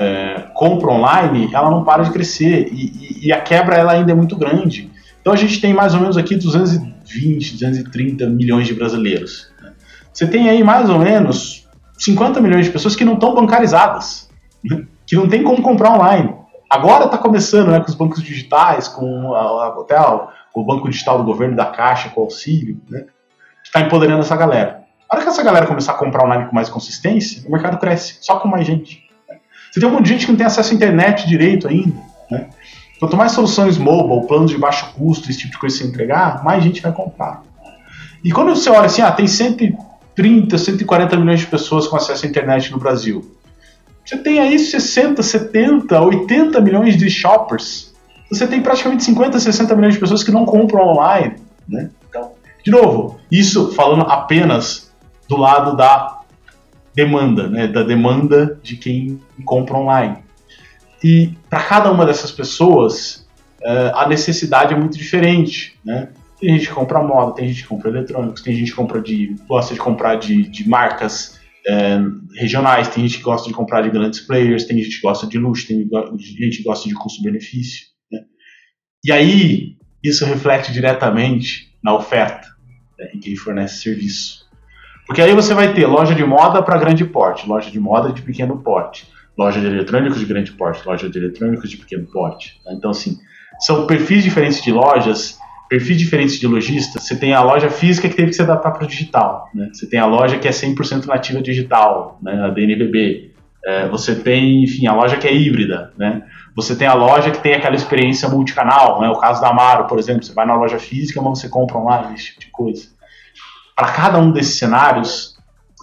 é, 0.00 0.46
compram 0.54 0.94
online, 0.94 1.50
ela 1.52 1.70
não 1.70 1.84
para 1.84 2.02
de 2.02 2.10
crescer 2.10 2.68
e, 2.72 2.86
e, 2.86 3.26
e, 3.26 3.32
a 3.32 3.40
quebra 3.40 3.76
ela 3.76 3.92
ainda 3.92 4.10
é 4.10 4.14
muito 4.14 4.36
grande. 4.36 4.90
Então 5.20 5.32
a 5.32 5.36
gente 5.36 5.60
tem 5.60 5.74
mais 5.74 5.94
ou 5.94 6.00
menos 6.00 6.16
aqui 6.16 6.34
220, 6.34 7.52
230 7.52 8.26
milhões 8.26 8.66
de 8.66 8.74
brasileiros. 8.74 9.51
Você 10.12 10.26
tem 10.26 10.48
aí 10.48 10.62
mais 10.62 10.90
ou 10.90 10.98
menos 10.98 11.68
50 11.98 12.40
milhões 12.40 12.66
de 12.66 12.72
pessoas 12.72 12.96
que 12.96 13.04
não 13.04 13.14
estão 13.14 13.34
bancarizadas, 13.34 14.28
né? 14.62 14.84
que 15.06 15.16
não 15.16 15.28
tem 15.28 15.42
como 15.42 15.62
comprar 15.62 15.92
online. 15.92 16.34
Agora 16.68 17.04
está 17.04 17.18
começando 17.18 17.70
né, 17.70 17.80
com 17.80 17.88
os 17.88 17.94
bancos 17.94 18.22
digitais, 18.22 18.88
com 18.88 19.34
a, 19.34 19.68
até 19.68 19.96
o 20.54 20.64
banco 20.64 20.88
digital 20.88 21.18
do 21.18 21.24
governo, 21.24 21.54
da 21.54 21.66
Caixa, 21.66 22.08
com 22.08 22.22
o 22.22 22.24
auxílio, 22.24 22.80
né, 22.88 23.04
está 23.62 23.80
empoderando 23.80 24.20
essa 24.20 24.36
galera. 24.36 24.82
A 25.08 25.14
hora 25.14 25.22
que 25.22 25.28
essa 25.28 25.42
galera 25.42 25.66
começar 25.66 25.92
a 25.92 25.96
comprar 25.96 26.24
online 26.24 26.46
com 26.46 26.54
mais 26.54 26.70
consistência, 26.70 27.46
o 27.46 27.52
mercado 27.52 27.78
cresce, 27.78 28.16
só 28.20 28.38
com 28.38 28.48
mais 28.48 28.66
gente. 28.66 29.02
Né. 29.28 29.36
Você 29.70 29.80
tem 29.80 29.88
um 29.88 29.92
monte 29.92 30.04
de 30.04 30.08
gente 30.10 30.24
que 30.24 30.32
não 30.32 30.38
tem 30.38 30.46
acesso 30.46 30.72
à 30.72 30.74
internet 30.74 31.28
direito 31.28 31.68
ainda. 31.68 32.00
Né? 32.30 32.48
Quanto 32.98 33.16
mais 33.16 33.32
soluções 33.32 33.76
mobile, 33.76 34.26
planos 34.26 34.50
de 34.50 34.56
baixo 34.56 34.94
custo, 34.94 35.28
esse 35.28 35.40
tipo 35.40 35.52
de 35.52 35.58
coisa 35.58 35.76
você 35.76 35.84
entregar, 35.84 36.42
mais 36.42 36.64
gente 36.64 36.80
vai 36.80 36.92
comprar. 36.92 37.42
E 38.24 38.30
quando 38.30 38.54
você 38.54 38.70
olha 38.70 38.86
assim, 38.86 39.02
ah, 39.02 39.12
tem 39.12 39.26
130, 40.16 40.58
140 40.58 41.16
milhões 41.16 41.40
de 41.40 41.46
pessoas 41.46 41.86
com 41.86 41.96
acesso 41.96 42.26
à 42.26 42.28
internet 42.28 42.70
no 42.70 42.78
Brasil. 42.78 43.36
Você 44.04 44.18
tem 44.18 44.40
aí 44.40 44.58
60, 44.58 45.22
70, 45.22 46.00
80 46.00 46.60
milhões 46.60 46.96
de 46.96 47.08
shoppers. 47.08 47.94
Você 48.30 48.46
tem 48.46 48.60
praticamente 48.60 49.04
50, 49.04 49.38
60 49.38 49.74
milhões 49.76 49.94
de 49.94 50.00
pessoas 50.00 50.24
que 50.24 50.30
não 50.30 50.44
compram 50.44 50.88
online. 50.88 51.36
Né? 51.68 51.90
Então, 52.08 52.32
de 52.64 52.70
novo, 52.70 53.20
isso 53.30 53.72
falando 53.72 54.02
apenas 54.02 54.90
do 55.28 55.36
lado 55.36 55.76
da 55.76 56.20
demanda, 56.94 57.48
né? 57.48 57.66
da 57.66 57.82
demanda 57.82 58.58
de 58.62 58.76
quem 58.76 59.20
compra 59.44 59.76
online. 59.76 60.18
E 61.02 61.34
para 61.48 61.62
cada 61.62 61.90
uma 61.90 62.06
dessas 62.06 62.30
pessoas, 62.30 63.26
uh, 63.62 63.94
a 63.94 64.08
necessidade 64.08 64.74
é 64.74 64.76
muito 64.76 64.96
diferente. 64.96 65.78
Né? 65.84 66.08
Tem 66.42 66.58
gente 66.58 66.66
que 66.66 66.74
compra 66.74 67.00
moda, 67.00 67.36
tem 67.36 67.46
gente 67.46 67.62
que 67.62 67.68
compra 67.68 67.88
eletrônicos, 67.88 68.42
tem 68.42 68.56
gente 68.56 68.72
que 68.72 68.76
compra 68.76 69.00
de, 69.00 69.36
gosta 69.46 69.74
de 69.74 69.78
comprar 69.78 70.16
de, 70.16 70.42
de 70.42 70.68
marcas 70.68 71.40
é, 71.64 72.00
regionais, 72.34 72.88
tem 72.88 73.06
gente 73.06 73.18
que 73.18 73.22
gosta 73.22 73.46
de 73.46 73.54
comprar 73.54 73.82
de 73.82 73.90
grandes 73.90 74.18
players, 74.18 74.64
tem 74.64 74.78
gente 74.78 74.96
que 74.96 75.02
gosta 75.02 75.24
de 75.28 75.38
luxo, 75.38 75.68
tem 75.68 75.88
gente 76.36 76.56
que 76.56 76.64
gosta 76.64 76.88
de 76.88 76.96
custo-benefício. 76.96 77.86
Né? 78.10 78.18
E 79.04 79.12
aí, 79.12 79.76
isso 80.02 80.24
reflete 80.24 80.72
diretamente 80.72 81.72
na 81.80 81.94
oferta 81.94 82.48
né, 82.98 83.10
em 83.14 83.20
quem 83.20 83.36
fornece 83.36 83.80
serviço. 83.80 84.44
Porque 85.06 85.22
aí 85.22 85.32
você 85.36 85.54
vai 85.54 85.72
ter 85.72 85.86
loja 85.86 86.12
de 86.12 86.24
moda 86.24 86.60
para 86.60 86.76
grande 86.76 87.04
porte, 87.04 87.48
loja 87.48 87.70
de 87.70 87.78
moda 87.78 88.12
de 88.12 88.20
pequeno 88.20 88.60
porte, 88.64 89.06
loja 89.38 89.60
de 89.60 89.66
eletrônicos 89.66 90.18
de 90.18 90.26
grande 90.26 90.50
porte, 90.50 90.84
loja 90.84 91.08
de 91.08 91.16
eletrônicos 91.16 91.70
de 91.70 91.76
pequeno 91.76 92.04
porte. 92.06 92.60
Né? 92.66 92.74
Então, 92.76 92.90
assim, 92.90 93.16
são 93.60 93.86
perfis 93.86 94.24
diferentes 94.24 94.60
de 94.60 94.72
lojas 94.72 95.38
perfis 95.72 95.96
diferentes 95.96 96.38
de 96.38 96.46
lojista, 96.46 97.00
você 97.00 97.16
tem 97.16 97.32
a 97.32 97.42
loja 97.42 97.70
física 97.70 98.06
que 98.06 98.14
teve 98.14 98.28
que 98.28 98.36
se 98.36 98.42
adaptar 98.42 98.72
para 98.72 98.84
o 98.84 98.86
digital, 98.86 99.48
né? 99.54 99.70
Você 99.72 99.86
tem 99.86 99.98
a 99.98 100.04
loja 100.04 100.38
que 100.38 100.46
é 100.46 100.50
100% 100.50 101.06
nativa 101.06 101.40
digital, 101.40 102.18
né? 102.20 102.44
A 102.44 102.48
DNVB. 102.48 103.32
É, 103.64 103.88
você 103.88 104.14
tem, 104.14 104.64
enfim, 104.64 104.86
a 104.86 104.92
loja 104.92 105.16
que 105.16 105.26
é 105.26 105.34
híbrida, 105.34 105.94
né? 105.96 106.24
Você 106.54 106.76
tem 106.76 106.86
a 106.86 106.92
loja 106.92 107.30
que 107.30 107.38
tem 107.38 107.54
aquela 107.54 107.74
experiência 107.74 108.28
multicanal, 108.28 109.00
né? 109.00 109.08
O 109.08 109.16
caso 109.16 109.40
da 109.40 109.48
Amaro, 109.48 109.86
por 109.86 109.98
exemplo, 109.98 110.22
você 110.22 110.34
vai 110.34 110.44
na 110.44 110.54
loja 110.54 110.78
física, 110.78 111.22
mas 111.22 111.38
você 111.38 111.48
compra 111.48 111.78
online, 111.78 112.16
esse 112.16 112.26
tipo 112.26 112.40
de 112.40 112.50
coisa. 112.50 112.88
Para 113.74 113.92
cada 113.92 114.18
um 114.18 114.30
desses 114.30 114.58
cenários, 114.58 115.38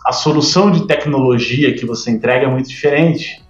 a 0.05 0.13
solução 0.13 0.69
de 0.69 0.85
tecnologia 0.85 1.73
que 1.73 1.87
você 1.87 2.11
entrega 2.11 2.45
é 2.45 2.47
muito 2.47 2.69
diferente. 2.69 3.41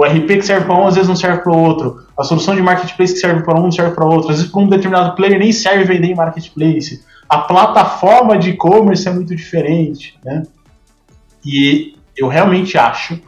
O 0.00 0.04
RP 0.06 0.28
que 0.28 0.42
serve 0.42 0.64
para 0.64 0.74
um, 0.74 0.86
às 0.86 0.94
vezes 0.94 1.10
não 1.10 1.14
serve 1.14 1.42
para 1.42 1.52
o 1.52 1.58
outro. 1.58 2.02
A 2.18 2.24
solução 2.24 2.54
de 2.54 2.62
marketplace 2.62 3.12
que 3.12 3.18
serve 3.18 3.42
para 3.42 3.60
um, 3.60 3.64
não 3.64 3.70
serve 3.70 3.94
para 3.94 4.06
outro. 4.06 4.30
Às 4.30 4.38
vezes, 4.38 4.50
para 4.50 4.62
um 4.62 4.66
determinado 4.66 5.14
player 5.14 5.38
nem 5.38 5.52
serve 5.52 5.84
vender 5.84 6.06
em 6.06 6.14
marketplace. 6.14 7.04
A 7.28 7.40
plataforma 7.40 8.38
de 8.38 8.48
e-commerce 8.48 9.06
é 9.06 9.12
muito 9.12 9.36
diferente. 9.36 10.18
Né? 10.24 10.44
E 11.44 11.98
eu 12.16 12.28
realmente 12.28 12.78
acho 12.78 13.20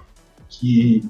que 0.48 1.04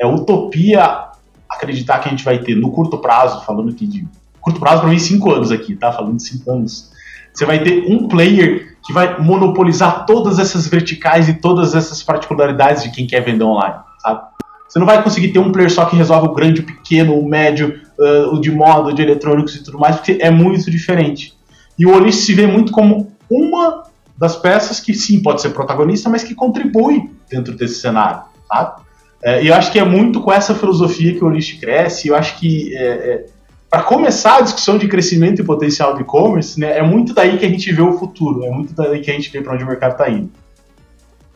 é 0.00 0.06
utopia 0.06 1.08
acreditar 1.46 1.98
que 1.98 2.08
a 2.08 2.10
gente 2.10 2.24
vai 2.24 2.38
ter 2.38 2.54
no 2.54 2.72
curto 2.72 2.96
prazo, 2.96 3.44
falando 3.44 3.68
aqui 3.68 3.86
de 3.86 4.08
curto 4.40 4.58
prazo 4.58 4.80
para 4.80 4.88
mim 4.88 4.98
cinco 4.98 5.30
anos 5.30 5.52
aqui, 5.52 5.76
tá? 5.76 5.92
Falando 5.92 6.16
de 6.16 6.22
cinco 6.22 6.50
anos, 6.50 6.90
Você 7.34 7.44
vai 7.44 7.62
ter 7.62 7.84
um 7.86 8.08
player 8.08 8.78
que 8.82 8.94
vai 8.94 9.20
monopolizar 9.20 10.06
todas 10.06 10.38
essas 10.38 10.66
verticais 10.66 11.28
e 11.28 11.34
todas 11.34 11.74
essas 11.74 12.02
particularidades 12.02 12.82
de 12.82 12.90
quem 12.90 13.06
quer 13.06 13.20
vender 13.20 13.44
online, 13.44 13.76
sabe? 13.98 14.31
Você 14.72 14.78
não 14.78 14.86
vai 14.86 15.02
conseguir 15.02 15.28
ter 15.28 15.38
um 15.38 15.52
player 15.52 15.70
só 15.70 15.84
que 15.84 15.94
resolve 15.94 16.28
o 16.28 16.32
grande, 16.32 16.62
o 16.62 16.64
pequeno, 16.64 17.18
o 17.18 17.28
médio, 17.28 17.78
uh, 17.98 18.34
o 18.34 18.40
de 18.40 18.50
moda, 18.50 18.90
de 18.94 19.02
eletrônicos 19.02 19.54
e 19.54 19.62
tudo 19.62 19.78
mais, 19.78 19.96
porque 19.96 20.16
é 20.18 20.30
muito 20.30 20.70
diferente. 20.70 21.34
E 21.78 21.84
o 21.84 21.94
Olist 21.94 22.24
se 22.24 22.32
vê 22.32 22.46
muito 22.46 22.72
como 22.72 23.12
uma 23.28 23.82
das 24.16 24.34
peças 24.34 24.80
que 24.80 24.94
sim 24.94 25.20
pode 25.20 25.42
ser 25.42 25.50
protagonista, 25.50 26.08
mas 26.08 26.24
que 26.24 26.34
contribui 26.34 27.10
dentro 27.28 27.54
desse 27.54 27.74
cenário, 27.74 28.22
sabe? 28.48 28.80
É, 29.22 29.44
e 29.44 29.48
eu 29.48 29.54
acho 29.54 29.70
que 29.70 29.78
é 29.78 29.84
muito 29.84 30.22
com 30.22 30.32
essa 30.32 30.54
filosofia 30.54 31.14
que 31.14 31.22
o 31.22 31.26
Olist 31.26 31.60
cresce. 31.60 32.08
Eu 32.08 32.16
acho 32.16 32.38
que 32.38 32.74
é, 32.74 32.82
é, 32.82 33.26
para 33.68 33.82
começar 33.82 34.38
a 34.38 34.40
discussão 34.40 34.78
de 34.78 34.88
crescimento 34.88 35.42
e 35.42 35.44
potencial 35.44 35.92
do 35.92 36.00
e-commerce, 36.00 36.58
né, 36.58 36.78
é 36.78 36.82
muito 36.82 37.12
daí 37.12 37.36
que 37.36 37.44
a 37.44 37.48
gente 37.50 37.70
vê 37.70 37.82
o 37.82 37.98
futuro, 37.98 38.42
é 38.42 38.50
muito 38.50 38.72
daí 38.72 39.02
que 39.02 39.10
a 39.10 39.14
gente 39.14 39.30
vê 39.30 39.42
para 39.42 39.52
onde 39.52 39.64
o 39.64 39.66
mercado 39.66 39.92
está 39.92 40.08
indo. 40.08 40.30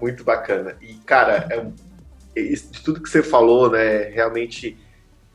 Muito 0.00 0.24
bacana. 0.24 0.74
E, 0.80 0.94
cara, 1.04 1.46
é, 1.50 1.66
de 2.36 2.82
tudo 2.82 3.02
que 3.02 3.08
você 3.08 3.22
falou, 3.22 3.70
né, 3.70 4.04
realmente 4.10 4.78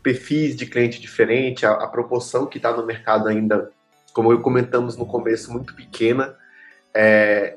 perfis 0.03 0.55
de 0.55 0.65
cliente 0.65 1.01
diferente, 1.01 1.65
a, 1.65 1.71
a 1.71 1.87
proporção 1.87 2.45
que 2.45 2.57
está 2.57 2.71
no 2.75 2.85
mercado 2.85 3.27
ainda, 3.27 3.71
como 4.13 4.37
comentamos 4.39 4.95
no 4.95 5.05
começo, 5.05 5.51
muito 5.51 5.75
pequena. 5.75 6.35
É, 6.93 7.55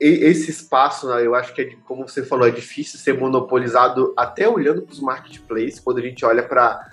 esse 0.00 0.50
espaço, 0.50 1.08
né, 1.08 1.26
eu 1.26 1.34
acho 1.34 1.52
que, 1.52 1.60
é, 1.60 1.76
como 1.84 2.08
você 2.08 2.24
falou, 2.24 2.46
é 2.46 2.50
difícil 2.50 2.98
ser 2.98 3.18
monopolizado 3.18 4.14
até 4.16 4.48
olhando 4.48 4.82
para 4.82 4.92
os 4.92 5.00
marketplaces, 5.00 5.80
quando 5.80 5.98
a 5.98 6.02
gente 6.02 6.24
olha 6.24 6.42
para 6.42 6.86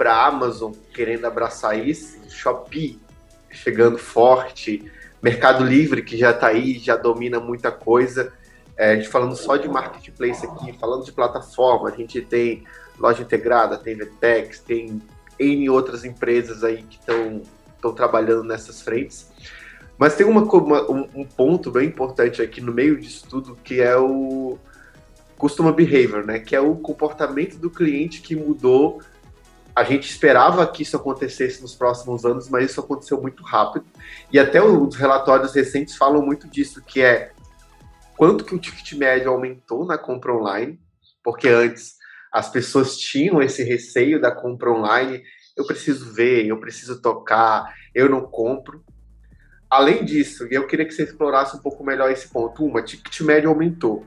a 0.00 0.26
Amazon 0.26 0.72
querendo 0.94 1.26
abraçar 1.26 1.78
isso, 1.78 2.18
Shopee 2.30 3.00
chegando 3.50 3.98
forte, 3.98 4.90
Mercado 5.22 5.64
Livre 5.64 6.02
que 6.02 6.16
já 6.16 6.30
está 6.30 6.48
aí, 6.48 6.78
já 6.78 6.96
domina 6.96 7.38
muita 7.38 7.70
coisa. 7.70 8.32
É, 8.82 8.90
a 8.90 8.96
gente 8.96 9.08
falando 9.08 9.36
só 9.36 9.56
de 9.56 9.68
marketplace 9.68 10.44
aqui, 10.44 10.72
falando 10.72 11.04
de 11.04 11.12
plataforma, 11.12 11.88
a 11.88 11.92
gente 11.92 12.20
tem 12.20 12.64
loja 12.98 13.22
integrada, 13.22 13.78
tem 13.78 13.94
Vetex, 13.94 14.58
tem 14.58 15.00
N 15.38 15.70
outras 15.70 16.04
empresas 16.04 16.64
aí 16.64 16.82
que 16.82 16.98
estão 16.98 17.42
trabalhando 17.94 18.42
nessas 18.42 18.82
frentes. 18.82 19.30
Mas 19.96 20.16
tem 20.16 20.26
uma, 20.26 20.42
uma, 20.42 20.82
um, 20.90 21.24
ponto 21.24 21.70
bem 21.70 21.86
importante 21.86 22.42
aqui 22.42 22.60
no 22.60 22.72
meio 22.72 23.00
disso 23.00 23.24
tudo, 23.30 23.56
que 23.62 23.80
é 23.80 23.96
o 23.96 24.58
Customer 25.38 25.72
Behavior, 25.72 26.26
né? 26.26 26.40
Que 26.40 26.56
é 26.56 26.60
o 26.60 26.74
comportamento 26.74 27.58
do 27.58 27.70
cliente 27.70 28.20
que 28.20 28.34
mudou 28.34 29.00
a 29.76 29.84
gente 29.84 30.10
esperava 30.10 30.66
que 30.66 30.82
isso 30.82 30.96
acontecesse 30.96 31.62
nos 31.62 31.74
próximos 31.74 32.24
anos, 32.24 32.48
mas 32.48 32.70
isso 32.70 32.80
aconteceu 32.80 33.22
muito 33.22 33.44
rápido. 33.44 33.86
E 34.30 34.40
até 34.40 34.60
os 34.60 34.96
relatórios 34.96 35.54
recentes 35.54 35.96
falam 35.96 36.20
muito 36.20 36.46
disso, 36.48 36.82
que 36.84 37.00
é 37.00 37.30
quanto 38.22 38.44
que 38.44 38.54
o 38.54 38.58
ticket 38.60 38.92
médio 38.92 39.32
aumentou 39.32 39.84
na 39.84 39.98
compra 39.98 40.32
online, 40.32 40.78
porque 41.24 41.48
antes 41.48 41.96
as 42.32 42.48
pessoas 42.48 42.96
tinham 42.96 43.42
esse 43.42 43.64
receio 43.64 44.20
da 44.20 44.30
compra 44.30 44.70
online, 44.70 45.20
eu 45.56 45.66
preciso 45.66 46.14
ver, 46.14 46.46
eu 46.46 46.56
preciso 46.60 47.02
tocar, 47.02 47.74
eu 47.92 48.08
não 48.08 48.20
compro. 48.20 48.84
Além 49.68 50.04
disso, 50.04 50.46
eu 50.52 50.68
queria 50.68 50.86
que 50.86 50.94
você 50.94 51.02
explorasse 51.02 51.56
um 51.56 51.58
pouco 51.58 51.82
melhor 51.82 52.12
esse 52.12 52.28
ponto. 52.28 52.64
Uma, 52.64 52.80
ticket 52.80 53.22
médio 53.22 53.50
aumentou. 53.50 54.06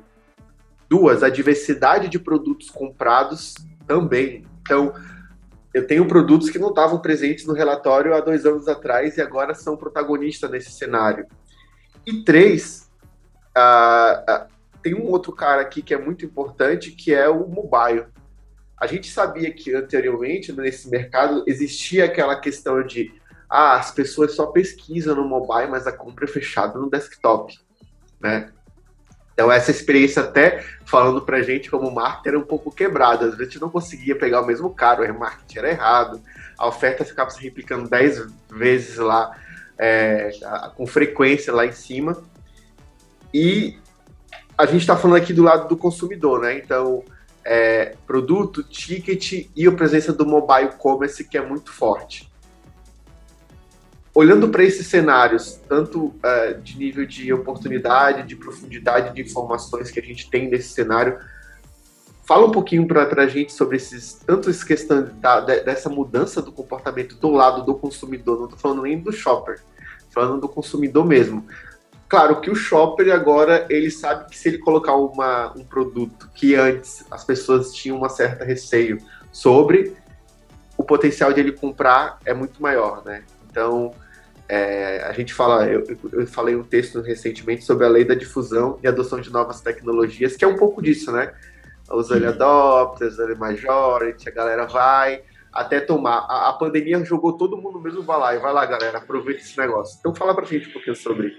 Duas, 0.88 1.22
a 1.22 1.28
diversidade 1.28 2.08
de 2.08 2.18
produtos 2.18 2.70
comprados 2.70 3.54
também. 3.86 4.48
Então, 4.62 4.94
eu 5.74 5.86
tenho 5.86 6.08
produtos 6.08 6.50
que 6.50 6.58
não 6.58 6.70
estavam 6.70 7.02
presentes 7.02 7.46
no 7.46 7.54
relatório 7.54 8.14
há 8.14 8.22
dois 8.22 8.46
anos 8.46 8.70
atrás 8.70 9.18
e 9.18 9.22
agora 9.22 9.54
são 9.54 9.76
protagonistas 9.76 10.50
nesse 10.50 10.72
cenário. 10.72 11.28
E 12.08 12.24
três, 12.24 12.85
uh, 13.58 14.48
tem 14.82 14.94
um 14.94 15.10
outro 15.10 15.32
cara 15.32 15.62
aqui 15.62 15.82
que 15.82 15.94
é 15.94 15.98
muito 15.98 16.26
importante, 16.26 16.92
que 16.92 17.14
é 17.14 17.28
o 17.28 17.48
mobile. 17.48 18.06
A 18.80 18.88
gente 18.88 19.10
sabia 19.10 19.52
que 19.52 19.74
anteriormente 19.74 20.52
nesse 20.52 20.90
mercado 20.90 21.44
existia 21.48 22.06
aquela 22.06 22.40
questão 22.40 22.84
de 22.84 23.12
ah, 23.50 23.76
as 23.76 23.92
pessoas 23.92 24.36
só 24.36 24.48
pesquisam 24.48 25.16
no 25.16 25.28
mobile, 25.28 25.72
mas 25.72 25.88
a 25.88 25.92
compra 25.92 26.26
é 26.26 26.28
fechada 26.28 26.78
no 26.78 26.90
desktop, 26.90 27.58
né? 28.20 28.52
Então, 29.34 29.52
essa 29.52 29.70
experiência, 29.70 30.24
até 30.24 30.64
falando 30.86 31.22
pra 31.22 31.42
gente 31.42 31.70
como 31.70 31.92
marketer, 31.92 32.34
era 32.34 32.40
um 32.40 32.46
pouco 32.46 32.72
quebrada. 32.72 33.26
Às 33.26 33.32
vezes 33.32 33.42
a 33.42 33.44
gente 33.44 33.62
não 33.62 33.70
conseguia 33.70 34.16
pegar 34.16 34.42
o 34.42 34.46
mesmo 34.46 34.74
cara, 34.74 35.02
o 35.02 35.06
remarketing 35.06 35.58
era 35.58 35.70
errado, 35.70 36.22
a 36.58 36.68
oferta 36.68 37.04
ficava 37.04 37.30
se 37.30 37.44
replicando 37.44 37.90
10 37.90 38.28
vezes 38.50 38.96
lá, 38.96 39.36
é, 39.78 40.32
com 40.76 40.88
frequência 40.88 41.54
lá 41.54 41.66
em 41.66 41.74
cima. 41.74 42.18
E 43.36 43.78
a 44.58 44.66
gente 44.66 44.82
está 44.82 44.96
falando 44.96 45.18
aqui 45.18 45.34
do 45.34 45.44
lado 45.44 45.68
do 45.68 45.76
consumidor, 45.76 46.42
né? 46.42 46.58
Então, 46.58 47.04
é, 47.44 47.96
produto, 48.08 48.64
ticket 48.64 49.50
e 49.54 49.68
a 49.68 49.72
presença 49.74 50.14
do 50.14 50.26
mobile 50.26 50.70
commerce 50.78 51.24
que 51.28 51.38
é 51.38 51.46
muito 51.46 51.72
forte 51.72 52.32
olhando 54.16 54.48
para 54.48 54.64
esses 54.64 54.88
cenários, 54.88 55.60
tanto 55.68 56.06
uh, 56.06 56.62
de 56.64 56.78
nível 56.78 57.06
de 57.06 57.34
oportunidade, 57.34 58.26
de 58.26 58.38
profundidade 58.38 59.14
de 59.14 59.22
informações 59.22 59.92
que 59.92 60.00
a 60.00 60.04
gente 60.04 60.30
tem 60.30 60.50
nesse 60.50 60.70
cenário, 60.70 61.20
fala 62.26 62.48
um 62.48 62.52
pouquinho 62.52 62.88
para 62.88 63.22
a 63.22 63.28
gente 63.28 63.52
sobre 63.52 63.76
esses, 63.76 64.14
tanto 64.26 64.50
essa 64.50 64.66
questão 64.66 65.10
da, 65.20 65.42
dessa 65.42 65.90
mudança 65.90 66.42
do 66.42 66.50
comportamento 66.54 67.18
do 67.18 67.30
lado 67.30 67.66
do 67.66 67.76
consumidor, 67.76 68.38
não 68.38 68.46
estou 68.46 68.58
falando 68.58 68.84
nem 68.84 68.98
do 68.98 69.12
shopper, 69.12 69.60
falando 70.12 70.40
do 70.40 70.48
consumidor 70.48 71.06
mesmo. 71.06 71.46
Claro 72.08 72.40
que 72.40 72.52
o 72.52 72.56
shopper 72.56 73.14
agora 73.14 73.66
ele 73.70 73.90
sabe 73.90 74.30
que 74.30 74.38
se 74.38 74.50
ele 74.50 74.60
colocar 74.60 74.96
uma, 74.96 75.52
um 75.58 75.64
produto 75.64 76.30
que 76.36 76.56
antes 76.56 77.04
as 77.10 77.24
pessoas 77.24 77.74
tinham 77.74 77.98
uma 77.98 78.10
certa 78.10 78.46
receio 78.46 79.00
sobre, 79.32 79.96
o 80.78 80.84
potencial 80.84 81.34
de 81.34 81.40
ele 81.40 81.52
comprar 81.52 82.20
é 82.26 82.34
muito 82.34 82.62
maior, 82.62 83.04
né? 83.04 83.24
Então, 83.50 83.94
é, 84.48 85.04
a 85.04 85.12
gente 85.14 85.34
fala, 85.34 85.66
eu, 85.68 85.84
eu, 86.12 86.28
falei 86.28 86.56
um 86.56 86.64
texto 86.64 87.02
recentemente 87.02 87.64
sobre 87.64 87.86
a 87.86 87.90
lei 87.90 88.06
da 88.06 88.14
difusão 88.14 88.78
e 88.84 88.88
adoção 88.88 89.20
de 89.20 89.32
novas 89.32 89.62
tecnologias, 89.62 90.36
que 90.36 90.46
é 90.46 90.48
um 90.48 90.56
pouco 90.58 90.82
disso, 90.82 91.12
né? 91.12 91.34
Os 91.90 92.12
early 92.12 92.28
adopters, 92.28 93.18
early 93.18 93.36
majority, 93.36 94.30
a 94.30 94.32
galera 94.32 94.66
vai 94.66 95.24
até 95.52 95.80
tomar. 95.80 96.26
A, 96.30 96.50
a 96.50 96.54
pandemia 96.54 97.04
jogou 97.04 97.34
todo 97.34 97.58
mundo 97.58 97.80
mesmo 97.80 98.04
vai 98.04 98.20
lá 98.20 98.36
e 98.36 98.40
vai 98.40 98.54
lá, 98.54 98.66
galera, 98.66 99.00
aproveita 99.00 99.42
esse 99.42 99.58
negócio. 99.58 99.98
Então 100.00 100.14
fala 100.14 100.36
pra 100.36 100.46
gente 100.46 100.70
um 100.70 100.74
pouquinho 100.74 100.96
sobre. 100.96 101.34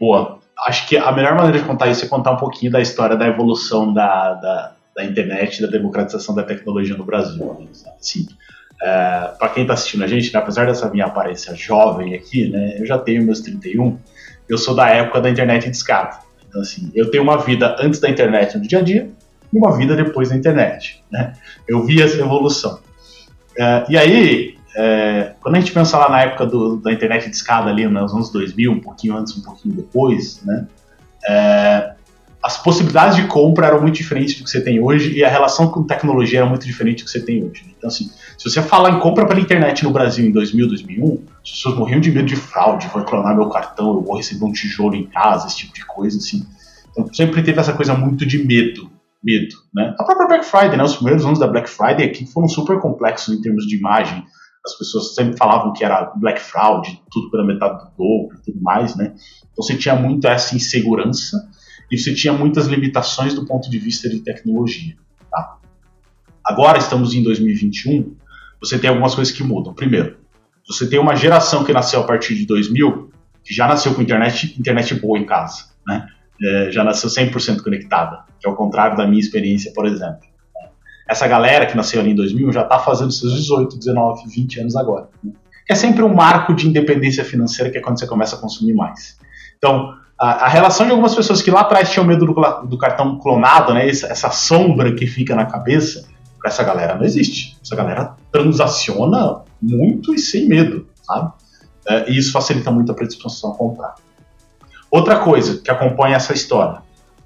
Boa. 0.00 0.40
Acho 0.66 0.88
que 0.88 0.96
a 0.96 1.12
melhor 1.12 1.34
maneira 1.34 1.58
de 1.58 1.64
contar 1.64 1.88
isso 1.88 2.04
é 2.04 2.08
contar 2.08 2.32
um 2.32 2.36
pouquinho 2.36 2.72
da 2.72 2.80
história 2.80 3.16
da 3.16 3.26
evolução 3.26 3.92
da, 3.92 4.34
da, 4.34 4.72
da 4.96 5.04
internet 5.04 5.60
da 5.60 5.68
democratização 5.68 6.34
da 6.34 6.42
tecnologia 6.42 6.96
no 6.96 7.04
Brasil. 7.04 7.68
Assim, 7.98 8.26
é, 8.82 9.30
para 9.38 9.50
quem 9.50 9.62
está 9.62 9.74
assistindo 9.74 10.02
a 10.02 10.06
gente, 10.06 10.32
né, 10.32 10.38
apesar 10.38 10.66
dessa 10.66 10.88
minha 10.88 11.04
aparência 11.04 11.54
jovem 11.54 12.14
aqui, 12.14 12.48
né, 12.48 12.76
eu 12.78 12.86
já 12.86 12.98
tenho 12.98 13.22
meus 13.22 13.40
31, 13.40 13.98
eu 14.48 14.56
sou 14.56 14.74
da 14.74 14.88
época 14.88 15.20
da 15.20 15.28
internet 15.28 15.68
de 15.68 15.76
escada. 15.76 16.18
Então, 16.48 16.62
assim, 16.62 16.90
eu 16.94 17.10
tenho 17.10 17.22
uma 17.22 17.36
vida 17.36 17.76
antes 17.78 18.00
da 18.00 18.08
internet 18.08 18.56
no 18.56 18.66
dia 18.66 18.78
a 18.78 18.82
dia 18.82 19.08
e 19.52 19.58
uma 19.58 19.76
vida 19.76 19.94
depois 19.94 20.30
da 20.30 20.36
internet. 20.36 21.02
Né? 21.10 21.34
Eu 21.68 21.84
vi 21.84 22.02
essa 22.02 22.18
evolução. 22.18 22.80
É, 23.56 23.84
e 23.88 23.98
aí, 23.98 24.58
é, 24.76 25.34
quando 25.40 25.56
a 25.56 25.60
gente 25.60 25.72
pensa 25.72 25.98
lá 25.98 26.08
na 26.08 26.22
época 26.22 26.46
do, 26.46 26.76
da 26.76 26.92
internet 26.92 27.28
de 27.28 27.36
escada 27.36 27.70
ali, 27.70 27.86
nos 27.86 28.12
anos 28.12 28.30
2000, 28.30 28.72
um 28.72 28.80
pouquinho 28.80 29.16
antes, 29.16 29.36
um 29.36 29.42
pouquinho 29.42 29.74
depois, 29.74 30.42
né, 30.44 30.66
é, 31.28 31.92
as 32.42 32.56
possibilidades 32.62 33.16
de 33.16 33.26
compra 33.26 33.66
eram 33.66 33.82
muito 33.82 33.96
diferentes 33.96 34.34
do 34.34 34.44
que 34.44 34.50
você 34.50 34.62
tem 34.62 34.80
hoje 34.80 35.12
e 35.12 35.22
a 35.22 35.28
relação 35.28 35.70
com 35.70 35.84
tecnologia 35.84 36.40
era 36.40 36.48
muito 36.48 36.64
diferente 36.64 37.02
do 37.02 37.04
que 37.04 37.10
você 37.10 37.20
tem 37.20 37.44
hoje. 37.44 37.64
Então, 37.76 37.88
assim, 37.88 38.10
se 38.38 38.48
você 38.48 38.62
falar 38.62 38.90
em 38.90 38.98
compra 38.98 39.26
pela 39.26 39.38
internet 39.38 39.84
no 39.84 39.90
Brasil 39.90 40.26
em 40.26 40.32
2000, 40.32 40.68
2001, 40.68 41.22
as 41.42 41.50
pessoas 41.50 41.76
morriam 41.76 42.00
de 42.00 42.10
medo 42.10 42.26
de 42.26 42.36
fraude, 42.36 42.88
vou 42.88 43.04
clonar 43.04 43.36
meu 43.36 43.50
cartão, 43.50 43.88
eu 43.88 44.00
vou 44.00 44.16
receber 44.16 44.44
um 44.44 44.52
tijolo 44.52 44.94
em 44.94 45.04
casa, 45.04 45.48
esse 45.48 45.58
tipo 45.58 45.74
de 45.74 45.84
coisa, 45.84 46.16
assim. 46.16 46.46
Então, 46.90 47.12
sempre 47.12 47.42
teve 47.42 47.60
essa 47.60 47.74
coisa 47.74 47.94
muito 47.94 48.24
de 48.24 48.42
medo, 48.42 48.90
medo, 49.22 49.56
né? 49.74 49.94
A 49.98 50.04
própria 50.04 50.26
Black 50.26 50.46
Friday, 50.46 50.78
né? 50.78 50.82
Os 50.82 50.96
primeiros 50.96 51.26
anos 51.26 51.38
da 51.38 51.46
Black 51.46 51.68
Friday 51.68 52.06
aqui 52.06 52.24
foram 52.24 52.48
super 52.48 52.78
complexos 52.80 53.34
em 53.34 53.42
termos 53.42 53.66
de 53.66 53.76
imagem. 53.76 54.24
As 54.64 54.76
pessoas 54.76 55.14
sempre 55.14 55.36
falavam 55.36 55.72
que 55.72 55.84
era 55.84 56.12
Black 56.16 56.40
Fraud, 56.40 57.00
tudo 57.10 57.30
pela 57.30 57.46
metade 57.46 57.84
do 57.84 57.90
dobro 57.96 58.38
e 58.38 58.44
tudo 58.44 58.62
mais, 58.62 58.94
né? 58.94 59.14
Então, 59.52 59.64
você 59.64 59.76
tinha 59.76 59.94
muito 59.94 60.26
essa 60.26 60.54
insegurança 60.54 61.48
e 61.90 61.98
você 61.98 62.14
tinha 62.14 62.32
muitas 62.32 62.66
limitações 62.66 63.34
do 63.34 63.46
ponto 63.46 63.70
de 63.70 63.78
vista 63.78 64.08
de 64.08 64.20
tecnologia. 64.20 64.96
Tá? 65.30 65.58
Agora 66.44 66.78
estamos 66.78 67.14
em 67.14 67.22
2021, 67.22 68.14
você 68.60 68.78
tem 68.78 68.90
algumas 68.90 69.14
coisas 69.14 69.34
que 69.34 69.42
mudam. 69.42 69.74
Primeiro, 69.74 70.18
você 70.66 70.88
tem 70.88 70.98
uma 70.98 71.16
geração 71.16 71.64
que 71.64 71.72
nasceu 71.72 72.00
a 72.00 72.04
partir 72.04 72.34
de 72.34 72.46
2000, 72.46 73.10
que 73.42 73.54
já 73.54 73.66
nasceu 73.66 73.94
com 73.94 74.02
internet, 74.02 74.54
internet 74.58 74.94
boa 74.94 75.18
em 75.18 75.24
casa, 75.24 75.64
né? 75.86 76.06
É, 76.42 76.70
já 76.70 76.82
nasceu 76.82 77.10
100% 77.10 77.62
conectada, 77.62 78.24
que 78.38 78.48
é 78.48 78.50
o 78.50 78.54
contrário 78.54 78.96
da 78.96 79.06
minha 79.06 79.20
experiência, 79.20 79.72
por 79.74 79.86
exemplo. 79.86 80.29
Essa 81.10 81.26
galera 81.26 81.66
que 81.66 81.76
nasceu 81.76 82.00
ali 82.00 82.10
em 82.10 82.14
2000 82.14 82.52
já 82.52 82.62
está 82.62 82.78
fazendo 82.78 83.10
seus 83.10 83.34
18, 83.34 83.78
19, 83.78 84.28
20 84.28 84.60
anos 84.60 84.76
agora. 84.76 85.08
Né? 85.22 85.32
é 85.70 85.74
sempre 85.76 86.02
um 86.02 86.12
marco 86.12 86.52
de 86.52 86.68
independência 86.68 87.24
financeira, 87.24 87.70
que 87.70 87.78
é 87.78 87.80
quando 87.80 87.96
você 87.96 88.06
começa 88.06 88.34
a 88.34 88.38
consumir 88.40 88.74
mais. 88.74 89.16
Então, 89.56 89.94
a, 90.18 90.46
a 90.46 90.48
relação 90.48 90.84
de 90.84 90.90
algumas 90.90 91.14
pessoas 91.14 91.40
que 91.40 91.48
lá 91.48 91.60
atrás 91.60 91.92
tinham 91.92 92.04
medo 92.04 92.26
do, 92.26 92.34
do 92.66 92.76
cartão 92.76 93.16
clonado, 93.20 93.72
né, 93.72 93.88
essa, 93.88 94.08
essa, 94.08 94.30
sombra 94.30 94.92
que 94.92 95.06
fica 95.06 95.36
na 95.36 95.46
cabeça, 95.46 96.08
para 96.40 96.50
essa 96.50 96.64
galera 96.64 96.96
não 96.96 97.04
existe. 97.04 97.56
Essa 97.62 97.76
galera 97.76 98.16
transaciona 98.32 99.42
muito 99.62 100.12
e 100.12 100.18
sem 100.18 100.48
medo, 100.48 100.88
sabe? 101.04 101.32
É, 101.88 102.10
e 102.10 102.18
isso 102.18 102.32
facilita 102.32 102.72
muito 102.72 102.90
a 102.90 102.94
predisposição 102.94 103.52
a 103.52 103.54
comprar. 103.54 103.94
Outra 104.90 105.20
coisa 105.20 105.60
que 105.62 105.70
acompanha 105.70 106.16
essa 106.16 106.32
história. 106.32 106.82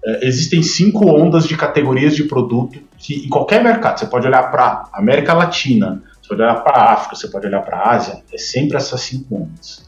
É, 0.06 0.26
existem 0.26 0.62
cinco 0.62 1.08
ondas 1.08 1.46
de 1.46 1.56
categorias 1.56 2.14
de 2.14 2.24
produto 2.24 2.78
que 2.98 3.24
em 3.24 3.28
qualquer 3.28 3.62
mercado, 3.62 3.98
você 3.98 4.06
pode 4.06 4.26
olhar 4.26 4.50
para 4.50 4.88
América 4.92 5.32
Latina, 5.32 6.02
você 6.20 6.28
pode 6.28 6.42
olhar 6.42 6.54
para 6.56 6.92
África, 6.92 7.16
você 7.16 7.28
pode 7.28 7.46
olhar 7.46 7.60
para 7.60 7.90
Ásia, 7.90 8.22
é 8.32 8.38
sempre 8.38 8.76
essas 8.76 9.00
cinco 9.00 9.36
ondas. 9.36 9.82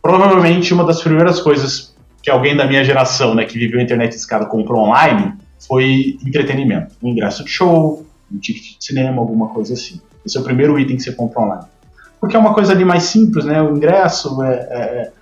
Provavelmente 0.00 0.72
uma 0.72 0.84
das 0.84 1.02
primeiras 1.02 1.40
coisas 1.40 1.94
que 2.22 2.30
alguém 2.30 2.56
da 2.56 2.66
minha 2.66 2.84
geração, 2.84 3.34
né, 3.34 3.44
que 3.44 3.58
viveu 3.58 3.80
a 3.80 3.82
internet 3.82 4.14
escada, 4.14 4.46
comprou 4.46 4.82
online 4.82 5.34
foi 5.66 6.18
entretenimento. 6.24 6.94
Um 7.02 7.10
ingresso 7.10 7.44
de 7.44 7.50
show, 7.50 8.04
um 8.32 8.38
ticket 8.38 8.78
de 8.78 8.84
cinema, 8.84 9.20
alguma 9.20 9.48
coisa 9.48 9.74
assim. 9.74 10.00
Esse 10.24 10.36
é 10.36 10.40
o 10.40 10.44
primeiro 10.44 10.78
item 10.78 10.96
que 10.96 11.02
você 11.02 11.12
compra 11.12 11.42
online. 11.42 11.64
Porque 12.20 12.36
é 12.36 12.38
uma 12.38 12.54
coisa 12.54 12.72
ali 12.72 12.84
mais 12.84 13.04
simples, 13.04 13.44
né? 13.44 13.62
O 13.62 13.76
ingresso 13.76 14.42
é, 14.42 14.54
é, 14.54 14.78
é 14.80 15.12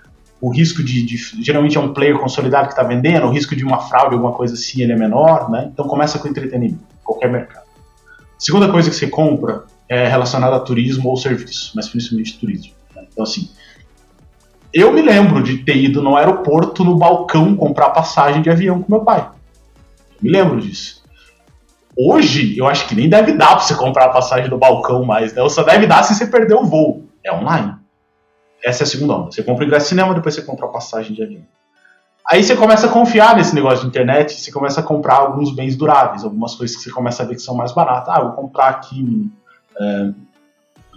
o 0.45 0.51
risco 0.51 0.83
de, 0.83 1.01
de, 1.03 1.17
geralmente 1.43 1.75
é 1.75 1.81
um 1.81 1.91
player 1.91 2.19
consolidado 2.19 2.67
que 2.67 2.73
está 2.73 2.83
vendendo, 2.83 3.25
o 3.25 3.31
risco 3.31 3.55
de 3.55 3.65
uma 3.65 3.79
fraude, 3.79 4.13
alguma 4.13 4.31
coisa 4.31 4.53
assim, 4.53 4.83
ele 4.83 4.91
é 4.91 4.95
menor, 4.95 5.49
né? 5.49 5.71
Então 5.73 5.87
começa 5.87 6.19
com 6.19 6.27
entretenimento, 6.27 6.83
qualquer 7.03 7.31
mercado. 7.31 7.65
Segunda 8.37 8.69
coisa 8.69 8.87
que 8.87 8.95
você 8.95 9.07
compra 9.07 9.63
é 9.89 10.07
relacionada 10.07 10.55
a 10.55 10.59
turismo 10.59 11.09
ou 11.09 11.17
serviço, 11.17 11.71
mas 11.75 11.89
principalmente 11.89 12.37
turismo. 12.37 12.73
Né? 12.95 13.05
Então 13.11 13.23
assim, 13.23 13.49
eu 14.71 14.93
me 14.93 15.01
lembro 15.01 15.41
de 15.41 15.57
ter 15.57 15.77
ido 15.77 16.03
no 16.03 16.15
aeroporto, 16.15 16.83
no 16.83 16.95
balcão, 16.95 17.55
comprar 17.55 17.89
passagem 17.89 18.43
de 18.43 18.51
avião 18.51 18.83
com 18.83 18.93
meu 18.93 19.03
pai. 19.03 19.21
Eu 19.21 20.17
me 20.21 20.29
lembro 20.29 20.61
disso. 20.61 21.03
Hoje, 21.97 22.55
eu 22.55 22.67
acho 22.67 22.87
que 22.87 22.93
nem 22.93 23.09
deve 23.09 23.33
dar 23.33 23.55
para 23.55 23.61
você 23.61 23.73
comprar 23.73 24.05
a 24.05 24.09
passagem 24.09 24.47
do 24.47 24.59
balcão 24.59 25.03
mais, 25.03 25.33
né? 25.33 25.41
Ou 25.41 25.49
só 25.49 25.63
deve 25.63 25.87
dar 25.87 26.03
se 26.03 26.13
você 26.13 26.27
perder 26.27 26.53
o 26.53 26.65
voo. 26.65 27.03
É 27.23 27.33
online. 27.33 27.73
Essa 28.65 28.81
é 28.81 28.85
a 28.85 28.87
segunda 28.87 29.13
onda. 29.13 29.31
Você 29.31 29.43
compra 29.43 29.63
o 29.63 29.67
ingresso 29.67 29.85
de 29.85 29.89
cinema, 29.89 30.15
depois 30.15 30.33
você 30.33 30.41
compra 30.41 30.65
a 30.65 30.69
passagem 30.69 31.13
de 31.13 31.21
avião. 31.21 31.43
Aí 32.27 32.43
você 32.43 32.55
começa 32.55 32.87
a 32.87 32.89
confiar 32.89 33.35
nesse 33.35 33.53
negócio 33.53 33.81
de 33.81 33.87
internet, 33.87 34.33
você 34.33 34.51
começa 34.51 34.79
a 34.79 34.83
comprar 34.83 35.17
alguns 35.17 35.53
bens 35.55 35.75
duráveis, 35.75 36.23
algumas 36.23 36.55
coisas 36.55 36.75
que 36.75 36.81
você 36.81 36.89
começa 36.89 37.21
a 37.21 37.25
ver 37.27 37.35
que 37.35 37.41
são 37.41 37.53
mais 37.53 37.71
baratas. 37.71 38.09
Ah, 38.09 38.21
vou 38.21 38.31
comprar 38.31 38.69
aqui 38.69 39.29
é, 39.79 40.09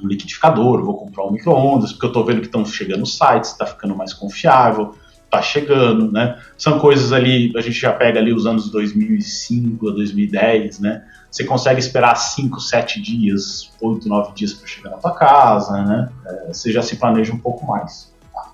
um 0.02 0.08
liquidificador, 0.08 0.82
vou 0.82 0.96
comprar 0.96 1.26
um 1.26 1.32
micro-ondas, 1.32 1.92
porque 1.92 2.06
eu 2.06 2.08
estou 2.08 2.24
vendo 2.24 2.40
que 2.40 2.46
estão 2.46 2.64
chegando 2.64 3.04
sites, 3.04 3.50
está 3.50 3.66
ficando 3.66 3.94
mais 3.94 4.14
confiável, 4.14 4.94
está 5.26 5.42
chegando, 5.42 6.10
né? 6.10 6.38
São 6.56 6.78
coisas 6.78 7.12
ali, 7.12 7.52
a 7.54 7.60
gente 7.60 7.78
já 7.78 7.92
pega 7.92 8.18
ali 8.18 8.32
os 8.32 8.46
anos 8.46 8.70
2005 8.70 9.90
a 9.90 9.92
2010, 9.92 10.80
né? 10.80 11.04
Você 11.30 11.44
consegue 11.44 11.78
esperar 11.78 12.14
5, 12.14 12.60
7 12.60 13.00
dias, 13.02 13.70
8, 13.80 14.08
9 14.08 14.32
dias 14.34 14.54
para 14.54 14.66
chegar 14.66 14.90
na 14.90 14.96
tua 14.96 15.14
casa, 15.14 15.82
né? 15.82 16.08
É, 16.26 16.52
você 16.52 16.72
já 16.72 16.82
se 16.82 16.96
planeja 16.96 17.32
um 17.32 17.38
pouco 17.38 17.66
mais. 17.66 18.12
Tá? 18.32 18.50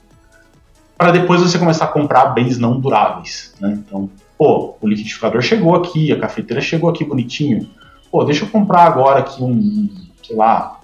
Para 0.99 1.13
depois 1.13 1.41
você 1.41 1.59
começar 1.59 1.85
a 1.85 1.89
comprar 1.89 2.27
bens 2.27 2.59
não 2.59 2.81
duráveis, 2.81 3.55
né? 3.61 3.79
Então, 3.87 4.11
pô, 4.37 4.77
o 4.81 4.89
liquidificador 4.89 5.41
chegou 5.41 5.77
aqui, 5.77 6.13
a 6.13 6.19
cafeteira 6.19 6.61
chegou 6.61 6.91
aqui 6.91 7.05
bonitinho. 7.05 7.71
Pô, 8.11 8.25
deixa 8.25 8.45
eu 8.45 8.49
comprar 8.49 8.83
agora 8.83 9.21
aqui 9.21 9.43
um, 9.43 9.89
sei 10.23 10.37
lá, 10.37 10.81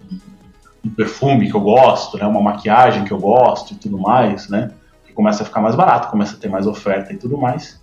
um 0.84 0.90
perfume 0.90 1.48
que 1.50 1.54
eu 1.54 1.60
gosto, 1.60 2.16
né, 2.16 2.26
uma 2.26 2.40
maquiagem 2.40 3.04
que 3.04 3.12
eu 3.12 3.18
gosto 3.18 3.72
e 3.72 3.76
tudo 3.76 3.98
mais, 3.98 4.48
né, 4.48 4.70
que 5.06 5.12
começa 5.12 5.42
a 5.42 5.46
ficar 5.46 5.60
mais 5.60 5.74
barato, 5.74 6.08
começa 6.08 6.36
a 6.36 6.38
ter 6.38 6.48
mais 6.48 6.66
oferta 6.66 7.12
e 7.12 7.16
tudo 7.16 7.36
mais. 7.36 7.80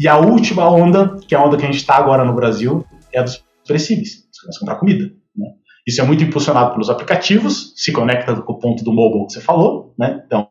E 0.00 0.06
a 0.08 0.16
última 0.16 0.68
onda, 0.68 1.18
que 1.26 1.34
é 1.34 1.38
a 1.38 1.44
onda 1.44 1.56
que 1.56 1.64
a 1.64 1.66
gente 1.66 1.80
está 1.80 1.96
agora 1.96 2.24
no 2.24 2.32
Brasil, 2.32 2.84
é 3.12 3.18
a 3.18 3.22
dos 3.22 3.44
perecíveis. 3.68 4.26
Você 4.32 4.40
começa 4.40 4.58
a 4.58 4.60
comprar 4.60 4.74
comida. 4.76 5.12
Né? 5.36 5.46
Isso 5.86 6.00
é 6.00 6.04
muito 6.04 6.24
impulsionado 6.24 6.72
pelos 6.72 6.90
aplicativos, 6.90 7.72
se 7.76 7.92
conecta 7.92 8.34
com 8.34 8.52
o 8.52 8.58
ponto 8.58 8.82
do 8.82 8.92
mobile 8.92 9.26
que 9.26 9.34
você 9.34 9.40
falou. 9.40 9.94
Né? 9.98 10.22
Então, 10.26 10.48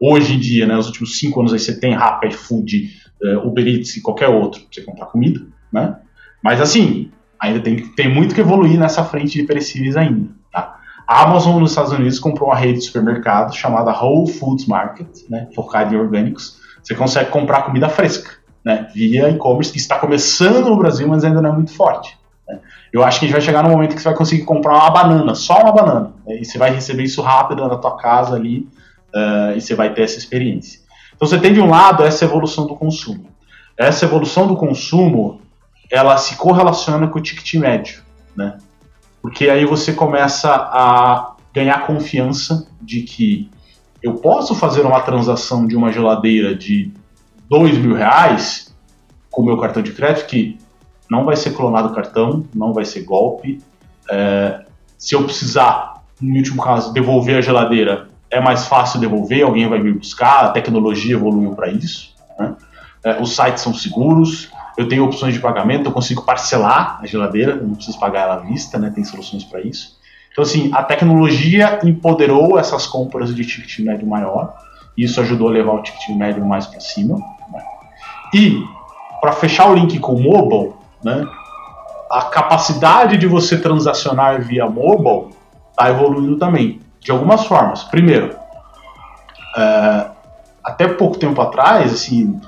hoje 0.00 0.34
em 0.34 0.38
dia, 0.40 0.66
né, 0.66 0.74
nos 0.74 0.86
últimos 0.86 1.18
cinco 1.18 1.40
anos, 1.40 1.52
aí 1.52 1.58
você 1.58 1.78
tem 1.78 1.94
Rappi, 1.94 2.32
Food, 2.32 2.90
uh, 3.22 3.46
Uber 3.46 3.66
Eats 3.66 3.96
e 3.96 4.02
qualquer 4.02 4.28
outro 4.28 4.60
para 4.60 4.68
você 4.72 4.82
comprar 4.82 5.06
comida. 5.06 5.40
Né? 5.72 5.96
Mas 6.42 6.60
assim, 6.60 7.10
ainda 7.40 7.60
tem, 7.60 7.76
tem 7.76 8.12
muito 8.12 8.34
que 8.34 8.40
evoluir 8.40 8.78
nessa 8.78 9.04
frente 9.04 9.38
de 9.38 9.44
perecíveis 9.44 9.96
ainda. 9.96 10.30
Tá? 10.52 10.78
A 11.06 11.22
Amazon 11.24 11.60
nos 11.60 11.70
Estados 11.70 11.92
Unidos 11.92 12.18
comprou 12.18 12.48
uma 12.48 12.56
rede 12.56 12.80
de 12.80 12.84
supermercados 12.84 13.56
chamada 13.56 13.92
Whole 13.92 14.30
Foods 14.30 14.66
Market, 14.66 15.08
né, 15.28 15.48
focada 15.54 15.94
em 15.94 15.98
orgânicos. 15.98 16.58
Você 16.82 16.94
consegue 16.94 17.30
comprar 17.30 17.62
comida 17.62 17.88
fresca, 17.88 18.30
né, 18.64 18.88
via 18.94 19.30
e-commerce, 19.30 19.72
que 19.72 19.78
está 19.78 19.98
começando 19.98 20.68
no 20.68 20.76
Brasil, 20.76 21.06
mas 21.08 21.24
ainda 21.24 21.40
não 21.40 21.50
é 21.50 21.52
muito 21.54 21.72
forte. 21.72 22.18
Né. 22.48 22.58
Eu 22.92 23.02
acho 23.02 23.18
que 23.18 23.26
a 23.26 23.28
gente 23.28 23.36
vai 23.36 23.44
chegar 23.44 23.62
no 23.62 23.70
momento 23.70 23.94
que 23.94 24.02
você 24.02 24.08
vai 24.08 24.16
conseguir 24.16 24.44
comprar 24.44 24.74
uma 24.74 24.90
banana, 24.90 25.34
só 25.34 25.60
uma 25.62 25.72
banana, 25.72 26.12
né, 26.26 26.40
e 26.40 26.44
você 26.44 26.58
vai 26.58 26.72
receber 26.72 27.02
isso 27.02 27.22
rápido 27.22 27.66
na 27.66 27.76
tua 27.76 27.96
casa 27.96 28.34
ali, 28.34 28.68
uh, 29.14 29.56
e 29.56 29.60
você 29.60 29.74
vai 29.74 29.92
ter 29.92 30.02
essa 30.02 30.18
experiência. 30.18 30.80
Então 31.14 31.28
você 31.28 31.38
tem 31.38 31.52
de 31.52 31.60
um 31.60 31.68
lado 31.68 32.02
essa 32.02 32.24
evolução 32.24 32.66
do 32.66 32.74
consumo. 32.74 33.26
Essa 33.76 34.04
evolução 34.04 34.46
do 34.46 34.56
consumo, 34.56 35.40
ela 35.90 36.16
se 36.16 36.36
correlaciona 36.36 37.08
com 37.08 37.18
o 37.18 37.22
ticket 37.22 37.54
médio, 37.54 38.02
né? 38.36 38.58
Porque 39.20 39.48
aí 39.48 39.64
você 39.64 39.92
começa 39.92 40.50
a 40.52 41.34
ganhar 41.52 41.86
confiança 41.86 42.68
de 42.80 43.02
que 43.02 43.50
eu 44.02 44.14
posso 44.14 44.54
fazer 44.54 44.82
uma 44.82 45.00
transação 45.00 45.66
de 45.66 45.74
uma 45.74 45.90
geladeira 45.90 46.54
de 46.54 46.92
dois 47.48 47.78
mil 47.78 47.94
reais 47.94 48.74
com 49.30 49.42
o 49.42 49.44
meu 49.46 49.56
cartão 49.56 49.82
de 49.82 49.92
crédito 49.92 50.26
que 50.26 50.58
não 51.14 51.24
vai 51.24 51.36
ser 51.36 51.52
clonado 51.52 51.88
o 51.88 51.94
cartão, 51.94 52.44
não 52.52 52.72
vai 52.72 52.84
ser 52.84 53.04
golpe. 53.04 53.62
É, 54.10 54.64
se 54.98 55.14
eu 55.14 55.22
precisar, 55.22 56.02
no 56.20 56.36
último 56.36 56.60
caso, 56.60 56.92
devolver 56.92 57.36
a 57.36 57.40
geladeira, 57.40 58.08
é 58.30 58.40
mais 58.40 58.66
fácil 58.66 58.98
devolver, 58.98 59.44
alguém 59.44 59.68
vai 59.68 59.78
me 59.78 59.92
buscar, 59.92 60.46
a 60.46 60.48
tecnologia 60.50 61.14
evoluiu 61.14 61.52
para 61.54 61.68
isso. 61.70 62.12
Né? 62.38 62.54
É, 63.04 63.22
os 63.22 63.36
sites 63.36 63.62
são 63.62 63.72
seguros, 63.72 64.50
eu 64.76 64.88
tenho 64.88 65.04
opções 65.04 65.34
de 65.34 65.40
pagamento, 65.40 65.86
eu 65.86 65.92
consigo 65.92 66.22
parcelar 66.22 66.98
a 67.00 67.06
geladeira, 67.06 67.54
não 67.54 67.76
preciso 67.76 67.98
pagar 67.98 68.22
ela 68.22 68.34
à 68.34 68.38
vista, 68.38 68.76
né? 68.76 68.90
Tem 68.92 69.04
soluções 69.04 69.44
para 69.44 69.60
isso. 69.60 69.96
Então, 70.32 70.42
assim, 70.42 70.70
a 70.74 70.82
tecnologia 70.82 71.78
empoderou 71.84 72.58
essas 72.58 72.88
compras 72.88 73.32
de 73.32 73.44
ticket 73.44 73.78
médio 73.80 74.04
maior, 74.04 74.52
e 74.96 75.04
isso 75.04 75.20
ajudou 75.20 75.48
a 75.48 75.52
levar 75.52 75.74
o 75.74 75.82
ticket 75.82 76.08
médio 76.16 76.44
mais 76.44 76.66
para 76.66 76.80
cima. 76.80 77.16
Né? 77.52 77.62
E, 78.34 78.64
para 79.20 79.32
fechar 79.32 79.70
o 79.70 79.74
link 79.74 79.96
com 80.00 80.14
o 80.14 80.20
mobile, 80.20 80.72
né, 81.04 81.26
a 82.10 82.22
capacidade 82.22 83.16
de 83.16 83.26
você 83.26 83.58
transacionar 83.58 84.40
via 84.42 84.66
mobile 84.68 85.34
está 85.70 85.90
evoluindo 85.90 86.36
também, 86.36 86.80
de 87.00 87.10
algumas 87.10 87.44
formas. 87.44 87.82
Primeiro, 87.84 88.34
é, 89.56 90.06
até 90.62 90.88
pouco 90.88 91.18
tempo 91.18 91.40
atrás, 91.40 91.92
assim, 91.92 92.40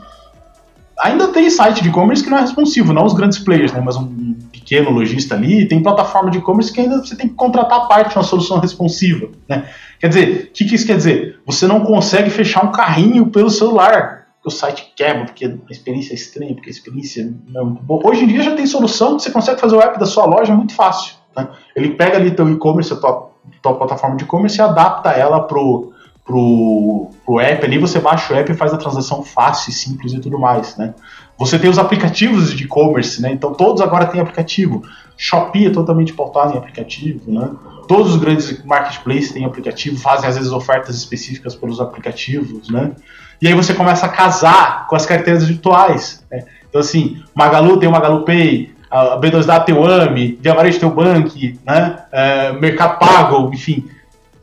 ainda 0.98 1.28
tem 1.28 1.50
site 1.50 1.82
de 1.82 1.88
e-commerce 1.88 2.22
que 2.22 2.30
não 2.30 2.38
é 2.38 2.42
responsivo, 2.42 2.92
não 2.92 3.04
os 3.04 3.12
grandes 3.12 3.38
players, 3.38 3.72
né, 3.72 3.82
mas 3.84 3.96
um 3.96 4.34
pequeno 4.50 4.90
lojista 4.90 5.34
ali, 5.34 5.68
tem 5.68 5.82
plataforma 5.82 6.30
de 6.30 6.38
e-commerce 6.38 6.72
que 6.72 6.80
ainda 6.80 6.98
você 6.98 7.14
tem 7.14 7.28
que 7.28 7.34
contratar 7.34 7.80
a 7.80 7.86
parte 7.86 8.11
de 8.11 8.16
uma 8.16 8.24
solução 8.24 8.59
responsiva, 8.59 9.28
né? 9.48 9.68
Quer 10.00 10.09
dizer, 10.09 10.50
o 10.50 10.52
que, 10.52 10.64
que 10.64 10.74
isso 10.74 10.86
quer 10.86 10.96
dizer? 10.96 11.40
Você 11.46 11.66
não 11.66 11.80
consegue 11.80 12.30
fechar 12.30 12.64
um 12.64 12.72
carrinho 12.72 13.26
pelo 13.26 13.48
celular, 13.48 14.15
o 14.49 14.51
site 14.51 14.92
quebra, 14.94 15.24
porque 15.24 15.44
a 15.44 15.73
experiência 15.73 16.12
é 16.12 16.14
estranha, 16.14 16.55
porque 16.55 16.68
a 16.68 16.73
experiência 16.73 17.35
não 17.48 17.60
é 17.60 17.64
muito 17.64 17.82
boa. 17.82 18.09
Hoje 18.09 18.24
em 18.24 18.27
dia 18.27 18.43
já 18.43 18.55
tem 18.55 18.66
solução 18.66 19.16
que 19.16 19.23
você 19.23 19.31
consegue 19.31 19.60
fazer 19.60 19.77
o 19.77 19.81
app 19.81 19.98
da 19.98 20.06
sua 20.06 20.24
loja 20.24 20.55
muito 20.55 20.74
fácil, 20.74 21.14
né? 21.36 21.48
Ele 21.74 21.90
pega 21.90 22.16
ali 22.16 22.31
teu 22.31 22.48
e-commerce, 22.48 22.93
a 22.93 22.97
tua, 22.97 23.31
tua 23.62 23.74
plataforma 23.74 24.16
de 24.16 24.24
e-commerce 24.24 24.59
e 24.59 24.62
adapta 24.62 25.10
ela 25.10 25.40
pro 25.40 25.93
pro, 26.27 27.09
pro 27.24 27.39
app 27.39 27.64
ali, 27.64 27.78
você 27.78 28.01
baixa 28.01 28.35
o 28.35 28.36
app 28.36 28.51
e 28.51 28.55
faz 28.55 28.74
a 28.74 28.77
transação 28.77 29.23
fácil, 29.23 29.73
simples 29.73 30.12
e 30.12 30.18
tudo 30.18 30.39
mais, 30.39 30.77
né? 30.77 30.93
Você 31.39 31.56
tem 31.56 31.70
os 31.70 31.78
aplicativos 31.78 32.52
de 32.52 32.64
e-commerce, 32.64 33.23
né? 33.23 33.31
Então 33.31 33.55
todos 33.55 33.81
agora 33.81 34.06
têm 34.06 34.20
aplicativo. 34.20 34.82
Shopee 35.16 35.66
é 35.66 35.70
totalmente 35.70 36.12
pautado 36.12 36.55
em 36.55 36.59
aplicativo, 36.59 37.31
né? 37.31 37.51
Todos 37.86 38.14
os 38.14 38.16
grandes 38.16 38.64
marketplaces 38.64 39.32
têm 39.32 39.44
aplicativo, 39.44 39.97
fazem 39.97 40.28
às 40.28 40.35
vezes 40.35 40.51
ofertas 40.51 40.97
específicas 40.97 41.55
pelos 41.55 41.81
aplicativos, 41.81 42.68
né? 42.70 42.93
E 43.40 43.48
aí 43.48 43.54
você 43.54 43.74
começa 43.74 44.06
a 44.06 44.08
casar 44.08 44.86
com 44.86 44.96
as 44.96 45.04
carteiras 45.04 45.46
virtuais. 45.46 46.24
Né? 46.30 46.44
Então 46.68 46.80
assim, 46.80 47.22
Magalu 47.34 47.78
tem 47.78 47.88
o 47.88 47.92
Magalu 47.92 48.24
Pay, 48.24 48.74
a 48.90 49.18
B2W 49.18 49.64
tem 49.64 49.74
o 49.74 49.84
AMI, 49.84 50.38
Via 50.40 50.54
Varejo 50.54 50.78
tem 50.78 50.88
o 50.88 50.94
Bank, 50.94 51.60
né? 51.64 52.04
É, 52.12 52.52
Mercado 52.52 52.98
Pago, 52.98 53.52
enfim. 53.52 53.88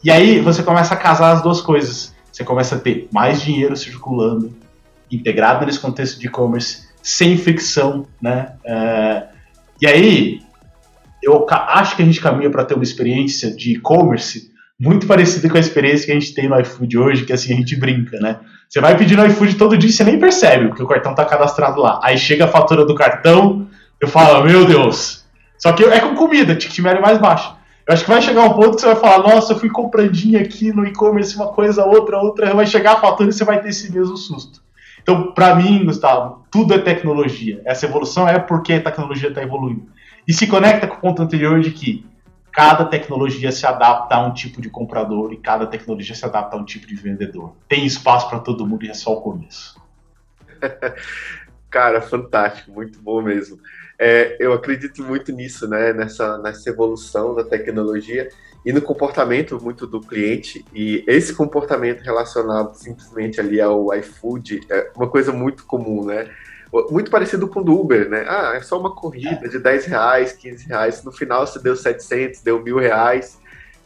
E 0.03 0.11
aí 0.11 0.39
você 0.39 0.61
começa 0.61 0.93
a 0.93 0.97
casar 0.97 1.31
as 1.31 1.41
duas 1.41 1.61
coisas. 1.61 2.13
Você 2.31 2.43
começa 2.43 2.75
a 2.75 2.79
ter 2.79 3.07
mais 3.11 3.41
dinheiro 3.41 3.75
circulando, 3.77 4.53
integrado 5.11 5.65
nesse 5.65 5.79
contexto 5.79 6.19
de 6.19 6.27
e-commerce, 6.27 6.87
sem 7.01 7.37
fricção, 7.37 8.05
né? 8.21 8.53
É, 8.65 9.23
e 9.81 9.87
aí, 9.87 10.41
eu 11.21 11.45
acho 11.49 11.95
que 11.95 12.01
a 12.01 12.05
gente 12.05 12.19
caminha 12.19 12.49
para 12.49 12.65
ter 12.65 12.73
uma 12.73 12.83
experiência 12.83 13.55
de 13.55 13.73
e-commerce 13.73 14.51
muito 14.79 15.07
parecida 15.07 15.49
com 15.49 15.57
a 15.57 15.59
experiência 15.59 16.05
que 16.05 16.11
a 16.11 16.15
gente 16.15 16.33
tem 16.33 16.49
no 16.49 16.59
iFood 16.59 16.97
hoje, 16.97 17.25
que 17.25 17.33
assim 17.33 17.53
a 17.53 17.55
gente 17.55 17.75
brinca, 17.75 18.19
né? 18.19 18.39
Você 18.67 18.81
vai 18.81 18.97
pedir 18.97 19.15
no 19.15 19.25
iFood 19.25 19.55
todo 19.55 19.77
dia 19.77 19.89
e 19.89 19.93
você 19.93 20.03
nem 20.03 20.19
percebe, 20.19 20.67
porque 20.67 20.83
o 20.83 20.87
cartão 20.87 21.13
tá 21.13 21.23
cadastrado 21.23 21.79
lá. 21.79 21.99
Aí 22.03 22.17
chega 22.17 22.45
a 22.45 22.47
fatura 22.47 22.85
do 22.85 22.95
cartão, 22.95 23.67
eu 24.01 24.07
falo, 24.07 24.45
meu 24.45 24.65
Deus. 24.65 25.23
Só 25.57 25.71
que 25.73 25.83
é 25.83 25.99
com 25.99 26.15
comida, 26.15 26.55
ticket 26.55 26.79
médio 26.79 27.01
mais 27.01 27.19
baixo. 27.19 27.55
Eu 27.85 27.93
acho 27.93 28.03
que 28.03 28.09
vai 28.09 28.21
chegar 28.21 28.43
um 28.43 28.53
ponto 28.53 28.75
que 28.75 28.81
você 28.81 28.87
vai 28.87 28.95
falar, 28.95 29.19
nossa, 29.19 29.53
eu 29.53 29.59
fui 29.59 29.69
comprandinho 29.69 30.39
aqui 30.39 30.71
no 30.71 30.85
e-commerce, 30.85 31.35
uma 31.35 31.47
coisa, 31.47 31.85
outra, 31.85 32.17
outra, 32.17 32.53
vai 32.53 32.65
chegar 32.65 32.93
a 32.93 32.99
fatura 32.99 33.29
e 33.29 33.33
você 33.33 33.43
vai 33.43 33.61
ter 33.61 33.69
esse 33.69 33.91
mesmo 33.91 34.15
susto. 34.15 34.61
Então, 35.01 35.33
para 35.33 35.53
mim, 35.55 35.83
Gustavo, 35.85 36.45
tudo 36.49 36.73
é 36.73 36.79
tecnologia. 36.79 37.61
Essa 37.65 37.85
evolução 37.85 38.27
é 38.27 38.39
porque 38.39 38.73
a 38.73 38.81
tecnologia 38.81 39.27
está 39.29 39.43
evoluindo. 39.43 39.85
E 40.25 40.33
se 40.33 40.47
conecta 40.47 40.87
com 40.87 40.95
o 40.95 40.99
ponto 40.99 41.21
anterior 41.21 41.59
de 41.59 41.71
que 41.71 42.05
cada 42.53 42.85
tecnologia 42.85 43.51
se 43.51 43.65
adapta 43.65 44.15
a 44.15 44.25
um 44.25 44.33
tipo 44.33 44.61
de 44.61 44.69
comprador 44.69 45.33
e 45.33 45.37
cada 45.37 45.65
tecnologia 45.65 46.15
se 46.15 46.23
adapta 46.23 46.55
a 46.55 46.59
um 46.59 46.63
tipo 46.63 46.85
de 46.85 46.95
vendedor. 46.95 47.55
Tem 47.67 47.83
espaço 47.83 48.29
para 48.29 48.39
todo 48.39 48.65
mundo 48.65 48.85
e 48.85 48.89
é 48.89 48.93
só 48.93 49.13
o 49.13 49.21
começo. 49.21 49.81
Cara, 51.69 51.99
fantástico, 51.99 52.71
muito 52.71 53.01
bom 53.01 53.23
mesmo. 53.23 53.57
É, 53.97 54.37
eu 54.39 54.53
acredito 54.53 55.03
muito 55.03 55.31
nisso, 55.31 55.67
né? 55.67 55.91
Nessa, 55.91 56.37
nessa 56.37 56.69
evolução 56.69 57.33
da 57.33 57.43
tecnologia 57.43 58.29
e 58.63 58.71
no 58.71 58.81
comportamento 58.81 59.59
muito 59.59 59.87
do 59.87 59.99
cliente. 59.99 60.63
E 60.71 61.03
esse 61.07 61.33
comportamento 61.33 62.01
relacionado 62.01 62.75
simplesmente 62.75 63.39
ali 63.39 63.59
ao 63.59 63.91
iFood 63.95 64.61
é 64.69 64.91
uma 64.95 65.09
coisa 65.09 65.31
muito 65.31 65.65
comum, 65.65 66.05
né? 66.05 66.29
Muito 66.89 67.11
parecido 67.11 67.47
com 67.47 67.59
o 67.59 67.63
do 67.63 67.79
Uber, 67.79 68.09
né? 68.09 68.25
Ah, 68.27 68.53
é 68.55 68.61
só 68.61 68.79
uma 68.79 68.95
corrida 68.95 69.47
de 69.47 69.59
10 69.59 69.85
reais, 69.85 70.33
15 70.33 70.67
reais. 70.67 71.03
No 71.03 71.11
final 71.11 71.45
você 71.45 71.59
deu 71.59 71.75
700, 71.75 72.41
deu 72.41 72.61
mil 72.61 72.77
reais. 72.77 73.39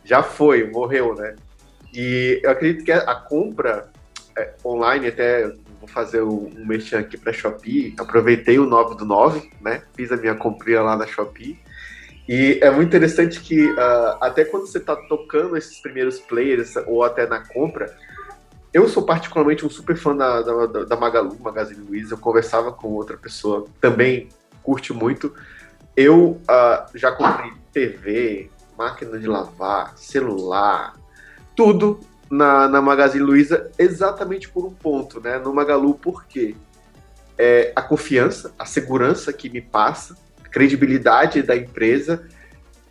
Já 0.06 0.24
foi, 0.24 0.70
morreu, 0.70 1.14
né? 1.14 1.36
E 1.94 2.40
eu 2.42 2.50
acredito 2.50 2.86
que 2.86 2.92
a 2.92 3.16
compra 3.16 3.90
é, 4.38 4.54
online, 4.64 5.08
até 5.08 5.52
vou 5.80 5.88
fazer 5.88 6.22
um, 6.22 6.52
um 6.58 6.66
merchan 6.66 7.00
aqui 7.00 7.18
para 7.18 7.34
Shopee. 7.34 7.94
Aproveitei 8.00 8.58
o 8.58 8.66
9 8.66 8.96
do 8.96 9.06
9, 9.06 9.50
né? 9.62 9.82
Fiz 9.96 10.12
a 10.12 10.18
minha 10.18 10.36
comprinha 10.36 10.82
lá 10.82 10.96
na 10.96 11.06
Shopee. 11.06 11.60
E 12.28 12.60
é 12.62 12.70
muito 12.70 12.90
interessante 12.90 13.40
que 13.40 13.66
uh, 13.66 14.18
até 14.20 14.44
quando 14.44 14.68
você 14.68 14.80
está 14.80 14.96
tocando 14.96 15.56
esses 15.56 15.80
primeiros 15.80 16.20
players 16.20 16.76
ou 16.86 17.04
até 17.04 17.26
na 17.26 17.40
compra, 17.40 17.96
eu 18.74 18.88
sou 18.88 19.04
particularmente 19.04 19.66
um 19.66 19.70
super 19.70 19.96
fã 19.96 20.16
da, 20.16 20.42
da, 20.42 20.84
da 20.84 20.96
Magalu, 20.96 21.38
Magazine 21.40 21.82
Luiza. 21.82 22.14
Eu 22.14 22.18
conversava 22.18 22.72
com 22.72 22.90
outra 22.90 23.18
pessoa, 23.18 23.66
também 23.80 24.30
curte 24.62 24.94
muito. 24.94 25.34
Eu 25.96 26.42
uh, 26.42 26.98
já 26.98 27.12
comprei 27.12 27.54
TV, 27.72 28.52
máquina 28.78 29.18
de 29.18 29.28
lavar, 29.28 29.98
celular, 29.98 30.96
tudo 31.56 32.00
na, 32.30 32.68
na 32.68 32.82
Magazine 32.82 33.24
Luiza 33.24 33.72
exatamente 33.80 34.50
por 34.50 34.66
um 34.66 34.72
ponto, 34.72 35.20
né? 35.20 35.40
No 35.40 35.54
Magalu, 35.54 35.96
por 35.96 36.26
quê? 36.26 36.56
É 37.38 37.72
a 37.76 37.82
confiança, 37.82 38.54
a 38.60 38.66
segurança 38.66 39.32
que 39.32 39.50
me 39.50 39.62
passa, 39.62 40.18
a 40.44 40.50
credibilidade 40.50 41.42
da 41.42 41.56
empresa 41.56 42.28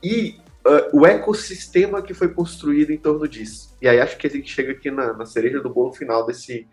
e 0.02 0.40
uh, 0.66 0.98
o 0.98 1.06
ecossistema 1.06 2.02
que 2.02 2.12
foi 2.12 2.28
construído 2.28 2.90
em 2.90 2.98
torno 2.98 3.26
disso. 3.28 3.74
E 3.80 3.88
aí 3.88 4.00
acho 4.00 4.16
que 4.16 4.26
a 4.26 4.30
gente 4.30 4.52
chega 4.52 4.72
aqui 4.72 4.90
na, 4.90 5.12
na 5.12 5.24
cereja 5.24 5.60
do 5.60 5.70
bolo 5.70 5.92
final 5.92 6.26
desse, 6.26 6.66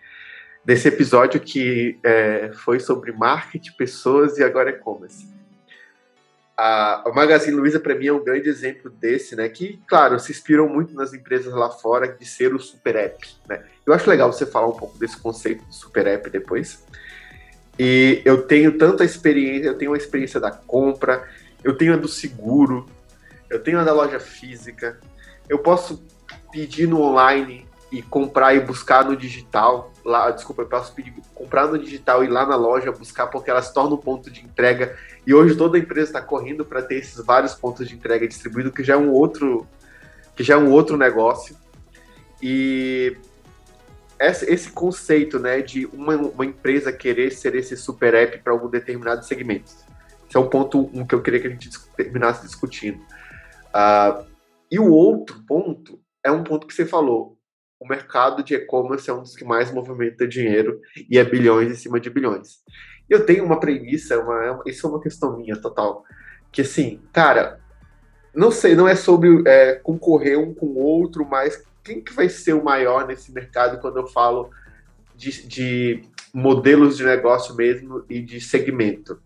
desse 0.65 0.87
episódio 0.87 1.39
que 1.39 1.99
é, 2.03 2.51
foi 2.53 2.79
sobre 2.79 3.11
marketing, 3.11 3.71
pessoas 3.77 4.37
e 4.37 4.43
agora 4.43 4.71
e-commerce. 4.71 5.31
A, 6.55 7.11
Magazine 7.13 7.55
Luiza, 7.55 7.79
para 7.79 7.95
mim, 7.95 8.07
é 8.07 8.13
um 8.13 8.23
grande 8.23 8.47
exemplo 8.47 8.89
desse, 8.89 9.35
né? 9.35 9.49
Que, 9.49 9.79
claro, 9.87 10.19
se 10.19 10.31
inspiram 10.31 10.67
muito 10.67 10.93
nas 10.93 11.13
empresas 11.13 11.53
lá 11.53 11.69
fora 11.69 12.07
de 12.07 12.25
ser 12.25 12.53
o 12.53 12.59
super 12.59 12.95
app, 12.95 13.27
né? 13.49 13.63
Eu 13.85 13.93
acho 13.93 14.09
legal 14.09 14.31
você 14.31 14.45
falar 14.45 14.67
um 14.67 14.77
pouco 14.77 14.97
desse 14.97 15.17
conceito 15.17 15.65
de 15.65 15.75
super 15.75 16.05
app 16.05 16.29
depois. 16.29 16.85
E 17.77 18.21
eu 18.23 18.43
tenho 18.43 18.77
tanta 18.77 19.03
experiência, 19.03 19.67
eu 19.67 19.77
tenho 19.77 19.93
a 19.93 19.97
experiência 19.97 20.39
da 20.39 20.51
compra, 20.51 21.27
eu 21.63 21.75
tenho 21.75 21.93
a 21.93 21.97
do 21.97 22.07
seguro, 22.07 22.85
eu 23.53 23.61
tenho 23.61 23.79
a 23.79 23.83
da 23.83 23.93
loja 23.93 24.19
física, 24.19 24.99
eu 25.47 25.59
posso 25.59 26.03
pedir 26.51 26.87
no 26.87 27.01
online 27.01 27.67
e 27.91 28.01
comprar 28.01 28.55
e 28.55 28.59
buscar 28.59 29.05
no 29.05 29.15
digital. 29.15 29.93
Lá, 30.03 30.31
desculpa, 30.31 30.63
eu 30.63 30.67
posso 30.67 30.93
pedir, 30.93 31.13
comprar 31.35 31.67
no 31.67 31.77
digital 31.77 32.23
e 32.23 32.27
ir 32.27 32.29
lá 32.29 32.45
na 32.45 32.55
loja 32.55 32.91
buscar, 32.91 33.27
porque 33.27 33.51
elas 33.51 33.71
tornam 33.71 33.93
um 33.93 34.01
ponto 34.01 34.31
de 34.31 34.43
entrega. 34.43 34.97
E 35.25 35.33
hoje 35.33 35.55
toda 35.55 35.77
empresa 35.77 36.09
está 36.09 36.21
correndo 36.21 36.65
para 36.65 36.81
ter 36.81 36.95
esses 36.95 37.23
vários 37.23 37.53
pontos 37.53 37.87
de 37.87 37.93
entrega 37.93 38.27
distribuídos, 38.27 38.73
que 38.73 38.83
já 38.83 38.95
é 38.95 38.97
um 38.97 39.11
outro, 39.11 39.67
que 40.35 40.43
já 40.43 40.55
é 40.55 40.57
um 40.57 40.71
outro 40.71 40.97
negócio. 40.97 41.55
E 42.41 43.15
esse 44.19 44.71
conceito 44.71 45.37
né, 45.37 45.61
de 45.61 45.85
uma, 45.87 46.15
uma 46.15 46.45
empresa 46.45 46.91
querer 46.91 47.31
ser 47.31 47.53
esse 47.55 47.77
super 47.77 48.15
app 48.15 48.39
para 48.39 48.51
algum 48.51 48.69
determinado 48.69 49.23
segmento. 49.23 49.71
Esse 50.27 50.35
é 50.35 50.39
um 50.39 50.49
ponto 50.49 50.89
um 50.93 51.05
que 51.05 51.13
eu 51.13 51.21
queria 51.21 51.39
que 51.39 51.47
a 51.47 51.51
gente 51.51 51.69
terminasse 51.95 52.41
discutindo. 52.43 52.99
Uh, 53.75 54.25
e 54.71 54.79
o 54.79 54.91
outro 54.91 55.43
ponto 55.47 55.99
é 56.23 56.31
um 56.31 56.43
ponto 56.43 56.67
que 56.67 56.73
você 56.73 56.85
falou. 56.85 57.37
O 57.79 57.87
mercado 57.87 58.43
de 58.43 58.55
e-commerce 58.55 59.09
é 59.09 59.13
um 59.13 59.21
dos 59.21 59.35
que 59.35 59.43
mais 59.43 59.71
movimenta 59.71 60.27
dinheiro 60.27 60.79
e 61.09 61.17
é 61.17 61.23
bilhões 61.23 61.69
em 61.69 61.75
cima 61.75 61.99
de 61.99 62.09
bilhões. 62.09 62.61
Eu 63.09 63.25
tenho 63.25 63.43
uma 63.43 63.59
premissa, 63.59 64.17
uma, 64.19 64.63
isso 64.65 64.87
é 64.87 64.89
uma 64.89 65.01
questão 65.01 65.37
minha 65.37 65.59
total, 65.59 66.03
que 66.51 66.61
assim, 66.61 67.01
cara, 67.11 67.59
não 68.33 68.51
sei, 68.51 68.73
não 68.73 68.87
é 68.87 68.95
sobre 68.95 69.43
é, 69.45 69.75
concorrer 69.75 70.39
um 70.39 70.53
com 70.53 70.67
o 70.67 70.79
outro, 70.79 71.27
mas 71.27 71.63
quem 71.83 72.01
que 72.01 72.13
vai 72.13 72.29
ser 72.29 72.53
o 72.53 72.63
maior 72.63 73.05
nesse 73.05 73.31
mercado 73.33 73.79
quando 73.81 73.97
eu 73.97 74.07
falo 74.07 74.49
de, 75.15 75.45
de 75.45 76.01
modelos 76.33 76.95
de 76.95 77.03
negócio 77.03 77.53
mesmo 77.55 78.05
e 78.09 78.21
de 78.21 78.39
segmento? 78.39 79.21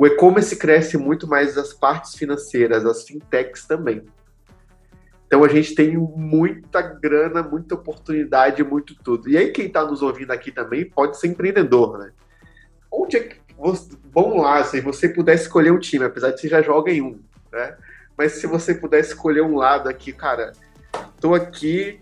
O 0.00 0.06
e-commerce 0.06 0.56
cresce 0.56 0.96
muito 0.96 1.28
mais 1.28 1.58
as 1.58 1.74
partes 1.74 2.14
financeiras, 2.14 2.86
as 2.86 3.04
fintechs 3.04 3.66
também. 3.66 4.02
Então 5.26 5.44
a 5.44 5.48
gente 5.48 5.74
tem 5.74 5.94
muita 5.94 6.80
grana, 6.80 7.42
muita 7.42 7.74
oportunidade, 7.74 8.64
muito 8.64 8.94
tudo. 8.94 9.28
E 9.28 9.36
aí 9.36 9.52
quem 9.52 9.66
está 9.66 9.84
nos 9.84 10.00
ouvindo 10.00 10.30
aqui 10.30 10.50
também 10.50 10.88
pode 10.88 11.18
ser 11.18 11.26
empreendedor, 11.26 11.98
né? 11.98 12.12
Onde 12.90 13.18
é 13.18 13.20
que 13.20 13.36
você, 13.58 13.90
vamos 14.10 14.40
lá, 14.40 14.64
se 14.64 14.80
você 14.80 15.06
puder 15.06 15.34
escolher 15.34 15.70
um 15.70 15.78
time, 15.78 16.06
apesar 16.06 16.30
de 16.30 16.40
você 16.40 16.48
já 16.48 16.62
joga 16.62 16.90
em 16.90 17.02
um, 17.02 17.20
né? 17.52 17.76
Mas 18.16 18.32
se 18.32 18.46
você 18.46 18.74
puder 18.74 19.00
escolher 19.00 19.42
um 19.42 19.54
lado 19.54 19.86
aqui, 19.86 20.14
cara, 20.14 20.52
tô 21.20 21.34
aqui 21.34 22.00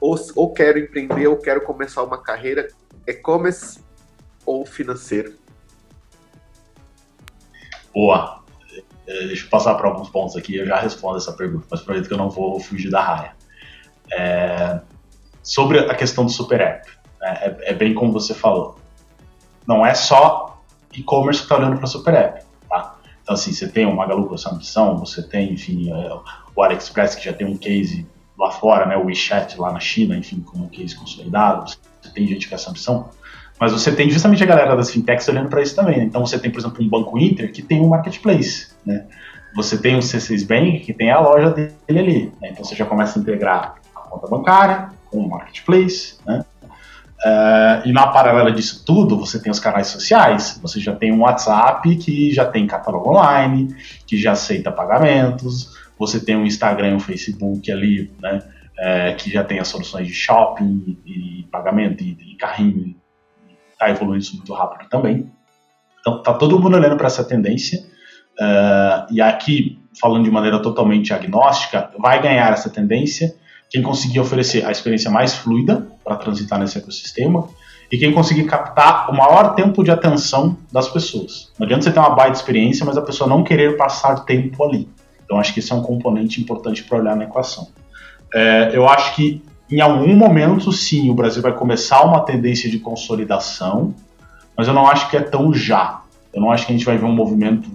ou, 0.00 0.16
ou 0.34 0.52
quero 0.52 0.80
empreender 0.80 1.28
ou 1.28 1.36
quero 1.36 1.60
começar 1.60 2.02
uma 2.02 2.20
carreira 2.20 2.66
e-commerce 3.06 3.78
ou 4.44 4.66
financeiro. 4.66 5.34
Boa. 7.94 8.38
É, 9.06 9.26
deixa 9.26 9.46
eu 9.46 9.50
passar 9.50 9.74
para 9.74 9.88
alguns 9.88 10.10
pontos 10.10 10.36
aqui, 10.36 10.56
eu 10.56 10.66
já 10.66 10.78
respondo 10.78 11.16
essa 11.16 11.32
pergunta, 11.32 11.66
mas 11.70 11.80
prometo 11.80 12.06
que 12.06 12.12
eu 12.12 12.18
não 12.18 12.28
vou 12.28 12.60
fugir 12.60 12.90
da 12.90 13.00
raia. 13.00 13.32
É, 14.12 14.80
sobre 15.42 15.78
a 15.78 15.94
questão 15.94 16.26
do 16.26 16.30
super 16.30 16.60
app, 16.60 16.90
né, 17.20 17.38
é, 17.40 17.70
é, 17.70 17.74
bem 17.74 17.94
como 17.94 18.12
você 18.12 18.34
falou. 18.34 18.78
Não 19.66 19.84
é 19.84 19.94
só 19.94 20.62
e-commerce 20.92 21.40
que 21.40 21.46
está 21.46 21.56
olhando 21.56 21.78
para 21.78 21.86
super 21.86 22.14
app. 22.14 22.44
Tá? 22.68 22.98
Então, 23.22 23.34
assim, 23.34 23.52
você 23.52 23.66
tem 23.66 23.86
o 23.86 23.96
Magalu 23.96 24.26
com 24.26 24.34
essa 24.34 24.52
missão, 24.54 24.98
você 24.98 25.22
tem, 25.22 25.54
enfim, 25.54 25.90
é, 25.90 26.20
o 26.54 26.62
AliExpress 26.62 27.14
que 27.14 27.24
já 27.24 27.32
tem 27.32 27.46
um 27.46 27.56
case 27.56 28.06
lá 28.38 28.50
fora, 28.50 28.86
né, 28.86 28.96
o 28.96 29.06
WeChat 29.06 29.58
lá 29.58 29.72
na 29.72 29.80
China, 29.80 30.16
enfim, 30.16 30.40
como 30.40 30.64
um 30.64 30.68
case 30.68 30.94
consolidado, 30.94 31.70
você 32.00 32.10
tem 32.12 32.26
gente 32.26 32.46
com 32.46 32.54
essa 32.54 32.70
missão. 32.70 33.08
Mas 33.60 33.72
você 33.72 33.90
tem 33.90 34.08
justamente 34.08 34.42
a 34.42 34.46
galera 34.46 34.76
das 34.76 34.90
fintechs 34.90 35.28
olhando 35.28 35.48
para 35.48 35.60
isso 35.60 35.74
também. 35.74 35.98
Né? 35.98 36.04
Então 36.04 36.24
você 36.24 36.38
tem, 36.38 36.50
por 36.50 36.60
exemplo, 36.60 36.82
um 36.82 36.88
Banco 36.88 37.18
Inter 37.18 37.52
que 37.52 37.62
tem 37.62 37.80
um 37.80 37.88
marketplace. 37.88 38.68
Né? 38.86 39.04
Você 39.56 39.76
tem 39.76 39.96
o 39.96 40.00
C6 40.00 40.46
Bank 40.46 40.80
que 40.80 40.92
tem 40.92 41.10
a 41.10 41.18
loja 41.18 41.50
dele 41.50 41.74
ali. 41.88 42.32
Né? 42.40 42.50
Então 42.52 42.64
você 42.64 42.76
já 42.76 42.84
começa 42.84 43.18
a 43.18 43.22
integrar 43.22 43.74
a 43.94 44.00
conta 44.00 44.28
bancária 44.28 44.90
com 45.10 45.18
o 45.18 45.28
marketplace. 45.28 46.16
Né? 46.24 46.44
Uh, 47.24 47.88
e 47.88 47.92
na 47.92 48.06
paralela 48.06 48.52
disso 48.52 48.84
tudo, 48.86 49.18
você 49.18 49.42
tem 49.42 49.50
os 49.50 49.58
canais 49.58 49.88
sociais. 49.88 50.58
Você 50.62 50.78
já 50.78 50.94
tem 50.94 51.12
um 51.12 51.22
WhatsApp 51.22 51.96
que 51.96 52.32
já 52.32 52.44
tem 52.44 52.64
catálogo 52.66 53.10
online, 53.10 53.74
que 54.06 54.16
já 54.16 54.32
aceita 54.32 54.70
pagamentos. 54.70 55.76
Você 55.98 56.20
tem 56.20 56.36
um 56.36 56.46
Instagram 56.46 56.94
um 56.94 57.00
Facebook 57.00 57.72
ali, 57.72 58.12
né? 58.22 58.40
É, 58.80 59.12
que 59.14 59.28
já 59.28 59.42
tem 59.42 59.58
as 59.58 59.66
soluções 59.66 60.06
de 60.06 60.14
shopping 60.14 60.96
e, 61.04 61.40
e 61.40 61.42
pagamento 61.50 62.04
e, 62.04 62.12
e 62.12 62.36
carrinho 62.36 62.94
está 63.78 63.90
evoluindo 63.90 64.22
isso 64.22 64.36
muito 64.36 64.52
rápido 64.52 64.88
também. 64.88 65.30
Então, 66.00 66.18
está 66.18 66.34
todo 66.34 66.58
mundo 66.58 66.76
olhando 66.76 66.96
para 66.96 67.06
essa 67.06 67.22
tendência. 67.22 67.80
Uh, 68.40 69.12
e 69.12 69.20
aqui, 69.20 69.78
falando 70.00 70.24
de 70.24 70.30
maneira 70.30 70.60
totalmente 70.60 71.12
agnóstica, 71.12 71.90
vai 71.98 72.20
ganhar 72.20 72.52
essa 72.52 72.68
tendência 72.68 73.34
quem 73.70 73.82
conseguir 73.82 74.20
oferecer 74.20 74.64
a 74.64 74.70
experiência 74.70 75.10
mais 75.10 75.34
fluida 75.34 75.86
para 76.02 76.16
transitar 76.16 76.58
nesse 76.58 76.78
ecossistema 76.78 77.48
e 77.90 77.98
quem 77.98 78.12
conseguir 78.12 78.44
captar 78.44 79.10
o 79.10 79.16
maior 79.16 79.54
tempo 79.54 79.82
de 79.82 79.90
atenção 79.90 80.56
das 80.72 80.88
pessoas. 80.88 81.52
Não 81.58 81.64
adianta 81.66 81.84
você 81.84 81.92
ter 81.92 81.98
uma 81.98 82.10
baita 82.10 82.36
experiência, 82.36 82.84
mas 82.84 82.96
a 82.96 83.02
pessoa 83.02 83.28
não 83.28 83.42
querer 83.44 83.76
passar 83.76 84.24
tempo 84.24 84.64
ali. 84.64 84.88
Então 85.24 85.38
acho 85.38 85.52
que 85.52 85.60
esse 85.60 85.72
é 85.72 85.74
um 85.74 85.82
componente 85.82 86.40
importante 86.40 86.82
para 86.84 86.98
olhar 86.98 87.16
na 87.16 87.24
equação. 87.24 87.68
É, 88.34 88.70
eu 88.72 88.88
acho 88.88 89.14
que 89.14 89.42
em 89.70 89.80
algum 89.80 90.14
momento, 90.14 90.72
sim, 90.72 91.10
o 91.10 91.14
Brasil 91.14 91.42
vai 91.42 91.52
começar 91.52 92.02
uma 92.04 92.20
tendência 92.20 92.70
de 92.70 92.78
consolidação, 92.78 93.94
mas 94.56 94.66
eu 94.66 94.74
não 94.74 94.86
acho 94.86 95.10
que 95.10 95.16
é 95.16 95.20
tão 95.20 95.52
já. 95.52 96.02
Eu 96.32 96.40
não 96.40 96.50
acho 96.50 96.66
que 96.66 96.72
a 96.72 96.76
gente 96.76 96.86
vai 96.86 96.96
ver 96.96 97.04
um 97.04 97.14
movimento 97.14 97.70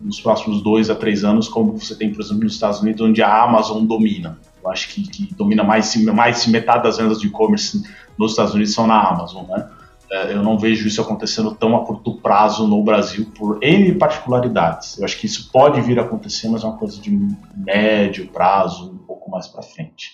nos 0.00 0.20
próximos 0.20 0.62
dois 0.62 0.90
a 0.90 0.94
três 0.94 1.24
anos, 1.24 1.48
como 1.48 1.78
você 1.78 1.94
tem, 1.94 2.12
por 2.12 2.20
exemplo, 2.20 2.44
nos 2.44 2.54
Estados 2.54 2.80
Unidos, 2.80 3.00
onde 3.00 3.22
a 3.22 3.42
Amazon 3.42 3.84
domina. 3.84 4.38
Eu 4.62 4.70
acho 4.70 4.88
que, 4.88 5.02
que 5.02 5.34
domina 5.34 5.62
mais, 5.62 5.94
mais 5.96 6.46
metade 6.46 6.82
das 6.82 6.98
vendas 6.98 7.20
de 7.20 7.28
e-commerce 7.28 7.82
nos 8.18 8.32
Estados 8.32 8.54
Unidos 8.54 8.74
são 8.74 8.86
na 8.86 9.00
Amazon, 9.00 9.46
né? 9.46 9.68
É, 10.10 10.32
eu 10.32 10.42
não 10.42 10.58
vejo 10.58 10.86
isso 10.86 11.00
acontecendo 11.00 11.54
tão 11.54 11.74
a 11.76 11.84
curto 11.84 12.16
prazo 12.16 12.66
no 12.68 12.82
Brasil 12.82 13.30
por 13.36 13.58
N 13.62 13.94
particularidades. 13.94 14.98
Eu 14.98 15.04
acho 15.04 15.18
que 15.18 15.26
isso 15.26 15.50
pode 15.50 15.80
vir 15.80 15.98
a 15.98 16.02
acontecer, 16.02 16.48
mas 16.48 16.62
é 16.62 16.66
uma 16.66 16.76
coisa 16.76 17.00
de 17.00 17.10
médio 17.56 18.28
prazo, 18.28 18.92
um 18.92 18.98
pouco 18.98 19.30
mais 19.30 19.48
para 19.48 19.62
frente. 19.62 20.12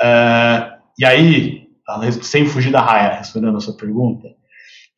É, 0.00 0.72
e 0.98 1.04
aí, 1.04 1.68
sem 2.22 2.46
fugir 2.46 2.70
da 2.70 2.80
raia, 2.80 3.18
respondendo 3.18 3.56
a 3.56 3.60
sua 3.60 3.76
pergunta, 3.76 4.28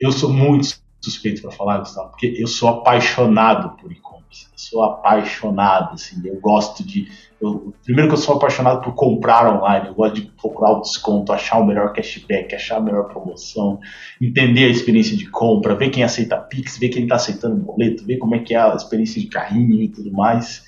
eu 0.00 0.12
sou 0.12 0.32
muito 0.32 0.66
suspeito 1.00 1.42
para 1.42 1.50
falar, 1.50 1.78
Gustavo, 1.78 2.10
porque 2.10 2.34
eu 2.38 2.46
sou 2.46 2.68
apaixonado 2.68 3.76
por 3.76 3.92
e-commerce. 3.92 4.14
Sou 4.56 4.82
apaixonado, 4.82 5.94
assim, 5.94 6.20
eu 6.24 6.40
gosto 6.40 6.84
de. 6.84 7.06
Eu, 7.40 7.74
primeiro 7.84 8.08
que 8.08 8.14
eu 8.14 8.20
sou 8.20 8.36
apaixonado 8.36 8.82
por 8.82 8.94
comprar 8.94 9.46
online, 9.54 9.88
eu 9.88 9.94
gosto 9.94 10.14
de 10.14 10.22
procurar 10.22 10.72
o 10.72 10.80
desconto, 10.80 11.32
achar 11.32 11.58
o 11.58 11.66
melhor 11.66 11.92
cashback, 11.92 12.54
achar 12.54 12.78
a 12.78 12.80
melhor 12.80 13.04
promoção, 13.04 13.78
entender 14.20 14.64
a 14.64 14.70
experiência 14.70 15.16
de 15.16 15.30
compra, 15.30 15.76
ver 15.76 15.90
quem 15.90 16.02
aceita 16.02 16.36
Pix, 16.36 16.78
ver 16.78 16.88
quem 16.88 17.04
está 17.04 17.16
aceitando 17.16 17.56
boleto, 17.56 18.04
ver 18.04 18.16
como 18.16 18.34
é 18.34 18.38
que 18.40 18.54
é 18.54 18.58
a 18.58 18.74
experiência 18.74 19.20
de 19.20 19.28
carrinho 19.28 19.80
e 19.82 19.88
tudo 19.88 20.10
mais. 20.10 20.64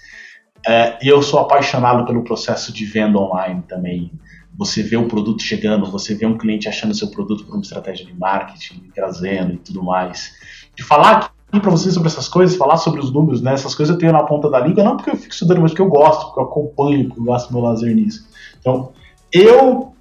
É, 0.64 0.98
eu 1.02 1.22
sou 1.22 1.40
apaixonado 1.40 2.06
pelo 2.06 2.22
processo 2.22 2.72
de 2.72 2.84
venda 2.84 3.18
online 3.18 3.62
também 3.68 4.12
você 4.56 4.82
vê 4.82 4.96
o 4.96 5.06
produto 5.06 5.42
chegando, 5.42 5.90
você 5.90 6.14
vê 6.14 6.24
um 6.24 6.38
cliente 6.38 6.68
achando 6.68 6.94
seu 6.94 7.08
produto 7.08 7.44
por 7.44 7.54
uma 7.54 7.62
estratégia 7.62 8.06
de 8.06 8.14
marketing, 8.14 8.90
trazendo 8.94 9.52
e 9.52 9.58
tudo 9.58 9.82
mais. 9.82 10.32
De 10.74 10.82
falar 10.82 11.30
aqui 11.50 11.60
para 11.60 11.70
vocês 11.70 11.92
sobre 11.92 12.08
essas 12.08 12.28
coisas, 12.28 12.56
falar 12.56 12.78
sobre 12.78 13.00
os 13.00 13.12
números, 13.12 13.42
né? 13.42 13.52
Essas 13.52 13.74
coisas 13.74 13.94
eu 13.94 13.98
tenho 13.98 14.12
na 14.12 14.22
ponta 14.22 14.48
da 14.48 14.58
língua, 14.58 14.82
não 14.82 14.96
porque 14.96 15.10
eu 15.10 15.16
fico 15.16 15.32
estudando, 15.32 15.60
mas 15.60 15.72
porque 15.72 15.82
eu 15.82 15.88
gosto, 15.88 16.26
porque 16.26 16.40
eu 16.40 16.44
acompanho, 16.44 17.04
porque 17.06 17.20
eu 17.20 17.24
gasto 17.24 17.52
meu 17.52 17.62
lazer 17.62 17.94
nisso. 17.94 18.26
Então, 18.58 18.92
eu 19.30 19.92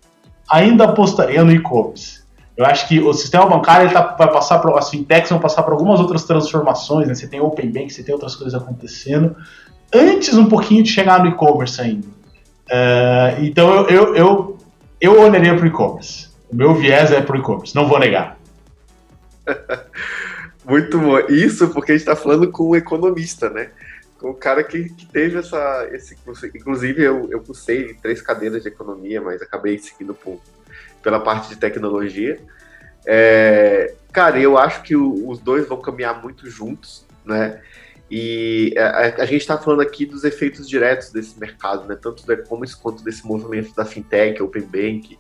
ainda 0.50 0.86
apostaria 0.86 1.44
no 1.44 1.52
e-commerce. 1.52 2.24
Eu 2.56 2.66
acho 2.66 2.88
que 2.88 3.02
o 3.02 3.12
sistema 3.12 3.46
bancário 3.48 3.92
tá, 3.92 4.16
vai 4.18 4.32
passar 4.32 4.60
por, 4.60 4.78
as 4.78 4.90
fintechs 4.90 5.30
vão 5.30 5.40
passar 5.40 5.64
por 5.64 5.74
algumas 5.74 6.00
outras 6.00 6.24
transformações, 6.24 7.10
né? 7.10 7.14
Você 7.14 7.28
tem 7.28 7.42
Open 7.42 7.70
Bank, 7.70 7.90
você 7.90 8.02
tem 8.02 8.14
outras 8.14 8.34
coisas 8.36 8.56
acontecendo. 8.60 9.36
Antes 9.96 10.36
um 10.36 10.50
pouquinho 10.50 10.84
de 10.84 10.90
chegar 10.90 11.24
no 11.24 11.30
e-commerce 11.30 11.80
ainda. 11.80 12.08
Uh, 12.68 13.44
então 13.44 13.74
eu, 13.74 13.88
eu, 13.90 14.16
eu, 14.16 14.58
eu 15.00 15.22
olharia 15.22 15.56
para 15.56 15.64
o 15.64 15.68
e-commerce. 15.68 16.30
O 16.52 16.56
meu 16.56 16.76
viés 16.76 17.12
é 17.12 17.22
para 17.22 17.38
o 17.38 17.40
e-commerce, 17.40 17.74
não 17.74 17.88
vou 17.88 17.98
negar. 17.98 18.38
Muito 20.68 21.00
bom. 21.00 21.20
Isso 21.30 21.70
porque 21.70 21.94
a 21.94 21.96
gente 21.96 22.08
está 22.08 22.16
falando 22.16 22.52
com 22.52 22.72
um 22.72 22.76
economista, 22.76 23.50
né? 23.50 23.70
Com 24.20 24.32
o 24.32 24.34
cara 24.34 24.64
que, 24.64 24.90
que 24.90 25.06
teve 25.06 25.38
essa. 25.38 25.88
Esse, 25.92 26.18
inclusive, 26.56 27.02
eu, 27.04 27.30
eu 27.32 27.40
cursei 27.42 27.94
três 27.94 28.22
cadeiras 28.22 28.64
de 28.64 28.70
economia, 28.70 29.22
mas 29.22 29.42
acabei 29.42 29.78
seguindo 29.78 30.14
por, 30.14 30.42
pela 31.02 31.20
parte 31.20 31.50
de 31.50 31.56
tecnologia. 31.56 32.40
É, 33.06 33.94
cara, 34.12 34.40
eu 34.40 34.58
acho 34.58 34.82
que 34.82 34.96
o, 34.96 35.30
os 35.30 35.40
dois 35.40 35.68
vão 35.68 35.80
caminhar 35.80 36.22
muito 36.22 36.50
juntos, 36.50 37.06
né? 37.24 37.62
E 38.10 38.74
a, 38.78 39.24
a 39.24 39.26
gente 39.26 39.42
está 39.42 39.58
falando 39.58 39.82
aqui 39.82 40.06
dos 40.06 40.24
efeitos 40.24 40.70
diretos 40.70 41.10
desse 41.10 41.40
mercado, 41.40 41.88
né? 41.88 41.98
tanto 42.00 42.26
do 42.26 42.34
e-commerce 42.34 42.78
quanto 42.78 43.04
desse 43.04 43.26
movimento 43.26 43.74
da 43.76 43.84
fintech, 43.84 44.42
open 44.42 44.64
bank, 44.64 45.18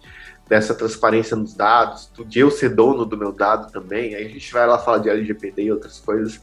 dessa 0.47 0.75
transparência 0.75 1.35
nos 1.35 1.55
dados, 1.55 2.11
de 2.27 2.39
eu 2.39 2.51
ser 2.51 2.69
dono 2.69 3.05
do 3.05 3.17
meu 3.17 3.31
dado 3.31 3.71
também. 3.71 4.13
Aí 4.13 4.25
a 4.25 4.29
gente 4.29 4.51
vai 4.53 4.67
lá 4.67 4.77
falar 4.77 4.99
de 4.99 5.09
LGPD 5.09 5.63
e 5.63 5.71
outras 5.71 5.99
coisas, 5.99 6.39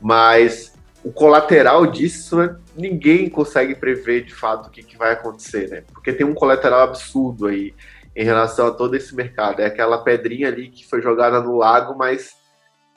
mas 0.00 0.72
o 1.04 1.12
colateral 1.12 1.86
disso, 1.86 2.38
né, 2.38 2.56
ninguém 2.74 3.28
consegue 3.28 3.74
prever 3.74 4.24
de 4.24 4.34
fato 4.34 4.68
o 4.68 4.70
que, 4.70 4.82
que 4.82 4.96
vai 4.96 5.12
acontecer, 5.12 5.68
né? 5.68 5.84
Porque 5.92 6.14
tem 6.14 6.24
um 6.24 6.32
colateral 6.32 6.80
absurdo 6.80 7.46
aí 7.46 7.74
em 8.16 8.24
relação 8.24 8.68
a 8.68 8.70
todo 8.70 8.96
esse 8.96 9.14
mercado. 9.14 9.60
É 9.60 9.66
aquela 9.66 9.98
pedrinha 9.98 10.48
ali 10.48 10.70
que 10.70 10.86
foi 10.86 11.02
jogada 11.02 11.40
no 11.42 11.58
lago, 11.58 11.94
mas 11.94 12.34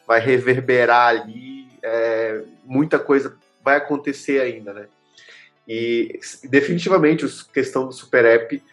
vai 0.07 0.21
reverberar 0.21 1.09
ali 1.09 1.66
é, 1.87 2.41
muita 2.65 2.99
coisa 2.99 3.35
vai 3.63 3.77
acontecer 3.77 4.41
ainda, 4.41 4.73
né? 4.73 4.87
E 5.67 6.19
definitivamente 6.45 7.25
a 7.25 7.53
questão 7.53 7.85
do 7.85 7.91
Super 7.91 8.25
App, 8.25 8.63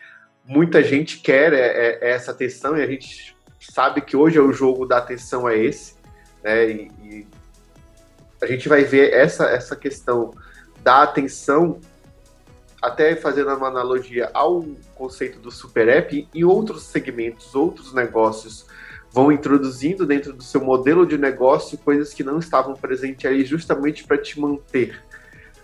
muita 0.45 0.83
gente 0.83 1.19
quer 1.19 1.53
é, 1.53 1.59
é, 1.59 1.99
é, 2.01 2.11
essa 2.11 2.31
atenção 2.31 2.77
e 2.77 2.83
a 2.83 2.87
gente 2.87 3.37
sabe 3.59 4.01
que 4.01 4.17
hoje 4.17 4.39
é 4.39 4.43
o 4.43 4.53
jogo 4.53 4.87
da 4.87 4.99
atenção 4.99 5.49
é 5.49 5.57
esse, 5.57 5.95
né? 6.43 6.71
E, 6.71 6.91
e 7.03 7.27
a 8.41 8.47
gente 8.47 8.69
vai 8.69 8.85
ver 8.85 9.13
essa, 9.13 9.47
essa 9.47 9.75
questão 9.75 10.33
da 10.83 11.03
atenção, 11.03 11.81
até 12.83 13.17
fazendo 13.17 13.55
uma 13.55 13.69
analogia 13.69 14.31
ao 14.35 14.63
conceito 14.95 15.39
do 15.39 15.51
Super 15.51 15.89
App, 15.89 16.29
em 16.35 16.45
outros 16.45 16.83
segmentos, 16.85 17.55
outros 17.55 17.95
negócios 17.95 18.67
vão 19.15 19.31
introduzindo 19.31 20.05
dentro 20.05 20.33
do 20.33 20.43
seu 20.43 20.61
modelo 20.61 21.07
de 21.07 21.17
negócio 21.17 21.79
coisas 21.79 22.13
que 22.13 22.25
não 22.25 22.41
estavam 22.41 22.75
presentes 22.75 23.25
ali 23.25 23.45
justamente 23.45 24.03
para 24.03 24.19
te 24.19 24.41
manter 24.41 25.01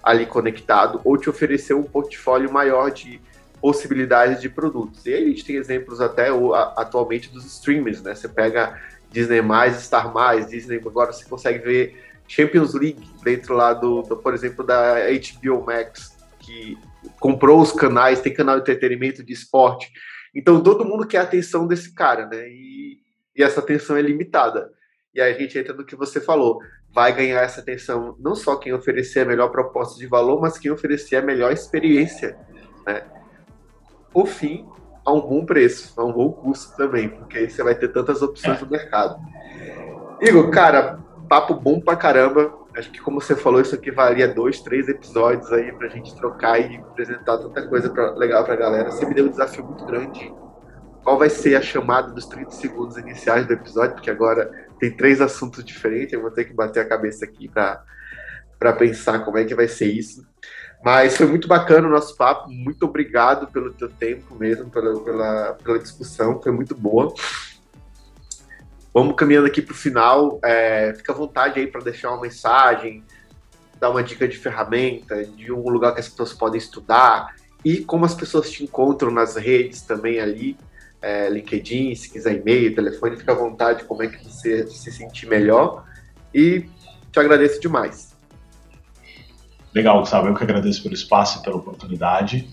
ali 0.01 0.24
conectado 0.24 1.01
ou 1.05 1.18
te 1.18 1.28
oferecer 1.28 1.74
um 1.74 1.82
portfólio 1.82 2.52
maior 2.52 2.93
de 2.93 3.20
possibilidades 3.60 4.40
de 4.40 4.48
produtos. 4.48 5.05
E 5.05 5.12
aí 5.12 5.24
a 5.24 5.27
gente 5.27 5.44
tem 5.44 5.56
exemplos 5.56 6.01
até 6.01 6.28
atualmente 6.77 7.28
dos 7.32 7.44
streamers, 7.44 8.01
né? 8.01 8.14
Você 8.14 8.28
pega 8.28 8.81
Disney+, 9.10 9.43
Star+, 9.81 10.12
Disney, 10.48 10.77
agora 10.77 11.12
você 11.12 11.24
consegue 11.24 11.59
ver 11.59 12.05
Champions 12.28 12.72
League 12.72 13.05
dentro 13.24 13.56
lá 13.56 13.74
do, 13.74 14.02
do, 14.02 14.16
por 14.16 14.32
exemplo, 14.32 14.64
da 14.64 14.94
HBO 15.10 15.66
Max, 15.66 16.16
que 16.39 16.78
comprou 17.18 17.60
os 17.60 17.72
canais, 17.72 18.20
tem 18.20 18.32
canal 18.32 18.55
de 18.55 18.62
entretenimento 18.62 19.24
de 19.24 19.32
esporte. 19.32 19.90
Então 20.32 20.62
todo 20.62 20.85
mundo 20.85 21.05
quer 21.05 21.18
a 21.18 21.22
atenção 21.22 21.66
desse 21.66 21.93
cara, 21.93 22.27
né? 22.27 22.48
E 22.48 22.80
e 23.41 23.43
essa 23.43 23.61
atenção 23.61 23.97
é 23.97 24.03
limitada. 24.03 24.71
E 25.15 25.21
aí 25.21 25.35
a 25.35 25.39
gente 25.39 25.59
entra 25.59 25.73
no 25.73 25.85
que 25.85 25.97
você 25.97 26.21
falou. 26.21 26.61
Vai 26.93 27.12
ganhar 27.12 27.41
essa 27.41 27.61
atenção 27.61 28.15
não 28.21 28.35
só 28.35 28.57
quem 28.57 28.75
oferecer 28.75 29.21
a 29.21 29.25
melhor 29.25 29.49
proposta 29.49 29.99
de 29.99 30.07
valor, 30.07 30.41
mas 30.41 30.59
quem 30.59 30.71
oferecer 30.71 31.17
a 31.17 31.23
melhor 31.23 31.51
experiência. 31.51 32.37
Né? 32.87 33.03
Por 34.12 34.27
fim, 34.27 34.69
a 35.05 35.12
um 35.12 35.21
bom 35.21 35.47
preço, 35.47 35.99
a 35.99 36.05
um 36.05 36.12
bom 36.12 36.31
custo 36.31 36.77
também, 36.77 37.09
porque 37.09 37.39
aí 37.39 37.51
você 37.51 37.62
vai 37.62 37.75
ter 37.75 37.89
tantas 37.89 38.21
opções 38.21 38.61
no 38.61 38.69
mercado. 38.69 39.19
Igor, 40.21 40.51
cara, 40.51 40.99
papo 41.29 41.55
bom 41.55 41.81
pra 41.81 41.97
caramba. 41.97 42.53
Acho 42.77 42.91
que, 42.91 43.01
como 43.01 43.21
você 43.21 43.35
falou, 43.35 43.61
isso 43.61 43.75
aqui 43.75 43.91
valia 43.91 44.29
dois, 44.29 44.61
três 44.61 44.87
episódios 44.87 45.51
aí 45.51 45.73
pra 45.73 45.89
gente 45.89 46.15
trocar 46.15 46.59
e 46.59 46.77
apresentar 46.77 47.39
tanta 47.39 47.67
coisa 47.67 47.89
pra, 47.89 48.11
legal 48.15 48.45
pra 48.45 48.55
galera. 48.55 48.91
Você 48.91 49.07
me 49.07 49.15
deu 49.15 49.25
um 49.25 49.31
desafio 49.31 49.65
muito 49.65 49.85
grande 49.87 50.31
qual 51.02 51.18
vai 51.18 51.31
ser 51.31 51.56
a 51.56 51.62
chamada 51.62 52.12
dos 52.12 52.27
30 52.27 52.51
segundos 52.52 52.97
iniciais 52.97 53.47
do 53.47 53.52
episódio, 53.52 53.94
porque 53.94 54.10
agora 54.10 54.51
tem 54.78 54.90
três 54.90 55.20
assuntos 55.20 55.64
diferentes, 55.64 56.12
eu 56.12 56.20
vou 56.20 56.31
ter 56.31 56.44
que 56.44 56.52
bater 56.52 56.81
a 56.81 56.89
cabeça 56.89 57.24
aqui 57.24 57.48
para 57.48 58.72
pensar 58.78 59.20
como 59.20 59.39
é 59.39 59.44
que 59.44 59.55
vai 59.55 59.68
ser 59.68 59.86
isso. 59.86 60.27
Mas 60.82 61.16
foi 61.16 61.27
muito 61.27 61.47
bacana 61.47 61.86
o 61.86 61.90
nosso 61.90 62.16
papo, 62.16 62.51
muito 62.51 62.85
obrigado 62.85 63.47
pelo 63.48 63.72
teu 63.72 63.89
tempo 63.89 64.35
mesmo, 64.35 64.70
pela, 64.70 64.98
pela, 65.01 65.59
pela 65.62 65.78
discussão, 65.78 66.40
foi 66.40 66.52
muito 66.52 66.74
boa. 66.74 67.12
Vamos 68.93 69.14
caminhando 69.14 69.47
aqui 69.47 69.62
para 69.62 69.72
o 69.72 69.77
final, 69.77 70.40
é, 70.43 70.93
fica 70.94 71.12
à 71.12 71.14
vontade 71.14 71.60
aí 71.60 71.66
para 71.66 71.82
deixar 71.82 72.10
uma 72.10 72.22
mensagem, 72.22 73.05
dar 73.78 73.90
uma 73.90 74.02
dica 74.02 74.27
de 74.27 74.36
ferramenta, 74.36 75.24
de 75.24 75.52
um 75.52 75.68
lugar 75.68 75.93
que 75.94 76.01
as 76.01 76.09
pessoas 76.09 76.32
podem 76.32 76.59
estudar, 76.59 77.35
e 77.64 77.85
como 77.85 78.05
as 78.05 78.14
pessoas 78.14 78.51
te 78.51 78.64
encontram 78.64 79.10
nas 79.10 79.36
redes 79.36 79.82
também 79.82 80.18
ali 80.18 80.56
é, 81.02 81.28
LinkedIn, 81.31 81.94
se 81.94 82.10
quiser 82.10 82.36
e-mail, 82.36 82.74
telefone, 82.74 83.16
fica 83.16 83.32
à 83.32 83.35
vontade, 83.35 83.85
como 83.85 84.02
é 84.02 84.09
que 84.09 84.24
você 84.24 84.66
se 84.66 84.93
sentir 84.93 85.27
melhor. 85.27 85.85
E 86.35 86.66
te 87.10 87.18
agradeço 87.18 87.60
demais. 87.60 88.14
Legal, 89.74 90.01
Gustavo. 90.01 90.28
Eu 90.28 90.35
que 90.35 90.43
agradeço 90.43 90.82
pelo 90.82 90.94
espaço 90.94 91.39
e 91.39 91.43
pela 91.43 91.56
oportunidade. 91.56 92.48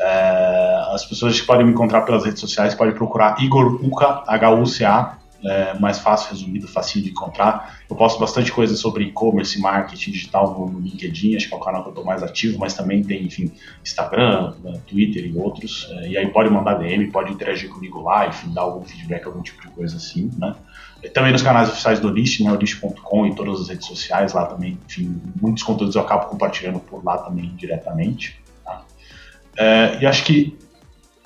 É, 0.00 0.84
as 0.92 1.04
pessoas 1.04 1.40
que 1.40 1.46
podem 1.46 1.64
me 1.64 1.72
encontrar 1.72 2.02
pelas 2.02 2.24
redes 2.24 2.40
sociais 2.40 2.74
podem 2.74 2.94
procurar 2.94 3.40
Igor 3.40 3.80
Uca, 3.84 4.24
H-U-C-A, 4.26 5.18
é, 5.44 5.78
mais 5.78 5.98
fácil, 5.98 6.30
resumido, 6.30 6.66
facinho 6.66 7.04
de 7.04 7.10
encontrar. 7.10 7.78
Eu 7.88 7.96
posto 7.96 8.18
bastante 8.18 8.50
coisa 8.50 8.74
sobre 8.76 9.04
e-commerce, 9.04 9.60
marketing 9.60 10.10
digital 10.10 10.58
no, 10.58 10.68
no, 10.68 10.80
LinkedIn, 10.80 11.36
acho 11.36 11.48
que 11.48 11.54
é 11.54 11.56
o 11.56 11.60
canal 11.60 11.82
que 11.82 11.88
eu 11.88 11.92
estou 11.92 12.04
mais 12.04 12.22
ativo, 12.22 12.58
mas 12.58 12.74
também 12.74 13.02
tem, 13.02 13.24
enfim, 13.24 13.52
Instagram, 13.82 14.54
né, 14.62 14.80
Twitter 14.86 15.24
e 15.26 15.36
outros. 15.36 15.88
É, 15.90 16.08
e 16.08 16.18
aí 16.18 16.26
pode 16.28 16.50
mandar 16.50 16.74
DM, 16.74 17.10
pode 17.10 17.32
interagir 17.32 17.68
comigo 17.68 18.00
lá, 18.00 18.26
enfim, 18.26 18.52
dar 18.52 18.62
algum 18.62 18.82
feedback, 18.84 19.26
algum 19.26 19.42
tipo 19.42 19.60
de 19.62 19.68
coisa 19.68 19.96
assim, 19.96 20.30
né? 20.38 20.54
Também 21.12 21.32
nos 21.32 21.42
canais 21.42 21.68
oficiais 21.68 22.00
do 22.00 22.08
List, 22.08 22.40
né, 22.40 22.56
list.com 22.58 23.26
e 23.26 23.34
todas 23.34 23.60
as 23.60 23.68
redes 23.68 23.86
sociais 23.86 24.32
lá 24.32 24.46
também, 24.46 24.78
enfim, 24.88 25.20
muitos 25.40 25.62
conteúdos 25.62 25.94
eu 25.94 26.00
acabo 26.00 26.26
compartilhando 26.26 26.80
por 26.80 27.04
lá 27.04 27.18
também 27.18 27.54
diretamente. 27.56 28.40
Tá? 28.64 28.82
É, 29.58 29.98
e 30.00 30.06
acho 30.06 30.24
que 30.24 30.56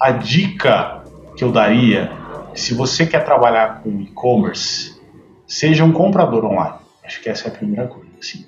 a 0.00 0.10
dica 0.10 1.04
que 1.36 1.44
eu 1.44 1.52
daria, 1.52 2.10
se 2.54 2.74
você 2.74 3.06
quer 3.06 3.24
trabalhar 3.24 3.82
com 3.82 4.00
e-commerce, 4.00 4.98
seja 5.46 5.84
um 5.84 5.92
comprador 5.92 6.44
online. 6.44 6.76
Acho 7.04 7.22
que 7.22 7.28
essa 7.28 7.48
é 7.48 7.50
a 7.50 7.54
primeira 7.54 7.86
coisa. 7.86 8.08
Assim. 8.20 8.44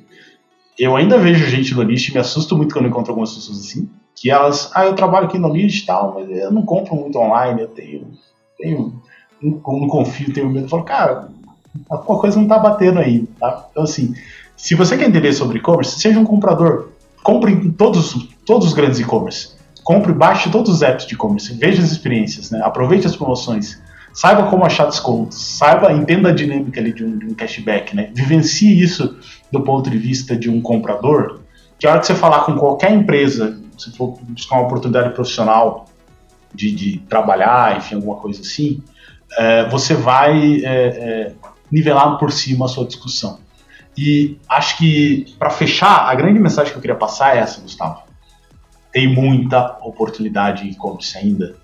Eu 0.78 0.96
ainda 0.96 1.18
vejo 1.18 1.46
gente 1.46 1.74
no 1.74 1.82
List, 1.82 2.12
me 2.12 2.20
assusto 2.20 2.56
muito 2.56 2.74
quando 2.74 2.88
encontro 2.88 3.12
algumas 3.12 3.34
pessoas 3.34 3.58
assim, 3.58 3.88
que 4.14 4.30
elas, 4.30 4.70
ah, 4.74 4.84
eu 4.84 4.94
trabalho 4.94 5.26
aqui 5.26 5.38
no 5.38 5.52
List 5.52 5.82
e 5.82 5.86
tal, 5.86 6.14
mas 6.14 6.30
eu 6.30 6.50
não 6.50 6.62
compro 6.62 6.94
muito 6.94 7.18
online, 7.18 7.62
eu 7.62 7.68
tenho, 7.68 8.10
tenho 8.58 9.00
não, 9.42 9.60
não 9.80 9.88
confio, 9.88 10.32
tenho 10.32 10.48
medo. 10.50 10.66
Eu 10.66 10.68
falo, 10.68 10.84
cara, 10.84 11.28
alguma 11.88 12.18
coisa 12.18 12.38
não 12.38 12.46
tá 12.46 12.58
batendo 12.58 12.98
aí, 12.98 13.26
tá? 13.38 13.68
Então, 13.70 13.82
assim, 13.82 14.14
se 14.56 14.74
você 14.74 14.96
quer 14.96 15.08
entender 15.08 15.32
sobre 15.32 15.58
e-commerce, 15.58 15.98
seja 15.98 16.18
um 16.18 16.24
comprador. 16.24 16.90
Compre 17.22 17.70
todos, 17.72 18.28
todos 18.44 18.68
os 18.68 18.74
grandes 18.74 18.98
e-commerce. 18.98 19.52
Compre, 19.82 20.12
baixe 20.12 20.50
todos 20.50 20.70
os 20.70 20.82
apps 20.82 21.06
de 21.06 21.14
e-commerce, 21.14 21.54
veja 21.54 21.82
as 21.82 21.90
experiências, 21.90 22.50
né? 22.50 22.60
aproveite 22.62 23.06
as 23.06 23.16
promoções, 23.16 23.80
saiba 24.12 24.44
como 24.44 24.64
achar 24.64 24.86
descontos, 24.86 25.38
saiba, 25.38 25.92
entenda 25.92 26.30
a 26.30 26.32
dinâmica 26.32 26.80
ali 26.80 26.92
de 26.92 27.04
um, 27.04 27.18
de 27.18 27.26
um 27.26 27.34
cashback, 27.34 27.94
né? 27.94 28.10
Vivencie 28.14 28.80
isso 28.80 29.18
do 29.50 29.62
ponto 29.62 29.90
de 29.90 29.98
vista 29.98 30.36
de 30.36 30.50
um 30.50 30.60
comprador, 30.60 31.40
que 31.78 31.86
a 31.86 31.90
hora 31.90 32.00
que 32.00 32.06
você 32.06 32.14
falar 32.14 32.40
com 32.40 32.56
qualquer 32.56 32.92
empresa, 32.92 33.58
se 33.78 33.90
for 33.96 34.18
buscar 34.22 34.56
uma 34.56 34.66
oportunidade 34.66 35.14
profissional 35.14 35.86
de, 36.54 36.72
de 36.72 36.98
trabalhar, 37.08 37.78
enfim, 37.78 37.96
alguma 37.96 38.16
coisa 38.16 38.40
assim, 38.40 38.82
é, 39.38 39.68
você 39.68 39.94
vai 39.94 40.62
é, 40.64 40.66
é, 40.66 41.32
nivelar 41.70 42.18
por 42.18 42.32
cima 42.32 42.66
a 42.66 42.68
sua 42.68 42.84
discussão. 42.84 43.38
E 43.96 44.38
acho 44.48 44.78
que, 44.78 45.34
para 45.38 45.50
fechar, 45.50 46.08
a 46.08 46.14
grande 46.14 46.38
mensagem 46.38 46.72
que 46.72 46.78
eu 46.78 46.80
queria 46.80 46.96
passar 46.96 47.36
é 47.36 47.40
essa, 47.40 47.60
Gustavo. 47.60 48.02
Tem 48.92 49.12
muita 49.12 49.78
oportunidade 49.82 50.66
em 50.66 50.70
e-commerce 50.70 51.16
ainda 51.16 51.59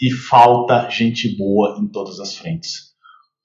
e 0.00 0.10
falta 0.10 0.88
gente 0.90 1.36
boa 1.36 1.78
em 1.80 1.86
todas 1.86 2.20
as 2.20 2.36
frentes. 2.36 2.94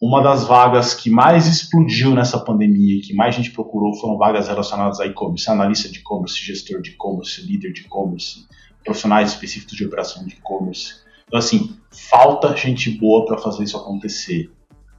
Uma 0.01 0.21
das 0.21 0.45
vagas 0.45 0.93
que 0.95 1.09
mais 1.09 1.45
explodiu 1.47 2.15
nessa 2.15 2.39
pandemia 2.39 2.97
e 2.97 3.01
que 3.01 3.13
mais 3.13 3.35
gente 3.35 3.51
procurou 3.51 3.93
foram 3.99 4.17
vagas 4.17 4.47
relacionadas 4.47 4.99
a 4.99 5.05
e-commerce, 5.05 5.49
analista 5.49 5.87
de 5.87 5.99
e-commerce, 5.99 6.43
gestor 6.43 6.81
de 6.81 6.91
e-commerce, 6.91 7.41
líder 7.41 7.71
de 7.71 7.81
e-commerce, 7.81 8.47
profissionais 8.83 9.29
específicos 9.29 9.77
de 9.77 9.85
operação 9.85 10.25
de 10.25 10.33
e-commerce. 10.33 10.95
Então, 11.27 11.37
assim, 11.37 11.75
falta 12.09 12.55
gente 12.57 12.89
boa 12.89 13.25
para 13.25 13.37
fazer 13.37 13.63
isso 13.63 13.77
acontecer. 13.77 14.51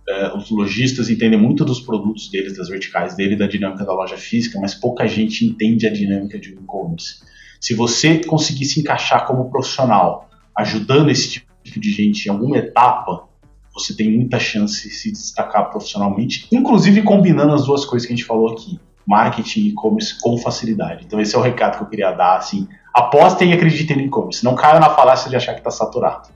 É, 0.09 0.37
os 0.37 0.51
lojistas 0.51 1.11
entendem 1.11 1.39
muito 1.39 1.65
dos 1.65 1.81
produtos 1.81 2.31
deles, 2.31 2.57
das 2.57 2.69
verticais 2.69 3.17
dele, 3.17 3.37
da 3.37 3.47
dinâmica 3.47 3.85
da 3.85 3.93
loja 3.93 4.17
física, 4.17 4.59
mas 4.61 4.75
pouca 4.75 5.07
gente 5.07 5.45
entende 5.45 5.87
a 5.87 5.93
dinâmica 5.93 6.39
de 6.39 6.51
e-commerce. 6.51 7.17
Se 7.61 7.75
você 7.75 8.19
conseguir 8.25 8.65
se 8.65 8.81
encaixar 8.81 9.27
como 9.27 9.51
profissional, 9.51 10.29
ajudando 10.57 11.11
esse 11.11 11.29
tipo 11.31 11.81
de 11.81 11.91
gente 11.91 12.27
em 12.27 12.31
alguma 12.31 12.59
etapa, 12.59 13.29
você 13.75 13.95
tem 13.97 14.11
muita 14.11 14.39
chance 14.39 14.89
de 14.89 14.95
se 14.95 15.11
destacar 15.11 15.71
profissionalmente, 15.71 16.47
inclusive 16.53 17.03
combinando 17.03 17.55
as 17.55 17.65
duas 17.65 17.85
coisas 17.85 18.07
que 18.07 18.13
a 18.13 18.17
gente 18.17 18.27
falou 18.27 18.53
aqui, 18.53 18.79
marketing 19.07 19.61
e 19.61 19.69
e-commerce 19.71 20.21
com 20.21 20.37
facilidade. 20.39 21.05
Então 21.07 21.21
esse 21.21 21.35
é 21.35 21.39
o 21.39 21.43
recado 21.43 21.79
que 21.79 21.85
eu 21.85 21.89
queria 21.89 22.13
dar, 22.13 22.37
assim, 22.37 22.69
apostem 22.93 23.51
e 23.51 23.55
acreditem 23.55 23.97
no 23.97 24.03
e-commerce. 24.03 24.45
Não 24.45 24.55
caia 24.55 24.79
na 24.79 24.91
falácia 24.91 25.31
de 25.31 25.37
achar 25.37 25.55
que 25.55 25.61
está 25.61 25.71
saturado. 25.71 26.29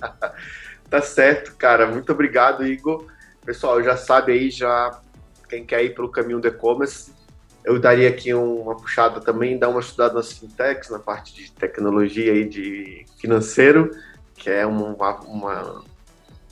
tá 0.90 1.00
certo, 1.00 1.56
cara. 1.56 1.86
Muito 1.86 2.12
obrigado, 2.12 2.66
Igor. 2.66 3.06
Pessoal, 3.44 3.82
já 3.82 3.96
sabe 3.96 4.32
aí, 4.32 4.50
já 4.50 5.00
quem 5.48 5.64
quer 5.64 5.82
ir 5.84 5.94
para 5.94 6.04
o 6.04 6.08
caminho 6.08 6.40
do 6.40 6.46
e-commerce, 6.46 7.12
eu 7.64 7.78
daria 7.78 8.08
aqui 8.08 8.32
uma 8.32 8.76
puxada 8.76 9.20
também, 9.20 9.58
dar 9.58 9.68
uma 9.68 9.80
estudada 9.80 10.14
nas 10.14 10.32
fintechs, 10.32 10.90
na 10.90 10.98
parte 10.98 11.34
de 11.34 11.50
tecnologia 11.52 12.34
e 12.34 12.48
de 12.48 13.04
financeiro, 13.18 13.90
que 14.34 14.48
é 14.48 14.64
uma, 14.64 15.20
uma, 15.20 15.84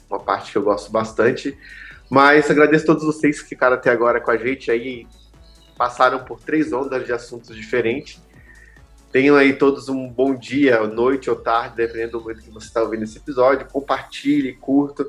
uma 0.08 0.20
parte 0.20 0.52
que 0.52 0.58
eu 0.58 0.62
gosto 0.62 0.90
bastante. 0.90 1.56
Mas 2.10 2.50
agradeço 2.50 2.84
a 2.84 2.86
todos 2.86 3.04
vocês 3.04 3.40
que 3.40 3.48
ficaram 3.48 3.76
até 3.76 3.90
agora 3.90 4.20
com 4.20 4.30
a 4.30 4.36
gente 4.36 4.70
aí, 4.70 5.06
passaram 5.76 6.24
por 6.24 6.40
três 6.40 6.72
ondas 6.72 7.04
de 7.06 7.12
assuntos 7.12 7.54
diferentes. 7.54 8.20
Tenham 9.10 9.36
aí 9.36 9.54
todos 9.54 9.88
um 9.88 10.06
bom 10.06 10.34
dia, 10.34 10.86
noite 10.86 11.30
ou 11.30 11.36
tarde, 11.36 11.76
dependendo 11.76 12.12
do 12.12 12.20
momento 12.20 12.42
que 12.42 12.50
você 12.50 12.66
está 12.66 12.82
ouvindo 12.82 13.04
esse 13.04 13.16
episódio. 13.16 13.66
Compartilhe, 13.66 14.52
curta. 14.54 15.06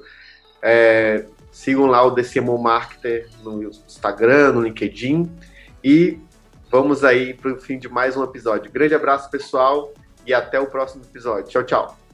É, 0.61 1.25
sigam 1.51 1.85
lá 1.85 2.01
o 2.03 2.11
DCMO 2.11 2.57
Marketer 2.57 3.27
no 3.43 3.61
Instagram, 3.63 4.53
no 4.53 4.61
LinkedIn. 4.61 5.29
E 5.83 6.19
vamos 6.69 7.03
aí 7.03 7.33
para 7.33 7.53
o 7.53 7.59
fim 7.59 7.77
de 7.77 7.87
mais 7.87 8.17
um 8.17 8.23
episódio. 8.23 8.71
Grande 8.71 8.95
abraço, 8.95 9.29
pessoal, 9.29 9.93
e 10.25 10.33
até 10.33 10.59
o 10.59 10.67
próximo 10.67 11.03
episódio. 11.03 11.49
Tchau, 11.49 11.63
tchau. 11.63 12.08